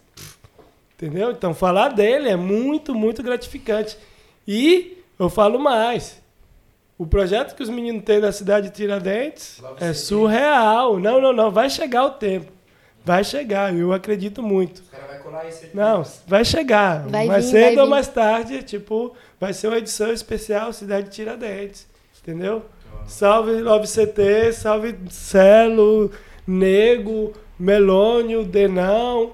Entendeu? 1.04 1.32
Então, 1.32 1.54
falar 1.54 1.90
dele 1.90 2.30
é 2.30 2.36
muito, 2.38 2.96
muito 2.96 3.22
gratificante. 3.22 3.98
E 4.48 5.04
eu 5.20 5.30
falo 5.30 5.60
mais. 5.60 6.22
O 6.98 7.06
projeto 7.06 7.56
que 7.56 7.64
os 7.64 7.70
meninos 7.70 8.04
têm 8.06 8.22
da 8.22 8.32
cidade 8.32 8.70
de 8.70 8.76
Tiradentes 8.76 9.60
Logo 9.60 9.84
é 9.84 9.94
surreal. 9.94 10.98
Não, 11.00 11.20
não, 11.20 11.34
não. 11.34 11.52
Vai 11.52 11.70
chegar 11.70 12.06
o 12.06 12.12
tempo. 12.12 12.50
Vai 13.04 13.24
chegar. 13.24 13.76
Eu 13.76 13.92
acredito 13.92 14.42
muito. 14.42 14.78
Os 14.78 14.90
caras 14.90 15.08
vão 15.12 15.20
colar 15.24 15.42
aí, 15.42 15.52
certeza. 15.52 15.74
Não, 15.74 16.06
vai 16.26 16.46
chegar. 16.46 17.06
Vai 17.10 17.26
mais 17.28 17.46
vir, 17.46 17.52
cedo 17.52 17.64
vai 17.64 17.78
ou 17.80 17.86
vir. 17.86 17.90
mais 17.90 18.08
tarde, 18.08 18.64
tipo, 18.64 19.14
vai 19.38 19.52
ser 19.52 19.68
uma 19.68 19.80
edição 19.80 20.14
especial 20.14 20.72
Cidade 20.72 21.10
de 21.10 21.16
Tiradentes. 21.16 21.86
Entendeu? 22.22 22.64
Salve 23.08 23.62
Love 23.62 23.88
CT, 23.88 24.54
salve 24.54 24.96
Celo, 25.10 26.12
Nego, 26.48 27.34
Melônio, 27.60 28.44
Denão, 28.44 29.34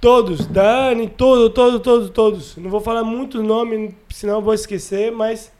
todos, 0.00 0.46
Dani, 0.46 1.08
todo, 1.08 1.50
todo, 1.50 1.80
todos, 1.80 2.10
todos. 2.10 2.56
Não 2.56 2.70
vou 2.70 2.80
falar 2.80 3.02
muitos 3.04 3.42
nomes, 3.42 3.94
senão 4.10 4.34
eu 4.34 4.42
vou 4.42 4.54
esquecer, 4.54 5.10
mas 5.10 5.50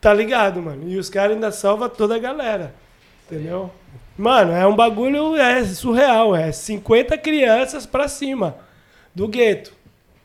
tá 0.00 0.14
ligado, 0.14 0.62
mano. 0.62 0.88
E 0.88 0.96
os 0.96 1.08
caras 1.10 1.32
ainda 1.34 1.52
salvam 1.52 1.88
toda 1.88 2.16
a 2.16 2.18
galera. 2.18 2.74
Entendeu? 3.26 3.70
Mano, 4.16 4.52
é 4.52 4.66
um 4.66 4.74
bagulho 4.74 5.36
é 5.36 5.62
surreal, 5.64 6.34
é 6.34 6.50
50 6.50 7.18
crianças 7.18 7.84
pra 7.84 8.08
cima 8.08 8.56
do 9.14 9.28
gueto. 9.28 9.72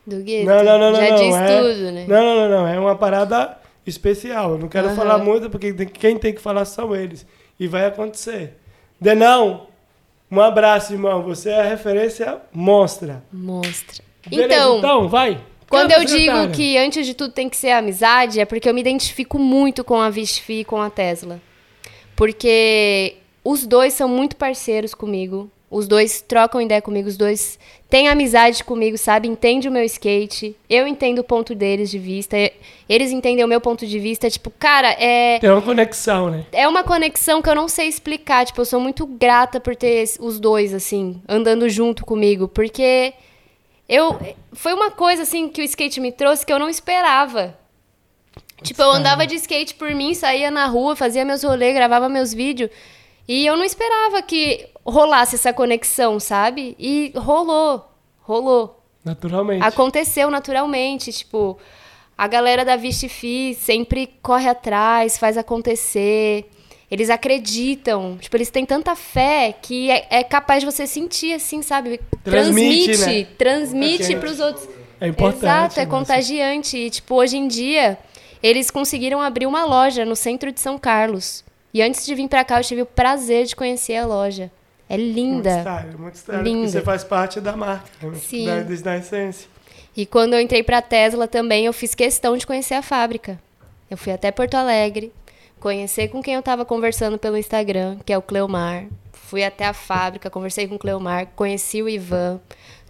Do 0.06 0.18
gueto. 0.18 0.46
Não, 0.46 0.64
não, 0.64 0.80
não, 0.80 0.92
não. 0.92 1.00
Já 1.00 1.10
não, 1.10 1.18
diz 1.18 1.36
é- 1.36 1.62
tudo, 1.62 1.92
né? 1.92 2.06
Não, 2.08 2.24
não, 2.24 2.36
não, 2.36 2.50
não. 2.50 2.68
É 2.68 2.80
uma 2.80 2.96
parada 2.96 3.58
especial. 3.86 4.52
Eu 4.52 4.58
não 4.58 4.68
quero 4.68 4.88
Aham. 4.88 4.96
falar 4.96 5.18
muito, 5.18 5.50
porque 5.50 5.74
quem 5.86 6.18
tem 6.18 6.34
que 6.34 6.42
falar 6.42 6.66
são 6.66 6.96
eles. 6.96 7.26
E 7.60 7.68
vai 7.68 7.86
acontecer. 7.86 8.58
Denão, 9.00 9.68
um 10.30 10.40
abraço, 10.40 10.94
irmão. 10.94 11.22
Você 11.24 11.50
é 11.50 11.60
a 11.62 11.64
referência 11.70 12.40
monstra. 12.54 13.24
Mostra. 13.32 14.04
Beleza, 14.28 14.54
Então, 14.54 14.78
então 14.78 15.10
vai. 15.10 15.40
Quando 15.70 15.92
eu 15.92 16.00
digo 16.00 16.10
secretária. 16.20 16.50
que 16.52 16.78
antes 16.78 17.06
de 17.06 17.14
tudo 17.14 17.34
tem 17.34 17.50
que 17.50 17.56
ser 17.58 17.72
amizade, 17.72 18.40
é 18.40 18.46
porque 18.46 18.68
eu 18.68 18.74
me 18.74 18.82
identifico 18.82 19.40
muito 19.40 19.84
com 19.84 20.00
a 20.02 20.10
Vishfi 20.10 20.60
e 20.60 20.66
com 20.66 20.82
a 20.82 20.90
Tesla. 20.90 21.40
Porque 22.16 23.16
os 23.44 23.66
dois 23.66 23.94
são 23.94 24.08
muito 24.08 24.36
parceiros 24.36 24.94
comigo. 24.94 25.50
Os 25.72 25.88
dois 25.88 26.20
trocam 26.20 26.60
ideia 26.62 26.82
comigo, 26.82 27.08
os 27.08 27.16
dois 27.16 27.58
têm 27.90 28.10
amizade 28.10 28.62
comigo, 28.62 28.98
sabe? 28.98 29.30
Entende 29.30 29.70
o 29.70 29.72
meu 29.72 29.86
skate. 29.86 30.54
Eu 30.70 30.86
entendo 30.86 31.20
o 31.20 31.24
ponto 31.24 31.56
deles 31.56 31.90
de 31.90 31.98
vista. 31.98 32.36
Eles 32.90 33.10
entendem 33.10 33.46
o 33.46 33.48
meu 33.48 33.62
ponto 33.62 33.88
de 33.88 33.98
vista. 33.98 34.30
Tipo, 34.30 34.52
cara, 34.52 34.90
é 35.00 35.40
Tem 35.40 35.50
uma 35.50 35.62
conexão, 35.62 36.30
né? 36.30 36.46
é 36.52 36.68
uma 36.68 36.84
conexão 36.84 37.42
que 37.42 37.48
eu 37.48 37.56
não 37.56 37.70
sei 37.70 37.88
explicar. 37.88 38.46
Tipo, 38.46 38.60
eu 38.60 38.66
sou 38.66 38.82
muito 38.82 39.06
grata 39.06 39.62
por 39.62 39.74
ter 39.74 40.04
os 40.20 40.42
dois, 40.42 40.74
assim, 40.74 41.22
andando 41.26 41.70
junto 41.70 42.06
comigo. 42.06 42.50
Porque 42.50 43.14
eu. 43.88 44.20
Foi 44.52 44.74
uma 44.74 44.92
coisa, 44.92 45.24
assim, 45.24 45.48
que 45.48 45.62
o 45.62 45.64
skate 45.64 46.02
me 46.02 46.12
trouxe 46.12 46.46
que 46.46 46.52
eu 46.52 46.60
não 46.60 46.68
esperava. 46.68 47.58
Tipo, 48.62 48.82
eu 48.82 48.92
andava 48.92 49.26
de 49.26 49.36
skate 49.36 49.76
por 49.76 49.90
mim, 49.96 50.14
saía 50.14 50.52
na 50.52 50.66
rua, 50.66 50.98
fazia 50.98 51.24
meus 51.24 51.44
rolês, 51.44 51.74
gravava 51.74 52.10
meus 52.10 52.34
vídeos. 52.34 52.70
E 53.28 53.46
eu 53.46 53.56
não 53.56 53.64
esperava 53.64 54.22
que 54.22 54.68
rolasse 54.86 55.36
essa 55.36 55.54
conexão, 55.54 56.20
sabe? 56.20 56.76
E 56.80 57.12
rolou. 57.16 57.90
Rolou. 58.20 58.82
Naturalmente. 59.04 59.66
Aconteceu 59.66 60.30
naturalmente, 60.30 61.12
tipo, 61.12 61.58
a 62.18 62.28
galera 62.28 62.64
da 62.64 62.76
Vistifi 62.76 63.56
sempre 63.60 64.08
corre 64.22 64.48
atrás, 64.48 65.18
faz 65.18 65.38
acontecer. 65.38 66.46
Eles 66.90 67.10
acreditam, 67.10 68.18
tipo, 68.20 68.36
eles 68.36 68.50
têm 68.50 68.66
tanta 68.66 68.96
fé 68.96 69.56
que 69.60 69.90
é, 69.90 70.08
é 70.10 70.24
capaz 70.24 70.62
de 70.62 70.66
você 70.70 70.86
sentir 70.86 71.34
assim, 71.34 71.62
sabe? 71.62 72.02
Transmite, 72.24 72.86
transmite, 72.86 73.22
né? 73.22 73.28
transmite 73.38 73.98
Contagiante. 73.98 74.20
pros 74.20 74.40
outros. 74.40 74.70
É 75.00 75.08
importante. 75.08 75.44
Exato, 75.44 75.80
é 75.80 75.86
né? 75.86 75.90
contagiante. 75.90 76.78
E, 76.78 76.90
tipo, 76.90 77.16
hoje 77.16 77.38
em 77.38 77.48
dia, 77.48 77.98
eles 78.44 78.70
conseguiram 78.70 79.22
abrir 79.22 79.48
uma 79.48 79.66
loja 79.66 80.06
no 80.06 80.16
centro 80.16 80.52
de 80.52 80.60
São 80.60 80.78
Carlos. 80.78 81.44
E 81.74 81.82
antes 81.82 82.06
de 82.06 82.14
vir 82.14 82.28
pra 82.28 82.44
cá, 82.44 82.60
eu 82.60 82.64
tive 82.64 82.82
o 82.82 82.86
prazer 82.86 83.46
de 83.46 83.56
conhecer 83.56 83.96
a 83.96 84.06
loja. 84.06 84.52
É 84.94 84.98
Muito 84.98 85.16
linda. 85.16 85.60
style, 85.60 85.98
muito 85.98 86.16
style. 86.16 86.44
Linda. 86.44 86.60
Porque 86.60 86.72
você 86.72 86.82
faz 86.82 87.04
parte 87.06 87.40
da 87.40 87.56
marca. 87.56 87.86
né? 88.02 88.14
Sim. 88.16 88.46
Da, 88.46 88.62
da 88.62 88.98
essência. 88.98 89.48
E 89.96 90.06
quando 90.06 90.34
eu 90.34 90.42
entrei 90.42 90.64
pra 90.64 90.82
Tesla 90.82 91.28
também, 91.30 91.66
eu 91.66 91.72
fiz 91.72 91.96
questão 91.96 92.36
de 92.36 92.46
conhecer 92.46 92.74
a 92.74 92.82
fábrica. 92.82 93.40
Eu 93.90 93.98
fui 93.98 94.12
até 94.12 94.32
Porto 94.32 94.56
Alegre, 94.56 95.14
conhecer 95.62 96.10
com 96.10 96.22
quem 96.22 96.34
eu 96.34 96.42
tava 96.42 96.66
conversando 96.66 97.18
pelo 97.18 97.38
Instagram, 97.38 98.00
que 98.06 98.12
é 98.12 98.18
o 98.18 98.22
Cleomar. 98.22 98.86
Fui 99.14 99.46
até 99.46 99.66
a 99.66 99.74
fábrica, 99.74 100.30
conversei 100.30 100.68
com 100.68 100.76
o 100.76 100.80
Cleomar, 100.80 101.28
conheci 101.38 101.82
o 101.82 101.88
Ivan. 101.88 102.42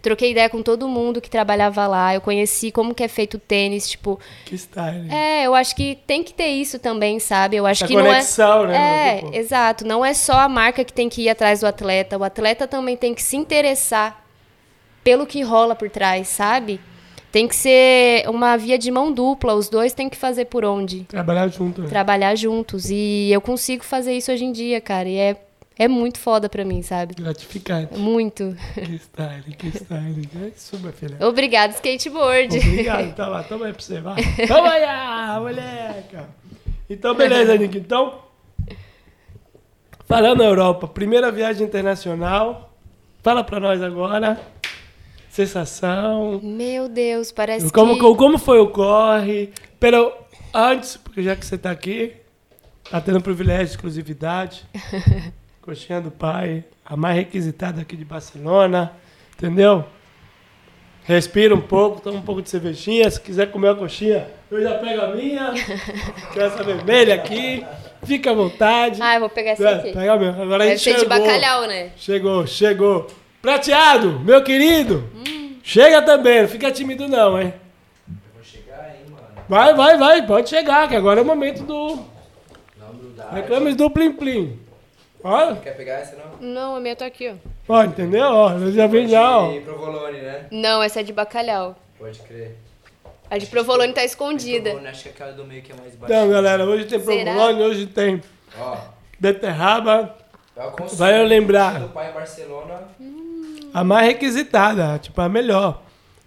Troquei 0.02 0.32
ideia 0.32 0.50
com 0.50 0.60
todo 0.62 0.88
mundo 0.88 1.20
que 1.20 1.30
trabalhava 1.30 1.86
lá. 1.86 2.12
Eu 2.12 2.20
conheci 2.20 2.72
como 2.72 2.92
que 2.92 3.04
é 3.04 3.08
feito 3.08 3.34
o 3.34 3.38
tênis, 3.40 3.88
tipo, 3.88 4.18
Que 4.44 4.56
style. 4.58 5.08
é, 5.08 5.44
eu 5.46 5.54
acho 5.54 5.76
que 5.76 5.96
tem 6.06 6.24
que 6.24 6.34
ter 6.34 6.48
isso 6.48 6.78
também, 6.80 7.20
sabe? 7.20 7.56
Eu 7.56 7.64
acho 7.66 7.84
Essa 7.84 7.88
que 7.88 7.94
não 7.96 8.06
é 8.06 8.10
conexão, 8.10 8.66
né? 8.66 8.76
É, 8.76 9.16
Tipo, 9.20 9.34
exato. 9.36 9.86
Não 9.86 10.04
é 10.04 10.12
só 10.12 10.32
a 10.40 10.48
marca 10.48 10.82
que 10.84 10.92
tem 10.92 11.08
que 11.08 11.22
ir 11.22 11.28
atrás 11.28 11.60
do 11.60 11.66
atleta. 11.66 12.18
O 12.18 12.24
atleta 12.24 12.66
também 12.66 12.96
tem 12.96 13.14
que 13.14 13.22
se 13.22 13.36
interessar 13.36 14.24
pelo 15.04 15.24
que 15.26 15.40
rola 15.42 15.74
por 15.76 15.88
trás, 15.88 16.26
sabe? 16.28 16.80
Tem 17.30 17.48
que 17.48 17.54
ser 17.56 18.28
uma 18.28 18.56
via 18.58 18.76
de 18.76 18.90
mão 18.90 19.10
dupla. 19.12 19.54
Os 19.54 19.68
dois 19.68 19.94
têm 19.94 20.08
que 20.08 20.16
fazer 20.16 20.46
por 20.46 20.64
onde? 20.64 21.04
Trabalhar 21.04 21.48
junto. 21.48 21.80
né? 21.82 21.88
Trabalhar 21.88 22.34
juntos. 22.34 22.90
E 22.90 23.30
eu 23.32 23.40
consigo 23.40 23.82
fazer 23.84 24.12
isso 24.14 24.30
hoje 24.32 24.44
em 24.44 24.52
dia, 24.52 24.80
cara. 24.80 25.08
E 25.08 25.16
é, 25.16 25.36
é 25.78 25.88
muito 25.88 26.18
foda 26.18 26.48
pra 26.48 26.64
mim, 26.64 26.82
sabe? 26.82 27.14
Gratificante. 27.14 27.98
Muito. 27.98 28.56
Que 28.74 28.94
style, 28.96 29.56
que 29.56 29.68
style. 29.68 30.28
É 30.42 30.48
isso, 30.48 30.78
minha 30.78 30.92
filha. 30.92 31.16
Obrigado, 31.26 31.72
skateboard. 31.72 32.58
Obrigado, 32.58 33.14
tá 33.14 33.26
lá, 33.26 33.42
toma 33.42 33.66
aí 33.66 33.72
pra 33.72 33.82
você, 33.82 34.00
vai. 34.00 34.16
Toma 34.46 34.70
aí, 34.70 34.84
ah, 34.84 35.38
moleca. 35.40 36.28
Então, 36.88 37.14
beleza, 37.14 37.56
Nick. 37.56 37.78
Então, 37.78 38.18
falando 40.04 40.38
na 40.38 40.44
Europa, 40.44 40.86
primeira 40.86 41.30
viagem 41.30 41.66
internacional. 41.66 42.70
Fala 43.22 43.42
pra 43.42 43.60
nós 43.60 43.80
agora. 43.80 44.38
Sensação. 45.30 46.40
Meu 46.42 46.88
Deus, 46.88 47.32
parece 47.32 47.72
Como, 47.72 47.94
que... 47.94 48.00
como, 48.00 48.36
foi 48.36 48.58
o 48.58 48.68
corre? 48.68 49.50
Pero, 49.80 50.12
antes, 50.52 50.98
porque 50.98 51.22
já 51.22 51.34
que 51.34 51.46
você 51.46 51.56
tá 51.56 51.70
aqui, 51.70 52.12
tá 52.90 53.00
tendo 53.00 53.22
privilégio 53.22 53.66
de 53.66 53.72
exclusividade. 53.72 54.66
Coxinha 55.62 56.00
do 56.00 56.10
pai, 56.10 56.64
a 56.84 56.96
mais 56.96 57.16
requisitada 57.16 57.80
aqui 57.80 57.96
de 57.96 58.04
Barcelona, 58.04 58.92
entendeu? 59.36 59.84
Respira 61.04 61.54
um 61.54 61.60
pouco, 61.60 62.00
toma 62.00 62.18
um 62.18 62.22
pouco 62.22 62.42
de 62.42 62.50
cervejinha. 62.50 63.08
Se 63.10 63.20
quiser 63.20 63.50
comer 63.50 63.68
uma 63.68 63.76
coxinha, 63.76 64.28
eu 64.50 64.60
já 64.62 64.74
pego 64.78 65.02
a 65.02 65.08
minha. 65.14 65.52
que 66.32 66.38
é 66.38 66.42
essa 66.44 66.62
vermelha 66.62 67.14
aqui. 67.14 67.64
Fica 68.04 68.30
à 68.32 68.34
vontade. 68.34 69.00
Ah, 69.00 69.14
eu 69.14 69.20
vou 69.20 69.28
pegar 69.28 69.52
essa 69.52 69.68
É, 69.68 69.74
aqui. 69.74 69.92
pega 69.92 70.16
mesmo. 70.16 70.42
Agora 70.42 70.64
a 70.64 70.66
Deve 70.66 70.76
gente 70.78 70.82
ser 70.84 70.94
de 70.94 71.00
chegou. 71.00 71.18
bacalhau, 71.26 71.66
né? 71.68 71.90
Chegou, 71.96 72.46
chegou. 72.46 73.06
Prateado, 73.40 74.18
meu 74.20 74.42
querido. 74.42 75.08
Chega 75.62 76.02
também, 76.02 76.42
não 76.42 76.48
fica 76.48 76.70
tímido 76.72 77.06
não, 77.08 77.40
hein? 77.40 77.54
Eu 78.08 78.14
vou 78.34 78.42
chegar 78.44 78.80
aí, 78.80 79.08
mano. 79.08 79.22
Vai, 79.48 79.74
vai, 79.74 79.96
vai, 79.96 80.26
pode 80.26 80.48
chegar, 80.48 80.88
que 80.88 80.96
agora 80.96 81.20
é 81.20 81.22
o 81.22 81.26
momento 81.26 81.62
do... 81.62 82.00
Reclames 83.32 83.76
do 83.76 83.88
Plim 83.88 84.12
Plim. 84.12 84.58
Ó, 85.24 85.54
Quer 85.56 85.76
pegar 85.76 85.94
essa 86.00 86.16
não? 86.16 86.48
Não, 86.48 86.76
a 86.76 86.80
minha 86.80 86.96
tá 86.96 87.06
aqui, 87.06 87.28
ó. 87.28 87.34
ó, 87.68 87.84
entendeu? 87.84 88.24
Ó, 88.26 88.58
já 88.70 88.86
vem 88.86 89.06
já, 89.08 89.38
ó. 89.38 89.60
Provolone, 89.60 90.18
né? 90.20 90.46
Não, 90.50 90.82
essa 90.82 91.00
é 91.00 91.02
de 91.02 91.12
bacalhau. 91.12 91.76
Pode 91.98 92.18
crer. 92.20 92.56
A 93.30 93.38
de 93.38 93.46
provolone 93.46 93.92
tá 93.92 94.04
escondida. 94.04 94.70
Provolone, 94.70 94.88
acho 94.88 95.02
que 95.04 95.08
aquela 95.10 95.32
do 95.32 95.44
meio 95.44 95.62
que 95.62 95.72
é 95.72 95.74
mais 95.76 95.94
baixa. 95.94 96.12
Então, 96.14 96.28
galera, 96.30 96.64
hoje 96.64 96.84
tem 96.86 97.00
Será? 97.00 97.24
provolone, 97.32 97.62
hoje 97.62 97.86
tem 97.86 98.22
Ó, 98.58 98.76
beterraba, 99.18 100.16
é 100.56 100.70
Vai 100.96 101.18
eu 101.20 101.24
lembrar. 101.24 101.80
do 101.80 101.88
pai 101.88 102.10
em 102.10 102.12
Barcelona. 102.12 102.82
a 103.72 103.84
mais 103.84 104.06
requisitada, 104.08 104.98
tipo, 104.98 105.18
a 105.20 105.28
melhor. 105.28 105.80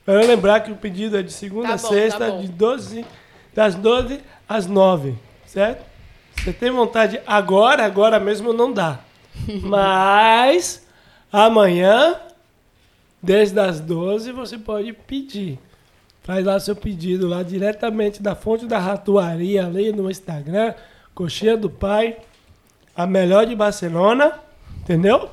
Vai 0.06 0.16
eu 0.24 0.28
lembrar 0.28 0.62
que 0.62 0.72
o 0.72 0.76
pedido 0.76 1.18
é 1.18 1.22
de 1.22 1.32
segunda 1.34 1.68
Tá 1.70 1.74
a 1.74 1.78
bom, 1.78 1.88
sexta, 1.90 2.32
tá 2.32 2.38
de 2.38 2.48
12, 2.48 3.06
das 3.54 3.76
12 3.76 4.22
às 4.48 4.66
9, 4.68 5.16
certo? 5.46 5.84
Você 6.38 6.54
tem 6.54 6.72
vontade 6.72 7.20
agora, 7.26 7.86
agora 7.86 8.20
mesmo 8.20 8.54
não 8.54 8.72
dá. 8.72 9.00
Mas 9.64 10.86
amanhã, 11.32 12.16
desde 13.22 13.60
as 13.60 13.80
12, 13.80 14.32
você 14.32 14.58
pode 14.58 14.94
pedir. 14.94 15.60
Faz 16.24 16.44
lá 16.44 16.60
seu 16.60 16.76
pedido 16.76 17.28
lá 17.28 17.44
diretamente 17.44 18.22
da 18.22 18.36
fonte 18.36 18.66
da 18.66 18.80
ratuaria 18.80 19.66
ali 19.66 19.92
no 19.92 20.10
Instagram, 20.10 20.74
Coxinha 21.14 21.56
do 21.56 21.70
Pai, 21.70 22.18
a 22.96 23.06
melhor 23.06 23.46
de 23.46 23.56
Barcelona, 23.56 24.40
entendeu? 24.80 25.30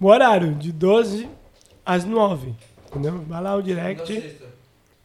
O 0.00 0.06
horário 0.06 0.54
de 0.54 0.72
12 0.72 1.28
às 1.86 2.04
9, 2.04 2.54
entendeu? 2.88 3.24
Vai 3.28 3.42
lá 3.42 3.54
o 3.54 3.62
direct. 3.62 4.06
Segunda 4.06 4.22
ou 4.22 4.28
sexta? 4.28 4.48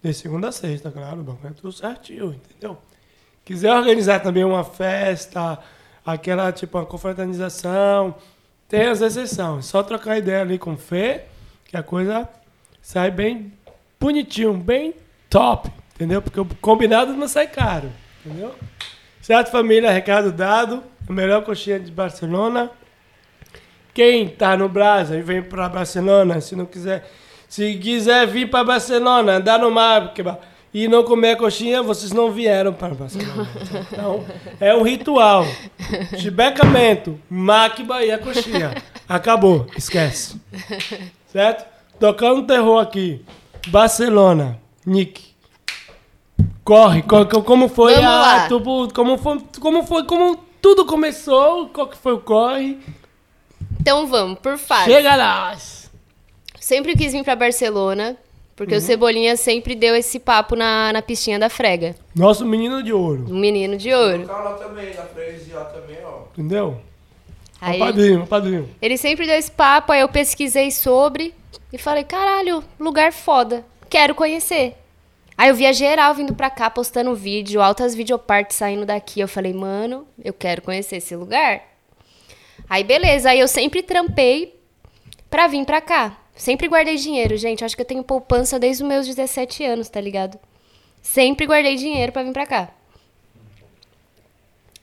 De 0.01 0.13
segunda 0.13 0.47
a 0.47 0.51
sexta, 0.51 0.91
claro, 0.91 1.19
o 1.21 1.23
bagulho 1.23 1.47
é 1.47 1.53
tudo 1.53 1.71
certinho, 1.71 2.33
entendeu? 2.33 2.77
Quiser 3.45 3.73
organizar 3.73 4.19
também 4.21 4.43
uma 4.43 4.63
festa, 4.63 5.59
aquela 6.05 6.51
tipo 6.51 6.77
uma 6.77 6.85
confraternização, 6.85 8.15
tem 8.69 8.83
as 8.87 9.01
exceções. 9.01 9.65
Só 9.65 9.83
trocar 9.83 10.17
ideia 10.17 10.41
ali 10.41 10.57
com 10.57 10.73
o 10.73 10.77
Fê, 10.77 11.23
que 11.65 11.75
a 11.75 11.83
coisa 11.83 12.27
sai 12.81 13.11
bem 13.11 13.51
bonitinho, 13.99 14.53
bem 14.53 14.93
top, 15.29 15.69
entendeu? 15.95 16.21
Porque 16.21 16.39
o 16.39 16.45
combinado 16.61 17.13
não 17.13 17.27
sai 17.27 17.47
caro, 17.47 17.91
entendeu? 18.25 18.53
Certo, 19.21 19.51
família? 19.51 19.91
Recado 19.91 20.31
dado. 20.31 20.83
A 21.07 21.11
melhor 21.11 21.43
coxinha 21.43 21.79
de 21.79 21.91
Barcelona. 21.91 22.71
Quem 23.93 24.27
tá 24.29 24.55
no 24.57 24.67
Brasil 24.69 25.19
e 25.19 25.21
vem 25.21 25.41
pra 25.41 25.69
Barcelona, 25.69 26.41
se 26.41 26.55
não 26.55 26.65
quiser, 26.65 27.09
se 27.47 27.75
quiser 27.77 28.25
vir 28.25 28.49
pra 28.49 28.63
Barcelona, 28.63 29.33
andar 29.33 29.59
no 29.59 29.69
mar 29.69 30.05
porque- 30.13 30.23
e 30.73 30.87
não 30.87 31.03
comer 31.03 31.31
a 31.31 31.35
coxinha, 31.35 31.83
vocês 31.83 32.11
não 32.11 32.31
vieram 32.31 32.73
para 32.73 32.95
Barcelona. 32.95 33.47
Então, 33.91 34.25
é 34.59 34.73
um 34.75 34.81
ritual. 34.83 35.45
Chibecamento, 36.17 37.19
Macba 37.29 38.03
e 38.03 38.11
a 38.11 38.17
coxinha. 38.17 38.73
Acabou, 39.07 39.67
esquece. 39.77 40.39
Certo? 41.27 41.65
Tocando 41.99 42.43
terror 42.47 42.79
aqui. 42.81 43.23
Barcelona, 43.67 44.59
Nick. 44.85 45.33
Corre, 46.63 47.01
corre, 47.03 47.25
co- 47.25 47.43
como 47.43 47.67
foi 47.67 47.93
Vamos 47.95 48.09
a. 48.09 48.19
lá. 48.21 48.47
tu- 48.47 48.89
como 48.93 49.17
foi, 49.17 49.39
como 49.59 49.83
foi, 49.85 50.03
como 50.05 50.37
tudo 50.61 50.85
começou, 50.85 51.67
qual 51.69 51.87
que 51.87 51.97
foi 51.97 52.13
o 52.13 52.19
corre? 52.19 52.79
Então 53.81 54.07
vamos, 54.07 54.39
por 54.39 54.57
fase. 54.57 54.85
Chega 54.85 55.15
lá! 55.15 55.55
Sempre 56.59 56.95
quis 56.95 57.11
vir 57.11 57.23
pra 57.23 57.35
Barcelona, 57.35 58.15
porque 58.55 58.73
Uhum. 58.73 58.79
o 58.79 58.81
Cebolinha 58.81 59.35
sempre 59.35 59.75
deu 59.75 59.95
esse 59.95 60.19
papo 60.19 60.55
na, 60.55 60.93
na 60.93 61.01
pistinha 61.01 61.39
da 61.39 61.49
frega. 61.49 61.95
Nosso 62.15 62.45
menino 62.45 62.81
de 62.83 62.93
ouro, 62.93 63.25
Um 63.29 63.39
menino 63.39 63.75
de 63.77 63.93
ouro. 63.93 64.25
Tá 64.27 64.37
lá 64.37 64.53
também, 64.53 64.93
na 64.93 65.03
freguesia 65.03 65.59
também, 65.65 65.97
ó. 66.05 66.23
entendeu? 66.33 66.77
Aí, 67.59 67.77
O 67.81 67.85
padrinho, 67.85 68.23
o 68.23 68.27
padrinho. 68.27 68.69
ele 68.81 68.97
sempre 68.97 69.25
deu 69.25 69.35
esse 69.35 69.49
papo, 69.51 69.91
aí 69.91 70.01
eu 70.01 70.09
pesquisei 70.09 70.69
sobre 70.69 71.33
e 71.71 71.77
falei, 71.77 72.03
caralho, 72.03 72.63
lugar 72.79 73.11
foda, 73.13 73.65
quero 73.89 74.13
conhecer. 74.13 74.75
Aí 75.37 75.49
eu 75.49 75.55
via 75.55 75.73
geral 75.73 76.13
vindo 76.13 76.35
pra 76.35 76.49
cá, 76.49 76.69
postando 76.69 77.15
vídeo, 77.15 77.59
altas 77.61 77.95
videopartes 77.95 78.55
saindo 78.57 78.85
daqui. 78.85 79.19
Eu 79.19 79.27
falei, 79.27 79.51
mano, 79.53 80.05
eu 80.23 80.31
quero 80.33 80.61
conhecer 80.61 80.97
esse 80.97 81.15
lugar. 81.15 81.61
Aí 82.69 82.83
beleza, 82.83 83.31
aí 83.31 83.39
eu 83.39 83.47
sempre 83.47 83.81
trampei 83.81 84.55
pra 85.29 85.47
vir 85.47 85.65
pra 85.65 85.81
cá. 85.81 86.17
Sempre 86.35 86.67
guardei 86.67 86.95
dinheiro, 86.95 87.37
gente. 87.37 87.63
Acho 87.63 87.75
que 87.75 87.81
eu 87.81 87.85
tenho 87.85 88.03
poupança 88.03 88.59
desde 88.59 88.83
os 88.83 88.89
meus 88.89 89.05
17 89.07 89.63
anos, 89.63 89.87
tá 89.89 90.01
ligado? 90.01 90.37
Sempre 91.01 91.45
guardei 91.45 91.75
dinheiro 91.75 92.11
pra 92.11 92.23
vir 92.23 92.33
pra 92.33 92.45
cá. 92.45 92.69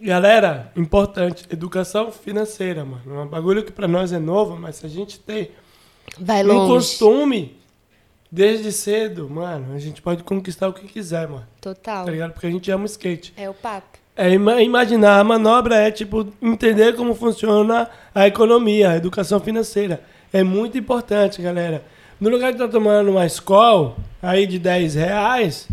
Galera, 0.01 0.73
importante, 0.77 1.45
educação 1.51 2.11
financeira, 2.11 2.85
mano. 2.85 3.03
É 3.21 3.23
um 3.23 3.27
bagulho 3.27 3.63
que 3.63 3.73
pra 3.73 3.87
nós 3.87 4.13
é 4.13 4.19
novo, 4.19 4.57
mas 4.57 4.77
se 4.77 4.87
a 4.87 4.89
gente 4.89 5.19
tem 5.21 5.51
Vai 6.19 6.43
um 6.43 6.47
longe. 6.47 6.73
costume 6.73 7.59
desde 8.33 8.73
cedo, 8.73 9.29
mano, 9.29 9.75
a 9.75 9.79
gente 9.79 10.01
pode 10.01 10.23
conquistar 10.23 10.69
o 10.69 10.73
que 10.73 10.87
quiser, 10.89 11.29
mano. 11.29 11.47
Total. 11.61 12.07
Tá 12.07 12.11
ligado? 12.11 12.33
Porque 12.33 12.47
a 12.47 12.51
gente 12.51 12.71
ama 12.71 12.85
o 12.85 12.87
skate. 12.87 13.35
É 13.37 13.51
o 13.51 13.53
papo. 13.55 13.99
É 14.17 14.31
ima- 14.31 14.63
imaginar, 14.63 15.19
a 15.21 15.25
manobra 15.25 15.77
é 15.77 15.91
tipo 15.91 16.27
entender 16.41 16.97
como 16.97 17.15
funciona 17.15 17.91
a 18.15 18.27
economia, 18.27 18.91
a 18.93 18.97
educação 18.97 19.39
financeira. 19.39 20.03
É 20.33 20.43
muito 20.43 20.79
importante, 20.79 21.43
galera. 21.43 21.85
No 22.21 22.29
lugar 22.29 22.53
de 22.53 22.59
estar 22.59 22.69
tomando 22.69 23.11
uma 23.11 23.27
escola 23.27 23.97
aí 24.23 24.47
de 24.47 24.59
10 24.59 24.95
reais, 24.95 25.69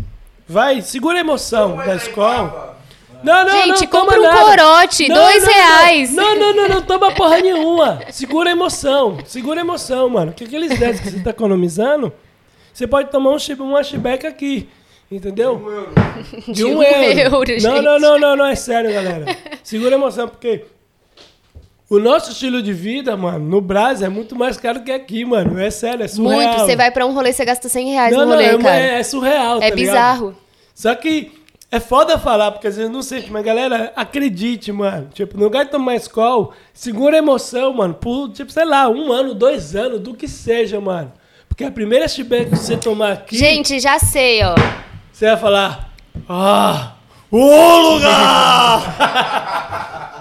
vai, 0.48 0.80
segura 0.80 1.18
a 1.18 1.20
emoção 1.20 1.76
da 1.76 1.94
escola. 1.94 2.76
Não, 3.22 3.44
não, 3.44 3.50
Gente, 3.52 3.68
não, 3.82 3.86
toma 3.88 4.04
compra 4.04 4.20
um 4.20 4.22
nada. 4.22 4.38
corote, 4.44 5.08
Não, 5.08 5.16
dois 5.16 5.44
não, 5.44 5.52
reais. 5.52 6.14
Não, 6.14 6.38
não, 6.38 6.54
não, 6.54 6.68
não, 6.68 6.82
toma 6.82 7.12
porra 7.12 7.40
nenhuma. 7.40 8.00
Segura 8.10 8.48
a 8.48 8.52
emoção, 8.52 9.18
segura 9.26 9.60
a 9.60 9.64
emoção, 9.64 10.08
mano. 10.08 10.32
Que 10.32 10.44
aqueles 10.44 10.78
10 10.78 11.00
que 11.00 11.10
você 11.10 11.20
tá 11.20 11.30
economizando, 11.30 12.12
você 12.72 12.86
pode 12.86 13.10
tomar 13.10 13.30
um, 13.30 13.36
uma 13.64 13.82
chibeca 13.82 14.28
aqui, 14.28 14.68
entendeu? 15.10 15.56
Um 15.56 15.68
euro. 15.70 15.92
De 16.46 16.52
De 16.52 16.64
um 16.64 16.78
um 16.78 16.82
euro. 16.82 17.18
euro, 17.18 17.38
não, 17.38 17.44
gente. 17.46 17.62
não, 17.82 17.98
não, 17.98 18.18
não, 18.20 18.36
não, 18.36 18.46
é 18.46 18.54
sério, 18.54 18.92
galera. 18.92 19.36
Segura 19.64 19.96
a 19.96 19.98
emoção, 19.98 20.28
porque 20.28 20.64
o 21.90 21.98
nosso 21.98 22.32
estilo 22.32 22.62
de 22.62 22.72
vida, 22.72 23.16
mano, 23.16 23.38
no 23.38 23.60
Brasil 23.60 24.06
é 24.06 24.10
muito 24.10 24.36
mais 24.36 24.56
caro 24.58 24.82
que 24.82 24.92
aqui, 24.92 25.24
mano. 25.24 25.58
É 25.58 25.70
sério, 25.70 26.04
é 26.04 26.08
surreal. 26.08 26.52
Muito. 26.52 26.60
Você 26.66 26.76
vai 26.76 26.90
pra 26.90 27.06
um 27.06 27.14
rolê, 27.14 27.32
você 27.32 27.44
gasta 27.44 27.68
100 27.68 27.90
reais 27.92 28.12
não, 28.12 28.20
no 28.20 28.26
não, 28.26 28.32
rolê, 28.34 28.44
é, 28.46 28.58
cara. 28.58 28.76
é, 28.76 29.00
é 29.00 29.02
surreal, 29.02 29.56
É 29.62 29.70
tá 29.70 29.74
ligado? 29.74 29.76
bizarro. 29.76 30.36
Só 30.74 30.94
que 30.94 31.32
é 31.70 31.80
foda 31.80 32.18
falar, 32.18 32.52
porque 32.52 32.66
às 32.66 32.76
vezes 32.76 32.90
não 32.90 33.02
sente, 33.02 33.30
mas 33.32 33.44
galera, 33.44 33.92
acredite, 33.96 34.70
mano. 34.70 35.08
Tipo, 35.12 35.36
no 35.38 35.44
lugar 35.44 35.64
de 35.64 35.70
tomar 35.70 35.96
escola, 35.96 36.50
segura 36.74 37.16
a 37.16 37.18
emoção, 37.18 37.72
mano, 37.74 37.94
por, 37.94 38.28
tipo, 38.30 38.52
sei 38.52 38.64
lá, 38.64 38.88
um 38.88 39.10
ano, 39.12 39.34
dois 39.34 39.74
anos, 39.74 40.00
do 40.00 40.14
que 40.14 40.28
seja, 40.28 40.80
mano. 40.80 41.12
Porque 41.48 41.64
a 41.64 41.70
primeira 41.70 42.06
chibeca 42.06 42.50
que 42.50 42.56
você 42.56 42.76
tomar 42.76 43.12
aqui, 43.12 43.36
Gente, 43.36 43.80
já 43.80 43.98
sei, 43.98 44.42
ó. 44.44 44.54
você 45.12 45.26
vai 45.26 45.36
falar, 45.36 45.90
ah, 46.28 46.92
o 47.30 47.94
lugar! 47.94 48.94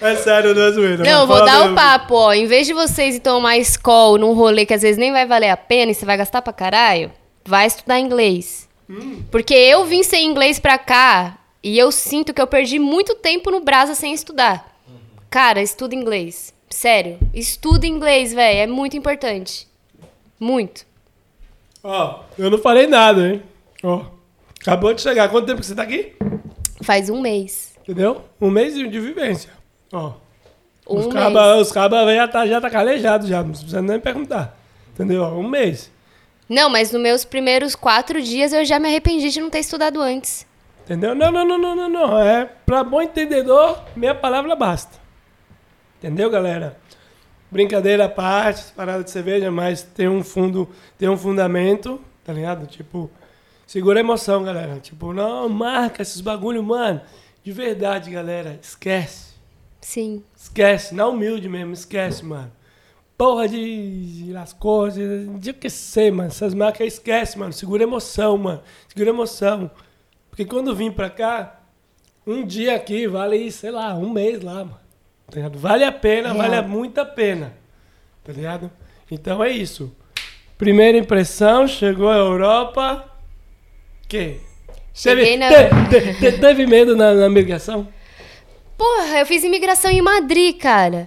é 0.00 0.16
sério, 0.16 0.54
não 0.54 0.62
é 0.62 0.70
zoeira. 0.72 1.04
Não, 1.04 1.26
vou 1.26 1.44
dar 1.44 1.60
o 1.60 1.62
mesmo. 1.64 1.76
papo, 1.76 2.14
ó. 2.14 2.32
Em 2.32 2.46
vez 2.46 2.66
de 2.66 2.72
vocês 2.72 3.16
ir 3.16 3.20
tomar 3.20 3.58
escola 3.58 4.18
num 4.18 4.32
rolê 4.32 4.64
que 4.64 4.74
às 4.74 4.82
vezes 4.82 4.98
nem 4.98 5.12
vai 5.12 5.26
valer 5.26 5.50
a 5.50 5.56
pena 5.56 5.92
e 5.92 5.94
você 5.94 6.06
vai 6.06 6.16
gastar 6.16 6.42
pra 6.42 6.52
caralho, 6.52 7.10
vai 7.44 7.66
estudar 7.66 7.98
inglês. 7.98 8.68
Hum. 8.88 9.22
Porque 9.30 9.54
eu 9.54 9.84
vim 9.84 10.02
sem 10.02 10.26
inglês 10.26 10.58
pra 10.58 10.78
cá 10.78 11.38
e 11.62 11.78
eu 11.78 11.92
sinto 11.92 12.32
que 12.32 12.40
eu 12.40 12.46
perdi 12.46 12.78
muito 12.78 13.14
tempo 13.14 13.50
no 13.50 13.60
Brasa 13.60 13.94
sem 13.94 14.14
estudar. 14.14 14.76
Cara, 15.28 15.62
estuda 15.62 15.94
inglês. 15.94 16.52
Sério. 16.68 17.18
Estuda 17.34 17.86
inglês, 17.86 18.32
velho. 18.32 18.58
É 18.58 18.66
muito 18.66 18.96
importante. 18.96 19.68
Muito. 20.38 20.86
Ó, 21.82 22.20
eu 22.38 22.50
não 22.50 22.58
falei 22.58 22.86
nada, 22.86 23.28
hein? 23.28 23.42
Ó, 23.82 24.04
acabou 24.60 24.92
de 24.92 25.00
chegar. 25.02 25.28
Quanto 25.28 25.46
tempo 25.46 25.60
que 25.60 25.66
você 25.66 25.74
tá 25.74 25.82
aqui? 25.82 26.12
Faz 26.82 27.10
um 27.10 27.20
mês. 27.20 27.74
Entendeu? 27.82 28.24
Um 28.40 28.50
mês 28.50 28.74
de 28.74 29.00
vivência. 29.00 29.50
Ó. 29.92 30.12
Um 30.88 30.98
os 30.98 31.06
cabas 31.06 31.72
caba 31.72 32.14
já 32.14 32.26
tá, 32.26 32.46
já 32.46 32.60
tá 32.60 32.68
calejado 32.68 33.26
já, 33.26 33.42
não 33.42 33.50
precisa 33.50 33.80
nem 33.80 34.00
perguntar. 34.00 34.56
Entendeu? 34.92 35.24
Um 35.24 35.48
mês. 35.48 35.90
Não, 36.48 36.68
mas 36.68 36.90
nos 36.90 37.00
meus 37.00 37.24
primeiros 37.24 37.76
quatro 37.76 38.20
dias 38.20 38.52
eu 38.52 38.64
já 38.64 38.78
me 38.80 38.88
arrependi 38.88 39.30
de 39.30 39.40
não 39.40 39.48
ter 39.48 39.60
estudado 39.60 40.00
antes. 40.00 40.46
Entendeu? 40.84 41.14
Não, 41.14 41.30
não, 41.30 41.44
não, 41.44 41.58
não, 41.58 41.76
não, 41.76 41.88
não. 41.88 42.18
É 42.18 42.44
pra 42.66 42.82
bom 42.82 43.00
entendedor, 43.00 43.80
minha 43.94 44.14
palavra 44.14 44.56
basta. 44.56 44.98
Entendeu, 45.98 46.28
galera? 46.28 46.76
Brincadeira 47.50 48.06
à 48.06 48.08
parte, 48.08 48.72
parada 48.72 49.04
de 49.04 49.10
cerveja, 49.10 49.50
mas 49.50 49.82
tem 49.82 50.08
um 50.08 50.24
fundo, 50.24 50.68
tem 50.98 51.08
um 51.08 51.16
fundamento, 51.16 52.00
tá 52.24 52.32
ligado? 52.32 52.66
Tipo, 52.66 53.08
segura 53.66 54.00
a 54.00 54.02
emoção, 54.02 54.42
galera. 54.42 54.80
Tipo, 54.80 55.12
não, 55.12 55.48
marca 55.48 56.02
esses 56.02 56.20
bagulho, 56.20 56.62
mano. 56.62 57.00
De 57.44 57.52
verdade, 57.52 58.10
galera, 58.10 58.58
esquece. 58.60 59.29
Sim. 59.80 60.22
Esquece, 60.36 60.94
na 60.94 61.06
humilde 61.08 61.48
mesmo, 61.48 61.72
esquece, 61.72 62.24
mano. 62.24 62.52
Porra 63.16 63.48
de, 63.48 64.34
as 64.36 64.52
coisas, 64.52 65.28
de 65.40 65.50
o 65.50 65.54
que 65.54 65.68
sei, 65.68 66.10
mano. 66.10 66.28
Essas 66.28 66.54
marcas 66.54 66.86
esquece, 66.94 67.38
mano. 67.38 67.52
Segura 67.52 67.82
emoção, 67.82 68.36
mano. 68.38 68.62
Segura 68.88 69.10
emoção. 69.10 69.70
Porque 70.30 70.44
quando 70.44 70.74
vim 70.74 70.90
pra 70.90 71.10
cá, 71.10 71.60
um 72.26 72.44
dia 72.46 72.74
aqui 72.76 73.06
vale, 73.06 73.50
sei 73.52 73.70
lá, 73.70 73.94
um 73.94 74.10
mês 74.10 74.40
lá, 74.42 74.64
mano. 74.64 74.80
Tá 75.26 75.36
ligado? 75.36 75.58
Vale 75.58 75.84
a 75.84 75.92
pena, 75.92 76.32
Real. 76.32 76.38
vale 76.50 76.66
muito 76.66 76.98
a 76.98 77.04
pena. 77.04 77.52
Tá 78.24 78.32
ligado? 78.32 78.70
Então 79.10 79.42
é 79.44 79.50
isso. 79.50 79.94
Primeira 80.56 80.96
impressão, 80.98 81.66
chegou 81.66 82.08
a 82.08 82.16
Europa. 82.16 83.04
Que? 84.08 84.40
Teve, 85.02 85.36
na- 85.36 85.48
te- 85.48 85.88
te- 85.88 86.14
te- 86.32 86.38
teve 86.38 86.66
medo 86.66 86.96
na, 86.96 87.14
na 87.14 87.28
migração? 87.30 87.86
Porra, 88.80 89.18
eu 89.18 89.26
fiz 89.26 89.44
imigração 89.44 89.90
em 89.90 90.00
Madrid, 90.00 90.56
cara. 90.56 91.06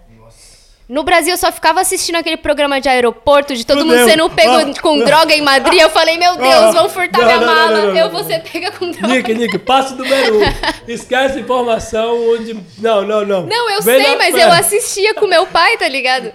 No 0.88 1.02
Brasil 1.02 1.34
eu 1.34 1.38
só 1.38 1.52
ficava 1.52 1.82
assistindo 1.82 2.18
aquele 2.18 2.38
programa 2.38 2.80
de 2.80 2.88
aeroporto 2.88 3.56
de 3.56 3.66
todo 3.66 3.80
Fudeu. 3.80 3.98
mundo 3.98 4.08
sendo 4.12 4.30
pego 4.30 4.52
Ah. 4.52 4.82
com 4.82 5.00
droga 5.00 5.34
em 5.34 5.42
Madrid. 5.42 5.80
Eu 5.82 5.90
falei, 5.90 6.18
meu 6.18 6.36
Deus, 6.36 6.54
Ah. 6.54 6.72
vão 6.72 6.88
furtar 6.88 7.18
Não, 7.20 7.26
minha 7.26 7.40
não, 7.40 7.48
não, 7.48 7.56
mala. 7.56 7.72
não, 7.78 7.86
não, 7.88 7.96
eu 7.98 8.06
não. 8.06 8.12
vou 8.12 8.24
ser 8.26 8.44
pega 8.44 8.70
com 8.70 8.92
droga. 8.92 9.08
Nick, 9.08 9.34
Nick, 9.34 9.58
passo 9.58 9.96
número 9.96 10.38
um. 10.40 10.44
Esquece 10.88 11.40
informação 11.40 12.30
onde. 12.34 12.54
Não, 12.78 13.02
não, 13.02 13.26
não. 13.26 13.44
Não, 13.48 13.72
eu 13.72 13.82
Vem 13.82 14.04
sei, 14.04 14.16
mas 14.18 14.36
eu 14.36 14.52
assistia 14.52 15.16
com 15.16 15.26
meu 15.26 15.48
pai, 15.48 15.78
tá 15.78 15.88
ligado? 15.88 16.32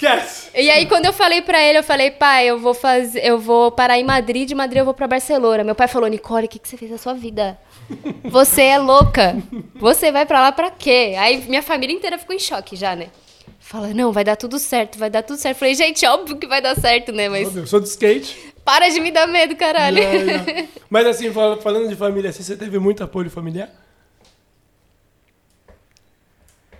Esquece. 0.00 0.48
E 0.54 0.70
aí, 0.70 0.86
quando 0.86 1.06
eu 1.06 1.12
falei 1.12 1.42
pra 1.42 1.60
ele, 1.60 1.78
eu 1.78 1.82
falei, 1.82 2.10
pai, 2.12 2.46
eu 2.48 2.58
vou 2.58 2.72
fazer, 2.72 3.20
eu 3.24 3.38
vou 3.38 3.72
parar 3.72 3.98
em 3.98 4.04
Madrid, 4.04 4.46
de 4.46 4.54
Madrid 4.54 4.78
eu 4.78 4.84
vou 4.84 4.94
pra 4.94 5.08
Barcelona. 5.08 5.64
Meu 5.64 5.74
pai 5.74 5.88
falou, 5.88 6.08
Nicole, 6.08 6.46
o 6.46 6.48
que, 6.48 6.58
que 6.60 6.68
você 6.68 6.76
fez 6.76 6.90
da 6.90 6.98
sua 6.98 7.14
vida? 7.14 7.58
Você 8.24 8.62
é 8.62 8.78
louca. 8.78 9.36
Você 9.76 10.12
vai 10.12 10.26
pra 10.26 10.40
lá 10.42 10.52
pra 10.52 10.70
quê? 10.70 11.14
Aí 11.18 11.38
minha 11.48 11.62
família 11.62 11.94
inteira 11.96 12.18
ficou 12.18 12.36
em 12.36 12.38
choque 12.38 12.76
já, 12.76 12.94
né? 12.94 13.08
Fala, 13.58 13.88
não, 13.94 14.12
vai 14.12 14.22
dar 14.24 14.36
tudo 14.36 14.58
certo, 14.58 14.98
vai 14.98 15.08
dar 15.08 15.22
tudo 15.22 15.38
certo. 15.38 15.56
Falei, 15.58 15.74
gente, 15.74 16.04
óbvio 16.06 16.36
que 16.36 16.46
vai 16.46 16.60
dar 16.60 16.76
certo, 16.76 17.12
né? 17.12 17.28
Mas 17.30 17.56
Eu 17.56 17.66
sou 17.66 17.80
de 17.80 17.88
skate. 17.88 18.52
para 18.64 18.90
de 18.90 19.00
me 19.00 19.10
dar 19.10 19.26
medo, 19.26 19.56
caralho. 19.56 20.00
Mas 20.90 21.06
assim, 21.06 21.32
fal- 21.32 21.56
falando 21.62 21.88
de 21.88 21.96
família, 21.96 22.28
assim, 22.30 22.42
você 22.42 22.56
teve 22.56 22.78
muito 22.78 23.02
apoio 23.02 23.30
familiar? 23.30 23.70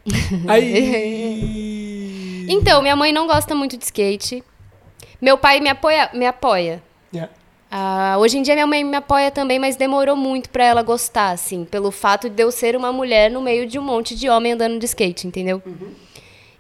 Aí. 0.46 1.67
Então, 2.48 2.82
minha 2.82 2.96
mãe 2.96 3.12
não 3.12 3.26
gosta 3.26 3.54
muito 3.54 3.76
de 3.76 3.84
skate. 3.84 4.42
Meu 5.20 5.36
pai 5.36 5.60
me 5.60 5.68
apoia. 5.68 6.10
Me 6.12 6.26
apoia. 6.26 6.82
Yeah. 7.12 7.32
Ah, 7.70 8.16
hoje 8.18 8.38
em 8.38 8.42
dia 8.42 8.54
minha 8.54 8.66
mãe 8.66 8.82
me 8.82 8.96
apoia 8.96 9.30
também, 9.30 9.58
mas 9.58 9.76
demorou 9.76 10.16
muito 10.16 10.48
pra 10.48 10.64
ela 10.64 10.82
gostar, 10.82 11.30
assim, 11.30 11.66
pelo 11.66 11.90
fato 11.90 12.30
de 12.30 12.42
eu 12.42 12.50
ser 12.50 12.74
uma 12.74 12.90
mulher 12.90 13.30
no 13.30 13.42
meio 13.42 13.66
de 13.66 13.78
um 13.78 13.82
monte 13.82 14.14
de 14.14 14.28
homem 14.28 14.52
andando 14.52 14.78
de 14.78 14.86
skate, 14.86 15.26
entendeu? 15.26 15.62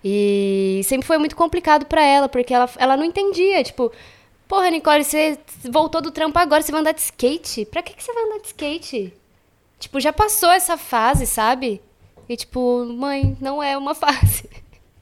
E 0.04 0.82
sempre 0.84 1.06
foi 1.06 1.16
muito 1.16 1.34
complicado 1.34 1.86
pra 1.86 2.02
ela, 2.02 2.28
porque 2.28 2.52
ela, 2.52 2.68
ela 2.76 2.96
não 2.96 3.04
entendia, 3.04 3.64
tipo, 3.64 3.90
porra, 4.46 4.70
Nicole, 4.70 5.02
você 5.02 5.38
voltou 5.70 6.02
do 6.02 6.10
trampo 6.10 6.38
agora, 6.38 6.60
você 6.60 6.70
vai 6.70 6.82
andar 6.82 6.92
de 6.92 7.00
skate? 7.00 7.64
Pra 7.64 7.82
que, 7.82 7.94
que 7.94 8.02
você 8.02 8.12
vai 8.12 8.24
andar 8.24 8.38
de 8.40 8.48
skate? 8.48 9.14
Tipo, 9.78 10.00
já 10.00 10.12
passou 10.12 10.50
essa 10.50 10.76
fase, 10.76 11.26
sabe? 11.26 11.80
E 12.28 12.36
tipo, 12.36 12.84
mãe, 12.84 13.34
não 13.40 13.62
é 13.62 13.78
uma 13.78 13.94
fase. 13.96 14.48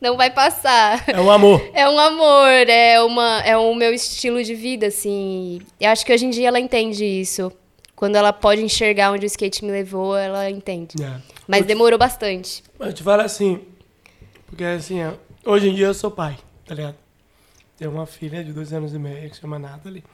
Não 0.06 0.16
vai 0.16 0.30
passar. 0.30 1.02
É 1.08 1.20
um 1.20 1.28
amor. 1.28 1.60
É 1.74 1.88
um 1.88 1.98
amor, 1.98 2.68
é, 2.68 3.02
uma, 3.02 3.40
é 3.40 3.56
o 3.56 3.74
meu 3.74 3.92
estilo 3.92 4.40
de 4.44 4.54
vida, 4.54 4.86
assim. 4.86 5.60
Eu 5.80 5.90
acho 5.90 6.06
que 6.06 6.12
hoje 6.12 6.24
em 6.24 6.30
dia 6.30 6.46
ela 6.46 6.60
entende 6.60 7.04
isso. 7.04 7.50
Quando 7.96 8.14
ela 8.14 8.32
pode 8.32 8.62
enxergar 8.62 9.10
onde 9.10 9.24
o 9.24 9.26
skate 9.26 9.64
me 9.64 9.72
levou, 9.72 10.16
ela 10.16 10.48
entende. 10.48 10.94
É. 11.02 11.20
Mas 11.48 11.66
demorou 11.66 11.98
bastante. 11.98 12.62
Eu 12.78 12.92
te 12.92 13.02
falo 13.02 13.22
assim, 13.22 13.62
porque 14.46 14.62
assim, 14.62 14.98
hoje 15.44 15.70
em 15.70 15.74
dia 15.74 15.86
eu 15.86 15.94
sou 15.94 16.10
pai, 16.10 16.38
tá 16.64 16.74
ligado? 16.76 16.94
Tenho 17.76 17.90
uma 17.90 18.06
filha 18.06 18.44
de 18.44 18.52
dois 18.52 18.72
anos 18.72 18.94
e 18.94 18.98
meio 19.00 19.28
que 19.28 19.34
se 19.34 19.40
chama 19.40 19.58
Nathalie. 19.58 20.04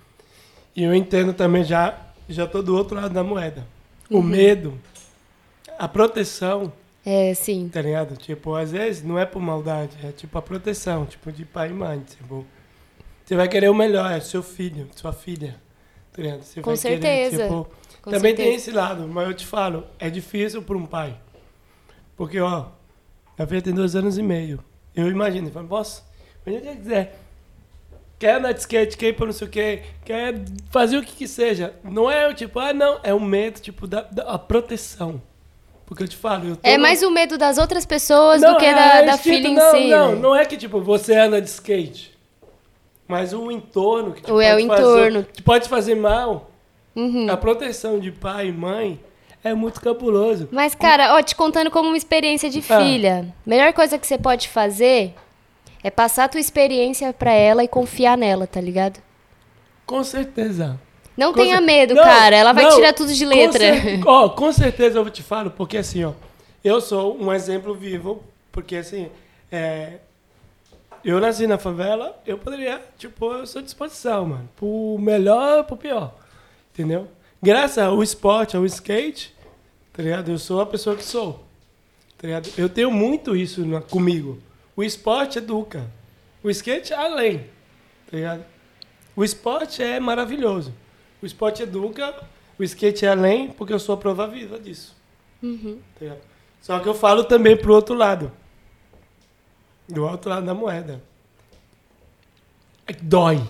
E 0.75 0.85
eu 0.85 0.95
entendo 0.95 1.35
também 1.35 1.65
já, 1.65 1.99
já 2.31 2.47
tô 2.47 2.63
do 2.63 2.75
outro 2.75 2.97
lado 2.97 3.13
da 3.13 3.23
moeda. 3.23 3.67
O 4.09 4.23
medo, 4.23 4.81
a 5.79 5.87
proteção, 5.87 6.73
É, 7.05 7.35
sim. 7.35 7.69
tá 7.69 7.83
ligado? 7.83 8.17
Tipo, 8.17 8.55
às 8.55 8.71
vezes 8.71 9.03
não 9.03 9.19
é 9.19 9.27
por 9.27 9.43
maldade, 9.43 9.97
é 10.05 10.13
tipo 10.13 10.39
a 10.39 10.43
proteção, 10.43 11.05
tipo 11.05 11.33
de 11.33 11.45
pai 11.45 11.71
e 11.71 11.73
mãe, 11.73 12.01
tipo. 12.01 12.47
Você 13.25 13.35
vai 13.37 13.49
querer 13.49 13.69
o 13.71 13.75
melhor, 13.75 14.11
é 14.11 14.21
seu 14.21 14.43
filho, 14.43 14.89
sua 14.95 15.13
filha. 15.13 15.57
Tá 16.13 16.23
ligado? 16.23 16.43
Você 16.43 16.61
Com 16.61 16.71
vai 16.71 16.77
certeza, 16.77 17.31
Querer, 17.31 17.49
tipo, 17.49 17.71
com 18.03 18.11
também 18.11 18.35
tem 18.35 18.45
certeza. 18.47 18.69
esse 18.69 18.71
lado, 18.71 19.09
mas 19.09 19.27
eu 19.27 19.35
te 19.35 19.47
falo, 19.47 19.85
é 19.99 20.11
difícil 20.11 20.63
para 20.63 20.77
um 20.77 20.85
pai. 20.87 21.17
Porque, 22.17 22.39
ó, 22.39 22.67
a 23.39 23.47
filha 23.47 23.63
tem 23.63 23.73
dois 23.73 23.97
anos 23.97 24.19
e 24.19 24.23
meio. 24.23 24.63
Eu 24.95 25.09
imagino, 25.09 25.49
eu 25.49 25.53
falo, 25.53 25.67
posso? 25.69 26.05
Onde 26.47 26.57
ele 26.57 26.77
quiser. 26.77 27.19
Quer 28.19 28.37
andar 28.37 28.53
de 28.53 28.61
skate, 28.61 28.97
quer 28.97 29.09
ir 29.09 29.17
pra 29.17 29.27
não 29.27 29.33
sei 29.33 29.49
o 29.49 29.51
quê, 29.51 29.83
quer 30.05 30.35
fazer 30.71 30.99
o 30.99 31.03
que 31.03 31.17
que 31.17 31.27
seja. 31.27 31.75
Não 31.83 32.11
é 32.11 32.29
o 32.29 32.35
tipo, 32.35 32.59
ah, 32.61 32.73
não, 32.73 33.01
é 33.03 33.13
o 33.15 33.21
medo, 33.21 33.59
tipo, 33.61 33.87
da, 33.87 34.03
da 34.03 34.25
a 34.25 34.39
proteção. 34.39 35.21
Porque 35.93 36.05
eu 36.05 36.09
te 36.09 36.17
falo, 36.17 36.49
eu 36.49 36.59
É 36.63 36.79
no- 36.79 36.83
mais 36.85 37.03
o 37.03 37.11
medo 37.11 37.37
das 37.37 37.59
outras 37.59 37.85
pessoas 37.85 38.41
não, 38.41 38.55
do 38.55 38.59
que 38.59 38.65
é 38.65 38.75
da, 38.75 39.03
da 39.03 39.13
instinto, 39.13 39.23
filha 39.23 39.49
em 39.49 39.55
não, 39.55 39.71
si. 39.73 39.89
Não, 39.91 40.13
né? 40.13 40.19
não 40.23 40.35
é 40.35 40.43
que 40.47 40.57
tipo 40.57 40.81
você 40.81 41.15
anda 41.15 41.39
de 41.39 41.51
skate, 41.51 42.17
mas 43.07 43.35
o 43.35 43.51
entorno 43.51 44.13
que 44.15 44.23
te 44.23 44.33
Ou 44.33 44.41
é 44.41 44.53
pode 44.53 44.65
o 44.65 44.69
fazer- 44.69 44.83
entorno. 44.83 45.27
que 45.31 45.43
pode 45.43 45.69
fazer 45.69 45.95
mal. 45.95 46.51
Uhum. 46.97 47.31
A 47.31 47.37
proteção 47.37 47.99
de 48.01 48.11
pai 48.11 48.49
e 48.49 48.53
mãe 48.53 48.99
é 49.45 49.53
muito 49.53 49.83
cabuloso. 49.83 50.49
Mas, 50.51 50.75
cara, 50.75 51.15
ó, 51.15 51.23
te 51.23 51.37
contando 51.37 51.71
como 51.71 51.89
uma 51.89 51.97
experiência 51.97 52.49
de 52.49 52.61
Ah. 52.71 52.81
filha. 52.81 53.27
Melhor 53.45 53.73
coisa 53.75 53.99
que 53.99 54.07
você 54.07 54.17
pode 54.17 54.49
fazer 54.49 55.13
é 55.85 55.91
passar 55.91 56.25
a 56.25 56.29
tua 56.29 56.41
experiência 56.41 57.13
pra 57.13 57.33
ela 57.33 57.63
e 57.63 57.69
confiar 57.69 58.17
nela, 58.17 58.47
tá 58.47 58.63
ligado? 58.63 58.99
Com 59.85 60.03
certeza. 60.03 60.81
Não 61.17 61.33
Com 61.33 61.41
tenha 61.41 61.57
cer- 61.57 61.65
medo, 61.65 61.95
Não, 61.95 62.03
cara. 62.05 62.35
Ela 62.37 62.53
vai 62.53 62.65
não, 62.65 62.75
tirar 62.77 62.93
tudo 62.95 63.13
de 63.13 63.25
com 63.25 63.31
letra. 63.31 63.59
cer- 63.81 64.01
Ó, 64.07 64.29
com 64.31 64.53
certeza 64.53 64.99
eu 64.99 65.11
te 65.11 65.23
falo, 65.23 65.51
porque 65.51 65.77
assim, 65.77 66.05
ó, 66.05 66.13
eu 66.65 66.81
sou 66.81 67.21
um 67.21 67.33
exemplo 67.33 67.75
vivo, 67.75 68.23
porque 68.51 68.77
assim, 68.77 69.09
é, 69.51 69.99
eu 71.05 71.21
nasci 71.21 71.47
na 71.47 71.59
favela, 71.59 72.19
eu 72.27 72.39
poderia, 72.39 72.81
tipo, 72.97 73.33
eu 73.33 73.47
sou 73.47 73.61
à 73.61 73.63
disposição, 73.65 74.25
mano, 74.27 74.49
pro 74.57 74.97
melhor, 75.01 75.65
pro 75.65 75.77
pior, 75.77 76.15
entendeu? 76.73 77.09
Graças 77.43 77.79
ao 77.79 78.03
esporte, 78.03 78.57
ao 78.57 78.65
skate, 78.65 79.35
tá 79.93 80.03
ligado? 80.03 80.31
Eu 80.31 80.39
sou 80.39 80.61
a 80.61 80.67
pessoa 80.67 80.95
que 80.97 81.05
sou, 81.05 81.45
tá 82.17 82.27
ligado? 82.27 82.49
Eu 82.57 82.69
tenho 82.69 82.91
muito 82.91 83.37
isso 83.37 83.67
na- 83.67 83.81
comigo. 83.83 84.39
O 84.77 84.83
esporte 84.83 85.39
educa, 85.39 85.85
o 86.43 86.49
skate 86.49 86.93
é 86.93 86.97
além, 86.97 87.39
tá 88.11 88.17
ligado? 88.17 88.45
O 89.15 89.23
esporte 89.23 89.83
é 89.83 90.01
maravilhoso. 90.01 90.73
O 91.23 91.27
esporte 91.27 91.63
educa, 91.63 92.15
o 92.59 92.65
skate 92.65 93.07
é 93.07 93.11
além, 93.11 93.49
porque 93.53 93.73
eu 93.73 93.79
sou 93.79 93.95
a 93.95 93.99
prova 93.99 94.27
viva 94.27 94.59
disso. 94.59 94.97
Uhum. 95.41 95.79
tá? 95.99 96.17
Só 96.61 96.79
que 96.81 96.89
eu 96.89 96.95
falo 96.95 97.25
também 97.25 97.57
pro 97.57 97.75
outro 97.75 97.95
lado. 97.95 98.33
Do 99.89 100.05
outro 100.05 100.31
lado 100.31 100.45
da 100.47 100.55
moeda. 100.55 101.03
É 102.87 102.93
que 102.93 103.05
dói. 103.05 103.41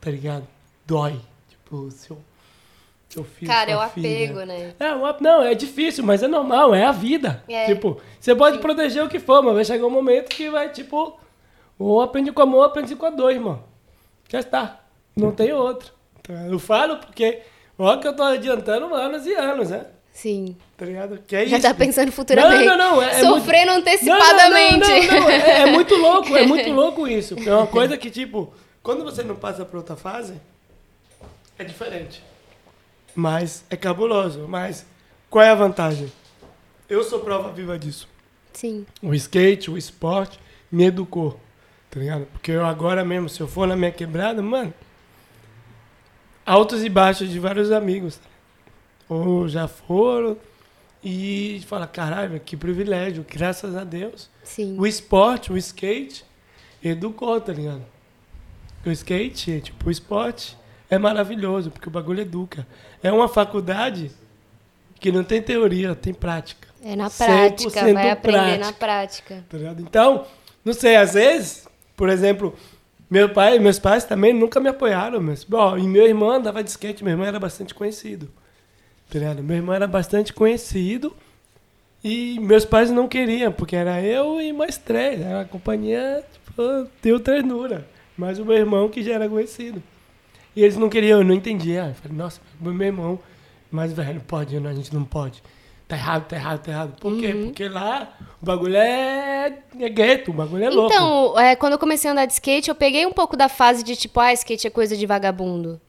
Tá 0.00 0.10
ligado? 0.10 0.46
Dói. 0.86 1.20
Tipo, 1.48 1.90
seu, 1.90 2.18
seu 3.08 3.24
filho. 3.24 3.50
Cara, 3.50 3.70
é 3.70 3.76
o 3.76 3.80
apego, 3.80 4.40
né? 4.44 4.74
É, 4.78 4.90
não, 5.20 5.42
é 5.42 5.54
difícil, 5.54 6.04
mas 6.04 6.22
é 6.22 6.28
normal, 6.28 6.74
é 6.74 6.84
a 6.84 6.92
vida. 6.92 7.44
É. 7.48 7.66
Tipo, 7.66 8.00
você 8.18 8.34
pode 8.34 8.58
proteger 8.58 9.04
o 9.04 9.08
que 9.08 9.18
for, 9.18 9.42
mas 9.42 9.54
vai 9.54 9.64
chegar 9.64 9.86
um 9.86 9.90
momento 9.90 10.28
que 10.28 10.48
vai, 10.50 10.70
tipo, 10.70 11.18
ou 11.78 12.00
aprende 12.00 12.32
com 12.32 12.42
a 12.42 12.46
mão, 12.46 12.58
ou 12.58 12.64
aprende 12.64 12.94
com 12.94 13.06
a 13.06 13.10
dor, 13.10 13.32
irmão. 13.32 13.64
Já 14.28 14.40
está. 14.40 14.84
Não 15.16 15.32
tem 15.32 15.52
outro. 15.52 15.99
Tá? 16.22 16.34
Eu 16.48 16.58
falo 16.58 16.96
porque, 16.98 17.40
olha 17.78 18.00
que 18.00 18.08
eu 18.08 18.14
tô 18.14 18.22
adiantando 18.22 18.94
anos 18.94 19.26
e 19.26 19.34
anos, 19.34 19.70
né? 19.70 19.86
Sim. 20.12 20.56
Tá 20.76 20.84
ligado? 20.84 21.20
Que 21.26 21.36
é 21.36 21.46
Já 21.46 21.58
isso. 21.58 21.66
tá 21.66 21.74
pensando 21.74 22.10
futuramente. 22.12 22.64
Não, 22.64 22.76
não, 22.76 22.96
não. 22.96 23.02
É, 23.02 23.10
é 23.10 23.20
Sofrendo 23.20 23.72
muito... 23.72 23.88
antecipadamente. 23.88 24.88
Não, 25.06 25.14
não, 25.14 25.20
não, 25.20 25.30
É, 25.30 25.60
é 25.62 25.66
muito 25.66 25.94
louco, 25.96 26.36
é 26.36 26.46
muito 26.46 26.70
louco 26.72 27.08
isso. 27.08 27.36
É 27.46 27.54
uma 27.54 27.66
coisa 27.66 27.96
que, 27.96 28.10
tipo, 28.10 28.52
quando 28.82 29.04
você 29.04 29.22
não 29.22 29.36
passa 29.36 29.64
pra 29.64 29.78
outra 29.78 29.96
fase, 29.96 30.34
é 31.58 31.64
diferente. 31.64 32.22
Mas 33.14 33.64
é 33.70 33.76
cabuloso. 33.76 34.46
Mas 34.48 34.84
qual 35.28 35.44
é 35.44 35.50
a 35.50 35.54
vantagem? 35.54 36.12
Eu 36.88 37.04
sou 37.04 37.20
prova 37.20 37.50
viva 37.52 37.78
disso. 37.78 38.08
Sim. 38.52 38.84
O 39.02 39.14
skate, 39.14 39.70
o 39.70 39.78
esporte, 39.78 40.40
me 40.70 40.86
educou. 40.86 41.38
Tá 41.90 42.00
ligado? 42.00 42.26
Porque 42.32 42.50
eu 42.50 42.64
agora 42.64 43.04
mesmo, 43.04 43.28
se 43.28 43.40
eu 43.40 43.48
for 43.48 43.66
na 43.66 43.76
minha 43.76 43.90
quebrada, 43.92 44.42
mano, 44.42 44.72
altos 46.50 46.82
e 46.82 46.88
baixos 46.88 47.30
de 47.30 47.38
vários 47.38 47.70
amigos. 47.70 48.18
Ou 49.08 49.48
já 49.48 49.68
foram. 49.68 50.36
E 51.02 51.62
fala, 51.66 51.86
caralho, 51.86 52.38
que 52.40 52.56
privilégio, 52.56 53.24
graças 53.28 53.74
a 53.76 53.84
Deus. 53.84 54.28
Sim. 54.42 54.76
O 54.78 54.86
esporte, 54.86 55.52
o 55.52 55.56
skate, 55.56 56.24
educou, 56.82 57.40
tá 57.40 57.52
ligado? 57.52 57.82
O 58.84 58.90
skate, 58.90 59.60
tipo, 59.60 59.88
o 59.88 59.90
esporte 59.90 60.58
é 60.90 60.98
maravilhoso, 60.98 61.70
porque 61.70 61.88
o 61.88 61.90
bagulho 61.90 62.20
educa. 62.20 62.66
É 63.02 63.10
uma 63.10 63.28
faculdade 63.28 64.10
que 64.98 65.10
não 65.10 65.24
tem 65.24 65.40
teoria, 65.40 65.94
tem 65.94 66.12
prática. 66.12 66.68
É 66.82 66.96
na 66.96 67.08
prática, 67.08 67.70
100% 67.70 67.94
vai 67.94 68.10
aprender 68.10 68.38
prática. 68.38 68.64
na 68.66 68.72
prática. 68.72 69.44
Tá? 69.48 69.58
Então, 69.78 70.26
não 70.64 70.74
sei, 70.74 70.96
às 70.96 71.14
vezes, 71.14 71.66
por 71.96 72.08
exemplo, 72.08 72.54
meu 73.10 73.28
pai, 73.28 73.58
meus 73.58 73.78
pais 73.78 74.04
também 74.04 74.32
nunca 74.32 74.60
me 74.60 74.68
apoiaram. 74.68 75.20
Mas, 75.20 75.42
bom, 75.42 75.76
e 75.76 75.82
meu 75.82 76.06
irmão 76.06 76.30
andava 76.30 76.62
de 76.62 76.70
skate, 76.70 77.02
meu 77.02 77.12
irmão 77.12 77.26
era 77.26 77.40
bastante 77.40 77.74
conhecido. 77.74 78.30
Tá 79.10 79.18
ligado? 79.18 79.42
Meu 79.42 79.56
irmão 79.56 79.74
era 79.74 79.88
bastante 79.88 80.32
conhecido 80.32 81.14
e 82.04 82.38
meus 82.40 82.64
pais 82.64 82.90
não 82.90 83.08
queriam, 83.08 83.50
porque 83.50 83.74
era 83.74 84.00
eu 84.00 84.40
e 84.40 84.52
mais 84.52 84.78
três. 84.78 85.20
Era 85.20 85.38
uma 85.38 85.44
companhia, 85.44 86.24
tipo, 86.32 86.88
deu 87.02 87.18
ternura. 87.18 87.86
Mas 88.16 88.38
o 88.38 88.44
meu 88.44 88.56
irmão 88.56 88.88
que 88.88 89.02
já 89.02 89.14
era 89.14 89.28
conhecido. 89.28 89.82
E 90.54 90.62
eles 90.62 90.76
não 90.76 90.88
queriam, 90.88 91.18
eu 91.18 91.24
não 91.24 91.34
entendia. 91.34 91.86
Eu 91.88 91.94
falei, 91.94 92.16
nossa, 92.16 92.40
meu 92.60 92.80
irmão 92.80 93.18
mais 93.70 93.92
velho 93.92 94.20
pode, 94.20 94.58
não, 94.58 94.70
a 94.70 94.74
gente 94.74 94.94
não 94.94 95.04
pode. 95.04 95.42
Tá 95.90 95.96
errado, 95.96 96.28
tá 96.28 96.36
errado, 96.36 96.62
tá 96.62 96.70
errado. 96.70 96.96
Por 97.00 97.18
quê? 97.18 97.32
Porque 97.34 97.68
lá 97.68 98.12
o 98.40 98.46
bagulho 98.46 98.76
é, 98.76 99.52
é 99.80 99.88
gueto, 99.88 100.30
o 100.30 100.34
bagulho 100.34 100.62
é 100.64 100.70
louco. 100.70 100.92
Então, 100.94 101.38
é, 101.38 101.56
quando 101.56 101.72
eu 101.72 101.78
comecei 101.80 102.08
a 102.08 102.12
andar 102.12 102.26
de 102.26 102.32
skate, 102.34 102.68
eu 102.68 102.74
peguei 102.76 103.04
um 103.04 103.12
pouco 103.12 103.36
da 103.36 103.48
fase 103.48 103.82
de 103.82 103.96
tipo, 103.96 104.20
ah, 104.20 104.32
skate 104.32 104.68
é 104.68 104.70
coisa 104.70 104.96
de 104.96 105.04
vagabundo. 105.04 105.80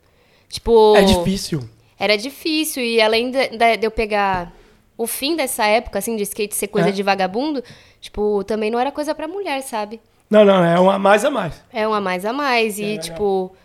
Tipo. 0.49 0.95
É 0.97 1.03
difícil. 1.03 1.69
Era 1.99 2.17
difícil. 2.17 2.83
E 2.83 2.99
além 2.99 3.29
de, 3.29 3.49
de- 3.49 3.77
de 3.77 3.85
eu 3.85 3.91
pegar 3.91 4.51
o 4.97 5.05
fim 5.05 5.35
dessa 5.35 5.65
época, 5.65 5.99
assim, 5.99 6.15
de 6.15 6.23
skate 6.23 6.55
ser 6.55 6.67
coisa 6.67 6.89
É. 6.89 6.91
de 6.91 7.03
vagabundo, 7.03 7.63
tipo, 7.99 8.43
também 8.43 8.71
não 8.71 8.79
era 8.79 8.91
coisa 8.91 9.13
pra 9.13 9.27
mulher, 9.27 9.61
sabe? 9.61 10.01
Não, 10.29 10.43
não, 10.43 10.63
é 10.63 10.79
um 10.79 10.89
a 10.89 10.97
mais 10.97 11.23
a 11.23 11.29
mais. 11.29 11.63
É 11.71 11.87
um 11.87 11.93
a 11.93 12.01
mais 12.01 12.25
a 12.25 12.33
mais. 12.33 12.79
E, 12.79 12.95
É, 12.95 12.97
tipo. 12.97 13.55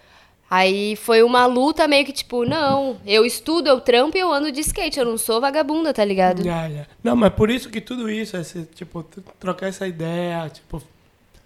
Aí 0.48 0.94
foi 0.94 1.22
uma 1.24 1.44
luta 1.46 1.88
meio 1.88 2.04
que, 2.06 2.12
tipo, 2.12 2.44
não, 2.44 2.98
eu 3.04 3.24
estudo, 3.26 3.68
eu 3.68 3.80
trampo 3.80 4.16
e 4.16 4.20
eu 4.20 4.32
ando 4.32 4.52
de 4.52 4.60
skate, 4.60 4.98
eu 5.00 5.04
não 5.04 5.18
sou 5.18 5.40
vagabunda, 5.40 5.92
tá 5.92 6.04
ligado? 6.04 6.44
Já, 6.44 6.68
já. 6.70 6.86
Não, 7.02 7.16
mas 7.16 7.32
por 7.34 7.50
isso 7.50 7.68
que 7.68 7.80
tudo 7.80 8.08
isso, 8.08 8.36
esse, 8.36 8.62
tipo, 8.74 9.02
t- 9.02 9.20
trocar 9.40 9.66
essa 9.66 9.88
ideia, 9.88 10.48
tipo, 10.48 10.80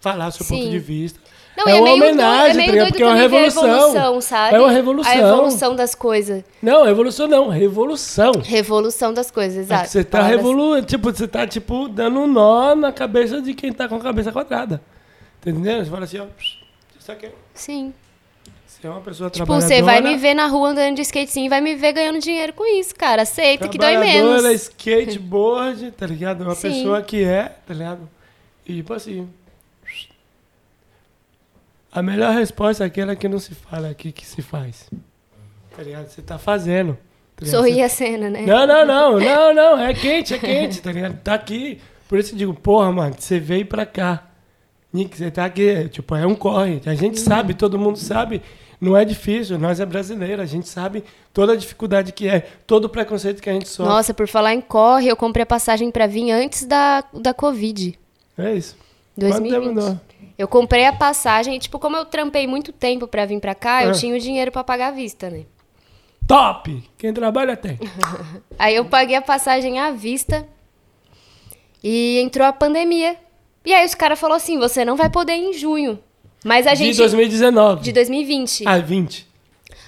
falar 0.01 0.31
seu 0.33 0.45
Sim. 0.45 0.57
ponto 0.59 0.71
de 0.71 0.79
vista. 0.79 1.19
Não, 1.57 1.67
é 1.67 1.71
e 1.71 1.75
uma 1.81 1.89
doido- 1.89 2.03
homenagem, 2.05 2.63
é 2.63 2.67
tá 2.67 2.73
doido 2.73 2.87
Porque 2.89 3.03
é 3.03 3.07
uma 3.07 3.15
ver 3.15 3.21
a 3.21 3.23
revolução. 3.23 3.69
evolução, 3.69 4.21
sabe? 4.21 4.55
É 4.57 4.61
uma 4.61 4.71
revolução. 4.71 5.13
A 5.13 5.17
evolução 5.17 5.77
das 5.77 5.95
coisas. 5.95 6.45
Não, 6.63 6.87
evolução 6.87 7.27
não, 7.27 7.49
revolução. 7.49 8.33
Revolução 8.45 9.13
das 9.15 9.31
coisas, 9.31 9.57
É 9.59 9.61
exato. 9.63 9.83
que 9.85 9.89
você 9.91 10.05
tá 10.05 10.19
Palavras- 10.19 10.41
revolu... 10.43 10.83
tipo, 10.83 11.11
você 11.11 11.27
tá, 11.27 11.47
tipo, 11.47 11.89
dando 11.89 12.21
um 12.21 12.27
nó 12.27 12.75
na 12.75 12.93
cabeça 12.93 13.41
de 13.41 13.55
quem 13.55 13.73
tá 13.73 13.89
com 13.89 13.97
a 13.97 14.01
cabeça 14.01 14.31
quadrada. 14.31 14.81
Tá 15.41 15.51
entendendo? 15.51 15.85
Você 15.85 15.91
fala 15.91 16.05
assim, 16.05 16.19
ó, 16.19 16.27
isso 17.01 17.11
aqui. 17.13 17.29
Sim. 17.55 17.93
Você 18.81 18.87
é 18.87 18.91
uma 18.91 19.01
pessoa 19.01 19.29
Tipo, 19.29 19.45
trabalhadora. 19.45 19.77
você 19.77 19.83
vai 19.83 20.01
me 20.01 20.17
ver 20.17 20.33
na 20.35 20.47
rua 20.47 20.71
andando 20.71 20.97
de 20.97 21.03
skate 21.03 21.31
sim 21.31 21.49
vai 21.49 21.61
me 21.61 21.75
ver 21.75 21.93
ganhando 21.93 22.19
dinheiro 22.19 22.53
com 22.55 22.65
isso, 22.79 22.95
cara. 22.95 23.23
Aceita 23.23 23.69
que 23.69 23.77
dói 23.77 23.91
trabalhadora, 23.93 24.43
menos. 24.43 24.63
skateboard, 24.63 25.91
tá 25.93 26.07
ligado? 26.07 26.43
Uma 26.45 26.55
Sim. 26.55 26.71
pessoa 26.71 27.03
que 27.03 27.23
é, 27.23 27.57
tá 27.67 27.75
ligado? 27.75 28.09
E 28.67 28.77
tipo 28.77 28.95
assim. 28.95 29.29
A 31.93 32.03
melhor 32.03 32.33
resposta 32.35 32.85
é 32.85 32.87
aquela 32.87 33.17
que 33.17 33.29
não 33.29 33.39
se 33.39 33.55
fala 33.55 33.91
aqui, 33.91 34.13
que 34.13 34.25
se 34.27 34.41
faz. 34.43 34.89
Tá 35.77 35.83
ligado? 35.83 36.07
Você 36.09 36.23
tá 36.23 36.39
fazendo. 36.39 36.97
tá? 37.37 37.47
Sorri 37.47 37.83
a 37.83 37.89
cena, 37.89 38.31
né? 38.31 38.43
Não, 38.47 38.67
não, 38.67 38.87
não, 38.87 39.19
não, 39.21 39.55
não. 39.55 39.79
É 39.79 39.93
quente, 39.93 40.35
é 40.35 40.39
quente, 40.39 40.81
tá 40.81 40.93
ligado? 40.93 41.19
Tá 41.21 41.35
aqui. 41.35 41.81
Por 42.09 42.19
isso 42.19 42.35
eu 42.35 42.39
digo, 42.39 42.55
porra, 42.55 42.93
mano, 42.93 43.15
você 43.19 43.39
veio 43.41 43.67
pra 43.67 43.85
cá. 43.85 44.29
Nick, 44.93 45.17
você 45.17 45.31
tá 45.31 45.45
aqui. 45.45 45.89
Tipo, 45.89 46.15
é 46.15 46.27
um 46.27 46.35
corre. 46.35 46.81
A 46.87 46.95
gente 46.95 47.19
sabe, 47.21 47.55
todo 47.55 47.79
mundo 47.79 47.97
sabe. 47.99 48.41
Não 48.81 48.97
é 48.97 49.05
difícil, 49.05 49.59
nós 49.59 49.79
é 49.79 49.85
brasileiro, 49.85 50.41
a 50.41 50.47
gente 50.47 50.67
sabe 50.69 51.05
toda 51.35 51.53
a 51.53 51.57
dificuldade 51.57 52.13
que 52.13 52.27
é, 52.27 52.41
todo 52.67 52.87
o 52.87 52.89
preconceito 52.89 53.43
que 53.43 53.51
a 53.51 53.53
gente 53.53 53.69
sofre. 53.69 53.93
Nossa, 53.93 54.15
por 54.15 54.27
falar 54.27 54.55
em 54.55 54.61
corre, 54.61 55.09
eu 55.09 55.17
comprei 55.17 55.43
a 55.43 55.47
passagem 55.47 55.91
pra 55.91 56.07
vir 56.07 56.31
antes 56.31 56.65
da, 56.65 57.05
da 57.13 57.35
Covid. 57.35 57.99
É 58.39 58.55
isso. 58.55 58.75
Quanto 59.19 59.33
2020. 59.43 59.51
terminou? 59.51 60.01
Eu 60.39 60.49
comprei 60.49 60.87
a 60.87 60.93
passagem, 60.95 61.57
e, 61.57 61.59
tipo, 61.59 61.79
como 61.79 61.95
eu 61.99 62.07
trampei 62.07 62.47
muito 62.47 62.73
tempo 62.73 63.07
pra 63.07 63.27
vir 63.27 63.39
pra 63.39 63.55
cá, 63.55 63.85
eu 63.85 63.91
Ah. 63.91 63.93
tinha 63.93 64.17
o 64.17 64.19
dinheiro 64.19 64.51
pra 64.51 64.65
pagar 64.65 64.89
à 64.89 64.91
vista, 64.93 65.29
né? 65.29 65.45
Top! 66.27 66.83
Quem 66.97 67.13
trabalha 67.13 67.57
tem. 67.59 67.79
Aí 68.59 68.75
eu 68.77 68.87
paguei 68.87 69.17
a 69.17 69.21
passagem 69.23 69.79
à 69.79 69.91
vista 69.91 70.47
e 71.85 72.19
entrou 72.21 72.47
a 72.47 72.53
pandemia. 72.53 73.17
E 73.65 73.75
aí 73.75 73.85
os 73.85 73.95
caras 73.95 74.19
falaram 74.19 74.37
assim, 74.39 74.59
você 74.59 74.85
não 74.85 74.97
vai 74.97 75.11
poder 75.11 75.35
ir 75.35 75.51
em 75.51 75.53
junho. 75.53 75.99
Mas 76.45 76.67
a 76.67 76.75
gente... 76.75 76.93
De 76.93 76.99
2019. 76.99 77.83
De 77.83 77.93
2020. 77.93 78.65
Ah, 78.67 78.79
20. 78.79 79.27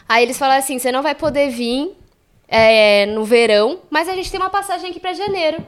Aí 0.09 0.25
eles 0.25 0.39
falaram 0.39 0.59
assim, 0.59 0.79
você 0.79 0.93
não 0.93 1.03
vai 1.03 1.15
poder 1.15 1.51
vir 1.51 1.91
é, 2.47 3.07
no 3.07 3.25
verão, 3.25 3.81
mas 3.89 4.09
a 4.09 4.15
gente 4.15 4.31
tem 4.31 4.39
uma 4.39 4.51
passagem 4.51 4.91
aqui 4.91 5.01
pra 5.01 5.15
janeiro. 5.15 5.65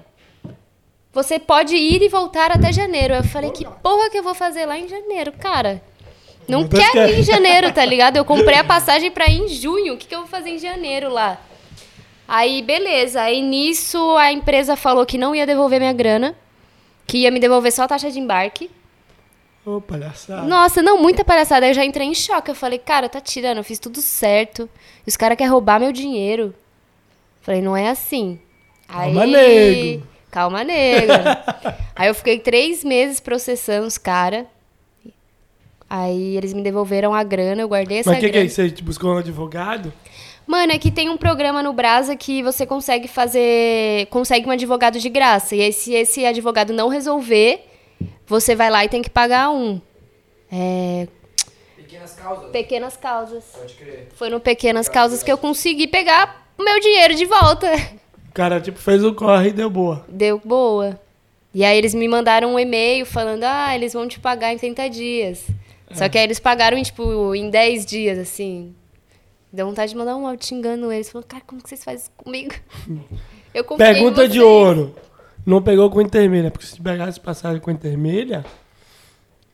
Você 1.13 1.39
pode 1.39 1.77
ir 1.77 2.03
e 2.03 2.09
voltar 2.09 2.51
até 2.51 2.73
janeiro. 2.73 3.15
Eu 3.15 3.25
falei, 3.25 3.51
que 3.51 3.65
porra 3.65 4.11
que 4.11 4.19
eu 4.19 4.23
vou 4.23 4.35
fazer 4.35 4.67
lá 4.67 4.77
em 4.77 4.89
janeiro, 4.89 5.33
cara? 5.33 5.81
Não 6.47 6.65
Deus, 6.65 6.91
quero 6.91 7.11
ir 7.11 7.21
em 7.21 7.23
janeiro, 7.23 7.73
tá 7.73 7.85
ligado? 7.85 8.17
Eu 8.17 8.25
comprei 8.25 8.59
a 8.59 8.65
passagem 8.65 9.11
pra 9.11 9.29
ir 9.29 9.43
em 9.43 9.49
junho. 9.49 9.95
O 9.95 9.97
que, 9.97 10.07
que 10.07 10.15
eu 10.15 10.21
vou 10.21 10.29
fazer 10.29 10.51
em 10.51 10.59
janeiro 10.59 11.09
lá? 11.09 11.41
Aí, 12.27 12.63
beleza. 12.63 13.23
Aí, 13.23 13.41
nisso, 13.41 14.17
a 14.17 14.33
empresa 14.33 14.77
falou 14.77 15.07
que 15.07 15.17
não 15.17 15.35
ia 15.35 15.47
devolver 15.47 15.79
minha 15.79 15.93
grana. 15.93 16.35
Que 17.07 17.19
ia 17.19 17.31
me 17.31 17.39
devolver 17.39 17.73
só 17.73 17.85
a 17.85 17.89
taxa 17.89 18.11
de 18.11 18.19
embarque. 18.19 18.71
Ô, 19.65 19.81
palhaçada. 19.81 20.43
Nossa, 20.43 20.83
não, 20.83 21.01
muita 21.01 21.25
palhaçada. 21.25 21.65
Aí 21.65 21.71
eu 21.71 21.75
já 21.75 21.85
entrei 21.85 22.07
em 22.07 22.15
choque. 22.15 22.51
Eu 22.51 22.55
falei, 22.55 22.79
cara, 22.79 23.09
tá 23.09 23.21
tirando, 23.21 23.59
eu 23.59 23.65
fiz 23.65 23.79
tudo 23.79 24.03
certo. 24.03 24.69
E 25.07 25.09
os 25.09 25.17
caras 25.17 25.39
querem 25.39 25.51
roubar 25.51 25.81
meu 25.81 25.93
dinheiro. 25.93 26.55
Falei, 27.41 27.63
não 27.63 27.77
é 27.77 27.89
assim. 27.89 28.39
Calma, 28.87 29.27
nego. 29.27 30.07
Calma, 30.31 30.65
nego. 30.65 31.13
Aí 31.97 32.09
eu 32.09 32.15
fiquei 32.15 32.39
três 32.39 32.85
meses 32.85 33.21
processando 33.21 33.87
os 33.87 33.97
caras. 33.97 34.47
Aí 35.89 36.37
eles 36.37 36.53
me 36.53 36.63
devolveram 36.63 37.15
a 37.15 37.23
grana, 37.23 37.63
eu 37.63 37.69
guardei 37.69 37.99
essa 37.99 38.11
Mas 38.11 38.19
o 38.19 38.21
que, 38.21 38.27
que 38.27 38.31
é 38.31 38.33
grana. 38.33 38.47
isso? 38.47 38.57
Você 38.57 38.83
buscou 38.83 39.15
um 39.15 39.19
advogado? 39.19 39.93
Mano, 40.47 40.73
é 40.73 40.79
que 40.79 40.91
tem 40.91 41.09
um 41.09 41.17
programa 41.17 41.63
no 41.63 41.73
Brasa 41.73 42.17
que 42.17 42.43
você 42.43 42.67
consegue 42.67 43.09
fazer. 43.09 44.07
Consegue 44.11 44.47
um 44.47 44.51
advogado 44.51 44.99
de 44.99 45.09
graça. 45.09 45.57
E 45.57 45.63
aí, 45.63 45.73
se 45.73 45.95
esse 45.95 46.27
advogado 46.27 46.73
não 46.73 46.89
resolver, 46.89 47.65
você 48.27 48.55
vai 48.55 48.71
lá 48.71 48.85
e 48.85 48.89
tem 48.89 49.03
que 49.03 49.11
pagar 49.11 49.51
um. 49.51 49.81
É, 50.51 51.07
Pequenas 51.77 52.15
causas. 52.15 52.51
pequenas 52.51 52.97
causas. 52.97 53.45
Pode 53.45 53.75
crer. 53.75 54.09
Foi 54.15 54.29
no 54.31 54.41
Pequenas 54.41 54.89
Causas 54.89 55.23
que 55.23 55.31
eu 55.31 55.39
consegui 55.39 55.87
pegar 55.87 56.49
o 56.59 56.63
meu 56.65 56.79
dinheiro 56.81 57.15
de 57.15 57.25
volta. 57.25 57.67
O 58.29 58.33
cara, 58.33 58.61
tipo, 58.61 58.79
fez 58.79 59.05
o 59.05 59.15
corre 59.15 59.49
e 59.49 59.53
deu 59.53 59.71
boa. 59.71 60.05
Deu 60.09 60.41
boa. 60.45 61.01
E 61.53 61.65
aí 61.65 61.79
eles 61.79 61.95
me 61.95 62.09
mandaram 62.09 62.55
um 62.55 62.59
e-mail 62.59 63.07
falando, 63.07 63.45
ah, 63.45 63.75
eles 63.75 63.93
vão 63.93 64.09
te 64.09 64.19
pagar 64.19 64.53
em 64.53 64.59
30 64.59 64.91
dias. 64.91 65.47
Só 65.93 66.09
que 66.09 66.19
aí 66.19 66.25
eles 66.25 66.41
pagaram, 66.41 66.77
em, 66.77 66.83
tipo, 66.83 67.33
em 67.35 67.49
10 67.49 67.87
dias, 67.87 68.19
assim. 68.19 68.75
Deu 69.53 69.67
vontade 69.67 69.93
de 69.93 69.97
mandar 69.97 70.17
um 70.17 70.27
áudio 70.27 70.49
xingando 70.49 70.91
eles. 70.91 71.09
Falando, 71.11 71.29
cara, 71.29 71.45
como 71.47 71.63
que 71.63 71.69
vocês 71.69 71.85
fazem 71.85 72.01
isso 72.01 72.11
comigo? 72.17 72.55
Eu 73.55 73.65
Pergunta 73.65 74.27
de 74.27 74.41
ouro. 74.41 74.97
Não 75.47 75.61
pegou 75.63 75.91
com 75.91 76.01
intermilha, 76.01 76.51
porque 76.51 76.67
se 76.67 76.81
pegasse 76.81 77.21
passagem 77.21 77.61
com 77.61 77.71
intermilha, 77.71 78.45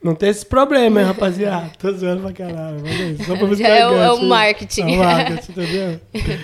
não 0.02 0.14
tem 0.14 0.28
esse 0.30 0.46
problema, 0.46 1.00
hein, 1.00 1.06
rapaziada. 1.06 1.70
Tô 1.78 1.92
zoando 1.92 2.22
pra 2.22 2.32
caralho. 2.32 2.80
Mas 2.82 3.00
é 3.00 3.04
isso, 3.10 3.24
só 3.24 3.36
pra 3.36 3.46
buscar 3.48 3.68
É 3.68 3.86
o- 3.88 3.94
é 3.96 4.12
o 4.12 4.22
marketing. 4.22 4.82
É 4.82 4.96
o 4.96 4.98
marketing, 4.98 5.52
entendeu? 5.52 6.00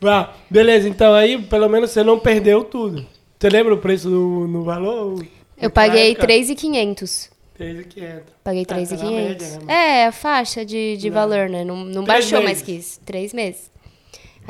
Vá, 0.00 0.34
beleza, 0.50 0.88
então 0.88 1.12
aí 1.14 1.40
pelo 1.42 1.68
menos 1.68 1.90
você 1.90 2.02
não 2.02 2.18
perdeu 2.18 2.64
tudo. 2.64 3.04
Você 3.38 3.48
lembra 3.48 3.74
o 3.74 3.78
preço 3.78 4.08
no, 4.08 4.46
no 4.48 4.62
valor? 4.62 5.24
Eu 5.60 5.70
paguei 5.70 6.10
Naquela 6.10 6.12
época? 6.12 6.26
3,500. 6.26 7.30
3.500. 7.58 8.20
Paguei 8.42 8.62
Ah, 8.62 8.66
tá 8.66 8.74
3,500. 8.76 9.56
né, 9.58 9.74
é, 10.02 10.06
a 10.06 10.12
faixa 10.12 10.64
de, 10.64 10.96
de 10.96 11.08
Não. 11.10 11.14
valor, 11.14 11.48
né? 11.50 11.64
Não, 11.64 11.76
não 11.84 12.04
baixou 12.04 12.38
mais 12.42 12.58
meses. 12.58 12.62
que 12.62 12.72
isso. 12.72 13.00
Três 13.04 13.34
meses. 13.34 13.70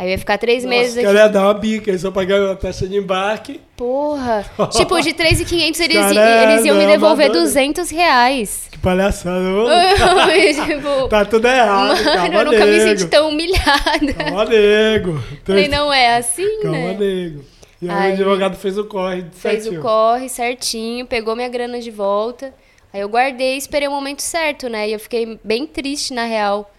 Aí 0.01 0.07
eu 0.07 0.11
ia 0.13 0.19
ficar 0.19 0.39
três 0.39 0.65
Nossa, 0.65 0.75
meses 0.77 0.93
os 0.93 0.97
aqui. 0.97 1.07
caras 1.07 1.21
iam 1.21 1.31
dar 1.31 1.43
uma 1.43 1.53
bica, 1.53 1.91
eles 1.91 2.01
só 2.01 2.11
pagaram 2.11 2.51
a 2.51 2.57
taxa 2.57 2.89
de 2.89 2.97
embarque. 2.97 3.61
Porra! 3.77 4.47
tipo, 4.73 4.99
de 4.99 5.13
3,500 5.13 5.79
eles, 5.81 5.97
Caralho, 5.99 6.53
eles 6.53 6.65
iam 6.65 6.77
me 6.79 6.87
devolver 6.87 7.27
amador. 7.27 7.43
200 7.43 7.91
reais. 7.91 8.63
Que 8.71 8.79
palhaçada. 8.79 9.45
tipo, 10.55 11.07
Tá 11.09 11.25
tudo 11.27 11.47
errado, 11.47 11.89
mano, 11.89 12.03
calma, 12.05 12.35
eu 12.35 12.45
nunca 12.47 12.65
me 12.67 12.79
nego. 12.79 12.99
senti 12.99 13.11
tão 13.11 13.29
humilhada. 13.29 14.15
Calma, 14.17 14.45
nego. 14.47 15.23
Falei, 15.45 15.69
não 15.69 15.93
é 15.93 16.17
assim, 16.17 16.63
Calma, 16.63 16.79
né? 16.79 16.97
nego. 16.99 17.45
E 17.83 17.91
aí, 17.91 17.97
Aí- 17.97 18.11
o 18.11 18.15
advogado 18.15 18.57
fez 18.57 18.79
o 18.79 18.85
corre 18.85 19.25
Fez 19.33 19.63
certinho. 19.65 19.81
o 19.81 19.83
corre 19.83 20.29
certinho, 20.31 21.05
pegou 21.07 21.37
minha 21.37 21.49
grana 21.51 21.79
de 21.79 21.91
volta. 21.91 22.55
Aí 22.91 23.01
eu 23.03 23.09
guardei 23.09 23.55
e 23.55 23.59
esperei 23.59 23.87
o 23.87 23.91
momento 23.91 24.21
certo, 24.21 24.67
né? 24.69 24.89
E 24.89 24.93
eu 24.95 24.99
fiquei 24.99 25.39
bem 25.45 25.67
triste, 25.67 26.15
na 26.15 26.25
real, 26.25 26.71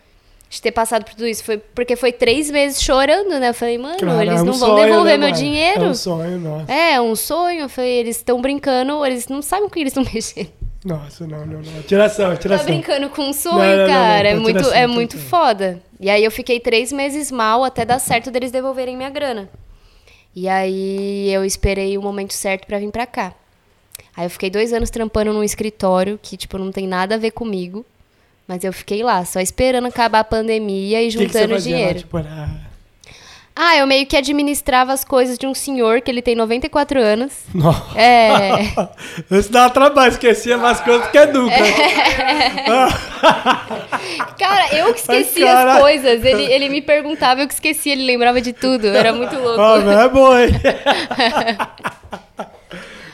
de 0.51 0.61
ter 0.61 0.71
passado 0.71 1.05
por 1.05 1.13
tudo 1.15 1.25
isso. 1.27 1.43
Foi 1.45 1.57
porque 1.57 1.95
foi 1.95 2.11
três 2.11 2.51
meses 2.51 2.83
chorando, 2.83 3.39
né? 3.39 3.49
Eu 3.49 3.53
falei, 3.53 3.77
mano, 3.77 3.95
eles 4.21 4.39
é 4.39 4.41
um 4.41 4.45
não 4.45 4.53
vão 4.53 4.67
sonho, 4.69 4.85
devolver 4.85 5.11
né, 5.13 5.17
meu 5.17 5.29
mano? 5.29 5.41
dinheiro. 5.41 5.83
É 5.85 5.87
um 5.87 5.93
sonho, 5.95 6.39
nossa. 6.39 6.71
É, 6.71 7.01
um 7.01 7.15
sonho. 7.15 7.61
Eu 7.61 7.69
falei, 7.69 7.91
eles 7.99 8.17
estão 8.17 8.39
brincando, 8.41 9.03
eles 9.05 9.27
não 9.29 9.41
sabem 9.41 9.69
com 9.69 9.73
que 9.73 9.79
eles 9.79 9.95
estão 9.95 10.03
mexendo. 10.13 10.51
Nossa, 10.83 11.25
não, 11.25 11.45
não, 11.45 11.61
não. 11.61 11.81
Tiração, 11.83 12.31
Tá 12.31 12.35
tiração. 12.37 12.65
brincando 12.65 13.09
com 13.09 13.29
um 13.29 13.33
sonho, 13.33 13.55
Não, 13.57 13.77
não, 13.77 13.87
cara. 13.87 14.27
é 14.29 14.33
tá 14.33 14.39
muito, 14.41 14.67
é 14.71 14.81
tá 14.81 14.87
muito 14.87 15.17
foda. 15.17 15.81
E 15.99 16.09
aí 16.09 16.23
eu 16.23 16.31
fiquei 16.31 16.59
três 16.59 16.91
meses 16.91 17.31
mal 17.31 17.63
até 17.63 17.85
dar 17.85 17.99
certo 17.99 18.29
deles 18.29 18.51
devolverem 18.51 18.97
minha 18.97 19.09
grana. 19.09 19.47
E 20.35 20.49
aí 20.49 21.31
eu 21.31 21.45
esperei 21.45 21.97
o 21.97 22.01
momento 22.01 22.33
certo 22.33 22.65
pra 22.67 22.79
vir 22.79 22.91
pra 22.91 23.05
cá. 23.05 23.33
Aí 24.17 24.25
eu 24.25 24.29
fiquei 24.29 24.49
dois 24.49 24.73
anos 24.73 24.89
trampando 24.89 25.31
num 25.31 25.43
escritório 25.43 26.19
que, 26.21 26.35
tipo, 26.35 26.57
não 26.57 26.71
tem 26.71 26.87
nada 26.87 27.15
a 27.15 27.17
ver 27.17 27.31
comigo. 27.31 27.85
Mas 28.51 28.65
eu 28.65 28.73
fiquei 28.73 29.01
lá, 29.01 29.23
só 29.23 29.39
esperando 29.39 29.87
acabar 29.87 30.19
a 30.19 30.23
pandemia 30.25 31.01
e 31.01 31.07
O 31.07 31.11
que 31.11 31.17
que 31.19 31.23
juntando 31.23 31.53
fazia 31.53 31.71
lá, 31.71 31.77
dinheiro. 31.77 31.99
tipo, 31.99 32.17
era... 32.17 32.49
Ah, 33.55 33.77
eu 33.77 33.87
meio 33.87 34.05
que 34.05 34.17
administrava 34.17 34.91
as 34.91 35.05
coisas 35.05 35.37
de 35.37 35.47
um 35.47 35.53
senhor 35.53 36.01
que 36.01 36.11
ele 36.11 36.21
tem 36.21 36.35
94 36.35 36.99
anos. 36.99 37.31
Nossa. 37.55 37.97
É. 37.97 38.49
Isso 39.31 39.49
dá 39.49 39.69
trabalho, 39.69 40.11
esquecia 40.11 40.57
mais 40.57 40.81
coisas 40.81 41.07
que 41.07 41.17
educa. 41.17 41.55
Cara, 44.37 44.75
eu 44.75 44.93
que 44.93 44.99
esqueci 44.99 45.43
Ai, 45.43 45.53
cara. 45.53 45.73
as 45.75 45.79
coisas. 45.79 46.25
Ele, 46.25 46.43
ele 46.43 46.67
me 46.67 46.81
perguntava, 46.81 47.39
eu 47.39 47.47
que 47.47 47.53
esquecia, 47.53 47.93
ele 47.93 48.03
lembrava 48.03 48.41
de 48.41 48.51
tudo. 48.51 48.87
Era 48.87 49.13
muito 49.13 49.37
louco. 49.37 49.61
Ó, 49.61 49.79
não 49.79 49.97
é 49.97 50.09
bom, 50.09 50.37
hein? 50.37 50.49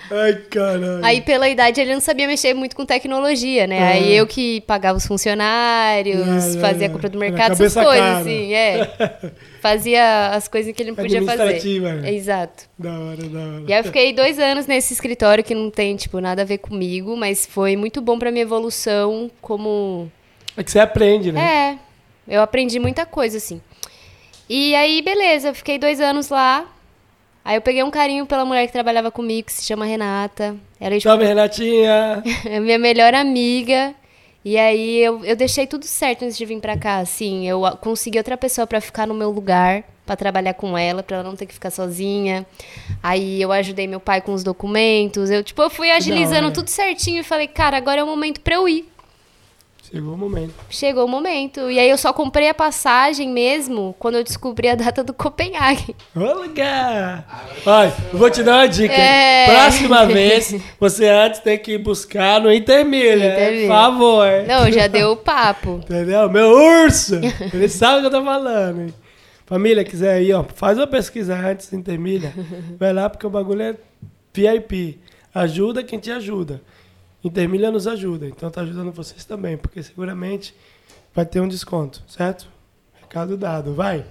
Ai, 0.10 0.34
caralho. 0.50 1.04
Aí, 1.04 1.22
pela 1.22 1.50
idade, 1.50 1.82
ele 1.82 1.94
não 1.94 2.00
sabia 2.02 2.28
mexer 2.28 2.54
muito 2.54 2.76
com 2.76 2.86
tecnologia, 2.86 3.68
né? 3.68 3.88
Aí 3.94 4.16
eu 4.16 4.26
que 4.26 4.62
pagava 4.62 4.98
os 4.98 5.06
funcionários, 5.06 6.20
É, 6.56 6.58
é, 6.58 6.62
fazia 6.62 6.86
é. 6.86 6.90
a 6.90 6.92
compra 6.92 7.10
do 7.10 7.18
mercado, 7.18 7.52
essas 7.54 7.74
coisas, 7.74 7.94
cara. 8.00 8.18
assim, 8.20 8.54
é. 8.54 8.90
Fazia 9.60 10.30
as 10.30 10.48
coisas 10.48 10.74
que 10.74 10.82
ele 10.82 10.92
não 10.92 10.96
podia 10.96 11.22
fazer. 11.24 11.80
Né? 11.82 12.14
Exato. 12.14 12.66
Da 12.78 12.92
hora, 12.98 13.24
da 13.24 13.40
hora. 13.40 13.64
E 13.68 13.74
aí 13.74 13.80
eu 13.80 13.84
fiquei 13.84 14.14
dois 14.14 14.40
anos 14.40 14.66
nesse 14.66 14.94
escritório 14.94 15.44
que 15.44 15.54
não 15.56 15.70
tem, 15.70 15.96
tipo, 15.96 16.22
nada 16.22 16.44
a 16.44 16.46
ver 16.46 16.60
comigo, 16.60 17.18
mas 17.18 17.46
foi 17.46 17.76
muito 17.76 18.00
bom 18.00 18.18
pra 18.18 18.32
minha 18.32 18.44
evolução 18.44 19.30
como 19.42 20.10
É 20.56 20.64
que 20.64 20.72
você 20.72 20.80
aprende, 20.80 21.32
né? 21.32 21.80
é, 22.30 22.36
eu 22.36 22.42
aprendi 22.42 22.80
muita 22.80 23.06
coisa, 23.06 23.38
assim. 23.38 23.60
E 24.48 24.74
aí, 24.76 25.02
beleza, 25.02 25.50
eu 25.50 25.56
fiquei 25.56 25.78
dois 25.78 26.00
anos 26.00 26.30
lá. 26.30 26.66
Aí 27.48 27.56
eu 27.56 27.62
peguei 27.62 27.82
um 27.82 27.90
carinho 27.90 28.26
pela 28.26 28.44
mulher 28.44 28.68
que 28.68 28.74
trabalhava 28.74 29.10
comigo, 29.10 29.46
que 29.46 29.54
se 29.54 29.64
chama 29.64 29.86
Renata. 29.86 30.58
Ela 30.82 30.96
é 30.96 31.00
Salve, 31.00 31.24
Renatinha. 31.24 32.22
é 32.44 32.60
minha 32.60 32.78
melhor 32.78 33.14
amiga. 33.14 33.96
E 34.44 34.58
aí 34.58 34.98
eu, 34.98 35.24
eu 35.24 35.34
deixei 35.34 35.66
tudo 35.66 35.86
certo 35.86 36.26
antes 36.26 36.38
de 36.38 36.44
vir 36.44 36.60
pra 36.60 36.76
cá, 36.78 36.98
assim. 36.98 37.48
Eu 37.48 37.62
consegui 37.80 38.18
outra 38.18 38.36
pessoa 38.36 38.68
pra 38.68 38.82
ficar 38.82 39.08
no 39.08 39.14
meu 39.14 39.30
lugar, 39.30 39.86
pra 40.06 40.18
trabalhar 40.18 40.56
com 40.56 40.78
ela, 40.78 41.02
pra 41.02 41.20
ela 41.20 41.24
não 41.24 41.38
ter 41.38 41.46
que 41.46 41.54
ficar 41.54 41.72
sozinha. 41.72 42.46
Aí 43.02 43.42
eu 43.42 43.50
ajudei 43.54 43.88
meu 43.88 44.02
pai 44.02 44.20
com 44.20 44.34
os 44.34 44.44
documentos. 44.44 45.30
Eu, 45.30 45.42
tipo, 45.42 45.62
eu 45.62 45.70
fui 45.70 45.90
agilizando 45.90 46.48
hora. 46.48 46.54
tudo 46.54 46.68
certinho 46.68 47.22
e 47.22 47.24
falei, 47.24 47.48
cara, 47.48 47.78
agora 47.78 48.02
é 48.02 48.04
o 48.04 48.08
momento 48.08 48.42
pra 48.42 48.56
eu 48.56 48.68
ir. 48.68 48.86
Chegou 49.90 50.14
o 50.16 50.18
momento. 50.18 50.54
Chegou 50.70 51.06
o 51.06 51.08
momento. 51.08 51.72
E 51.72 51.80
aí 51.80 51.90
eu 51.90 51.98
só 51.98 52.12
comprei 52.12 52.50
a 52.50 52.54
passagem 52.54 53.30
mesmo 53.30 53.96
quando 53.98 54.16
eu 54.16 54.24
descobri 54.24 54.68
a 54.68 54.76
data 54.76 55.02
do 55.04 55.14
Copenhague. 55.14 55.96
Olha! 56.16 57.24
Olha, 57.66 57.94
eu 58.12 58.20
vou 58.20 58.30
te 58.30 58.44
dar 58.44 58.56
uma 58.58 58.68
dica. 58.68 58.94
É. 58.94 59.46
Próxima 59.46 60.06
vez, 60.08 60.56
você 60.80 61.08
antes 61.08 61.40
tem 61.40 61.58
que 61.58 61.74
ir 61.74 61.78
buscar 61.78 62.42
no 62.42 62.52
Intermilha. 62.52 63.34
Intermilha. 63.34 63.68
Por 63.68 63.74
favor. 63.74 64.28
Não, 64.46 64.72
já 64.72 64.88
deu 64.88 65.12
o 65.12 65.18
papo. 65.18 65.80
Entendeu? 65.90 66.30
Meu 66.30 66.50
urso! 66.50 67.16
Ele 67.54 67.70
sabe 67.70 67.98
o 67.98 68.02
que 68.02 68.08
eu 68.08 68.20
tô 68.20 68.26
falando. 68.26 68.82
hein? 68.82 68.94
Família, 69.46 69.86
quiser 69.86 70.16
aí, 70.16 70.34
ó, 70.34 70.44
faz 70.44 70.78
uma 70.78 70.88
pesquisa 70.88 71.34
antes, 71.34 71.72
Intermilha. 71.72 72.34
Vai 72.78 72.92
lá, 72.92 73.10
porque 73.10 73.26
o 73.26 73.30
bagulho 73.30 73.62
é 73.62 73.76
VIP. 74.34 75.00
Ajuda 75.34 75.84
quem 75.84 76.00
te 76.00 76.12
ajuda. 76.12 76.62
Intermilha 77.28 77.70
nos 77.70 77.88
ajuda. 77.88 78.26
Então 78.26 78.50
tá 78.50 78.62
ajudando 78.62 78.92
vocês 78.92 79.26
também, 79.26 79.58
porque 79.58 79.84
seguramente 79.84 80.54
vai 81.14 81.26
ter 81.26 81.40
um 81.40 81.48
desconto, 81.48 82.02
certo? 82.08 82.48
Recado 83.00 83.38
dado, 83.38 83.74
vai. 83.74 84.06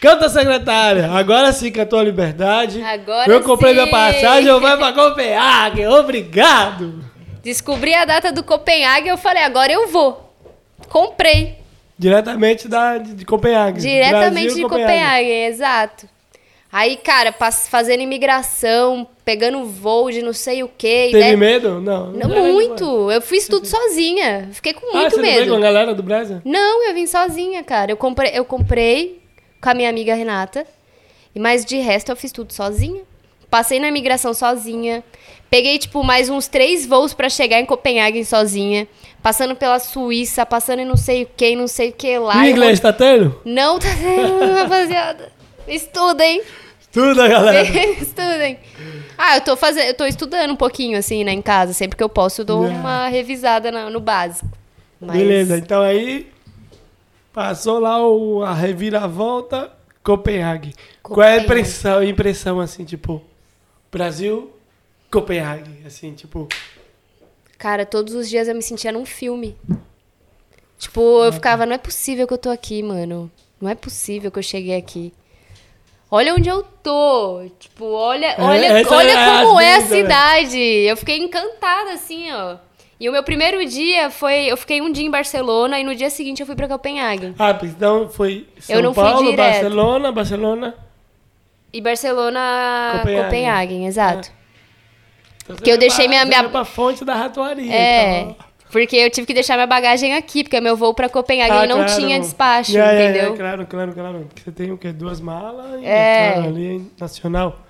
Canta, 0.00 0.28
secretária! 0.28 1.10
Agora 1.10 1.52
sim 1.52 1.70
cantou 1.70 1.98
a 1.98 2.04
liberdade. 2.04 2.82
Agora 2.82 3.32
Eu 3.32 3.42
comprei 3.42 3.72
sim. 3.72 3.80
minha 3.80 3.90
passagem, 3.90 4.48
eu 4.48 4.60
vou 4.60 4.76
pra 4.76 4.92
Copenhague. 4.92 5.86
Obrigado! 5.86 7.04
Descobri 7.42 7.94
a 7.94 8.04
data 8.04 8.32
do 8.32 8.42
Copenhague, 8.42 9.08
eu 9.08 9.16
falei, 9.16 9.42
agora 9.42 9.72
eu 9.72 9.88
vou. 9.88 10.34
Comprei. 10.88 11.58
Diretamente 11.98 12.68
da, 12.68 12.98
de 12.98 13.24
Copenhague. 13.24 13.80
Diretamente 13.80 14.46
Brasil, 14.46 14.64
de 14.64 14.68
Copenhague, 14.68 15.30
exato. 15.30 16.08
Aí, 16.70 16.96
cara, 16.96 17.32
fazendo 17.32 18.02
imigração, 18.02 19.06
pegando 19.26 19.64
voo 19.64 20.08
de 20.08 20.22
não 20.22 20.32
sei 20.32 20.62
o 20.62 20.68
quê. 20.68 21.08
Teve 21.10 21.18
né? 21.18 21.36
medo? 21.36 21.80
Não. 21.80 22.12
Não, 22.12 22.28
muito. 22.52 23.10
Eu 23.10 23.20
fiz 23.20 23.48
tudo 23.48 23.66
sozinha. 23.66 24.48
Fiquei 24.52 24.72
com 24.72 24.86
Ah, 24.92 25.00
muito 25.00 25.10
você 25.10 25.16
não 25.16 25.22
veio 25.24 25.40
medo. 25.40 25.50
com 25.50 25.56
a 25.56 25.60
galera 25.60 25.92
do 25.92 26.02
Brasil? 26.02 26.40
Não, 26.44 26.86
eu 26.88 26.94
vim 26.94 27.08
sozinha, 27.08 27.64
cara. 27.64 27.90
Eu 27.90 27.96
comprei, 27.96 28.30
eu 28.32 28.44
comprei 28.44 29.20
com 29.60 29.68
a 29.68 29.74
minha 29.74 29.90
amiga 29.90 30.14
Renata. 30.14 30.64
E 31.34 31.40
mas 31.40 31.64
de 31.64 31.76
resto 31.78 32.12
eu 32.12 32.16
fiz 32.16 32.30
tudo 32.30 32.52
sozinha. 32.52 33.02
Passei 33.50 33.80
na 33.80 33.88
imigração 33.88 34.32
sozinha. 34.32 35.02
Peguei, 35.50 35.76
tipo, 35.76 36.04
mais 36.04 36.28
uns 36.28 36.46
três 36.46 36.86
voos 36.86 37.12
pra 37.12 37.28
chegar 37.28 37.58
em 37.58 37.66
Copenhague 37.66 38.24
sozinha. 38.24 38.86
Passando 39.20 39.56
pela 39.56 39.80
Suíça, 39.80 40.46
passando 40.46 40.80
em 40.80 40.84
não 40.84 40.96
sei 40.96 41.24
o 41.24 41.28
que, 41.36 41.56
não 41.56 41.66
sei 41.66 41.88
o 41.88 41.92
que 41.92 42.16
lá. 42.16 42.44
E 42.44 42.50
Eu 42.50 42.52
inglês, 42.52 42.78
tá 42.78 42.92
tendo? 42.92 43.40
Não 43.44 43.76
tá 43.80 43.88
tendo, 43.88 44.54
rapaziada. 44.54 45.32
Estudem. 45.66 46.42
Tudo, 46.96 47.16
galera. 47.28 47.62
Estudem. 48.00 48.58
Ah, 49.18 49.36
eu 49.36 49.42
tô 49.42 49.54
fazendo, 49.54 49.84
eu 49.88 49.94
tô 49.94 50.06
estudando 50.06 50.50
um 50.52 50.56
pouquinho, 50.56 50.98
assim, 50.98 51.24
né, 51.24 51.32
em 51.32 51.42
casa. 51.42 51.74
Sempre 51.74 51.94
que 51.94 52.02
eu 52.02 52.08
posso, 52.08 52.40
eu 52.40 52.44
dou 52.46 52.64
É. 52.64 52.68
uma 52.70 53.06
revisada 53.08 53.70
na- 53.70 53.90
no 53.90 54.00
básico. 54.00 54.48
Mas- 54.98 55.18
Beleza, 55.18 55.58
então 55.58 55.82
aí 55.82 56.32
passou 57.34 57.78
lá 57.80 58.00
o, 58.06 58.42
a 58.42 58.54
reviravolta 58.54 59.70
Copenhague. 60.02 60.72
Qual 61.02 61.20
é 61.22 61.32
a 61.34 61.40
Copenhague. 61.40 61.44
impressão, 61.44 62.02
impressão 62.02 62.60
assim, 62.60 62.82
tipo, 62.86 63.22
Brasil, 63.92 64.50
Copenhague, 65.10 65.82
assim, 65.86 66.14
tipo, 66.14 66.48
Cara, 67.58 67.84
todos 67.84 68.14
os 68.14 68.26
dias 68.28 68.48
eu 68.48 68.54
me 68.54 68.62
sentia 68.62 68.90
num 68.92 69.04
filme. 69.04 69.54
Tipo, 70.78 71.24
eu 71.24 71.32
ficava, 71.32 71.66
não 71.66 71.74
é 71.74 71.78
possível 71.78 72.26
que 72.26 72.32
eu 72.34 72.38
tô 72.38 72.48
aqui, 72.50 72.82
mano. 72.82 73.30
Não 73.60 73.68
é 73.70 73.74
possível 73.74 74.30
que 74.30 74.38
eu 74.38 74.42
cheguei 74.42 74.76
aqui. 74.76 75.12
Olha 76.10 76.34
onde 76.34 76.48
eu 76.48 76.62
tô. 76.82 77.42
Tipo, 77.58 77.84
olha, 77.92 78.36
olha, 78.38 78.66
essa 78.66 78.94
olha 78.94 79.10
é 79.10 79.42
como 79.44 79.60
é 79.60 79.74
a 79.74 79.78
né? 79.80 79.86
cidade. 79.86 80.58
Eu 80.58 80.96
fiquei 80.96 81.18
encantada, 81.18 81.92
assim, 81.92 82.30
ó. 82.32 82.56
E 82.98 83.08
o 83.08 83.12
meu 83.12 83.22
primeiro 83.22 83.64
dia 83.66 84.08
foi. 84.08 84.44
Eu 84.46 84.56
fiquei 84.56 84.80
um 84.80 84.90
dia 84.90 85.04
em 85.04 85.10
Barcelona 85.10 85.78
e 85.78 85.84
no 85.84 85.94
dia 85.94 86.08
seguinte 86.08 86.40
eu 86.40 86.46
fui 86.46 86.54
pra 86.56 86.68
Copenhague. 86.68 87.34
ah, 87.38 87.58
então 87.62 88.08
foi 88.08 88.46
São 88.58 88.76
Eu 88.76 88.82
não 88.82 88.94
fui 88.94 89.02
Paulo. 89.02 89.36
Barcelona, 89.36 90.12
Barcelona. 90.12 90.74
E 91.72 91.80
Barcelona, 91.80 92.98
Copenhague. 93.00 93.24
Copenhague, 93.24 93.84
exato. 93.84 94.30
Então, 95.44 95.56
você 95.56 95.62
Que 95.64 95.70
eu 95.70 95.76
deixei 95.78 96.04
pra- 96.06 96.10
minha- 96.10 96.24
minha- 96.24 96.48
pra 96.48 96.64
fonte 96.64 97.04
da 97.04 97.14
ratoaria. 97.14 97.70
É. 97.74 98.20
então. 98.20 98.36
Porque 98.78 98.96
eu 98.96 99.10
tive 99.10 99.26
que 99.26 99.32
deixar 99.32 99.54
minha 99.54 99.66
bagagem 99.66 100.14
aqui, 100.14 100.44
porque 100.44 100.60
meu 100.60 100.76
voo 100.76 100.92
pra 100.92 101.08
Copenhague 101.08 101.50
Ah, 101.50 101.66
não 101.66 101.76
claro. 101.84 101.96
tinha 101.96 102.20
despacho, 102.20 102.76
é, 102.76 103.04
entendeu? 103.04 103.32
É, 103.32 103.36
claro, 103.36 103.66
claro, 103.66 103.92
claro. 103.94 104.26
Porque 104.28 104.42
você 104.42 104.52
tem 104.52 104.70
o 104.70 104.76
quê? 104.76 104.92
Duas 104.92 105.18
malas 105.18 105.80
e 105.80 105.86
É. 105.86 106.32
claro, 106.34 106.48
ali 106.48 106.92
nacional. 107.00 107.60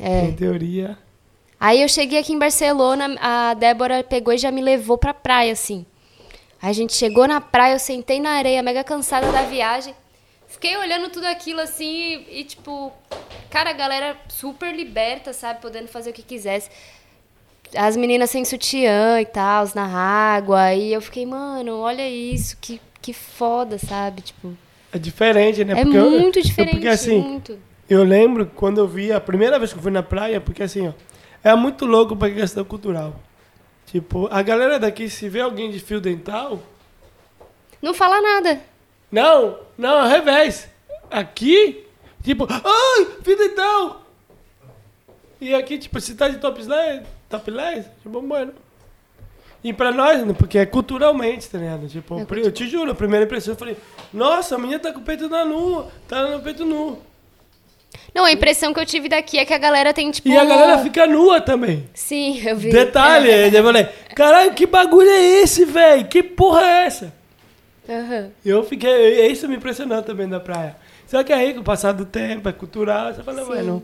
É. 0.00 0.24
Em 0.24 0.32
teoria. 0.32 0.98
Aí 1.60 1.80
eu 1.80 1.88
cheguei 1.88 2.18
aqui 2.18 2.32
em 2.32 2.38
Barcelona, 2.38 3.16
a 3.20 3.54
Débora 3.54 4.02
pegou 4.02 4.34
e 4.34 4.38
já 4.38 4.50
me 4.50 4.60
levou 4.60 4.98
pra 4.98 5.14
praia, 5.14 5.52
assim. 5.52 5.86
Aí 6.60 6.70
a 6.70 6.72
gente 6.72 6.92
chegou 6.94 7.28
na 7.28 7.40
praia, 7.40 7.74
eu 7.74 7.78
sentei 7.78 8.18
na 8.20 8.30
areia, 8.30 8.60
mega 8.60 8.82
cansada 8.82 9.30
da 9.30 9.42
viagem. 9.42 9.94
Fiquei 10.48 10.76
olhando 10.76 11.10
tudo 11.10 11.26
aquilo 11.26 11.60
assim 11.60 12.24
e, 12.28 12.40
e, 12.40 12.44
tipo, 12.44 12.92
cara, 13.50 13.70
a 13.70 13.72
galera 13.72 14.16
super 14.28 14.74
liberta, 14.74 15.32
sabe? 15.32 15.60
Podendo 15.62 15.86
fazer 15.86 16.10
o 16.10 16.12
que 16.12 16.22
quisesse. 16.22 16.68
As 17.74 17.96
meninas 17.96 18.30
sem 18.30 18.44
sutiã 18.44 19.20
e 19.20 19.26
tal, 19.26 19.66
na 19.74 19.86
água. 19.86 20.72
E 20.74 20.92
eu 20.92 21.00
fiquei, 21.00 21.26
mano, 21.26 21.78
olha 21.78 22.08
isso, 22.08 22.56
que, 22.60 22.80
que 23.02 23.12
foda, 23.12 23.78
sabe? 23.78 24.22
Tipo, 24.22 24.56
É 24.92 24.98
diferente, 24.98 25.64
né? 25.64 25.72
é 25.80 25.84
Porque 25.84 25.98
muito 25.98 26.38
eu- 26.38 26.42
diferente, 26.42 26.74
Porque 26.74 26.88
assim, 26.88 27.20
muito. 27.20 27.58
eu 27.88 28.04
lembro 28.04 28.46
quando 28.54 28.78
eu 28.78 28.86
vi 28.86 29.12
a 29.12 29.20
primeira 29.20 29.58
vez 29.58 29.72
que 29.72 29.78
eu 29.78 29.82
fui 29.82 29.90
na 29.92 30.02
praia, 30.02 30.40
porque 30.40 30.62
assim, 30.62 30.88
ó, 30.88 30.92
é 31.42 31.54
muito 31.54 31.84
louco 31.86 32.14
pra 32.16 32.30
questão 32.30 32.64
cultural. 32.64 33.14
Tipo, 33.86 34.28
a 34.32 34.42
galera 34.42 34.78
daqui, 34.78 35.08
se 35.08 35.28
vê 35.28 35.40
alguém 35.40 35.70
de 35.70 35.78
fio 35.80 36.00
dental, 36.00 36.58
Não 37.82 37.92
fala 37.94 38.20
nada. 38.20 38.60
não, 39.12 39.58
não, 39.78 40.00
ao 40.00 40.08
revés. 40.08 40.68
Aqui, 41.10 41.84
tipo, 42.24 42.46
ai, 42.50 43.06
fio 43.22 43.36
dental. 43.36 44.02
E 45.40 45.54
aqui, 45.54 45.78
tipo, 45.78 46.00
se 46.00 46.14
tá 46.16 46.28
de 46.28 46.38
topless, 47.28 47.82
topless, 47.84 47.90
tipo, 48.02 48.22
mano. 48.22 48.52
E 49.64 49.72
pra 49.72 49.90
nós, 49.90 50.24
né, 50.24 50.34
porque 50.36 50.58
é 50.58 50.66
culturalmente, 50.66 51.48
tá 51.48 51.58
ligado? 51.58 51.88
Tipo, 51.88 52.20
É 52.20 52.26
eu 52.38 52.52
te 52.52 52.68
juro, 52.68 52.92
a 52.92 52.94
primeira 52.94 53.24
impressão 53.24 53.54
eu 53.54 53.58
falei, 53.58 53.76
nossa, 54.12 54.54
a 54.54 54.58
menina 54.58 54.78
tá 54.78 54.92
com 54.92 55.00
o 55.00 55.02
peito 55.02 55.28
na 55.28 55.44
nu, 55.44 55.86
tá 56.06 56.22
no 56.30 56.40
peito 56.40 56.64
nu. 56.64 56.98
Não, 58.14 58.24
a 58.24 58.32
impressão 58.32 58.72
que 58.72 58.80
eu 58.80 58.86
tive 58.86 59.08
daqui 59.08 59.38
é 59.38 59.44
que 59.44 59.52
a 59.54 59.58
galera 59.58 59.92
tem, 59.92 60.10
tipo. 60.10 60.28
E 60.28 60.36
a 60.36 60.44
galera 60.44 60.78
fica 60.78 61.06
nua 61.06 61.40
também. 61.40 61.88
Sim, 61.94 62.40
eu 62.46 62.56
vi. 62.56 62.70
Detalhe, 62.70 63.28
eu 63.54 63.64
falei, 63.64 63.84
caralho, 64.14 64.54
que 64.54 64.66
bagulho 64.66 65.08
é 65.10 65.22
esse, 65.42 65.64
velho? 65.64 66.06
Que 66.06 66.22
porra 66.22 66.62
é 66.62 66.86
essa? 66.86 67.12
Aham. 67.88 68.30
Eu 68.44 68.62
fiquei, 68.64 69.26
isso 69.30 69.48
me 69.48 69.56
impressionou 69.56 70.02
também 70.02 70.28
da 70.28 70.40
praia. 70.40 70.76
Só 71.06 71.22
que 71.22 71.32
aí, 71.32 71.54
com 71.54 71.60
o 71.60 71.64
passar 71.64 71.92
do 71.92 72.04
tempo, 72.04 72.48
é 72.48 72.52
cultural, 72.52 73.14
você 73.14 73.22
fala, 73.22 73.44
mano, 73.44 73.82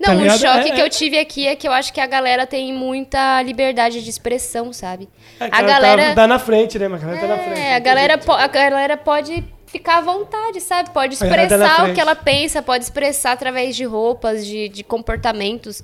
Não, 0.00 0.16
Tá 0.16 0.34
o 0.34 0.38
choque 0.38 0.70
É, 0.70 0.72
que 0.72 0.80
é. 0.80 0.84
eu 0.84 0.88
tive 0.88 1.18
aqui 1.18 1.46
é 1.46 1.54
que 1.54 1.68
eu 1.68 1.72
acho 1.72 1.92
que 1.92 2.00
a 2.00 2.06
galera 2.06 2.46
tem 2.46 2.72
muita 2.72 3.42
liberdade 3.42 4.02
de 4.02 4.08
expressão, 4.08 4.72
sabe? 4.72 5.08
é, 5.38 5.44
a 5.44 5.50
cara, 5.50 5.66
galera. 5.66 6.02
tá, 6.08 6.14
tá 6.14 6.26
na 6.26 6.38
frente, 6.38 6.78
né? 6.78 6.88
Mas 6.88 7.02
a 7.04 7.06
galera 7.06 7.20
tá 7.28 7.36
na 7.36 7.42
frente. 7.42 7.60
É, 7.60 7.74
a 7.74 7.78
galera, 7.78 8.16
po- 8.18 8.32
a 8.32 8.46
galera 8.46 8.96
pode 8.96 9.44
ficar 9.66 9.98
à 9.98 10.00
vontade, 10.00 10.60
sabe? 10.62 10.90
Pode 10.90 11.18
tá 11.18 11.26
expressar 11.26 11.74
o 11.74 11.76
frente. 11.82 11.94
que 11.94 12.00
ela 12.00 12.16
pensa, 12.16 12.62
pode 12.62 12.82
expressar 12.84 13.32
através 13.32 13.76
de 13.76 13.84
roupas, 13.84 14.46
de, 14.46 14.68
de 14.70 14.82
comportamentos. 14.82 15.82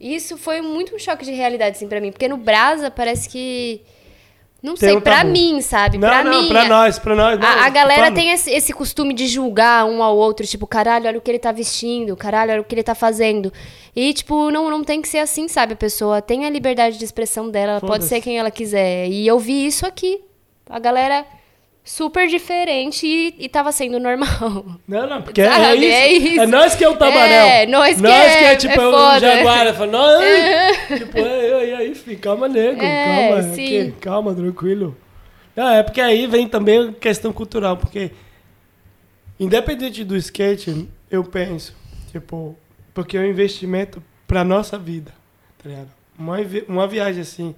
Isso 0.00 0.38
foi 0.38 0.60
muito 0.60 0.94
um 0.94 0.98
choque 0.98 1.24
de 1.24 1.32
realidade, 1.32 1.76
assim, 1.76 1.88
pra 1.88 2.00
mim. 2.00 2.12
Porque 2.12 2.28
no 2.28 2.36
Brasa 2.36 2.90
parece 2.92 3.28
que. 3.28 3.82
Não 4.60 4.74
Tem 4.74 4.88
sei, 4.88 4.96
um 4.98 5.00
pra 5.00 5.18
tabu. 5.18 5.30
mim, 5.30 5.60
sabe? 5.60 5.98
Não, 5.98 6.08
pra 6.08 6.24
não, 6.24 6.42
mim. 6.42 6.48
pra 6.48 6.64
nós, 6.66 6.98
pra 6.98 7.14
nós. 7.14 7.38
não, 7.38 7.46
A, 7.46 7.66
a 7.66 7.68
galera 7.70 8.10
tem 8.10 8.30
esse, 8.32 8.50
esse 8.50 8.72
costume 8.72 9.14
de 9.14 9.28
julgar 9.28 9.84
um 9.86 10.02
ao 10.02 10.16
outro, 10.16 10.44
tipo, 10.44 10.66
caralho, 10.66 11.06
olha 11.06 11.18
o 11.18 11.20
que 11.20 11.30
ele 11.30 11.38
tá 11.38 11.52
vestindo, 11.52 12.16
caralho, 12.16 12.50
olha 12.52 12.60
o 12.60 12.64
que 12.64 12.74
ele 12.74 12.82
tá 12.82 12.94
fazendo. 12.94 13.52
E, 13.94 14.12
tipo, 14.12 14.50
não, 14.50 14.68
não 14.68 14.82
tem 14.82 15.00
que 15.00 15.06
ser 15.06 15.18
assim, 15.18 15.46
sabe? 15.46 15.74
A 15.74 15.76
pessoa 15.76 16.20
tem 16.20 16.44
a 16.44 16.50
liberdade 16.50 16.98
de 16.98 17.04
expressão 17.04 17.48
dela, 17.48 17.72
ela 17.72 17.80
pode 17.80 18.04
ser 18.04 18.20
quem 18.20 18.36
ela 18.36 18.50
quiser. 18.50 19.06
E 19.08 19.24
eu 19.26 19.38
vi 19.38 19.64
isso 19.64 19.86
aqui. 19.86 20.20
A 20.68 20.80
galera 20.80 21.24
super 21.88 22.28
diferente 22.28 23.06
e, 23.06 23.34
e 23.38 23.48
tava 23.48 23.72
sendo 23.72 23.98
normal. 23.98 24.66
Não, 24.86 25.06
não, 25.08 25.22
porque 25.22 25.40
é, 25.40 25.50
Sabe, 25.50 25.76
isso. 25.76 25.84
é 25.94 26.12
isso. 26.12 26.40
É 26.42 26.46
nós 26.46 26.74
que 26.74 26.84
é 26.84 26.88
o 26.88 26.96
tabaréu. 26.96 27.46
É, 27.46 27.66
nós 27.66 27.98
que 28.00 28.06
é- 28.06 28.56
tipo, 28.56 28.78
é 28.80 28.86
o 28.88 28.92
foda. 28.92 29.20
jaguar. 29.20 29.74
Fala, 29.74 29.86
nós, 29.90 30.76
tipo, 30.98 31.18
aí, 31.18 31.52
aí, 31.54 31.74
aí, 31.74 31.94
filho, 31.94 32.18
calma, 32.18 32.46
nego, 32.48 32.82
É, 32.82 33.28
calma, 33.30 33.42
sim. 33.54 33.64
aqui, 33.64 33.94
calma, 34.00 34.34
tranquilo. 34.34 34.96
Não, 35.56 35.68
é 35.70 35.82
porque 35.82 36.00
aí 36.00 36.26
vem 36.26 36.46
também 36.46 36.88
a 36.88 36.92
questão 36.92 37.32
cultural, 37.32 37.76
porque 37.76 38.10
independente 39.40 40.04
do 40.04 40.16
skate, 40.16 40.88
eu 41.10 41.24
penso, 41.24 41.74
tipo, 42.12 42.56
porque 42.94 43.16
é 43.16 43.20
um 43.20 43.26
investimento 43.26 44.02
pra 44.26 44.44
nossa 44.44 44.78
vida, 44.78 45.12
tá 45.62 45.68
ligado? 45.68 45.88
Uma, 46.18 46.36
uma 46.68 46.86
viagem 46.86 47.22
assim, 47.22 47.54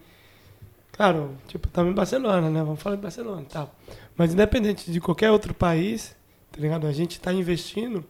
claro, 0.92 1.36
tipo, 1.48 1.66
estamos 1.66 1.90
em 1.90 1.94
Barcelona, 1.94 2.48
né? 2.50 2.62
Vamos 2.62 2.80
falar 2.80 2.96
de 2.96 3.02
Barcelona 3.02 3.42
e 3.42 3.52
tal. 3.52 3.74
Mas 4.16 4.32
independente 4.32 4.90
de 4.90 5.00
qualquer 5.00 5.30
outro 5.30 5.54
país, 5.54 6.14
tá 6.52 6.60
ligado? 6.60 6.86
A 6.86 6.92
gente 6.92 7.20
tá 7.20 7.32
investindo 7.32 8.04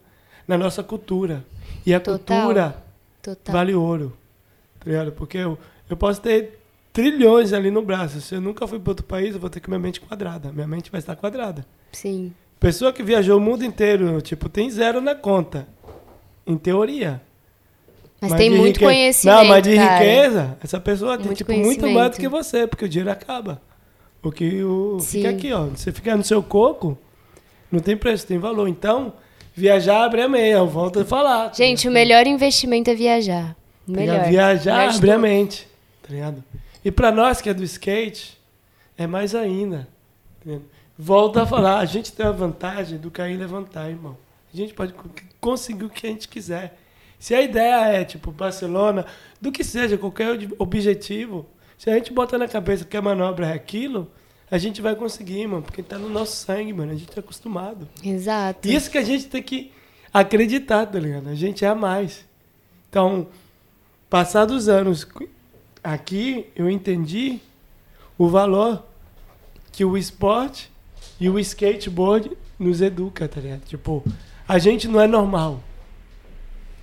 na 0.46 0.58
nossa 0.58 0.82
cultura. 0.82 1.44
E 1.86 1.94
a 1.94 2.00
Total. 2.00 2.38
cultura 2.42 2.82
Total. 3.22 3.52
vale 3.52 3.74
ouro, 3.74 4.16
tá 4.78 4.90
ligado? 4.90 5.12
Porque 5.12 5.38
eu, 5.38 5.58
eu 5.88 5.96
posso 5.96 6.20
ter 6.20 6.58
trilhões 6.92 7.52
ali 7.52 7.70
no 7.70 7.82
braço. 7.82 8.20
Se 8.20 8.34
eu 8.34 8.40
nunca 8.40 8.66
fui 8.66 8.78
para 8.80 8.90
outro 8.90 9.06
país, 9.06 9.34
eu 9.34 9.40
vou 9.40 9.48
ter 9.48 9.60
que 9.60 9.68
minha 9.70 9.78
mente 9.78 10.00
quadrada. 10.00 10.50
Minha 10.52 10.66
mente 10.66 10.90
vai 10.90 10.98
estar 10.98 11.14
quadrada. 11.16 11.64
Sim. 11.92 12.32
Pessoa 12.58 12.92
que 12.92 13.02
viajou 13.02 13.38
o 13.38 13.40
mundo 13.40 13.64
inteiro, 13.64 14.20
tipo, 14.20 14.48
tem 14.48 14.68
zero 14.70 15.00
na 15.00 15.14
conta. 15.14 15.66
Em 16.46 16.56
teoria. 16.58 17.22
Mas, 18.20 18.34
tem 18.34 18.50
de 18.50 18.56
muito 18.58 18.74
rique- 18.76 18.84
conhecimento. 18.84 19.36
Não, 19.36 19.44
mas 19.46 19.62
de 19.62 19.76
cara. 19.76 19.98
riqueza, 19.98 20.58
essa 20.62 20.78
pessoa 20.78 21.16
tem, 21.16 21.26
Muito 21.26 21.38
tipo, 21.38 21.52
muito 21.54 21.88
mais 21.88 22.10
do 22.10 22.16
que 22.18 22.28
você, 22.28 22.66
porque 22.66 22.84
o 22.84 22.88
dinheiro 22.88 23.10
acaba. 23.10 23.62
O 24.22 24.30
que 24.30 24.62
o, 24.62 24.98
Sim. 25.00 25.18
fica 25.18 25.30
aqui, 25.30 25.52
ó. 25.52 25.64
Você 25.66 25.92
ficar 25.92 26.16
no 26.16 26.22
seu 26.24 26.42
coco, 26.42 26.98
não 27.72 27.80
tem 27.80 27.96
preço, 27.96 28.26
tem 28.26 28.38
valor. 28.38 28.68
Então, 28.68 29.14
viajar 29.54 30.04
abre 30.04 30.22
a 30.22 30.28
meia, 30.28 30.54
eu 30.54 30.68
volto 30.68 31.00
a 31.00 31.04
falar. 31.04 31.54
Gente, 31.54 31.88
o 31.88 31.90
melhor 31.90 32.26
investimento 32.26 32.90
é 32.90 32.94
viajar. 32.94 33.54
Tá 33.54 33.56
melhor. 33.86 34.24
Viajar 34.28 34.90
abre 34.94 35.10
a 35.10 35.18
mente, 35.18 35.66
tá 36.02 36.12
ligado? 36.12 36.44
E 36.84 36.90
pra 36.90 37.10
nós 37.10 37.40
que 37.40 37.48
é 37.48 37.54
do 37.54 37.64
skate, 37.64 38.38
é 38.96 39.06
mais 39.06 39.34
ainda. 39.34 39.88
tá? 40.44 40.58
Volta 40.98 41.42
a 41.42 41.46
falar, 41.46 41.78
a 41.78 41.84
gente 41.86 42.12
tem 42.12 42.26
a 42.26 42.30
vantagem 42.30 42.98
do 42.98 43.10
cair 43.10 43.34
e 43.34 43.36
levantar, 43.38 43.88
irmão. 43.88 44.16
A 44.52 44.56
gente 44.56 44.74
pode 44.74 44.92
co- 44.92 45.08
conseguir 45.40 45.84
o 45.84 45.88
que 45.90 46.06
a 46.06 46.10
gente 46.10 46.28
quiser. 46.28 46.76
Se 47.18 47.34
a 47.34 47.40
ideia 47.40 47.86
é, 47.86 48.04
tipo, 48.04 48.30
Barcelona, 48.30 49.06
do 49.40 49.50
que 49.50 49.64
seja, 49.64 49.96
qualquer 49.96 50.32
ob- 50.32 50.54
objetivo, 50.58 51.46
se 51.80 51.88
a 51.88 51.94
gente 51.94 52.12
botar 52.12 52.36
na 52.36 52.46
cabeça 52.46 52.84
que 52.84 52.94
a 52.94 53.00
manobra 53.00 53.46
é 53.46 53.54
aquilo, 53.54 54.06
a 54.50 54.58
gente 54.58 54.82
vai 54.82 54.94
conseguir, 54.94 55.46
mano, 55.46 55.62
porque 55.62 55.82
tá 55.82 55.98
no 55.98 56.10
nosso 56.10 56.36
sangue, 56.36 56.74
mano. 56.74 56.92
A 56.92 56.94
gente 56.94 57.10
é 57.16 57.20
acostumado. 57.20 57.88
Exato. 58.04 58.68
Isso 58.68 58.90
que 58.90 58.98
a 58.98 59.02
gente 59.02 59.28
tem 59.28 59.42
que 59.42 59.72
acreditar, 60.12 60.84
tá 60.84 60.98
ligado? 60.98 61.28
A 61.30 61.34
gente 61.34 61.64
é 61.64 61.68
a 61.68 61.74
mais. 61.74 62.22
Então, 62.90 63.28
passados 64.10 64.54
os 64.64 64.68
anos 64.68 65.08
aqui, 65.82 66.46
eu 66.54 66.68
entendi 66.68 67.38
o 68.18 68.28
valor 68.28 68.84
que 69.72 69.82
o 69.82 69.96
esporte 69.96 70.70
e 71.18 71.30
o 71.30 71.38
skateboard 71.38 72.30
nos 72.58 72.82
educa, 72.82 73.26
tá 73.26 73.40
ligado? 73.40 73.62
Tipo, 73.64 74.04
a 74.46 74.58
gente 74.58 74.86
não 74.86 75.00
é 75.00 75.06
normal. 75.06 75.62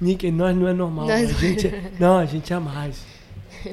Nick, 0.02 0.32
nós 0.32 0.56
não 0.56 0.68
é 0.68 0.74
normal. 0.74 1.06
Nós- 1.08 1.30
A 1.30 1.34
gente, 1.40 1.68
é- 1.68 1.92
não, 2.00 2.18
a 2.18 2.26
gente 2.26 2.52
é 2.52 2.56
a 2.56 2.60
mais. 2.60 3.06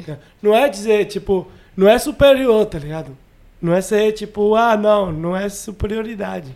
Não 0.43 0.55
é 0.55 0.69
dizer, 0.69 1.07
tipo, 1.07 1.47
não 1.77 1.89
é 1.89 1.99
superior, 1.99 2.67
tá 2.67 2.79
ligado? 2.79 3.17
Não 3.61 3.73
é 3.73 3.81
ser, 3.81 4.13
tipo, 4.13 4.55
ah, 4.55 4.77
não, 4.77 5.11
não 5.11 5.37
é 5.37 5.49
superioridade, 5.49 6.55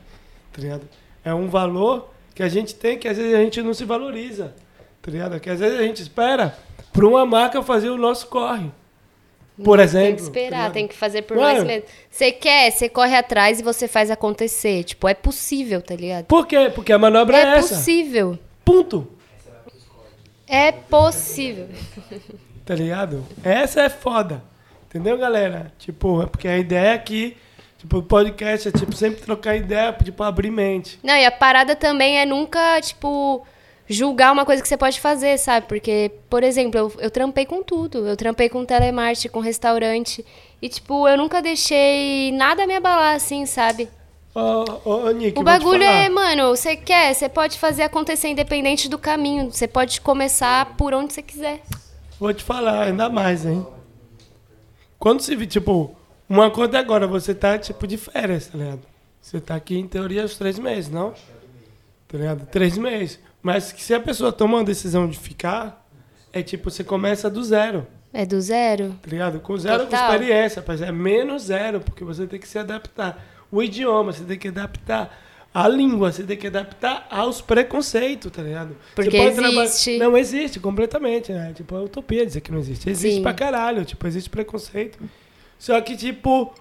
tá 0.53 0.61
ligado? 0.61 0.83
É 1.25 1.33
um 1.35 1.49
valor 1.49 2.11
que 2.35 2.43
a 2.43 2.49
gente 2.49 2.75
tem 2.75 2.99
que 2.99 3.09
às 3.09 3.17
vezes 3.17 3.35
a 3.35 3.39
gente 3.39 3.61
não 3.63 3.75
se 3.75 3.85
valoriza, 3.85 4.55
tá 5.03 5.11
ligado? 5.11 5.41
Que 5.41 5.51
às 5.51 5.59
vezes 5.59 5.79
a 5.79 5.83
gente 5.83 6.03
espera 6.03 6.57
por 6.93 7.05
uma 7.05 7.25
marca 7.27 7.63
fazer 7.63 7.89
o 7.91 7.97
nosso 7.97 8.27
corre. 8.29 8.71
Por 9.65 9.81
exemplo. 9.81 10.07
Tem 10.07 10.15
que 10.17 10.23
tá 10.23 10.29
esperar, 10.29 10.57
ligado? 10.59 10.73
tem 10.73 10.87
que 10.89 10.95
fazer 10.95 11.23
por 11.23 11.37
Mano. 11.37 11.59
nós 11.59 11.65
mesmos. 11.65 11.91
Você 12.11 12.31
quer, 12.31 12.71
você 12.71 12.89
corre 12.89 13.17
atrás 13.17 13.59
e 13.59 13.63
você 13.63 13.89
faz 13.89 14.09
acontecer. 14.11 14.85
Tipo, 14.85 15.09
é 15.09 15.15
possível, 15.15 15.83
tá 15.83 15.97
ligado? 15.97 16.27
Por 16.27 16.47
quê? 16.47 16.71
Porque 16.73 16.93
a 16.93 16.99
manobra 16.99 17.37
é, 17.37 17.41
É 17.43 17.59
essa. 17.59 17.75
possível. 17.75 18.39
Ponto. 18.65 19.09
É 20.47 20.71
possível. 20.73 21.69
Tá 22.69 22.75
ligado? 22.75 23.25
Essa 23.43 23.81
é 23.81 23.89
foda. 23.89 24.43
Entendeu, 24.87 25.17
galera? 25.17 25.73
Tipo, 25.79 26.23
é 26.23 26.27
porque 26.27 26.47
a 26.47 26.59
ideia 26.59 26.93
aqui, 26.93 27.35
tipo, 27.79 27.97
o 27.97 28.03
podcast 28.03 28.69
é 28.69 28.71
tipo 28.71 28.95
sempre 28.95 29.23
trocar 29.23 29.57
ideia, 29.57 29.91
tipo, 30.05 30.23
abrir 30.23 30.51
mente. 30.51 30.99
Não, 31.03 31.17
e 31.17 31.25
a 31.25 31.31
parada 31.31 31.75
também 31.75 32.19
é 32.19 32.27
nunca, 32.27 32.79
tipo, 32.83 33.43
julgar 33.89 34.35
uma 34.35 34.45
coisa 34.45 34.61
que 34.61 34.69
você 34.69 34.77
pode 34.77 35.01
fazer, 35.01 35.39
sabe? 35.39 35.67
Porque, 35.67 36.11
por 36.29 36.43
exemplo, 36.43 36.79
eu, 36.79 36.93
eu 36.99 37.11
trampei 37.11 37.47
com 37.47 37.63
tudo. 37.63 38.07
Eu 38.07 38.19
trampei 38.19 38.51
com 38.51 38.67
telemarketing, 38.67 39.29
com 39.29 39.41
restaurante. 39.41 40.23
E, 40.61 40.69
tipo, 40.69 41.09
eu 41.09 41.17
nunca 41.17 41.41
deixei 41.41 42.33
nada 42.33 42.67
me 42.67 42.77
abalar, 42.77 43.17
assim, 43.17 43.47
sabe? 43.47 43.89
Ô, 44.35 44.41
ô, 44.85 45.07
ô, 45.07 45.11
Nick, 45.13 45.41
O 45.41 45.43
bagulho 45.43 45.83
é, 45.83 46.11
mano, 46.11 46.55
você 46.55 46.77
quer, 46.77 47.15
você 47.15 47.31
pode 47.31 47.59
fazer 47.59 47.85
acontecer 47.85 48.29
independente 48.29 48.91
do 48.91 48.99
caminho. 48.99 49.51
Você 49.51 49.67
pode 49.67 50.03
começar 50.03 50.77
por 50.77 50.93
onde 50.93 51.15
você 51.15 51.23
quiser. 51.23 51.63
Vou 52.19 52.33
te 52.33 52.43
falar 52.43 52.83
ainda 52.85 53.09
mais, 53.09 53.45
hein? 53.47 53.67
Quando 54.99 55.21
se 55.23 55.35
vê, 55.37 55.47
tipo, 55.47 55.97
uma 56.29 56.51
coisa 56.51 56.77
é 56.77 56.81
agora, 56.81 57.07
você 57.07 57.35
tá, 57.35 57.57
tipo, 57.59 57.87
de 57.87 57.97
férias, 57.97 58.49
tá 58.49 58.59
ligado? 58.59 58.81
Você 59.21 59.41
tá 59.41 59.55
aqui, 59.55 59.79
em 59.79 59.87
teoria, 59.87 60.25
os 60.25 60.37
três 60.37 60.59
meses, 60.59 60.91
não? 60.91 61.13
Tá 62.09 62.19
ligado? 62.19 62.47
Três 62.47 62.77
meses. 62.77 63.21
Mas 63.43 63.65
se 63.77 63.95
a 63.95 64.01
pessoa 64.01 64.33
toma 64.33 64.57
uma 64.59 64.65
decisão 64.65 65.09
de 65.09 65.19
ficar, 65.19 65.87
é 66.33 66.43
tipo, 66.43 66.71
você 66.71 66.83
começa 66.83 67.31
do 67.31 67.43
zero, 67.45 67.87
É 68.13 68.25
do 68.27 68.41
zero? 68.41 68.95
tá 69.03 69.11
ligado? 69.11 69.39
Com 69.41 69.57
zero 69.57 69.87
com 69.87 69.95
experiência, 69.95 70.65
mas 70.67 70.81
é 70.83 70.91
menos 70.91 71.43
zero, 71.45 71.81
porque 71.81 72.03
você 72.03 72.27
tem 72.27 72.41
que 72.41 72.49
se 72.49 72.59
adaptar. 72.59 73.23
O 73.51 73.63
idioma, 73.63 74.13
você 74.13 74.25
tem 74.25 74.39
que 74.39 74.49
adaptar. 74.49 75.17
A 75.53 75.67
língua, 75.67 76.13
você 76.13 76.23
tem 76.25 76.37
que 76.37 76.47
adaptar 76.47 77.07
aos 77.11 77.41
preconceitos, 77.41 78.31
tá 78.31 78.43
ligado? 78.43 78.77
Porque 78.95 79.31
traba- 79.33 79.65
existe. 79.65 79.99
Não 79.99 80.17
existe 80.17 80.61
completamente, 80.61 81.33
né? 81.33 81.53
Tipo, 81.55 81.75
é 81.77 81.81
utopia 81.81 82.25
dizer 82.25 82.41
que 82.43 82.53
não 82.53 82.59
existe. 82.59 82.89
Existe 82.89 83.17
Sim. 83.17 83.23
pra 83.23 83.33
caralho, 83.33 83.85
tipo, 83.85 84.07
existe 84.07 84.29
preconceito. 84.31 84.99
Só 85.59 85.81
que, 85.81 85.97
tipo, 85.97 86.53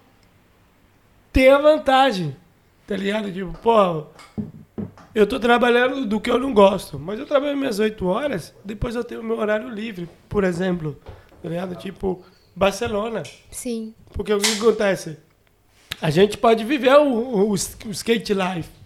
tem 1.31 1.49
a 1.49 1.57
vantagem, 1.59 2.35
tá 2.87 2.95
ligado? 2.95 3.31
Tipo, 3.31 3.53
pô, 3.59 4.05
eu 5.13 5.27
tô 5.27 5.39
trabalhando 5.39 6.05
do 6.05 6.19
que 6.19 6.31
eu 6.31 6.39
não 6.39 6.53
gosto, 6.53 6.97
mas 6.97 7.19
eu 7.19 7.25
trabalho 7.25 7.57
minhas 7.57 7.79
oito 7.79 8.05
horas, 8.07 8.53
depois 8.63 8.95
eu 8.95 9.03
tenho 9.03 9.21
meu 9.23 9.37
horário 9.37 9.69
livre, 9.69 10.09
por 10.29 10.43
exemplo, 10.43 10.97
tá 11.43 11.49
ligado? 11.49 11.75
Tipo, 11.75 12.23
Barcelona. 12.55 13.21
Sim. 13.51 13.93
Porque 14.13 14.33
o 14.33 14.39
que 14.39 14.53
acontece? 14.57 15.17
A 16.01 16.09
gente 16.09 16.37
pode 16.37 16.63
viver 16.63 16.95
o, 16.95 17.03
o- 17.13 17.49
o 17.51 17.55
skate 17.91 18.33
life. 18.33 18.76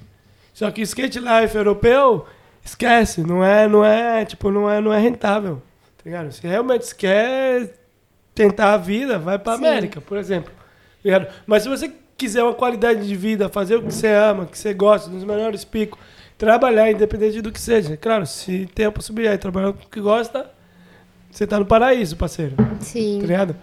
Só 0.62 0.70
que 0.70 0.84
skate 0.84 1.20
life 1.20 1.58
europeu, 1.58 2.28
esquece, 2.64 3.24
não 3.24 3.44
é, 3.44 3.68
não 3.68 3.84
é, 3.84 4.24
tipo, 4.24 4.52
não 4.52 4.70
é, 4.70 4.80
não 4.80 4.94
é 4.94 5.00
rentável. 5.00 5.60
Tá 5.98 6.04
ligado? 6.06 6.32
Se 6.32 6.46
realmente 6.46 6.86
você 6.86 6.94
quer 6.94 7.74
tentar 8.36 8.76
a 8.76 8.78
vida, 8.78 9.18
vai 9.18 9.40
pra 9.40 9.58
Sim. 9.58 9.66
América, 9.66 10.00
por 10.00 10.20
exemplo. 10.20 10.54
Tá? 11.04 11.28
Mas 11.48 11.64
se 11.64 11.70
você 11.70 11.92
quiser 12.16 12.44
uma 12.44 12.54
qualidade 12.54 13.08
de 13.08 13.16
vida, 13.16 13.50
fazer 13.50 13.78
o 13.78 13.82
que 13.82 13.92
você 13.92 14.10
ama, 14.10 14.46
que 14.46 14.56
você 14.56 14.72
gosta, 14.72 15.10
nos 15.10 15.24
melhores 15.24 15.66
picos, 15.66 16.00
trabalhar 16.38 16.92
independente 16.92 17.42
do 17.42 17.52
que 17.52 17.60
seja. 17.60 17.98
Claro, 17.98 18.28
se 18.28 18.70
tem 18.76 18.86
a 18.86 18.92
possibilidade 18.92 19.38
de 19.38 19.42
trabalhar 19.42 19.74
com 19.74 19.84
o 19.84 19.90
que 19.90 20.00
gosta, 20.00 20.48
você 21.32 21.48
tá 21.48 21.58
no 21.58 21.66
paraíso, 21.66 22.16
parceiro. 22.16 22.56
Tá 22.56 22.66
Sim. 22.82 23.18
ligado? 23.20 23.56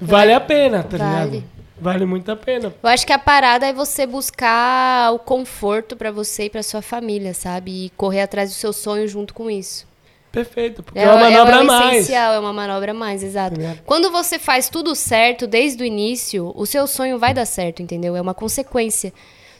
Vale 0.00 0.32
a 0.32 0.40
pena, 0.40 0.82
tá 0.82 0.96
Vale. 0.96 1.30
ligado? 1.30 1.44
Vale 1.82 2.06
muito 2.06 2.30
a 2.30 2.36
pena. 2.36 2.72
Eu 2.80 2.88
acho 2.88 3.04
que 3.04 3.12
a 3.12 3.18
parada 3.18 3.66
é 3.66 3.72
você 3.72 4.06
buscar 4.06 5.12
o 5.12 5.18
conforto 5.18 5.96
pra 5.96 6.12
você 6.12 6.44
e 6.44 6.50
pra 6.50 6.62
sua 6.62 6.80
família, 6.80 7.34
sabe? 7.34 7.86
E 7.86 7.90
correr 7.90 8.20
atrás 8.22 8.50
do 8.50 8.54
seu 8.54 8.72
sonho 8.72 9.08
junto 9.08 9.34
com 9.34 9.50
isso. 9.50 9.84
Perfeito, 10.30 10.82
porque 10.82 10.98
É, 10.98 11.02
é, 11.02 11.10
uma 11.10 11.26
é, 11.28 11.30
manobra 11.30 11.56
é 11.56 11.62
mais. 11.64 11.96
essencial, 11.98 12.34
é 12.34 12.38
uma 12.38 12.52
manobra 12.52 12.94
mais, 12.94 13.22
exato. 13.22 13.56
Ligado? 13.56 13.80
Quando 13.84 14.10
você 14.12 14.38
faz 14.38 14.68
tudo 14.68 14.94
certo 14.94 15.46
desde 15.46 15.82
o 15.82 15.84
início, 15.86 16.52
o 16.54 16.64
seu 16.64 16.86
sonho 16.86 17.18
vai 17.18 17.34
dar 17.34 17.44
certo, 17.46 17.82
entendeu? 17.82 18.14
É 18.16 18.20
uma 18.20 18.32
consequência. 18.32 19.12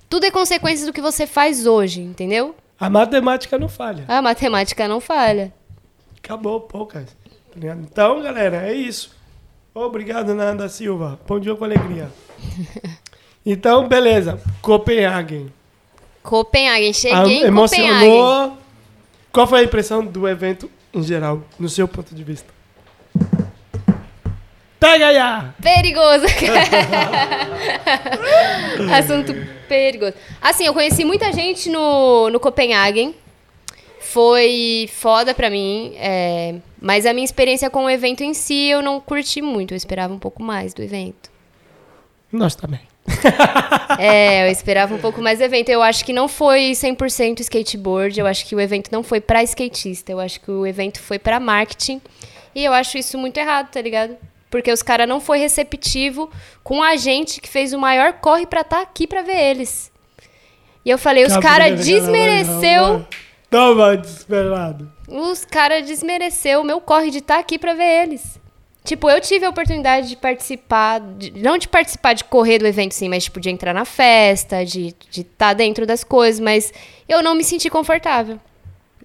Tudo 0.09 0.25
é 0.25 0.31
consequência 0.31 0.87
do 0.87 0.93
que 0.93 1.01
você 1.01 1.27
faz 1.27 1.67
hoje, 1.67 2.01
entendeu? 2.01 2.55
A 2.79 2.89
matemática 2.89 3.59
não 3.59 3.69
falha. 3.69 4.05
A 4.07 4.23
matemática 4.23 4.87
não 4.87 5.01
falha. 5.01 5.53
Acabou, 6.23 6.61
poucas. 6.61 7.17
Então, 7.55 8.23
galera, 8.23 8.67
é 8.69 8.73
isso. 8.73 9.15
Obrigado, 9.75 10.35
Nanda 10.35 10.69
Silva. 10.69 11.19
Bom 11.27 11.41
dia 11.41 11.55
com 11.55 11.65
alegria. 11.65 12.11
Então, 13.45 13.89
beleza. 13.89 14.41
Copenhagen. 14.61 15.53
Copenhagen, 16.23 16.93
cheguei 16.93 17.19
Ah, 17.19 17.27
em 17.27 17.43
emocionou. 17.43 18.57
Qual 19.33 19.49
foi 19.49 19.59
a 19.59 19.65
impressão 19.65 20.07
do 20.07 20.29
evento 20.29 20.71
em 20.95 21.03
geral, 21.03 21.43
no 21.59 21.69
seu 21.69 21.89
ponto 21.89 22.15
de 22.15 22.23
vista? 22.23 22.49
Pega 24.79 25.09
aí! 25.09 25.51
Perigoso. 25.61 26.25
Assunto 28.97 29.35
perigoso. 29.69 30.15
Assim, 30.41 30.67
eu 30.67 30.73
conheci 30.73 31.05
muita 31.05 31.33
gente 31.33 31.69
no, 31.69 32.31
no 32.31 32.39
Copenhagen. 32.39 33.17
Foi 33.99 34.89
foda 34.93 35.35
pra 35.35 35.51
mim. 35.51 35.95
é, 35.97 36.55
mas 36.83 37.07
a 37.07 37.13
minha 37.13 37.25
experiência 37.25 37.71
com 37.71 37.85
o 37.85 37.91
evento 37.91 38.23
em 38.23 38.35
si 38.35 38.69
eu 38.69 38.83
não 38.83 39.01
curti 39.01 39.41
muito. 39.41 39.73
Eu 39.73 39.77
esperava 39.77 40.13
um 40.13 40.19
pouco 40.19 40.43
mais 40.43 40.75
do 40.75 40.83
evento. 40.83 41.31
Nós 42.31 42.55
também. 42.55 42.81
É, 43.99 44.49
eu 44.49 44.51
esperava 44.51 44.95
um 44.95 44.99
pouco 44.99 45.21
mais 45.21 45.39
do 45.39 45.45
evento. 45.45 45.69
Eu 45.69 45.83
acho 45.83 46.03
que 46.05 46.15
não 46.15 46.27
foi 46.27 46.73
100% 46.73 47.41
skateboard. 47.41 48.19
Eu 48.19 48.27
acho 48.27 48.47
que 48.47 48.55
o 48.55 48.61
evento 48.61 48.91
não 48.91 49.03
foi 49.03 49.21
pra 49.21 49.43
skatista. 49.43 50.11
Eu 50.11 50.19
acho 50.19 50.41
que 50.41 50.51
o 50.51 50.67
evento 50.67 50.99
foi 50.99 51.19
pra 51.19 51.39
marketing. 51.39 52.01
E 52.55 52.65
eu 52.65 52.73
acho 52.73 52.97
isso 52.97 53.19
muito 53.19 53.37
errado, 53.37 53.71
tá 53.71 53.81
ligado? 53.83 54.17
Porque 54.51 54.73
os 54.73 54.83
caras 54.83 55.07
não 55.07 55.21
foi 55.21 55.39
receptivo 55.39 56.31
com 56.65 56.83
a 56.83 56.97
gente 56.97 57.41
que 57.41 57.49
fez 57.49 57.75
o 57.75 57.79
maior 57.79 58.15
corre 58.15 58.47
pra 58.47 58.63
estar 58.63 58.81
aqui 58.81 59.07
pra 59.07 59.21
ver 59.21 59.37
eles. 59.37 59.93
E 60.85 60.91
eu 60.91 60.99
falei, 60.99 61.25
os 61.25 61.37
caras 61.37 61.85
desmereceu, 61.85 63.07
Toma, 63.53 63.97
desesperado. 63.97 64.91
os 65.07 65.45
caras 65.45 65.87
desmereceu 65.87 66.63
o 66.63 66.65
meu 66.65 66.81
corre 66.81 67.11
de 67.11 67.19
estar 67.19 67.39
aqui 67.39 67.59
pra 67.59 67.75
ver 67.75 68.03
eles. 68.05 68.41
Tipo, 68.85 69.09
eu 69.09 69.21
tive 69.21 69.45
a 69.47 69.51
oportunidade 69.51 70.09
de 70.09 70.17
participar, 70.17 70.99
de- 71.01 71.31
não 71.41 71.57
de 71.57 71.69
participar 71.69 72.15
de 72.15 72.25
correr 72.25 72.59
do 72.59 72.67
evento, 72.67 72.93
sim, 72.95 73.09
mas 73.09 73.23
tipo, 73.23 73.39
de 73.39 73.49
entrar 73.49 73.73
na 73.73 73.85
festa, 73.85 74.65
de 74.65 74.89
estar 74.89 75.07
de 75.11 75.23
tá 75.25 75.53
dentro 75.53 75.87
das 75.87 76.03
coisas, 76.03 76.41
mas 76.41 76.73
eu 77.09 77.23
não 77.23 77.37
me 77.37 77.45
senti 77.45 77.71
confortável. 77.71 78.41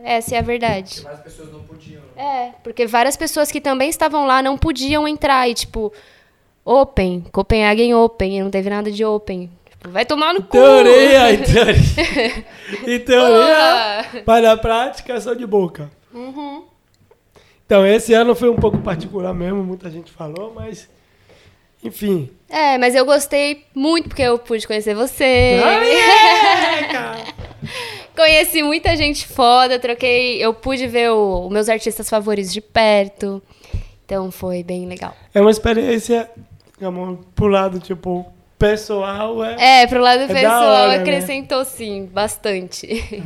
Essa 0.03 0.35
é 0.35 0.39
a 0.39 0.41
verdade. 0.41 1.01
Mas 1.03 1.13
as 1.13 1.19
pessoas 1.21 1.51
não 1.51 1.59
podiam. 1.61 2.01
né? 2.15 2.23
É, 2.47 2.51
porque 2.63 2.87
várias 2.87 3.15
pessoas 3.17 3.51
que 3.51 3.61
também 3.61 3.89
estavam 3.89 4.25
lá 4.25 4.41
não 4.41 4.57
podiam 4.57 5.07
entrar 5.07 5.47
e, 5.47 5.53
tipo, 5.53 5.91
Open, 6.65 7.25
Copenhagen 7.31 7.93
Open, 7.93 8.37
e 8.37 8.41
não 8.43 8.49
teve 8.49 8.69
nada 8.69 8.89
de 8.91 9.03
Open. 9.05 9.51
Vai 9.91 10.05
tomar 10.05 10.33
no 10.33 10.41
cu! 10.43 10.49
Teoria, 10.51 11.33
em 11.33 11.43
teoria. 11.43 12.45
em 12.87 12.99
teoria, 12.99 14.05
Porra! 14.11 14.23
para 14.25 14.51
a 14.51 14.57
prática, 14.57 15.19
só 15.19 15.33
de 15.33 15.45
boca. 15.45 15.89
Então, 17.65 17.85
esse 17.85 18.13
ano 18.13 18.33
foi 18.33 18.49
um 18.49 18.55
pouco 18.55 18.77
particular 18.79 19.33
mesmo, 19.33 19.63
muita 19.63 19.89
gente 19.89 20.11
falou, 20.11 20.53
mas. 20.55 20.89
Enfim. 21.83 22.29
É, 22.49 22.77
mas 22.77 22.95
eu 22.95 23.05
gostei 23.05 23.65
muito 23.75 24.07
porque 24.09 24.21
eu 24.21 24.39
pude 24.39 24.65
conhecer 24.65 24.95
você. 24.95 25.61
Ah, 25.63 25.83
é. 25.85 27.47
Conheci 28.15 28.63
muita 28.63 28.95
gente 28.95 29.27
foda, 29.27 29.77
troquei. 29.77 30.43
Eu 30.43 30.53
pude 30.53 30.87
ver 30.87 31.11
os 31.11 31.51
meus 31.51 31.69
artistas 31.69 32.09
favoritos 32.09 32.51
de 32.51 32.61
perto. 32.61 33.41
Então 34.05 34.31
foi 34.31 34.63
bem 34.63 34.87
legal. 34.87 35.15
É 35.33 35.39
uma 35.39 35.51
experiência, 35.51 36.29
digamos, 36.73 37.19
pro 37.35 37.47
lado, 37.47 37.79
tipo, 37.79 38.25
pessoal, 38.57 39.43
é. 39.43 39.81
É, 39.81 39.87
pro 39.87 40.01
lado 40.01 40.27
da 40.27 40.33
pessoal 40.33 40.63
hora, 40.63 40.87
né? 40.89 40.95
acrescentou 40.97 41.63
sim, 41.65 42.09
bastante. 42.11 43.23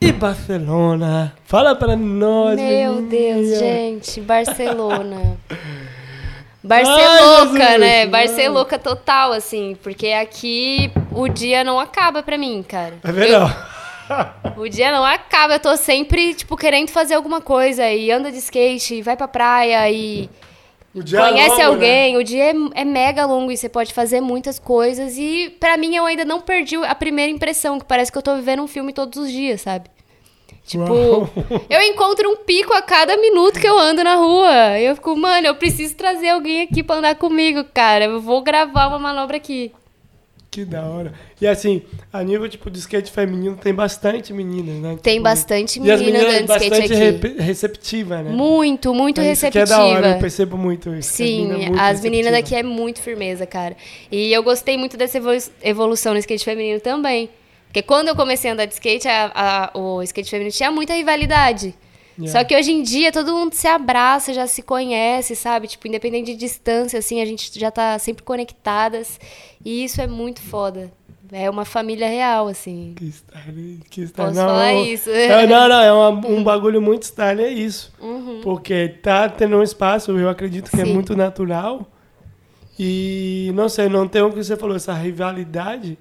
E 0.00 0.10
Barcelona? 0.10 1.32
Fala 1.44 1.76
pra 1.76 1.94
nós, 1.94 2.56
Meu 2.60 2.94
menina. 2.94 3.08
Deus, 3.08 3.58
gente, 3.58 4.20
Barcelona. 4.20 5.36
Barceloca, 6.64 7.58
Jesus, 7.58 7.80
né? 7.80 8.00
ai. 8.02 8.06
Barceloca 8.06 8.78
total, 8.78 9.32
assim, 9.32 9.76
porque 9.82 10.08
aqui 10.08 10.92
o 11.10 11.28
dia 11.28 11.64
não 11.64 11.80
acaba 11.80 12.22
pra 12.22 12.38
mim, 12.38 12.64
cara. 12.66 12.94
É 13.02 13.12
verdade. 13.12 13.56
O 14.56 14.68
dia 14.68 14.92
não 14.92 15.04
acaba, 15.04 15.54
eu 15.54 15.60
tô 15.60 15.76
sempre, 15.76 16.34
tipo, 16.34 16.56
querendo 16.56 16.90
fazer 16.90 17.14
alguma 17.14 17.40
coisa 17.40 17.88
e 17.88 18.10
anda 18.10 18.30
de 18.30 18.38
skate, 18.38 18.96
e 18.96 19.02
vai 19.02 19.16
pra 19.16 19.26
praia 19.26 19.90
e 19.90 20.28
É 20.94 21.30
conhece 21.30 21.48
longo, 21.50 21.56
né? 21.56 21.64
alguém. 21.64 22.16
O 22.18 22.24
dia 22.24 22.44
é, 22.50 22.54
é 22.74 22.84
mega 22.84 23.24
longo 23.24 23.50
e 23.50 23.56
você 23.56 23.68
pode 23.68 23.94
fazer 23.94 24.20
muitas 24.20 24.58
coisas. 24.58 25.16
E 25.16 25.54
pra 25.58 25.76
mim 25.76 25.96
eu 25.96 26.04
ainda 26.04 26.24
não 26.24 26.40
perdi 26.40 26.76
a 26.76 26.94
primeira 26.94 27.30
impressão, 27.30 27.78
que 27.78 27.86
parece 27.86 28.12
que 28.12 28.18
eu 28.18 28.22
tô 28.22 28.34
vivendo 28.36 28.62
um 28.62 28.68
filme 28.68 28.92
todos 28.92 29.18
os 29.18 29.30
dias, 29.30 29.62
sabe? 29.62 29.90
Tipo, 30.64 30.92
Uau. 30.92 31.30
eu 31.68 31.82
encontro 31.82 32.30
um 32.30 32.36
pico 32.36 32.72
a 32.72 32.82
cada 32.82 33.16
minuto 33.16 33.58
que 33.58 33.66
eu 33.66 33.78
ando 33.78 34.04
na 34.04 34.14
rua. 34.14 34.78
Eu 34.78 34.94
fico, 34.94 35.16
mano, 35.16 35.46
eu 35.46 35.54
preciso 35.54 35.96
trazer 35.96 36.28
alguém 36.28 36.62
aqui 36.62 36.82
pra 36.82 36.96
andar 36.96 37.14
comigo, 37.16 37.64
cara. 37.74 38.04
Eu 38.04 38.20
vou 38.20 38.42
gravar 38.42 38.86
uma 38.88 38.98
manobra 38.98 39.36
aqui. 39.38 39.72
Que 40.52 40.66
da 40.66 40.84
hora. 40.84 41.14
E 41.40 41.46
assim, 41.46 41.80
a 42.12 42.22
nível 42.22 42.46
tipo 42.46 42.70
de 42.70 42.78
skate 42.78 43.10
feminino 43.10 43.56
tem 43.56 43.72
bastante 43.72 44.34
meninas, 44.34 44.74
né? 44.82 44.98
Tem 45.02 45.14
Tipo, 45.14 45.24
bastante 45.24 45.78
as 45.80 45.84
menina 45.86 45.98
meninas 45.98 46.22
andando 46.26 46.46
de 46.46 46.52
skate 46.52 46.70
bastante 46.70 46.92
aqui. 46.92 47.02
rep- 47.02 47.40
receptiva, 47.40 48.22
né? 48.22 48.30
Muito, 48.32 48.92
muito 48.94 49.18
É 49.22 49.32
isso 49.32 49.40
que 49.50 49.58
receptiva. 49.58 49.64
é 49.64 49.78
da 49.78 49.84
hora, 49.86 50.08
eu 50.10 50.18
percebo 50.18 50.58
muito 50.58 50.94
isso. 50.94 51.10
Sim, 51.14 51.46
menina 51.46 51.54
é 51.54 51.66
muito 51.68 51.80
as 51.80 52.00
meninas 52.02 52.26
receptiva. 52.32 52.32
daqui 52.42 52.54
é 52.54 52.62
muito 52.62 53.00
firmeza, 53.00 53.46
cara. 53.46 53.74
E 54.10 54.30
eu 54.30 54.42
gostei 54.42 54.76
muito 54.76 54.94
dessa 54.98 55.16
evolu- 55.16 55.38
evolução 55.62 56.12
no 56.12 56.18
skate 56.18 56.44
feminino 56.44 56.80
também. 56.80 57.30
Porque 57.68 57.80
quando 57.80 58.08
eu 58.08 58.14
comecei 58.14 58.50
a 58.50 58.52
andar 58.52 58.66
de 58.66 58.74
skate, 58.74 59.08
a- 59.08 59.32
a- 59.34 59.78
o 59.78 60.02
skate 60.02 60.28
feminino 60.28 60.52
tinha 60.54 60.70
muita 60.70 60.92
rivalidade. 60.92 61.74
Yeah. 62.18 62.30
Só 62.38 62.44
que 62.44 62.54
hoje 62.54 62.70
em 62.72 62.82
dia 62.82 63.10
todo 63.10 63.32
mundo 63.32 63.54
se 63.54 63.66
abraça, 63.66 64.34
já 64.34 64.46
se 64.46 64.62
conhece, 64.62 65.34
sabe? 65.34 65.66
Tipo, 65.66 65.88
independente 65.88 66.32
de 66.32 66.36
distância, 66.36 66.98
assim, 66.98 67.20
a 67.22 67.24
gente 67.24 67.58
já 67.58 67.70
tá 67.70 67.98
sempre 67.98 68.22
conectadas. 68.22 69.18
E 69.64 69.84
isso 69.84 70.00
é 70.00 70.06
muito 70.06 70.40
foda. 70.42 70.92
É 71.34 71.48
uma 71.48 71.64
família 71.64 72.06
real, 72.06 72.46
assim. 72.48 72.92
Que 72.94 73.06
style, 73.06 73.80
que 73.88 74.02
style. 74.02 74.28
Posso 74.28 74.38
não, 74.38 74.46
falar 74.48 74.72
não, 74.74 74.84
isso? 74.84 75.08
É, 75.08 75.46
não, 75.46 75.66
não, 75.66 75.80
é 75.80 75.90
uma- 75.92 76.26
um 76.28 76.44
bagulho 76.44 76.82
muito 76.82 77.04
style, 77.04 77.40
é 77.42 77.48
isso. 77.48 77.90
Uhum. 77.98 78.40
Porque 78.42 78.88
tá 79.02 79.30
tendo 79.30 79.56
um 79.56 79.62
espaço, 79.62 80.10
eu 80.18 80.28
acredito 80.28 80.70
que 80.70 80.78
é 80.80 80.84
Sim. 80.84 80.92
muito 80.92 81.16
natural. 81.16 81.90
E 82.78 83.50
não 83.54 83.68
sei, 83.68 83.88
não 83.88 84.06
tem 84.06 84.20
o 84.22 84.30
que 84.30 84.42
você 84.42 84.56
falou, 84.56 84.76
essa 84.76 84.92
rivalidade. 84.92 85.98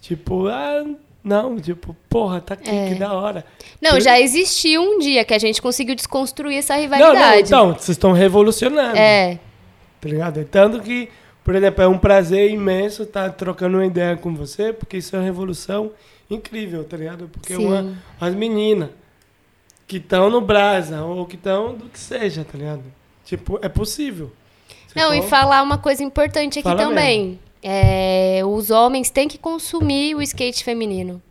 Tipo, 0.00 0.48
ah, 0.48 0.84
não, 1.24 1.58
tipo, 1.58 1.94
porra, 2.08 2.40
tá 2.40 2.54
aqui, 2.54 2.68
É. 2.70 2.88
que 2.88 2.94
da 2.96 3.12
hora. 3.12 3.44
Não, 3.80 3.92
Por- 3.92 4.00
já 4.00 4.18
existiu 4.20 4.82
um 4.82 4.98
dia 4.98 5.24
que 5.24 5.32
a 5.34 5.38
gente 5.38 5.60
conseguiu 5.62 5.94
desconstruir 5.94 6.56
essa 6.58 6.74
Não, 6.74 6.80
rivalidade. 6.82 7.16
não, 7.18 7.38
então, 7.38 7.68
vocês 7.74 7.90
estão 7.90 8.12
revolucionando. 8.12 8.96
É, 8.96 9.38
Tá 10.00 10.08
ligado? 10.08 10.40
É 10.40 10.44
Tanto 10.44 10.80
que, 10.80 11.08
por 11.44 11.54
exemplo, 11.54 11.82
é 11.84 11.86
um 11.86 11.96
prazer 11.96 12.50
imenso 12.50 13.04
estar 13.04 13.30
trocando 13.34 13.76
uma 13.78 13.86
ideia 13.86 14.16
com 14.16 14.34
você, 14.34 14.72
porque 14.72 14.96
isso 14.96 15.14
é 15.14 15.18
uma 15.20 15.24
revolução 15.24 15.92
incrível, 16.28 16.82
tá 16.82 16.96
ligado? 16.96 17.28
Porque 17.32 17.54
Sim. 17.54 17.66
uma, 17.66 17.94
as 18.20 18.34
meninas 18.34 18.88
que 19.86 19.98
estão 19.98 20.28
no 20.28 20.40
Brasa, 20.40 21.02
ou 21.02 21.24
que 21.26 21.36
estão 21.36 21.74
do 21.74 21.84
que 21.88 21.98
seja, 22.00 22.44
tá 22.44 22.58
ligado? 22.58 22.82
Tipo, 23.24 23.58
é 23.62 23.68
possível. 23.68 24.32
Você 24.88 24.98
Não, 24.98 25.14
e 25.14 25.18
pode- 25.18 25.30
falar 25.30 25.62
uma 25.62 25.78
coisa 25.78 26.02
importante 26.02 26.58
aqui 26.58 26.68
Fala 26.68 26.82
também. 26.82 27.38
É, 27.62 28.40
os 28.44 28.70
homens 28.70 29.08
têm 29.10 29.28
que 29.28 29.38
consumir 29.38 30.14
o 30.14 30.22
skate 30.22 30.64
feminino. 30.64 31.22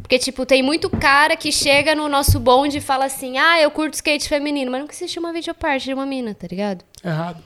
Porque, 0.00 0.18
tipo, 0.18 0.44
tem 0.44 0.62
muito 0.62 0.90
cara 0.90 1.36
que 1.36 1.52
chega 1.52 1.94
no 1.94 2.08
nosso 2.08 2.40
bonde 2.40 2.78
e 2.78 2.80
fala 2.80 3.04
assim, 3.04 3.38
ah, 3.38 3.60
eu 3.60 3.70
curto 3.70 3.94
skate 3.94 4.28
feminino, 4.28 4.70
mas 4.70 4.80
nunca 4.80 4.92
assistiu 4.92 5.20
uma 5.22 5.32
videoparte 5.32 5.84
de 5.86 5.94
uma 5.94 6.04
mina, 6.04 6.34
tá 6.34 6.46
ligado? 6.50 6.84
Errado. 7.04 7.38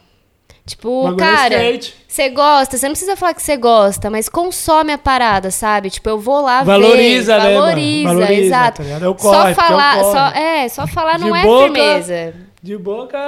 Tipo, 0.64 1.04
Bagulho 1.04 1.24
é 1.24 1.26
cara, 1.26 1.80
você 2.06 2.28
gosta, 2.28 2.76
você 2.76 2.86
não 2.86 2.92
precisa 2.92 3.16
falar 3.16 3.32
que 3.34 3.40
você 3.42 3.56
gosta, 3.56 4.10
mas 4.10 4.28
consome 4.28 4.92
a 4.92 4.98
parada, 4.98 5.50
sabe? 5.50 5.88
Tipo, 5.88 6.10
eu 6.10 6.18
vou 6.18 6.42
lá 6.42 6.62
Valoriza, 6.62 7.38
ver, 7.38 7.42
né, 7.44 7.54
valoriza, 7.54 8.08
Valoriza, 8.08 8.34
exato. 8.42 8.76
tá 8.76 8.82
ligado? 8.82 9.04
É 9.04 9.08
o 9.08 9.18
só 9.18 9.30
corre, 9.30 9.48
é 9.48 9.52
o 9.52 9.54
falar, 9.54 10.04
só, 10.04 10.26
é, 10.38 10.68
só 10.68 10.86
falar 10.86 11.18
não 11.18 11.32
De 11.32 11.38
é 11.38 11.42
boca- 11.42 11.64
firmeza. 11.64 12.34
De 12.62 12.76
boca, 12.76 13.18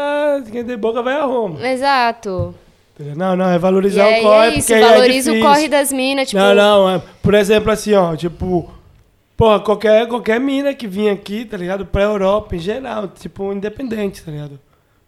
quem 0.53 0.65
tem 0.65 0.77
boca 0.77 1.03
vai 1.03 1.15
a 1.15 1.25
Roma. 1.25 1.67
Exato. 1.67 2.55
Não, 3.17 3.35
não, 3.37 3.49
é 3.51 3.55
E 3.55 3.59
valorizar 3.59 4.05
aí 4.05 4.21
o 4.21 4.23
corre, 4.23 4.47
é 4.49 4.59
isso, 4.59 4.73
é 4.75 4.81
valoriza 4.81 5.31
o 5.31 5.35
difícil. 5.35 5.41
corre 5.55 5.69
das 5.69 5.93
minas, 5.93 6.29
tipo, 6.29 6.41
Não, 6.43 6.55
não, 6.55 6.91
é, 6.91 7.03
por 7.23 7.35
exemplo, 7.35 7.71
assim, 7.73 7.95
ó, 7.95 8.15
tipo, 8.17 8.71
porra, 9.37 9.61
qualquer, 9.61 10.07
qualquer 10.07 10.39
mina 10.41 10.75
que 10.75 10.87
vinha 10.87 11.13
aqui, 11.13 11.45
tá 11.45 11.57
ligado? 11.57 11.87
Pra 11.87 12.03
Europa, 12.03 12.57
em 12.57 12.59
geral, 12.59 13.09
tipo, 13.09 13.53
independente, 13.53 14.23
tá 14.23 14.31
ligado? 14.31 14.59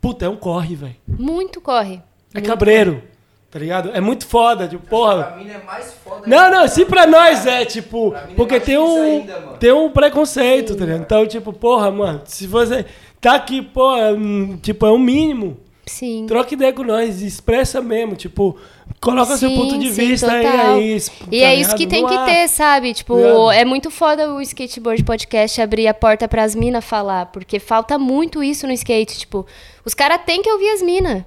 Puta, 0.01 0.24
é 0.24 0.28
um 0.28 0.36
corre, 0.36 0.74
velho. 0.74 0.97
muito 1.06 1.60
corre. 1.60 2.01
É 2.35 2.40
cabreiro, 2.40 3.02
tá 3.51 3.59
ligado? 3.59 3.90
É 3.93 4.01
muito 4.01 4.27
foda, 4.27 4.66
tipo, 4.66 4.85
porra. 4.86 5.23
Pra 5.24 5.36
mim 5.36 5.51
é 5.51 5.59
mais 5.64 5.93
foda 6.02 6.23
Não, 6.27 6.51
não, 6.51 6.66
se 6.66 6.85
pra 6.86 7.06
nós 7.06 7.47
é, 7.47 7.64
tipo, 7.66 8.10
Pra 8.10 8.23
mim 8.24 8.32
é 8.32 8.35
porque 8.35 8.55
mais 8.55 8.64
tem 8.64 8.78
um, 8.78 9.02
ainda, 9.02 9.35
tem 9.60 9.70
um 9.73 9.90
preconceito, 9.90 10.74
tá 10.74 10.85
ligado? 10.85 11.02
Então, 11.02 11.27
tipo, 11.27 11.52
porra, 11.52 11.90
mano, 11.90 12.23
se 12.24 12.47
você 12.47 12.86
tá 13.20 13.35
aqui, 13.35 13.60
pô, 13.60 13.94
é 13.97 14.10
um- 14.12 14.56
tipo, 14.56 14.86
é 14.86 14.90
o 14.90 14.98
mínimo. 14.98 15.59
Sim. 15.84 16.26
Troca 16.26 16.54
ideia 16.54 16.72
com 16.72 16.84
nós, 16.84 17.22
expressa 17.22 17.80
mesmo, 17.80 18.14
tipo, 18.14 18.56
coloca 19.00 19.36
seu 19.36 19.48
Sim, 19.50 19.56
ponto 19.56 19.78
de 19.78 19.92
sim, 19.92 20.06
vista 20.09 20.26
total. 20.28 20.76
aí. 20.76 20.96
E 20.96 21.40
tá 21.40 21.46
é 21.46 21.54
isso 21.56 21.74
que 21.74 21.86
tem 21.88 22.06
que 22.06 22.18
ter, 22.24 22.48
sabe? 22.48 22.94
Tipo, 22.94 23.50
é 23.50 23.64
muito 23.64 23.90
foda 23.90 24.32
o 24.32 24.40
skateboard 24.40 25.02
podcast 25.02 25.60
abrir 25.60 25.88
a 25.88 25.94
porta 25.94 26.28
pras 26.28 26.54
minas 26.54 26.84
falar, 26.84 27.26
porque 27.26 27.59
falta 27.59 27.98
muito 27.98 28.42
isso 28.44 28.66
no 28.66 28.72
skate, 28.72 29.18
tipo, 29.18 29.44
os 29.84 29.92
caras 29.92 30.20
têm 30.24 30.40
que 30.40 30.50
ouvir 30.52 30.70
as 30.70 30.82
minas. 30.82 31.24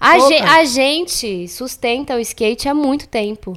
A, 0.00 0.18
ge- 0.18 0.38
a 0.38 0.64
gente 0.64 1.46
sustenta 1.46 2.16
o 2.16 2.18
skate 2.18 2.68
há 2.68 2.74
muito 2.74 3.06
tempo. 3.06 3.56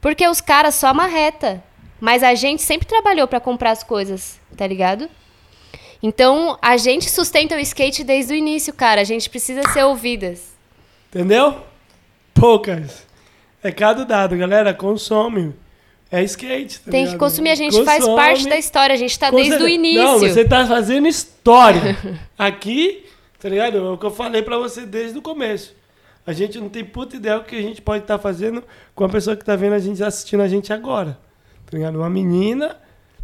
Porque 0.00 0.26
os 0.28 0.40
caras 0.40 0.76
só 0.76 0.94
marreta, 0.94 1.62
mas 2.00 2.22
a 2.22 2.34
gente 2.36 2.62
sempre 2.62 2.86
trabalhou 2.86 3.26
pra 3.26 3.40
comprar 3.40 3.72
as 3.72 3.82
coisas, 3.82 4.40
tá 4.56 4.64
ligado? 4.66 5.08
Então, 6.02 6.58
a 6.60 6.76
gente 6.76 7.08
sustenta 7.08 7.54
o 7.54 7.60
skate 7.60 8.02
desde 8.02 8.32
o 8.32 8.36
início, 8.36 8.72
cara. 8.74 9.00
A 9.00 9.04
gente 9.04 9.30
precisa 9.30 9.62
ser 9.68 9.84
ouvidas. 9.84 10.52
Entendeu? 11.08 11.62
Poucas. 12.34 13.06
É 13.62 13.70
cada 13.70 14.04
dado, 14.04 14.36
galera. 14.36 14.74
Consome. 14.74 15.54
É 16.10 16.22
skate. 16.24 16.80
tá 16.80 16.90
Tem 16.90 17.02
que 17.04 17.12
ligado? 17.12 17.20
consumir, 17.20 17.50
a 17.50 17.54
gente 17.54 17.84
faz 17.84 18.00
Consome. 18.00 18.16
parte 18.16 18.48
da 18.48 18.58
história, 18.58 18.94
a 18.94 18.98
gente 18.98 19.18
tá 19.18 19.30
Com 19.30 19.36
desde 19.36 19.62
o 19.62 19.68
início. 19.68 20.02
Não, 20.02 20.18
você 20.18 20.44
tá 20.44 20.66
fazendo 20.66 21.08
história. 21.08 21.96
Aqui, 22.36 23.06
tá 23.40 23.48
ligado? 23.48 23.78
É 23.78 23.80
o 23.80 23.96
que 23.96 24.04
eu 24.04 24.10
falei 24.10 24.42
pra 24.42 24.58
você 24.58 24.84
desde 24.84 25.16
o 25.18 25.22
começo. 25.22 25.74
A 26.26 26.32
gente 26.32 26.58
não 26.58 26.68
tem 26.68 26.84
puta 26.84 27.16
ideia 27.16 27.38
do 27.38 27.44
que 27.44 27.56
a 27.56 27.62
gente 27.62 27.80
pode 27.80 28.04
estar 28.04 28.18
fazendo 28.18 28.62
com 28.94 29.04
a 29.04 29.08
pessoa 29.08 29.34
que 29.36 29.44
tá 29.44 29.56
vendo 29.56 29.72
a 29.72 29.78
gente, 29.78 30.04
assistindo 30.04 30.40
a 30.42 30.48
gente 30.48 30.70
agora. 30.72 31.18
Tá 31.64 31.76
ligado? 31.76 31.96
Uma 31.96 32.10
menina, 32.10 32.76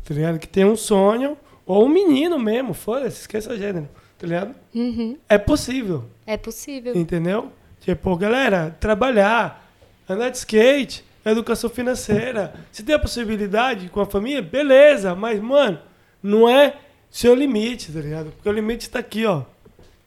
tá 0.05 0.15
ligado? 0.15 0.39
Que 0.39 0.49
tem 0.49 0.65
um 0.65 0.75
sonho, 0.75 1.37
ou 1.69 1.85
um 1.85 1.89
menino 1.89 2.39
mesmo, 2.39 2.75
foda-se, 2.75 3.21
esqueça 3.21 3.53
o 3.53 3.57
gênero, 3.57 3.89
tá 4.19 4.27
ligado? 4.27 4.55
Uhum, 4.75 5.17
É 5.29 5.39
possível. 5.39 6.05
é 6.27 6.37
possível. 6.37 6.97
Entendeu? 6.97 7.53
Tipo, 7.81 8.17
galera, 8.17 8.77
trabalhar, 8.81 9.71
andar 10.09 10.31
de 10.31 10.39
skate, 10.39 11.05
educação 11.25 11.71
financeira. 11.71 12.55
Se 12.73 12.83
tem 12.83 12.95
a 12.95 12.99
possibilidade 12.99 13.89
com 13.89 14.01
a 14.01 14.07
família, 14.07 14.43
beleza, 14.43 15.15
mas, 15.15 15.41
mano, 15.41 15.79
não 16.23 16.49
é 16.49 16.75
seu 17.11 17.35
limite, 17.35 17.93
tá 17.93 18.01
ligado? 18.01 18.31
Porque 18.33 18.49
o 18.49 18.53
limite 18.53 18.89
tá 18.91 18.99
aqui, 18.99 19.25
ó. 19.27 19.43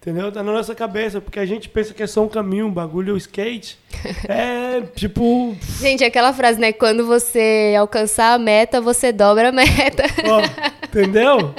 Entendeu? 0.01 0.31
Tá 0.31 0.41
na 0.41 0.51
nossa 0.51 0.73
cabeça, 0.73 1.21
porque 1.21 1.39
a 1.39 1.45
gente 1.45 1.69
pensa 1.69 1.93
que 1.93 2.01
é 2.01 2.07
só 2.07 2.23
um 2.23 2.27
caminho, 2.27 2.65
um 2.65 2.71
bagulho, 2.71 3.13
o 3.13 3.17
skate. 3.17 3.77
É 4.27 4.81
tipo. 4.95 5.55
Gente, 5.79 6.03
aquela 6.03 6.33
frase, 6.33 6.59
né? 6.59 6.73
Quando 6.73 7.05
você 7.05 7.75
alcançar 7.77 8.33
a 8.33 8.39
meta, 8.39 8.81
você 8.81 9.11
dobra 9.11 9.49
a 9.49 9.51
meta. 9.51 10.03
Ó, 10.25 10.80
entendeu? 10.91 11.53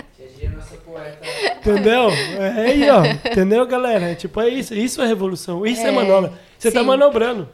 É. 0.94 1.56
Entendeu? 1.56 2.10
É 2.10 2.48
aí, 2.66 2.90
ó. 2.90 3.02
Entendeu, 3.30 3.66
galera? 3.66 4.10
É 4.10 4.14
tipo, 4.14 4.40
é 4.40 4.48
isso. 4.48 4.74
Isso 4.74 5.00
é 5.00 5.06
revolução. 5.06 5.66
Isso 5.66 5.80
é, 5.82 5.88
É, 5.88 5.90
manobra. 5.90 6.32
Você 6.58 6.70
tá 6.70 6.80
sim. 6.80 6.86
manobrando. 6.86 7.48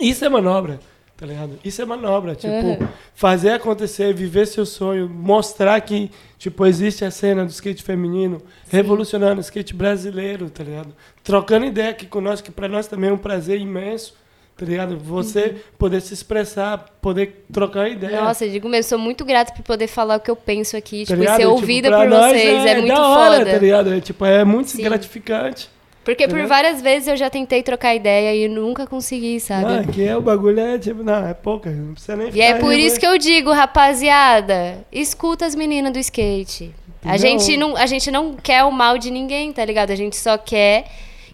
Isso 0.00 0.24
é 0.24 0.28
manobra. 0.28 0.78
Tá 1.16 1.26
ligado? 1.26 1.58
Isso 1.64 1.80
é 1.80 1.84
manobra. 1.84 2.34
Tipo, 2.34 2.52
Uhum. 2.52 2.88
fazer 3.14 3.50
acontecer, 3.50 4.12
viver 4.12 4.46
seu 4.46 4.66
sonho, 4.66 5.08
mostrar 5.08 5.80
que, 5.80 6.10
tipo, 6.38 6.66
existe 6.66 7.04
a 7.04 7.10
cena 7.10 7.44
do 7.44 7.50
skate 7.50 7.82
feminino, 7.82 8.42
revolucionando 8.68 9.38
o 9.38 9.40
skate 9.40 9.74
brasileiro, 9.74 10.50
tá 10.50 10.64
ligado? 10.64 10.88
Trocando 11.22 11.66
ideia 11.66 11.90
aqui 11.90 12.06
com 12.06 12.20
nós, 12.20 12.40
que 12.40 12.50
pra 12.50 12.66
nós 12.68 12.86
também 12.88 13.10
é 13.10 13.12
um 13.12 13.18
prazer 13.18 13.60
imenso. 13.60 14.14
Tá 14.56 14.66
ligado? 14.66 14.98
Você 14.98 15.56
poder 15.78 16.00
se 16.00 16.14
expressar, 16.14 16.78
poder 17.00 17.44
trocar 17.52 17.88
ideia. 17.88 18.18
Uhum. 18.18 18.24
Nossa, 18.26 18.44
eu 18.44 18.50
digo 18.50 18.68
mesmo, 18.68 18.88
sou 18.90 18.98
muito 18.98 19.24
grata 19.24 19.52
por 19.52 19.62
poder 19.62 19.86
falar 19.86 20.16
o 20.16 20.20
que 20.20 20.30
eu 20.30 20.36
penso 20.36 20.76
aqui, 20.76 21.04
tá 21.04 21.14
tipo, 21.14 21.24
e 21.24 21.26
ser 21.26 21.36
Tipo, 21.38 21.50
ouvida 21.50 21.88
pra 21.88 21.98
por 22.00 22.08
vocês. 22.10 22.66
É, 22.66 22.74
muito 22.76 22.94
da 22.94 23.08
hora, 23.08 23.38
foda. 23.38 23.50
Tá 23.50 23.58
ligado? 23.58 23.94
É, 23.94 24.00
tipo, 24.00 24.24
é 24.24 24.44
muito 24.44 24.70
Sim. 24.70 24.82
gratificante. 24.82 25.68
Porque 26.04 26.26
por 26.26 26.44
várias 26.46 26.82
vezes 26.82 27.06
eu 27.06 27.16
já 27.16 27.30
tentei 27.30 27.62
trocar 27.62 27.94
ideia 27.94 28.34
e 28.34 28.48
nunca 28.48 28.86
consegui, 28.86 29.38
sabe? 29.38 29.72
Ah, 29.72 29.84
que 29.84 30.02
é 30.02 30.16
o 30.16 30.20
bagulho 30.20 30.58
é 30.58 30.76
tipo, 30.76 31.02
não, 31.02 31.28
é 31.28 31.32
pouca, 31.32 31.70
não 31.70 31.92
precisa 31.94 32.16
nem 32.16 32.28
E 32.34 32.40
é 32.40 32.54
por 32.54 32.74
isso 32.74 32.98
que 32.98 33.06
eu 33.06 33.16
digo, 33.18 33.52
rapaziada, 33.52 34.84
escuta 34.90 35.46
as 35.46 35.54
meninas 35.54 35.92
do 35.92 35.98
skate. 36.00 36.74
A 37.04 37.12
Não. 37.12 37.18
gente, 37.18 37.56
não, 37.56 37.76
a 37.76 37.86
gente 37.86 38.10
não 38.10 38.34
quer 38.34 38.64
o 38.64 38.70
mal 38.70 38.98
de 38.98 39.10
ninguém, 39.10 39.52
tá 39.52 39.64
ligado? 39.64 39.90
A 39.90 39.96
gente 39.96 40.16
só 40.16 40.36
quer 40.36 40.86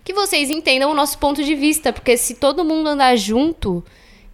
que 0.08 0.14
vocês 0.14 0.48
entendam 0.48 0.90
o 0.90 0.94
nosso 0.94 1.18
ponto 1.18 1.44
de 1.44 1.54
vista. 1.54 1.92
Porque 1.92 2.16
se 2.16 2.32
todo 2.32 2.64
mundo 2.64 2.88
andar 2.88 3.14
junto, 3.14 3.84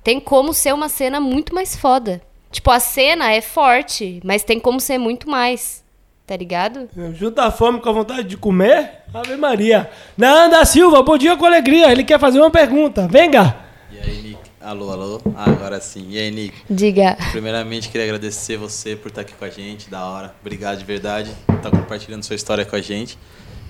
tem 0.05 0.21
como 0.21 0.55
ser 0.55 0.73
uma 0.73 0.89
cena 0.89 1.19
muito 1.19 1.53
mais 1.53 1.75
foda. 1.75 2.23
Tipo, 2.49 2.71
a 2.71 2.79
cena 2.79 3.33
é 3.33 3.41
forte, 3.41 4.21
mas 4.23 4.45
tem 4.45 4.61
como 4.61 4.79
ser 4.79 4.99
muito 4.99 5.29
mais. 5.29 5.83
Tá 6.25 6.37
ligado? 6.37 6.89
Junta 7.15 7.43
a 7.43 7.51
fome 7.51 7.81
com 7.81 7.89
a 7.89 7.93
vontade 7.93 8.23
de 8.29 8.37
comer, 8.37 9.03
Ave 9.13 9.37
Maria. 9.37 9.91
Nanda 10.17 10.65
Silva, 10.65 11.03
bom 11.03 11.19
dia 11.19 11.37
com 11.37 11.45
alegria. 11.45 11.91
Ele 11.91 12.05
quer 12.05 12.21
fazer 12.21 12.39
uma 12.39 12.53
pergunta. 12.53 13.09
Venga! 13.09 13.57
E 13.91 13.99
aí, 13.99 14.23
Nick? 14.23 14.39
Alô, 14.61 14.93
alô? 14.93 15.21
Ah, 15.35 15.51
agora 15.51 15.81
sim. 15.81 16.07
E 16.09 16.19
aí, 16.19 16.31
Nick? 16.31 16.55
Diga. 16.71 17.19
Primeiramente, 17.33 17.89
queria 17.89 18.07
agradecer 18.07 18.57
você 18.57 18.95
por 18.95 19.09
estar 19.09 19.23
aqui 19.23 19.35
com 19.35 19.45
a 19.45 19.51
gente, 19.51 19.91
da 19.91 20.07
hora. 20.07 20.35
Obrigado 20.41 20.79
de 20.79 20.85
verdade 20.85 21.33
por 21.45 21.57
estar 21.57 21.71
compartilhando 21.73 22.23
sua 22.23 22.37
história 22.37 22.65
com 22.65 22.77
a 22.77 22.81
gente. 22.81 23.19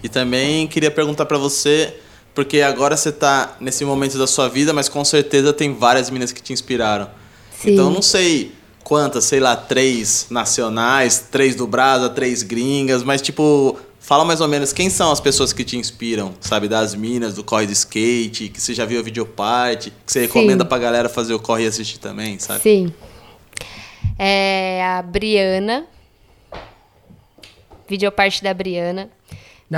E 0.05 0.09
também 0.10 0.66
queria 0.66 0.90
perguntar 0.90 1.24
pra 1.24 1.39
você, 1.39 1.97
porque 2.35 2.60
agora 2.60 2.94
você 2.94 3.10
tá 3.10 3.56
nesse 3.59 3.86
momento 3.86 4.18
da 4.18 4.26
sua 4.26 4.51
vida, 4.51 4.70
mas 4.70 4.86
com 4.86 5.02
certeza 5.02 5.51
tem 5.51 5.72
várias 5.72 6.10
meninas 6.10 6.31
que 6.31 6.43
te 6.43 6.52
inspiraram. 6.52 7.09
Sim. 7.59 7.72
Então, 7.72 7.90
não 7.90 8.02
sei 8.02 8.52
quantas, 8.82 9.24
sei 9.24 9.40
lá, 9.40 9.56
três 9.56 10.26
nacionais, 10.28 11.26
três 11.31 11.56
do 11.56 11.66
Brasa, 11.66 12.10
três 12.10 12.43
gringas, 12.43 13.02
mas 13.02 13.22
tipo, 13.22 13.78
fala 13.98 14.26
mais 14.26 14.43
ou 14.43 14.47
menos 14.47 14.74
quem 14.74 14.90
são 14.90 15.10
as 15.10 15.20
pessoas 15.20 15.55
que 15.55 15.64
te 15.64 15.78
inspiram, 15.78 16.35
sabe? 16.39 16.68
Das 16.68 16.94
minas, 16.94 17.32
do 17.32 17.43
corre 17.43 17.64
de 17.64 17.72
skate, 17.72 18.51
que 18.51 18.60
você 18.60 18.74
já 18.74 18.85
viu 18.85 19.01
a 19.01 19.02
videoparte, 19.02 19.90
que 20.05 20.12
você 20.12 20.20
Sim. 20.20 20.26
recomenda 20.26 20.66
pra 20.66 20.76
galera 20.76 21.09
fazer 21.09 21.32
o 21.32 21.40
corre 21.40 21.64
e 21.64 21.66
assistir 21.66 21.97
também, 21.97 22.39
sabe? 22.39 22.60
Sim. 22.60 22.93
É 24.18 24.85
a 24.85 25.01
Briana. 25.01 25.86
Videoparte 27.89 28.43
da 28.43 28.52
Briana. 28.52 29.09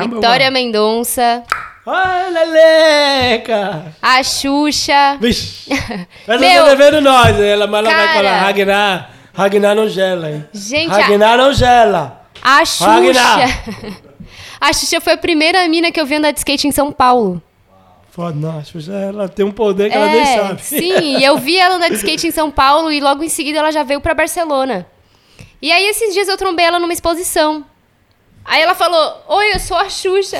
Vitória. 0.05 0.51
Mendonça. 0.51 1.43
Ai, 1.87 2.31
Leleca! 2.33 3.95
A 4.03 4.23
Xuxa. 4.23 5.17
Vixe! 5.21 5.71
Essa 6.27 6.39
Meu, 6.39 6.65
tá 6.65 6.75
devendo 6.75 7.01
nós, 7.01 7.39
ela, 7.41 7.67
mas 7.67 7.87
ela 7.87 7.95
vai 7.97 8.07
cara. 8.07 8.15
falar. 8.19 8.41
Ragnar, 8.41 9.11
Ragnar 9.33 9.75
não 9.77 9.89
gela, 9.89 10.31
hein? 10.31 10.45
Gente, 10.53 10.91
a, 10.93 10.97
Ragnar 10.97 11.39
não 11.39 11.53
gela. 11.53 12.23
a 12.43 12.65
Xuxa. 12.65 12.87
Ragnar. 12.91 13.49
A 14.59 14.73
Xuxa 14.73 15.03
foi 15.03 15.13
a 15.13 15.19
primeira 15.19 15.69
mina 15.69 15.93
que 15.93 16.01
eu 16.01 16.07
vi 16.07 16.15
andar 16.15 16.31
de 16.31 16.39
skate 16.39 16.67
em 16.67 16.73
São 16.73 16.91
Paulo. 16.91 17.43
Foda, 18.11 18.35
nossa, 18.35 18.81
já 18.81 18.95
ela 18.95 19.29
tem 19.29 19.45
um 19.45 19.51
poder 19.53 19.91
que 19.91 19.95
ela 19.97 20.07
nem 20.07 20.21
É, 20.23 20.39
sabe. 20.39 20.63
sim, 20.63 21.19
e 21.19 21.23
eu 21.23 21.37
vi 21.37 21.59
ela 21.59 21.75
andar 21.77 21.89
de 21.91 21.97
skate 21.97 22.27
em 22.27 22.31
São 22.31 22.51
Paulo 22.51 22.91
e 22.91 22.99
logo 22.99 23.23
em 23.23 23.29
seguida 23.29 23.59
ela 23.59 23.71
já 23.71 23.83
veio 23.83 24.01
pra 24.01 24.15
Barcelona. 24.15 24.87
E 25.61 25.71
aí 25.71 25.87
esses 25.89 26.15
dias 26.15 26.27
eu 26.27 26.39
trombei 26.39 26.65
ela 26.65 26.79
numa 26.79 26.93
exposição. 26.95 27.67
Aí 28.47 28.63
ela 28.63 28.75
falou: 28.75 29.23
Oi, 29.29 29.53
eu 29.55 29.61
sou 29.61 29.77
a 29.77 29.89
Xuxa. 29.89 30.39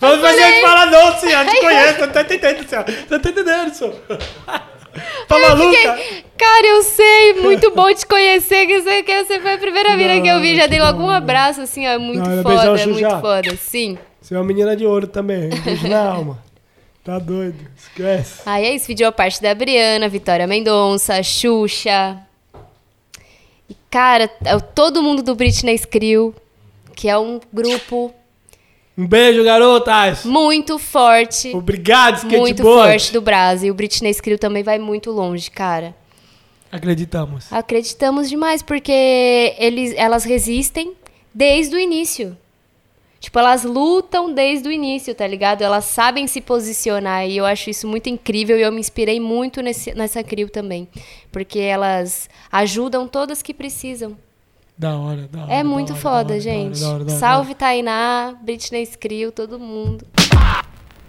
Vamos 0.00 0.20
fazer 0.20 0.40
falei- 0.40 0.52
gente 0.54 0.62
falar 0.62 0.86
não, 0.86 1.18
senhor. 1.18 1.44
Te 1.46 1.60
conheço, 1.60 2.00
não 2.00 2.12
tá 2.12 2.20
entendendo, 2.22 2.68
senhor. 2.68 2.84
Não 3.10 3.18
tá 3.20 3.28
entendendo, 3.30 3.74
senhor. 3.74 3.94
Tá 5.28 5.38
maluca? 5.38 5.76
fiquei, 5.96 6.24
cara, 6.36 6.66
eu 6.66 6.82
sei, 6.82 7.34
muito 7.34 7.70
bom 7.72 7.92
te 7.92 8.04
conhecer, 8.06 8.66
que 8.66 8.80
você, 8.80 9.02
que 9.02 9.24
você 9.24 9.40
foi 9.40 9.54
a 9.54 9.58
primeira 9.58 9.96
mina 9.96 10.20
que 10.20 10.26
eu 10.28 10.40
vi. 10.40 10.56
Já 10.56 10.66
dei 10.66 10.80
logo 10.80 11.02
um 11.02 11.10
abraço, 11.10 11.60
assim, 11.60 11.86
ó, 11.86 11.90
é 11.90 11.98
muito 11.98 12.28
Não, 12.28 12.42
foda, 12.42 12.80
é 12.80 12.86
muito 12.86 13.20
foda, 13.20 13.56
sim. 13.56 13.98
Você 14.20 14.34
é 14.34 14.38
uma 14.38 14.44
menina 14.44 14.74
de 14.76 14.84
ouro 14.86 15.06
também. 15.06 15.50
Beijo 15.50 15.86
na 15.88 16.00
alma. 16.00 16.38
Tá 17.04 17.18
doido. 17.18 17.56
Esquece. 17.76 18.40
Aí 18.44 18.66
é 18.66 18.74
isso, 18.74 18.86
videoparte 18.86 19.40
da 19.40 19.54
Briana, 19.54 20.08
Vitória 20.08 20.46
Mendonça, 20.46 21.22
Xuxa. 21.22 22.18
E, 23.70 23.74
cara, 23.90 24.30
é 24.44 24.58
todo 24.58 25.02
mundo 25.02 25.22
do 25.22 25.34
Britney 25.34 25.74
Skrill, 25.76 26.34
que 26.98 27.08
é 27.08 27.16
um 27.16 27.38
grupo 27.52 28.12
Um 28.96 29.06
beijo, 29.06 29.44
garotas. 29.44 30.24
muito 30.24 30.80
forte, 30.80 31.54
Obrigado, 31.54 32.16
skateboard. 32.16 32.40
muito 32.40 32.62
forte 32.64 33.12
do 33.12 33.20
Brasil. 33.20 33.68
E 33.68 33.70
o 33.70 33.74
Britney 33.74 34.10
Skrill 34.10 34.36
também 34.36 34.64
vai 34.64 34.80
muito 34.80 35.12
longe, 35.12 35.48
cara. 35.48 35.94
Acreditamos. 36.72 37.52
Acreditamos 37.52 38.28
demais, 38.28 38.62
porque 38.62 39.54
eles, 39.58 39.94
elas 39.96 40.24
resistem 40.24 40.92
desde 41.32 41.76
o 41.76 41.78
início. 41.78 42.36
Tipo, 43.20 43.38
elas 43.38 43.62
lutam 43.62 44.32
desde 44.34 44.68
o 44.68 44.72
início, 44.72 45.14
tá 45.14 45.26
ligado? 45.26 45.62
Elas 45.62 45.84
sabem 45.84 46.26
se 46.26 46.40
posicionar 46.40 47.28
e 47.28 47.36
eu 47.36 47.44
acho 47.46 47.70
isso 47.70 47.86
muito 47.86 48.08
incrível 48.08 48.58
e 48.58 48.62
eu 48.62 48.72
me 48.72 48.80
inspirei 48.80 49.20
muito 49.20 49.60
nesse, 49.62 49.94
nessa 49.94 50.22
CRIO 50.24 50.48
também. 50.50 50.88
Porque 51.30 51.60
elas 51.60 52.28
ajudam 52.50 53.06
todas 53.06 53.40
que 53.40 53.54
precisam. 53.54 54.16
Da 54.78 54.96
hora, 54.96 55.26
da 55.26 55.42
hora. 55.42 55.52
É 55.52 55.62
da 55.62 55.68
muito 55.68 55.92
hora, 55.92 56.00
foda, 56.00 56.24
da 56.24 56.30
hora, 56.34 56.40
gente. 56.40 56.80
da 56.80 56.88
hora, 56.88 57.04
da 57.04 57.10
hora, 57.12 57.18
Salve 57.20 57.54
Tainá, 57.54 58.36
Britney 58.42 58.82
Skrill, 58.84 59.32
todo 59.32 59.58
mundo. 59.58 60.06
da. 60.14 60.64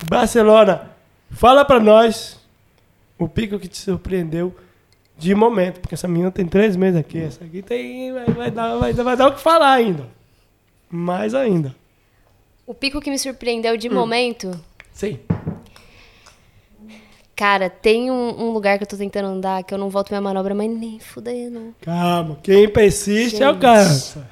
Barcelona, 0.07 0.89
fala 1.31 1.63
pra 1.63 1.79
nós 1.79 2.39
o 3.17 3.27
pico 3.27 3.59
que 3.59 3.67
te 3.67 3.77
surpreendeu 3.77 4.55
de 5.17 5.35
momento. 5.35 5.81
Porque 5.81 5.93
essa 5.93 6.07
menina 6.07 6.31
tem 6.31 6.45
três 6.47 6.75
meses 6.75 6.99
aqui. 6.99 7.19
Essa 7.19 7.43
aqui 7.43 7.61
tem, 7.61 8.11
vai, 8.11 8.25
vai 8.25 8.51
dar, 8.51 8.75
vai, 8.77 8.93
vai 8.93 9.15
dar 9.17 9.27
o 9.27 9.33
que 9.35 9.41
falar 9.41 9.73
ainda. 9.73 10.07
Mais 10.89 11.35
ainda. 11.35 11.75
O 12.65 12.73
pico 12.73 12.99
que 12.99 13.09
me 13.11 13.19
surpreendeu 13.19 13.75
Hum. 13.75 13.77
de 13.77 13.89
momento 13.89 14.59
Sim. 14.93 15.19
Cara, 17.39 17.69
tem 17.69 18.11
um, 18.11 18.35
um 18.37 18.49
lugar 18.51 18.77
que 18.77 18.83
eu 18.83 18.87
tô 18.87 18.97
tentando 18.97 19.29
andar 19.29 19.63
que 19.63 19.73
eu 19.73 19.77
não 19.77 19.89
volto 19.89 20.09
minha 20.09 20.19
manobra, 20.19 20.53
mas 20.53 20.69
nem 20.69 20.99
fudendo. 20.99 21.73
Calma. 21.79 22.37
Quem 22.43 22.67
persiste 22.67 23.41
é 23.41 23.47
o 23.49 23.53
Gente. 23.53 23.61
cansa. 23.61 24.27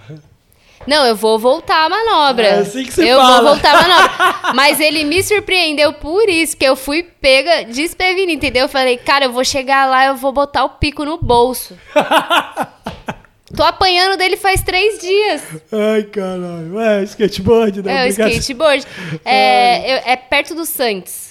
Não, 0.85 1.05
eu 1.05 1.15
vou 1.15 1.39
voltar 1.39 1.85
a 1.85 1.89
manobra. 1.89 2.47
É 2.47 2.59
assim 2.59 2.84
que 2.84 2.91
você 2.93 3.09
eu 3.09 3.17
fala. 3.17 3.41
vou 3.41 3.51
voltar 3.53 3.75
a 3.75 3.81
manobra. 3.81 4.51
Mas 4.53 4.81
ele 4.81 5.05
me 5.05 5.23
surpreendeu 5.23 5.93
por 5.93 6.27
isso, 6.27 6.57
que 6.57 6.65
eu 6.65 6.75
fui 6.75 7.01
pega 7.01 7.63
desprevenida, 7.63 8.34
entendeu? 8.34 8.63
Eu 8.63 8.69
falei, 8.69 8.97
cara, 8.97 9.23
eu 9.25 9.31
vou 9.31 9.45
chegar 9.45 9.85
lá, 9.89 10.07
eu 10.07 10.15
vou 10.17 10.34
botar 10.34 10.65
o 10.65 10.69
pico 10.71 11.05
no 11.05 11.17
bolso. 11.17 11.77
Tô 13.55 13.63
apanhando 13.63 14.17
dele 14.17 14.35
faz 14.35 14.61
três 14.61 14.99
dias. 14.99 15.41
Ai, 15.71 16.03
caralho. 16.03 16.77
É, 16.79 17.03
skateboard, 17.03 17.81
né? 17.81 18.03
É, 18.03 18.07
o 18.07 18.09
skateboard. 18.09 18.85
É, 19.23 19.93
eu- 19.93 20.01
é 20.05 20.15
perto 20.17 20.53
do 20.53 20.65
Santos. 20.65 21.26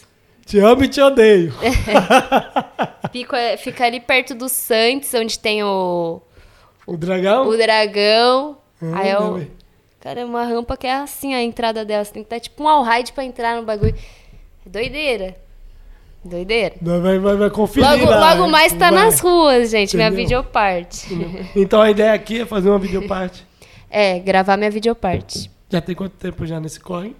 Te 0.46 0.58
amo 0.60 0.84
e 0.84 0.88
te 0.88 1.00
odeio. 1.00 1.52
Pico 3.12 3.34
é- 3.34 3.56
fica 3.56 3.84
ali 3.84 4.00
perto 4.00 4.34
do 4.34 4.48
Santos, 4.48 5.12
onde 5.14 5.38
tem 5.38 5.62
o, 5.64 6.22
O 6.86 6.96
dragão? 6.96 7.48
o 7.48 7.56
dragão. 7.56 8.56
Ah, 8.80 8.98
Aí 9.00 9.12
velho. 9.12 9.50
Cara, 10.00 10.20
é 10.20 10.24
uma 10.24 10.44
rampa 10.44 10.76
que 10.76 10.86
é 10.86 10.94
assim 10.94 11.34
a 11.34 11.42
entrada 11.42 11.84
dela. 11.84 12.04
Você 12.04 12.12
tem 12.12 12.22
que 12.22 12.30
dar 12.30 12.38
tipo 12.38 12.62
um 12.62 12.68
all-ride 12.68 13.12
pra 13.12 13.24
entrar 13.24 13.56
no 13.56 13.64
bagulho. 13.64 13.94
É 14.64 14.68
doideira. 14.68 15.36
Doideira. 16.24 16.74
Vai, 16.80 17.18
vai, 17.18 17.36
vai, 17.36 17.50
conferir 17.50 17.88
Logo, 17.88 18.04
lá, 18.10 18.34
logo 18.34 18.48
mais 18.50 18.72
tá 18.72 18.90
Vai. 18.90 19.04
nas 19.04 19.20
ruas, 19.20 19.70
gente. 19.70 19.96
Minha 19.96 20.08
Entendeu? 20.08 20.24
videoparte. 20.24 21.06
Então 21.56 21.80
a 21.82 21.90
ideia 21.90 22.12
aqui 22.12 22.40
é 22.40 22.46
fazer 22.46 22.68
uma 22.70 22.78
videoparte. 22.78 23.44
É, 23.88 24.18
gravar 24.18 24.56
minha 24.56 24.70
videoparte. 24.70 25.48
Já 25.70 25.80
tem 25.80 25.94
quanto 25.94 26.14
tempo 26.16 26.44
já 26.44 26.58
nesse 26.58 26.78
corre? 26.80 27.14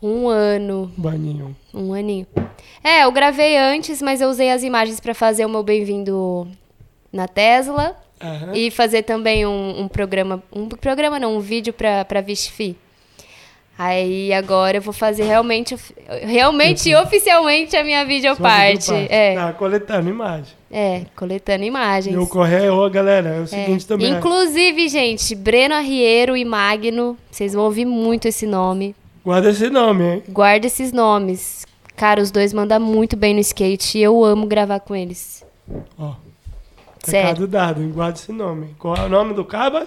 Um 0.00 0.28
ano, 0.28 0.92
Baninho. 0.96 1.56
um 1.74 1.92
aninho. 1.92 2.26
É, 2.84 3.04
eu 3.04 3.10
gravei 3.12 3.56
antes, 3.56 4.00
mas 4.00 4.20
eu 4.20 4.28
usei 4.28 4.50
as 4.50 4.62
imagens 4.62 5.00
pra 5.00 5.12
fazer 5.14 5.44
o 5.44 5.48
meu 5.48 5.62
bem-vindo 5.62 6.46
na 7.12 7.26
Tesla. 7.26 7.96
Aham. 8.20 8.52
E 8.54 8.70
fazer 8.70 9.02
também 9.02 9.44
um, 9.46 9.80
um 9.82 9.88
programa. 9.88 10.42
Um 10.52 10.68
programa 10.68 11.18
não, 11.18 11.36
um 11.36 11.40
vídeo 11.40 11.72
pra, 11.72 12.04
pra 12.04 12.20
Vishfi. 12.20 12.76
Aí 13.76 14.32
agora 14.32 14.78
eu 14.78 14.82
vou 14.82 14.92
fazer 14.92 15.22
realmente, 15.22 15.76
realmente 16.22 16.88
e 16.90 16.96
oficialmente 16.96 17.76
a 17.76 17.84
minha 17.84 18.04
videoparte. 18.04 18.92
É, 19.08 19.34
Tá 19.36 19.52
coletando 19.52 20.08
imagem. 20.08 20.52
é, 20.70 21.02
coletando 21.14 21.62
imagens. 21.64 22.12
E 22.14 22.18
o 22.18 22.26
correio, 22.26 22.90
galera, 22.90 23.28
é 23.36 23.38
o 23.40 23.44
É. 23.44 23.46
seguinte 23.46 23.86
também. 23.86 24.10
Inclusive, 24.10 24.88
gente, 24.88 25.32
Breno 25.36 25.74
Arriero 25.76 26.36
e 26.36 26.44
Magno, 26.44 27.16
vocês 27.30 27.54
vão 27.54 27.64
ouvir 27.64 27.84
muito 27.84 28.26
esse 28.26 28.46
nome. 28.46 28.96
Guarda 29.28 29.50
esse 29.50 29.68
nome, 29.68 30.04
hein? 30.04 30.22
Guarda 30.26 30.66
esses 30.66 30.90
nomes. 30.90 31.66
Cara, 31.94 32.22
os 32.22 32.30
dois 32.30 32.54
mandam 32.54 32.80
muito 32.80 33.14
bem 33.14 33.34
no 33.34 33.40
skate 33.40 33.98
e 33.98 34.02
eu 34.02 34.24
amo 34.24 34.46
gravar 34.46 34.80
com 34.80 34.96
eles. 34.96 35.44
Ó. 35.98 36.14
Sério. 37.04 37.46
Dado, 37.46 37.82
hein? 37.82 37.92
guarda 37.92 38.16
esse 38.16 38.32
nome. 38.32 38.74
Qual 38.78 38.96
é 38.96 39.02
o 39.02 39.08
nome 39.10 39.34
do 39.34 39.44
caba? 39.44 39.86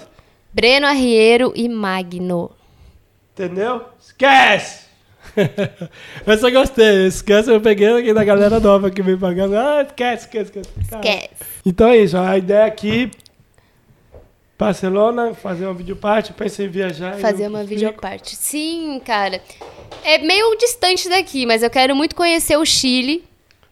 Breno 0.53 0.85
Arriero 0.85 1.51
e 1.55 1.68
Magno. 1.68 2.51
Entendeu? 3.34 3.81
Esquece! 3.99 4.85
eu 6.27 6.38
só 6.38 6.51
gostei. 6.51 7.07
Esquece, 7.07 7.49
eu 7.49 7.59
peguei 7.59 7.97
aqui 7.97 8.13
da 8.13 8.23
galera 8.23 8.59
nova 8.59 8.91
que 8.91 9.01
vem 9.01 9.18
pagando. 9.18 9.57
Ah, 9.57 9.81
esquece, 9.81 10.26
esquece, 10.26 10.51
esquece. 10.51 10.69
Esquece. 10.81 11.30
Então 11.65 11.88
é 11.88 11.97
isso. 11.97 12.15
A 12.15 12.38
ideia 12.38 12.68
aqui. 12.68 13.09
Barcelona, 14.61 15.33
fazer 15.33 15.65
uma 15.65 15.73
videoparte, 15.73 16.33
pensei 16.33 16.67
em 16.67 16.69
viajar. 16.69 17.15
Fazer 17.17 17.47
uma 17.47 17.63
videoparte. 17.63 18.35
Sim, 18.35 19.01
cara. 19.03 19.41
É 20.03 20.19
meio 20.19 20.55
distante 20.55 21.09
daqui, 21.09 21.47
mas 21.47 21.63
eu 21.63 21.69
quero 21.71 21.95
muito 21.95 22.15
conhecer 22.15 22.55
o 22.57 22.63
Chile. 22.63 23.23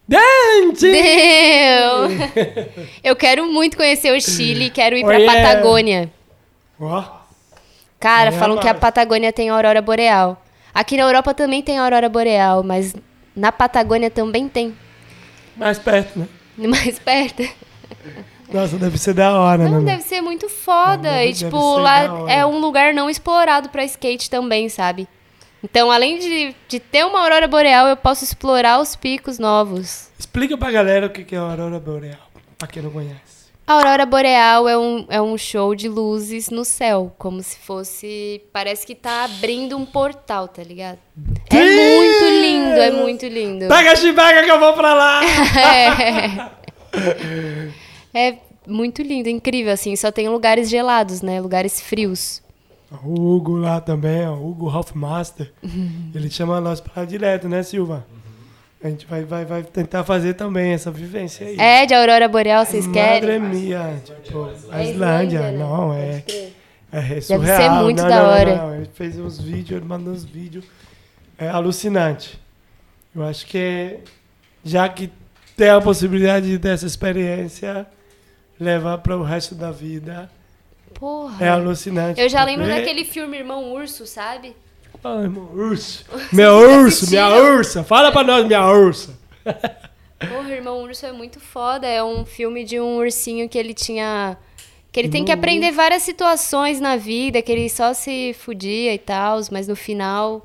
Dente! 0.08 0.90
Deu! 0.90 2.10
Eu 3.04 3.14
quero 3.14 3.46
muito 3.46 3.76
conhecer 3.76 4.12
o 4.12 4.20
Chile, 4.20 4.68
quero 4.68 4.96
ir 4.96 5.04
pra 5.04 5.14
Oh, 5.14 5.20
yeah. 5.20 5.48
Patagônia. 5.48 6.12
Ó, 6.80 7.04
Cara, 8.00 8.30
Aí 8.30 8.36
é 8.36 8.38
falam 8.38 8.58
que 8.58 8.66
a. 8.66 8.74
Patagônia 8.74 9.32
tem 9.32 9.48
aurora 9.48 9.80
boreal. 9.80 10.44
Aqui 10.74 10.96
na 10.96 11.04
Europa 11.04 11.32
também 11.32 11.62
tem 11.62 11.78
aurora 11.78 12.08
boreal, 12.08 12.64
mas 12.64 12.96
na 13.36 13.52
Patagônia 13.52 14.10
também 14.10 14.48
tem. 14.48 14.74
mais 15.56 15.78
perto, 15.78 16.18
né? 16.18 16.26
Mais 16.58 16.98
perto. 16.98 17.48
Nossa, 18.52 18.76
deve 18.76 18.98
ser 18.98 19.14
da 19.14 19.38
hora, 19.38 19.68
Não, 19.68 19.80
né? 19.80 19.92
deve 19.92 20.02
ser 20.02 20.20
muito 20.20 20.48
foda. 20.48 20.98
Deve- 21.10 21.30
e, 21.30 21.34
tipo, 21.34 21.76
lá 21.78 22.28
é 22.28 22.44
um 22.44 22.58
lugar 22.58 22.92
não 22.92 23.08
explorado 23.08 23.68
pra 23.68 23.84
skate 23.84 24.28
também, 24.30 24.68
sabe? 24.68 25.06
Então, 25.62 25.90
além 25.90 26.18
de, 26.18 26.54
de 26.68 26.80
ter 26.80 27.04
uma 27.04 27.20
aurora 27.20 27.46
boreal, 27.46 27.86
eu 27.86 27.96
posso 27.96 28.24
explorar 28.24 28.80
os 28.80 28.96
picos 28.96 29.38
novos. 29.38 30.08
Explica 30.18 30.56
pra 30.56 30.70
galera 30.70 31.06
o 31.06 31.10
que 31.10 31.34
é 31.34 31.38
a 31.38 31.42
Aurora 31.42 31.78
Boreal, 31.78 32.18
pra 32.58 32.66
quem 32.66 32.82
não 32.82 32.90
conhece. 32.90 33.40
A 33.66 33.74
aurora 33.74 34.04
boreal 34.06 34.68
é 34.68 34.76
um, 34.76 35.06
é 35.08 35.20
um 35.22 35.36
show 35.38 35.74
de 35.76 35.86
luzes 35.88 36.48
no 36.50 36.64
céu, 36.64 37.14
como 37.18 37.40
se 37.42 37.56
fosse... 37.58 38.42
Parece 38.52 38.84
que 38.86 38.96
tá 38.96 39.24
abrindo 39.24 39.76
um 39.76 39.84
portal, 39.86 40.48
tá 40.48 40.60
ligado? 40.64 40.98
É 41.50 41.54
muito 41.56 42.24
lindo, 42.24 42.80
é 42.80 42.90
muito 42.90 43.26
lindo. 43.28 43.68
Pega 43.68 43.92
a 43.92 43.96
chibaga 43.96 44.42
que 44.42 44.50
eu 44.50 44.58
vou 44.58 44.72
pra 44.72 44.92
lá! 44.94 45.20
É, 45.54 46.50
é 48.14 48.36
muito 48.66 49.02
lindo, 49.02 49.28
incrível, 49.28 49.72
assim. 49.72 49.94
Só 49.96 50.10
tem 50.10 50.28
lugares 50.28 50.68
gelados, 50.68 51.22
né? 51.22 51.40
Lugares 51.40 51.80
frios. 51.80 52.42
O 53.04 53.36
Hugo 53.36 53.56
lá 53.56 53.80
também, 53.80 54.26
o 54.26 54.48
Hugo 54.48 54.66
Hofmaster. 54.68 55.52
Ele 56.14 56.28
chama 56.30 56.60
nós 56.60 56.80
pra 56.80 57.02
lá 57.02 57.04
direto, 57.04 57.48
né, 57.48 57.62
Silva? 57.62 58.04
A 58.82 58.88
gente 58.88 59.06
vai, 59.06 59.24
vai, 59.24 59.44
vai 59.44 59.62
tentar 59.62 60.04
fazer 60.04 60.34
também 60.34 60.72
essa 60.72 60.90
vivência 60.90 61.46
aí. 61.46 61.56
É, 61.58 61.84
de 61.84 61.92
aurora 61.94 62.26
boreal, 62.26 62.64
vocês 62.64 62.86
querem? 62.86 63.38
Madre 63.38 63.58
mia, 63.58 64.02
tipo, 64.24 64.50
a 64.70 64.80
É 64.82 64.90
Islândia, 64.90 64.90
Islândia, 64.90 65.40
né? 65.40 65.58
não, 65.58 65.92
é, 65.92 66.24
é 66.90 67.20
surreal. 67.20 67.60
ser 67.60 67.70
muito 67.82 68.00
não, 68.00 68.08
da 68.08 68.22
não, 68.22 68.30
hora. 68.30 68.56
não, 68.56 68.74
Ele 68.76 68.88
fez 68.94 69.18
uns 69.18 69.38
vídeos, 69.38 69.78
ele 69.78 69.84
mandou 69.84 70.14
uns 70.14 70.24
vídeos, 70.24 70.64
é 71.38 71.46
alucinante. 71.48 72.40
Eu 73.14 73.22
acho 73.22 73.44
que, 73.46 73.98
já 74.64 74.88
que 74.88 75.10
tem 75.54 75.68
a 75.68 75.80
possibilidade 75.80 76.56
dessa 76.56 76.86
experiência, 76.86 77.86
levar 78.60 78.98
para 78.98 79.16
o 79.16 79.22
resto 79.22 79.54
da 79.54 79.70
vida, 79.72 80.30
Porra. 80.94 81.44
é 81.44 81.48
alucinante. 81.48 82.20
Eu 82.20 82.28
já 82.28 82.44
lembro 82.44 82.66
porque- 82.66 82.78
daquele 82.80 83.04
filme 83.04 83.38
Irmão 83.38 83.72
Urso, 83.72 84.06
sabe? 84.06 84.54
Ai, 85.02 85.28
meu 85.28 85.44
urso. 85.54 86.04
Meu 86.30 86.56
urso, 86.56 87.08
minha 87.08 87.28
ursa. 87.30 87.82
Fala 87.82 88.12
pra 88.12 88.22
nós, 88.22 88.44
minha 88.46 88.66
ursa. 88.70 89.18
Porra, 90.28 90.50
Irmão 90.50 90.82
Urso 90.82 91.06
é 91.06 91.12
muito 91.12 91.40
foda. 91.40 91.86
É 91.86 92.04
um 92.04 92.26
filme 92.26 92.64
de 92.64 92.78
um 92.78 92.98
ursinho 92.98 93.48
que 93.48 93.56
ele 93.56 93.72
tinha. 93.72 94.36
Que 94.92 95.00
ele 95.00 95.08
tem 95.08 95.24
que 95.24 95.30
Irmão 95.30 95.40
aprender 95.42 95.70
várias 95.70 96.02
situações 96.02 96.80
na 96.80 96.96
vida, 96.96 97.40
que 97.40 97.50
ele 97.50 97.70
só 97.70 97.94
se 97.94 98.34
fudia 98.38 98.92
e 98.92 98.98
tal, 98.98 99.40
mas 99.50 99.66
no 99.68 99.76
final 99.76 100.44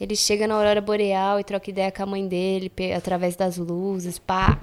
ele 0.00 0.14
chega 0.14 0.46
na 0.46 0.54
aurora 0.54 0.80
boreal 0.80 1.40
e 1.40 1.44
troca 1.44 1.68
ideia 1.70 1.90
com 1.90 2.02
a 2.02 2.06
mãe 2.06 2.28
dele 2.28 2.70
através 2.96 3.34
das 3.34 3.56
luzes, 3.56 4.16
pá. 4.18 4.58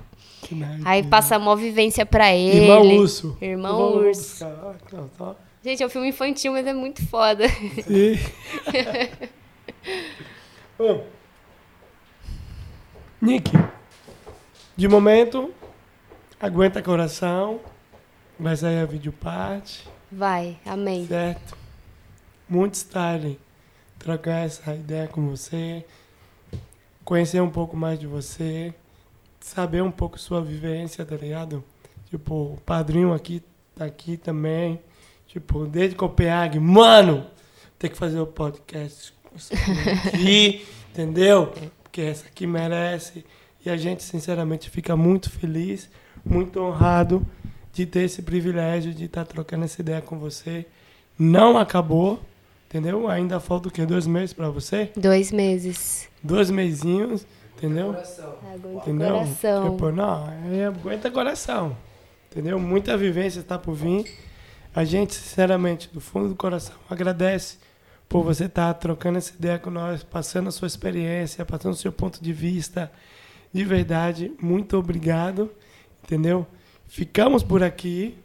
Aí 0.84 1.04
passa 1.04 1.36
a 1.36 1.40
mó 1.40 1.56
vivência 1.56 2.06
pra 2.06 2.34
ele. 2.34 2.64
Irmão 2.66 2.82
urso. 2.98 3.38
Irmão 3.42 3.78
vou 3.78 3.98
urso. 4.04 4.46
tá. 5.18 5.36
Gente, 5.64 5.82
é 5.82 5.86
um 5.86 5.90
filme 5.90 6.10
infantil, 6.10 6.52
mas 6.52 6.68
é 6.68 6.74
muito 6.74 7.04
foda. 7.08 7.48
Sim. 7.88 8.20
Bom, 10.78 11.06
Nick, 13.22 13.52
de 14.76 14.88
momento, 14.88 15.52
aguenta 16.40 16.82
coração, 16.82 17.60
vai 18.40 18.56
sair 18.56 18.80
a 18.80 18.86
videoparte, 18.86 19.88
Vai, 20.12 20.58
amém. 20.66 21.08
certo? 21.08 21.58
Muito 22.48 22.76
style, 22.76 23.40
trocar 23.98 24.46
essa 24.46 24.76
ideia 24.76 25.08
com 25.08 25.28
você, 25.30 25.84
conhecer 27.04 27.42
um 27.42 27.50
pouco 27.50 27.76
mais 27.76 28.00
de 28.00 28.06
você, 28.06 28.74
saber 29.46 29.84
um 29.84 29.92
pouco 29.92 30.18
sua 30.18 30.42
vivência, 30.42 31.06
tá 31.06 31.16
ligado? 31.16 31.64
Tipo, 32.10 32.54
o 32.54 32.62
padrinho 32.66 33.14
aqui 33.14 33.44
tá 33.76 33.86
aqui 33.86 34.18
também, 34.18 34.82
tipo, 35.28 35.68
desde 35.68 35.96
Copenhague, 35.96 36.60
mano, 36.60 37.28
tem 37.78 37.90
que 37.90 37.96
fazer 37.96 38.20
o 38.20 38.26
podcast 38.26 39.14
essa 39.36 39.54
menina 39.56 40.02
aqui, 40.08 40.66
entendeu? 40.92 41.54
Porque 41.84 42.02
essa 42.02 42.26
aqui 42.26 42.48
merece. 42.48 43.24
E 43.64 43.70
a 43.70 43.78
gente, 43.78 44.02
sinceramente, 44.02 44.68
fica 44.70 44.98
muito 44.98 45.30
feliz, 45.30 45.90
muito 46.26 46.60
honrado 46.60 47.26
de 47.72 47.86
ter 47.86 48.02
esse 48.02 48.24
privilégio 48.24 48.96
de 48.96 49.06
estar 49.06 49.26
trocando 49.26 49.66
essa 49.66 49.80
ideia 49.80 50.02
com 50.02 50.18
você. 50.18 50.66
Não 51.20 51.56
acabou, 51.56 52.20
entendeu? 52.68 53.08
Ainda 53.08 53.40
falta 53.40 53.70
o 53.70 53.72
quê? 53.72 53.86
Dois 53.86 54.08
meses 54.08 54.34
para 54.34 54.50
você? 54.50 54.92
Dois 54.98 55.32
meses. 55.32 56.10
Dois 56.24 56.50
mesinhos, 56.50 57.28
entendeu? 57.58 57.88
Coração. 57.88 58.36
Aguenta 58.42 58.68
o 58.68 58.78
Entendeu? 58.78 59.14
coração. 59.14 59.72
Tipo, 59.72 59.92
não, 59.92 60.34
é, 60.54 60.66
aguenta 60.66 61.12
coração. 61.12 61.78
Entendeu? 62.32 62.60
Muita 62.60 62.98
vivência 62.98 63.40
está 63.40 63.58
por 63.58 63.74
vir. 63.74 64.06
A 64.76 64.84
gente, 64.84 65.16
sinceramente, 65.16 65.90
do 65.94 66.02
fundo 66.02 66.30
do 66.30 66.36
coração, 66.36 66.76
agradece 66.90 67.58
por 68.10 68.24
você 68.24 68.46
estar 68.46 68.74
trocando 68.76 69.18
essa 69.18 69.34
ideia 69.34 69.58
com 69.58 69.70
nós, 69.70 70.04
passando 70.04 70.50
a 70.50 70.52
sua 70.52 70.68
experiência, 70.68 71.46
passando 71.46 71.74
o 71.74 71.78
seu 71.78 71.92
ponto 71.92 72.22
de 72.22 72.34
vista. 72.34 72.92
De 73.54 73.64
verdade, 73.64 74.34
muito 74.42 74.78
obrigado. 74.78 75.50
Entendeu? 76.04 76.46
Ficamos 76.88 77.42
por 77.42 77.64
aqui. 77.64 78.18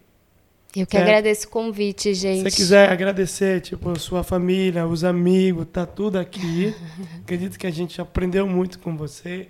Eu 0.74 0.86
que 0.86 0.96
É. 0.96 1.02
agradeço 1.02 1.46
o 1.48 1.50
convite, 1.50 2.14
Se 2.14 2.14
gente. 2.14 2.42
você 2.42 2.56
quiser 2.56 2.88
agradecer, 2.90 3.60
tipo, 3.60 3.98
sua 3.98 4.22
família, 4.22 4.86
os 4.86 5.02
amigos, 5.02 5.66
tá 5.72 5.84
tudo 5.84 6.18
aqui. 6.18 6.74
Acredito 7.24 7.58
que 7.58 7.66
a 7.66 7.70
gente 7.72 8.00
aprendeu 8.00 8.46
muito 8.46 8.78
com 8.78 8.96
você. 8.96 9.48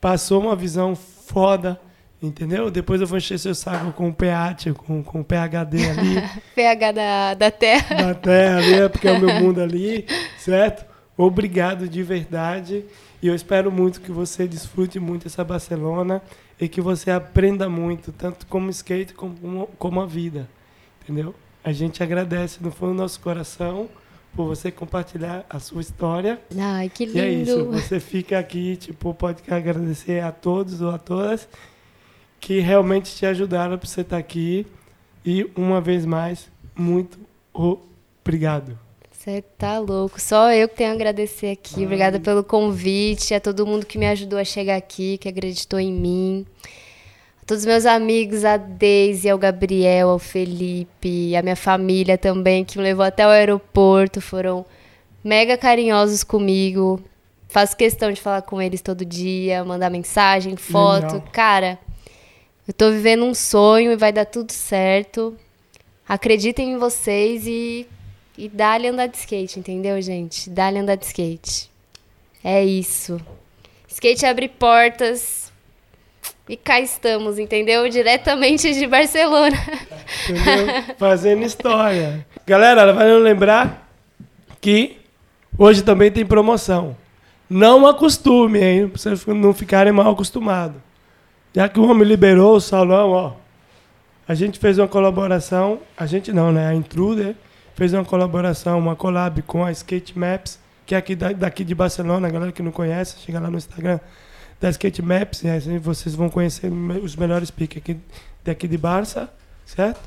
Passou 0.00 0.40
uma 0.40 0.56
visão 0.56 0.96
foda, 0.96 1.80
entendeu? 2.22 2.70
Depois 2.70 3.00
eu 3.00 3.06
vou 3.06 3.16
encher 3.18 3.38
seu 3.38 3.54
saco 3.54 3.92
com 3.92 4.08
o 4.08 4.12
PH, 4.14 4.74
com, 4.74 5.02
com 5.04 5.20
o 5.20 5.24
PHD 5.24 5.88
ali, 5.88 6.16
PH 6.54 6.92
da, 6.92 7.34
da 7.34 7.50
Terra. 7.50 7.96
da 8.02 8.14
terra 8.14 8.58
ali, 8.58 8.74
é 8.74 8.88
porque 8.88 9.06
é 9.08 9.12
o 9.12 9.20
meu 9.20 9.34
mundo 9.40 9.60
ali, 9.60 10.04
certo? 10.38 10.84
Obrigado 11.16 11.88
de 11.88 12.02
verdade. 12.02 12.84
E 13.22 13.28
eu 13.28 13.34
espero 13.34 13.70
muito 13.72 14.00
que 14.00 14.12
você 14.12 14.46
desfrute 14.46 14.98
muito 15.00 15.26
essa 15.26 15.42
Barcelona 15.42 16.20
e 16.60 16.68
que 16.68 16.80
você 16.80 17.10
aprenda 17.10 17.68
muito, 17.68 18.12
tanto 18.12 18.46
como 18.46 18.68
skate 18.70 19.14
como, 19.14 19.66
como 19.78 20.00
a 20.00 20.06
vida. 20.06 20.48
Entendeu? 21.06 21.32
A 21.62 21.70
gente 21.72 22.02
agradece 22.02 22.58
no 22.60 22.72
fundo 22.72 22.94
do 22.94 22.98
nosso 23.02 23.20
coração 23.20 23.88
por 24.34 24.46
você 24.46 24.72
compartilhar 24.72 25.46
a 25.48 25.60
sua 25.60 25.80
história. 25.80 26.40
Ai, 26.58 26.88
que 26.88 27.04
E 27.04 27.20
é 27.20 27.30
isso, 27.30 27.58
lindo. 27.58 27.70
você 27.72 28.00
fica 28.00 28.38
aqui, 28.38 28.76
tipo, 28.76 29.14
pode 29.14 29.40
agradecer 29.48 30.20
a 30.22 30.32
todos 30.32 30.80
ou 30.80 30.90
a 30.90 30.98
todas 30.98 31.48
que 32.40 32.58
realmente 32.60 33.14
te 33.14 33.24
ajudaram 33.24 33.78
para 33.78 33.88
você 33.88 34.00
estar 34.00 34.16
aqui. 34.18 34.66
E 35.24 35.48
uma 35.56 35.80
vez 35.80 36.04
mais, 36.04 36.48
muito 36.76 37.18
obrigado. 37.52 38.78
Você 39.10 39.42
tá 39.42 39.78
louco. 39.78 40.20
Só 40.20 40.52
eu 40.52 40.68
que 40.68 40.76
tenho 40.76 40.90
a 40.90 40.94
agradecer 40.94 41.50
aqui. 41.50 41.84
Obrigada 41.84 42.20
pelo 42.20 42.44
convite, 42.44 43.32
a 43.32 43.40
todo 43.40 43.66
mundo 43.66 43.86
que 43.86 43.96
me 43.98 44.06
ajudou 44.06 44.38
a 44.38 44.44
chegar 44.44 44.76
aqui, 44.76 45.18
que 45.18 45.28
acreditou 45.28 45.80
em 45.80 45.92
mim. 45.92 46.46
Todos 47.46 47.62
os 47.62 47.66
meus 47.66 47.86
amigos, 47.86 48.44
a 48.44 48.56
Deise, 48.56 49.30
ao 49.30 49.38
Gabriel, 49.38 50.08
ao 50.08 50.18
Felipe, 50.18 51.36
a 51.36 51.42
minha 51.42 51.54
família 51.54 52.18
também, 52.18 52.64
que 52.64 52.76
me 52.76 52.82
levou 52.82 53.04
até 53.04 53.24
o 53.24 53.30
aeroporto. 53.30 54.20
Foram 54.20 54.66
mega 55.22 55.56
carinhosos 55.56 56.24
comigo. 56.24 57.00
Faço 57.48 57.76
questão 57.76 58.10
de 58.10 58.20
falar 58.20 58.42
com 58.42 58.60
eles 58.60 58.80
todo 58.80 59.04
dia, 59.04 59.64
mandar 59.64 59.90
mensagem, 59.90 60.56
foto. 60.56 61.14
Legal. 61.14 61.24
Cara, 61.32 61.78
eu 62.66 62.74
tô 62.74 62.90
vivendo 62.90 63.24
um 63.24 63.32
sonho 63.32 63.92
e 63.92 63.96
vai 63.96 64.12
dar 64.12 64.24
tudo 64.26 64.50
certo. 64.50 65.36
Acreditem 66.08 66.72
em 66.72 66.78
vocês 66.78 67.46
e, 67.46 67.86
e 68.36 68.48
dá-lhe 68.48 68.88
andar 68.88 69.06
de 69.06 69.18
skate, 69.18 69.60
entendeu, 69.60 70.02
gente? 70.02 70.50
Dá-lhe 70.50 70.80
andar 70.80 70.96
de 70.96 71.06
skate. 71.06 71.70
É 72.42 72.64
isso. 72.64 73.20
Skate 73.88 74.26
abre 74.26 74.48
portas. 74.48 75.45
E 76.48 76.56
cá 76.56 76.80
estamos, 76.80 77.38
entendeu? 77.38 77.88
Diretamente 77.88 78.72
de 78.72 78.86
Barcelona. 78.86 79.56
Entendeu? 80.28 80.94
Fazendo 80.96 81.42
história. 81.44 82.24
Galera, 82.46 82.92
vai 82.92 83.10
lembrar 83.14 83.88
que 84.60 84.98
hoje 85.58 85.82
também 85.82 86.10
tem 86.10 86.24
promoção. 86.24 86.96
Não 87.50 87.86
acostume, 87.86 88.60
hein? 88.62 88.88
Pra 88.88 88.98
vocês 88.98 89.26
não 89.26 89.52
ficarem 89.52 89.92
mal 89.92 90.12
acostumados. 90.12 90.76
Já 91.54 91.68
que 91.68 91.80
o 91.80 91.88
homem 91.88 92.06
liberou 92.06 92.56
o 92.56 92.60
salão, 92.60 93.10
ó. 93.10 93.32
A 94.28 94.34
gente 94.34 94.58
fez 94.58 94.78
uma 94.78 94.88
colaboração. 94.88 95.80
A 95.96 96.06
gente 96.06 96.32
não, 96.32 96.52
né? 96.52 96.68
A 96.68 96.74
Intruder 96.74 97.34
fez 97.74 97.92
uma 97.92 98.04
colaboração, 98.04 98.78
uma 98.78 98.94
collab 98.94 99.42
com 99.42 99.64
a 99.64 99.72
Skate 99.72 100.16
Maps, 100.18 100.58
que 100.84 100.94
é 100.94 100.98
aqui 100.98 101.14
da- 101.16 101.32
daqui 101.32 101.64
de 101.64 101.74
Barcelona. 101.74 102.28
A 102.28 102.30
galera 102.30 102.52
que 102.52 102.62
não 102.62 102.72
conhece, 102.72 103.16
chega 103.24 103.40
lá 103.40 103.50
no 103.50 103.56
Instagram 103.58 103.98
da 104.60 104.70
Skate 104.70 105.02
Maps, 105.02 105.42
e 105.42 105.48
assim 105.48 105.78
vocês 105.78 106.14
vão 106.14 106.28
conhecer 106.28 106.70
os 107.02 107.14
melhores 107.16 107.50
piques 107.50 107.78
aqui, 107.78 107.98
daqui 108.44 108.66
de 108.66 108.78
Barça, 108.78 109.28
certo? 109.64 110.00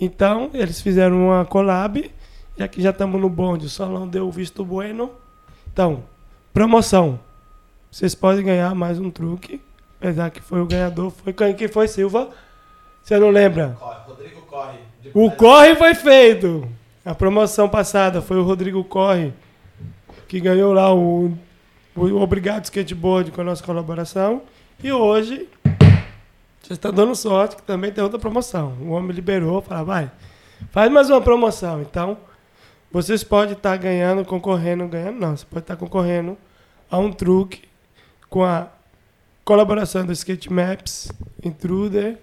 Então, 0.00 0.50
eles 0.54 0.80
fizeram 0.80 1.28
uma 1.28 1.44
collab, 1.44 2.10
já 2.56 2.68
que 2.68 2.82
já 2.82 2.90
estamos 2.90 3.20
no 3.20 3.28
bonde, 3.28 3.66
o 3.66 3.70
salão 3.70 4.06
deu 4.06 4.30
visto 4.30 4.64
bueno. 4.64 5.10
Então, 5.72 6.02
promoção. 6.52 7.18
Vocês 7.90 8.14
podem 8.14 8.44
ganhar 8.44 8.74
mais 8.74 8.98
um 8.98 9.10
truque, 9.10 9.60
apesar 9.98 10.30
que 10.30 10.40
foi 10.40 10.60
o 10.60 10.66
ganhador, 10.66 11.10
foi 11.10 11.32
quem 11.54 11.68
foi, 11.68 11.88
Silva? 11.88 12.28
Você 13.02 13.18
não 13.18 13.30
lembra? 13.30 13.76
Corre, 13.78 14.00
Rodrigo 14.06 14.40
corre. 14.42 14.78
O 15.14 15.30
corre 15.30 15.74
foi 15.76 15.94
feito. 15.94 16.68
A 17.04 17.14
promoção 17.14 17.68
passada 17.68 18.20
foi 18.20 18.36
o 18.36 18.42
Rodrigo 18.42 18.84
Corre, 18.84 19.32
que 20.26 20.38
ganhou 20.38 20.74
lá 20.74 20.92
o 20.92 21.32
Obrigado 21.98 22.64
Skateboard 22.64 23.32
com 23.32 23.40
a 23.40 23.44
nossa 23.44 23.62
colaboração. 23.62 24.42
E 24.82 24.92
hoje, 24.92 25.48
você 26.62 26.72
está 26.72 26.90
dando 26.90 27.14
sorte 27.16 27.56
que 27.56 27.62
também 27.62 27.90
tem 27.90 28.02
outra 28.04 28.18
promoção. 28.18 28.76
O 28.80 28.90
homem 28.90 29.12
liberou, 29.12 29.60
falou, 29.60 29.84
vai, 29.84 30.10
faz 30.70 30.90
mais 30.90 31.10
uma 31.10 31.20
promoção. 31.20 31.82
Então, 31.82 32.18
vocês 32.90 33.24
podem 33.24 33.54
estar 33.54 33.76
ganhando, 33.76 34.24
concorrendo, 34.24 34.86
ganhando 34.86 35.18
não, 35.18 35.36
você 35.36 35.44
pode 35.44 35.64
estar 35.64 35.76
concorrendo 35.76 36.38
a 36.90 36.98
um 36.98 37.12
truque 37.12 37.62
com 38.30 38.44
a 38.44 38.68
colaboração 39.44 40.06
do 40.06 40.12
Skate 40.12 40.52
Maps, 40.52 41.10
Intruder, 41.42 42.18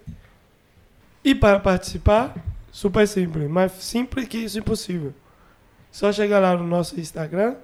e 1.23 1.33
para 1.33 1.59
participar, 1.59 2.35
super 2.71 3.07
simples, 3.07 3.49
mais 3.49 3.71
simples 3.73 4.27
que 4.27 4.37
isso 4.37 4.59
impossível. 4.59 5.13
Só 5.91 6.11
chegar 6.11 6.39
lá 6.39 6.55
no 6.55 6.67
nosso 6.67 6.99
Instagram, 6.99 7.55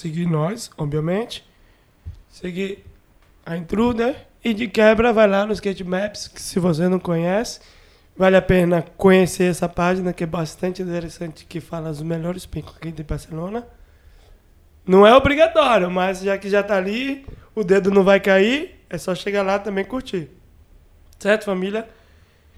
seguir 0.00 0.26
nós, 0.26 0.70
obviamente, 0.78 1.46
seguir 2.28 2.84
a 3.44 3.56
Intruder 3.56 4.26
e 4.42 4.54
de 4.54 4.66
quebra 4.66 5.12
vai 5.12 5.28
lá 5.28 5.44
no 5.44 5.52
Skate 5.52 5.84
Maps, 5.84 6.26
que 6.26 6.40
se 6.40 6.58
você 6.58 6.88
não 6.88 6.98
conhece, 6.98 7.60
vale 8.16 8.36
a 8.36 8.42
pena 8.42 8.82
conhecer 8.96 9.44
essa 9.44 9.68
página 9.68 10.12
que 10.12 10.24
é 10.24 10.26
bastante 10.26 10.80
interessante, 10.80 11.44
que 11.44 11.60
fala 11.60 11.90
os 11.90 12.00
melhores 12.00 12.46
picos 12.46 12.74
aqui 12.76 12.90
de 12.90 13.02
Barcelona. 13.02 13.66
Não 14.86 15.06
é 15.06 15.14
obrigatório, 15.14 15.90
mas 15.90 16.20
já 16.20 16.38
que 16.38 16.48
já 16.48 16.62
tá 16.62 16.76
ali, 16.76 17.26
o 17.54 17.62
dedo 17.62 17.90
não 17.90 18.02
vai 18.02 18.18
cair, 18.18 18.80
é 18.88 18.96
só 18.96 19.14
chegar 19.14 19.42
lá 19.42 19.58
também 19.58 19.84
curtir. 19.84 20.30
Certo, 21.18 21.44
família? 21.44 21.86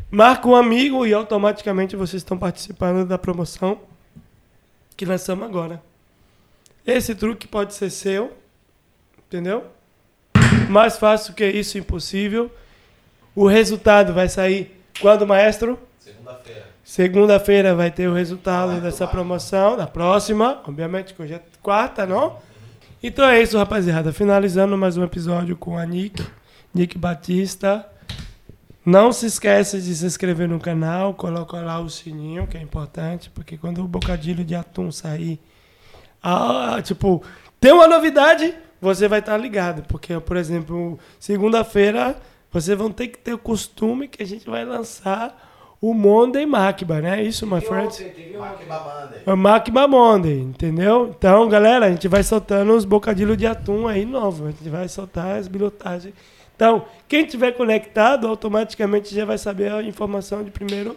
Marca 0.09 0.47
um 0.47 0.55
amigo 0.55 1.05
e 1.05 1.13
automaticamente 1.13 1.97
vocês 1.97 2.21
estão 2.21 2.39
participando 2.39 3.05
da 3.05 3.19
promoção 3.19 3.81
que 4.97 5.05
lançamos 5.05 5.45
agora. 5.45 5.83
Esse 6.87 7.15
truque 7.15 7.47
pode 7.47 7.75
ser 7.75 7.91
seu, 7.91 8.33
entendeu? 9.27 9.65
Mais 10.69 10.99
fácil 10.99 11.33
que 11.33 11.47
isso, 11.47 11.79
impossível. 11.79 12.51
O 13.35 13.47
resultado 13.47 14.13
vai 14.13 14.29
sair 14.29 14.83
quando, 15.01 15.27
maestro? 15.27 15.79
Segunda-feira. 15.99 16.67
Segunda-feira 16.83 17.75
vai 17.75 17.91
ter 17.91 18.09
o 18.09 18.15
resultado 18.15 18.81
dessa 18.81 19.07
promoção, 19.07 19.77
da 19.77 19.87
próxima, 19.87 20.61
obviamente, 20.67 21.15
que 21.15 21.23
hoje 21.23 21.35
é 21.35 21.43
quarta, 21.63 22.05
não? 22.05 22.39
Então 23.01 23.25
é 23.25 23.41
isso, 23.41 23.57
rapaziada. 23.57 24.13
Finalizando 24.13 24.77
mais 24.77 24.97
um 24.97 25.05
episódio 25.05 25.57
com 25.57 25.79
a 25.79 25.87
Nick, 25.87 26.25
Nick 26.75 26.99
Batista. 26.99 27.87
Não 28.85 29.13
se 29.13 29.27
esqueça 29.27 29.81
de 29.81 29.95
se 29.95 30.05
inscrever 30.05 30.49
no 30.49 30.59
canal, 30.59 31.15
coloca 31.15 31.61
lá 31.61 31.79
o 31.79 31.89
sininho, 31.89 32.49
que 32.49 32.57
é 32.57 32.61
importante, 32.61 33.31
porque 33.31 33.57
quando 33.57 33.85
o 33.85 33.89
bocadilho 33.89 34.45
de 34.45 34.57
atum 34.57 34.91
sair, 34.91 35.41
ah, 36.23 36.81
tipo, 36.83 37.23
tem 37.61 37.73
uma 37.73 37.89
novidade, 37.89 38.55
você 38.81 39.09
vai 39.09 39.19
estar 39.19 39.37
ligado. 39.37 39.83
Porque, 39.89 40.19
por 40.21 40.37
exemplo, 40.37 40.99
segunda-feira, 41.19 42.17
vocês 42.51 42.77
vão 42.77 42.91
ter 42.91 43.09
que 43.09 43.19
ter 43.19 43.35
o 43.35 43.39
costume 43.39 44.09
que 44.09 44.23
a 44.23 44.27
gente 44.27 44.49
vai 44.49 44.65
lançar 44.65 45.51
o 45.81 45.93
Monday 45.93 46.47
Macba, 46.47 47.01
né? 47.01 47.21
Isso, 47.21 47.45
my 47.45 47.61
friends? 47.61 48.01
É 49.27 49.33
o 49.33 49.37
Macba 49.37 49.89
Monday, 49.89 50.39
entendeu? 50.39 51.13
Então, 51.17 51.49
galera, 51.49 51.87
a 51.87 51.91
gente 51.91 52.07
vai 52.07 52.23
soltando 52.23 52.73
os 52.73 52.85
bocadilhos 52.85 53.37
de 53.37 53.47
atum 53.47 53.89
aí 53.89 54.05
novo. 54.05 54.47
A 54.47 54.51
gente 54.53 54.69
vai 54.69 54.87
soltar 54.89 55.39
as 55.39 55.49
bilotagens. 55.49 56.15
Então, 56.55 56.85
quem 57.09 57.25
tiver 57.25 57.51
conectado, 57.53 58.29
automaticamente 58.29 59.13
já 59.13 59.25
vai 59.25 59.39
saber 59.39 59.73
a 59.73 59.83
informação 59.83 60.45
de 60.45 60.53
primeiro, 60.53 60.97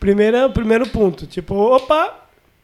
primeiro, 0.00 0.50
primeiro 0.50 0.88
ponto. 0.88 1.24
Tipo, 1.24 1.54
opa, 1.54 2.12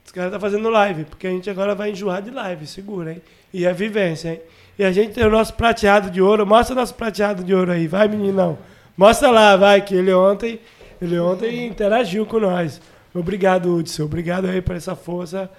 os 0.06 0.12
caras 0.12 0.32
tá 0.32 0.38
fazendo 0.38 0.70
live, 0.70 1.04
porque 1.04 1.26
a 1.26 1.30
gente 1.30 1.50
agora 1.50 1.74
vai 1.74 1.90
enjoar 1.90 2.22
de 2.22 2.30
live, 2.30 2.66
segura, 2.66 3.12
hein? 3.12 3.22
E 3.52 3.66
é 3.66 3.72
vivência, 3.72 4.30
hein? 4.30 4.40
E 4.78 4.84
a 4.84 4.92
gente 4.92 5.12
tem 5.14 5.24
o 5.24 5.30
nosso 5.30 5.54
prateado 5.54 6.10
de 6.10 6.22
ouro. 6.22 6.46
Mostra 6.46 6.74
o 6.74 6.78
nosso 6.78 6.94
prateado 6.94 7.42
de 7.42 7.54
ouro 7.54 7.72
aí, 7.72 7.86
vai, 7.88 8.06
meninão. 8.06 8.56
Mostra 8.96 9.30
lá, 9.30 9.56
vai, 9.56 9.80
que 9.80 9.94
ele 9.94 10.12
ontem, 10.12 10.60
ele 11.02 11.18
ontem 11.18 11.66
interagiu 11.66 12.24
com 12.24 12.38
nós. 12.38 12.80
Obrigado, 13.12 13.74
Hudson. 13.74 14.04
Obrigado 14.04 14.46
aí 14.46 14.60
por 14.62 14.76
essa 14.76 14.94
força. 14.94 15.50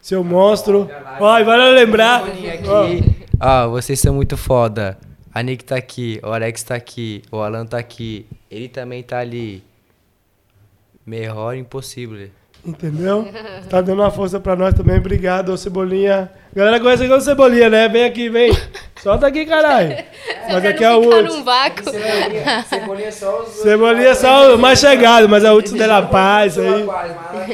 Seu 0.00 0.24
monstro. 0.24 0.90
Ó, 1.20 1.38
e 1.38 1.44
vale 1.44 1.70
lembrar. 1.70 2.22
ó. 2.66 3.66
Ó, 3.66 3.68
vocês 3.70 4.00
são 4.00 4.14
muito 4.14 4.36
foda. 4.36 4.98
A 5.32 5.42
Nick 5.42 5.64
tá 5.64 5.76
aqui, 5.76 6.20
o 6.22 6.28
Alex 6.28 6.62
tá 6.62 6.74
aqui, 6.74 7.22
o 7.30 7.38
Alan 7.38 7.64
tá 7.66 7.78
aqui. 7.78 8.26
Ele 8.50 8.68
também 8.68 9.02
tá 9.02 9.18
ali. 9.18 9.62
Melhor 11.06 11.54
impossível. 11.56 12.28
Entendeu? 12.64 13.26
Tá 13.68 13.80
dando 13.80 14.02
uma 14.02 14.10
força 14.10 14.38
pra 14.38 14.54
nós 14.54 14.72
também. 14.72 14.96
Obrigado, 14.96 15.48
ô 15.52 15.56
Cebolinha. 15.56 16.30
Galera 16.54 16.78
conhece 16.78 17.02
igual 17.04 17.20
Cebolinha, 17.20 17.68
né? 17.68 17.88
Vem 17.88 18.04
aqui, 18.04 18.28
vem. 18.28 18.56
Solta 19.02 19.26
aqui, 19.26 19.44
caralho. 19.44 19.96
Mas 20.48 20.64
aqui 20.64 20.84
é 20.84 20.94
o 20.94 21.02
ficar 21.02 21.16
Hudson. 21.18 21.36
num 21.38 21.44
vácuo. 21.44 21.90
Cebolinha, 21.90 22.64
cebolinha 22.68 23.12
só 23.12 23.42
os. 23.42 23.48
Cebolinha 23.48 24.08
é 24.08 24.14
só 24.14 24.54
o 24.54 24.58
mais 24.58 24.78
chegado, 24.78 25.28
mas 25.28 25.44
a 25.44 25.52
Hudson 25.52 25.76
de 25.76 25.86
La 25.86 26.02
Paz 26.02 26.56
aí. 26.56 26.86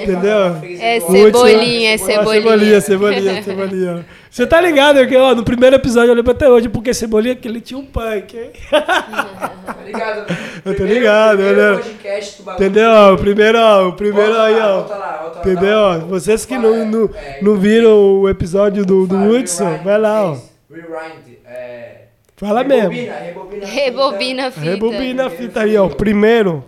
Entendeu? 0.03 0.57
É 0.79 1.01
cebolinha, 1.01 1.95
é 1.95 1.99
cebolinha. 1.99 2.43
Cebolinha, 2.43 2.81
Cebolinha, 2.83 3.43
Cebolinha. 3.43 4.07
Você 4.31 4.47
tá 4.47 4.61
ligado 4.61 5.07
que, 5.07 5.17
ó, 5.17 5.35
no 5.35 5.43
primeiro 5.43 5.77
episódio 5.77 6.11
eu 6.11 6.15
lembro 6.15 6.33
até 6.33 6.49
hoje, 6.49 6.69
porque 6.69 6.93
Cebolinha 6.93 7.35
que 7.35 7.49
ele 7.49 7.61
tinha 7.61 7.79
um 7.79 7.87
punk, 7.87 8.37
hein? 8.37 8.51
Tá 8.71 9.83
ligado? 9.85 10.27
Eu 10.65 10.77
tô 10.77 10.85
ligado, 10.85 11.39
né? 11.39 11.73
podcast 11.77 12.37
do 12.39 12.45
bagulho. 12.45 12.67
Entendeu? 12.67 12.91
Ó, 12.91 13.15
o 13.15 13.19
primeiro, 13.19 13.59
ó, 13.59 13.89
o 13.89 13.93
primeiro 13.95 14.29
Volta 14.33 14.43
aí, 14.45 14.57
lá, 14.57 14.67
ó. 14.69 14.75
volta 14.81 14.95
lá, 14.97 15.17
volta 15.23 15.39
lá, 15.39 15.41
Entendeu? 15.53 15.79
ó? 15.79 15.99
Vocês 16.01 16.45
que 16.45 16.59
não, 16.59 16.85
não, 16.87 17.11
É, 17.15 17.39
não 17.43 17.57
viram 17.57 18.21
o 18.21 18.29
episódio 18.29 18.85
do, 18.85 19.07
do 19.07 19.17
Fala, 19.17 19.29
Hudson, 19.39 19.65
rewind, 19.65 19.85
vai 19.85 19.99
lá, 19.99 20.25
ó. 20.25 20.37
Rewind, 20.71 21.39
é... 21.47 21.95
Fala 22.37 22.63
mesmo. 22.65 22.91
Rebobina, 22.91 23.15
rebobina. 23.17 23.67
a 23.67 23.71
fita. 23.71 23.81
Rebobina 23.81 24.47
a 24.47 24.51
fita. 24.51 24.65
Rebobina 24.71 25.27
a 25.27 25.31
fita 25.31 25.61
aí, 25.63 25.77
ó. 25.77 25.89
Primeiro, 25.89 26.65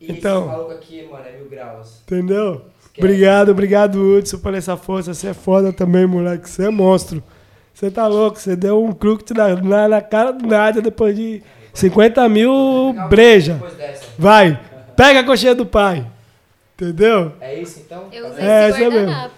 Isso, 0.00 0.12
Então. 0.12 0.46
Maluco 0.46 0.72
aqui, 0.72 1.08
mano, 1.10 1.24
é 1.26 1.36
mil 1.38 1.48
graus. 1.48 2.02
entendeu? 2.02 2.62
Obrigado, 2.98 3.50
obrigado, 3.50 3.96
Hudson, 3.96 4.38
por 4.38 4.54
essa 4.54 4.76
força. 4.76 5.14
Você 5.14 5.28
é 5.28 5.34
foda 5.34 5.72
também, 5.72 6.06
moleque. 6.06 6.48
Você 6.48 6.66
é 6.66 6.70
monstro. 6.70 7.22
Você 7.72 7.90
tá 7.90 8.06
louco. 8.06 8.38
Você 8.38 8.56
deu 8.56 8.84
um 8.84 8.92
crux 8.92 9.24
na, 9.30 9.54
na, 9.54 9.88
na 9.88 10.00
cara 10.00 10.32
do 10.32 10.46
nada 10.46 10.82
depois 10.82 11.14
de 11.14 11.42
50 11.72 12.28
mil 12.28 12.94
breja. 13.08 13.60
Vai, 14.18 14.60
pega 14.96 15.20
a 15.20 15.24
coxinha 15.24 15.54
do 15.54 15.64
pai. 15.64 16.04
Entendeu? 16.74 17.32
É 17.40 17.60
isso, 17.60 17.80
então? 17.80 18.08
Eu 18.12 18.28
usei 18.28 18.44
É, 18.44 18.68
esse 18.68 18.82
é 18.82 18.90
mesmo. 18.90 19.30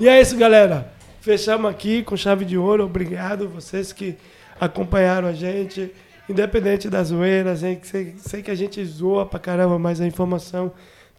E 0.00 0.08
é 0.08 0.20
isso, 0.20 0.36
galera. 0.36 0.90
Fechamos 1.20 1.70
aqui 1.70 2.02
com 2.02 2.16
chave 2.16 2.44
de 2.44 2.56
ouro. 2.56 2.84
Obrigado 2.84 3.48
vocês 3.48 3.92
que 3.92 4.16
acompanharam 4.60 5.28
a 5.28 5.32
gente. 5.32 5.92
Independente 6.28 6.90
das 6.90 7.08
zoeiras, 7.08 7.62
hein? 7.62 7.80
sei, 7.82 8.14
sei 8.18 8.42
que 8.42 8.50
a 8.50 8.54
gente 8.54 8.84
zoa 8.84 9.24
pra 9.24 9.38
caramba, 9.38 9.78
mas 9.78 9.98
a 9.98 10.06
informação 10.06 10.72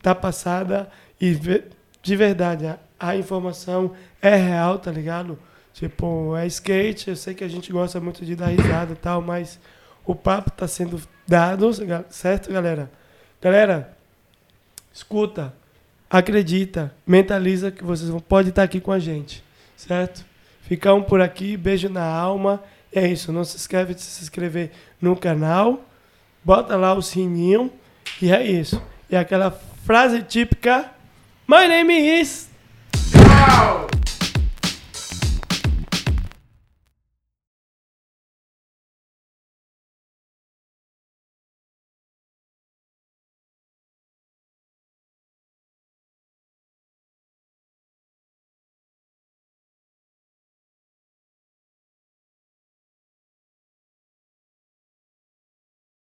tá 0.04 0.14
passada. 0.14 0.88
E 1.20 1.34
de 2.02 2.16
verdade, 2.16 2.66
a- 2.68 2.80
a 3.00 3.16
informação 3.16 3.94
é 4.22 4.36
real, 4.36 4.80
tá 4.80 4.92
ligado? 4.92 5.38
Tipo, 5.74 6.36
é 6.36 6.46
skate, 6.48 7.10
eu 7.10 7.16
sei 7.16 7.34
que 7.34 7.44
a 7.44 7.48
gente 7.48 7.72
gosta 7.72 8.00
muito 8.00 8.26
de 8.26 8.36
dar 8.36 8.48
risada 8.48 8.94
e 8.94 8.96
tal, 8.96 9.22
mas 9.22 9.60
o 10.06 10.14
papo 10.16 10.52
tá 10.52 10.68
sendo 10.68 11.02
dado, 11.28 11.70
certo, 12.10 12.52
galera? 12.52 12.92
Galera, 13.42 13.96
escuta, 14.94 15.54
acredita, 16.10 16.94
mentaliza 17.06 17.72
que 17.72 17.84
vocês 17.84 18.10
vão, 18.10 18.20
pode 18.20 18.50
estar 18.50 18.64
aqui 18.64 18.80
com 18.82 18.92
a 18.92 19.00
gente, 19.00 19.44
certo? 19.78 20.26
Ficamos 20.62 21.08
por 21.08 21.22
aqui, 21.22 21.56
beijo 21.56 21.90
na 21.90 22.04
alma. 22.04 22.62
É 22.92 23.08
isso, 23.08 23.32
não 23.32 23.44
se 23.44 23.56
esquece 23.58 23.94
de 23.94 24.02
se 24.02 24.24
inscrever 24.24 24.72
no 25.00 25.16
canal, 25.16 25.86
bota 26.44 26.76
lá 26.76 26.94
o 26.94 27.02
sininho 27.02 27.72
e 28.22 28.32
é 28.32 28.44
isso. 28.44 28.82
E 29.10 29.16
aquela 29.16 29.52
frase 29.52 30.24
típica, 30.24 30.92
My 31.50 31.66
name 31.66 31.90
is. 31.90 32.46
Wow. 33.16 33.88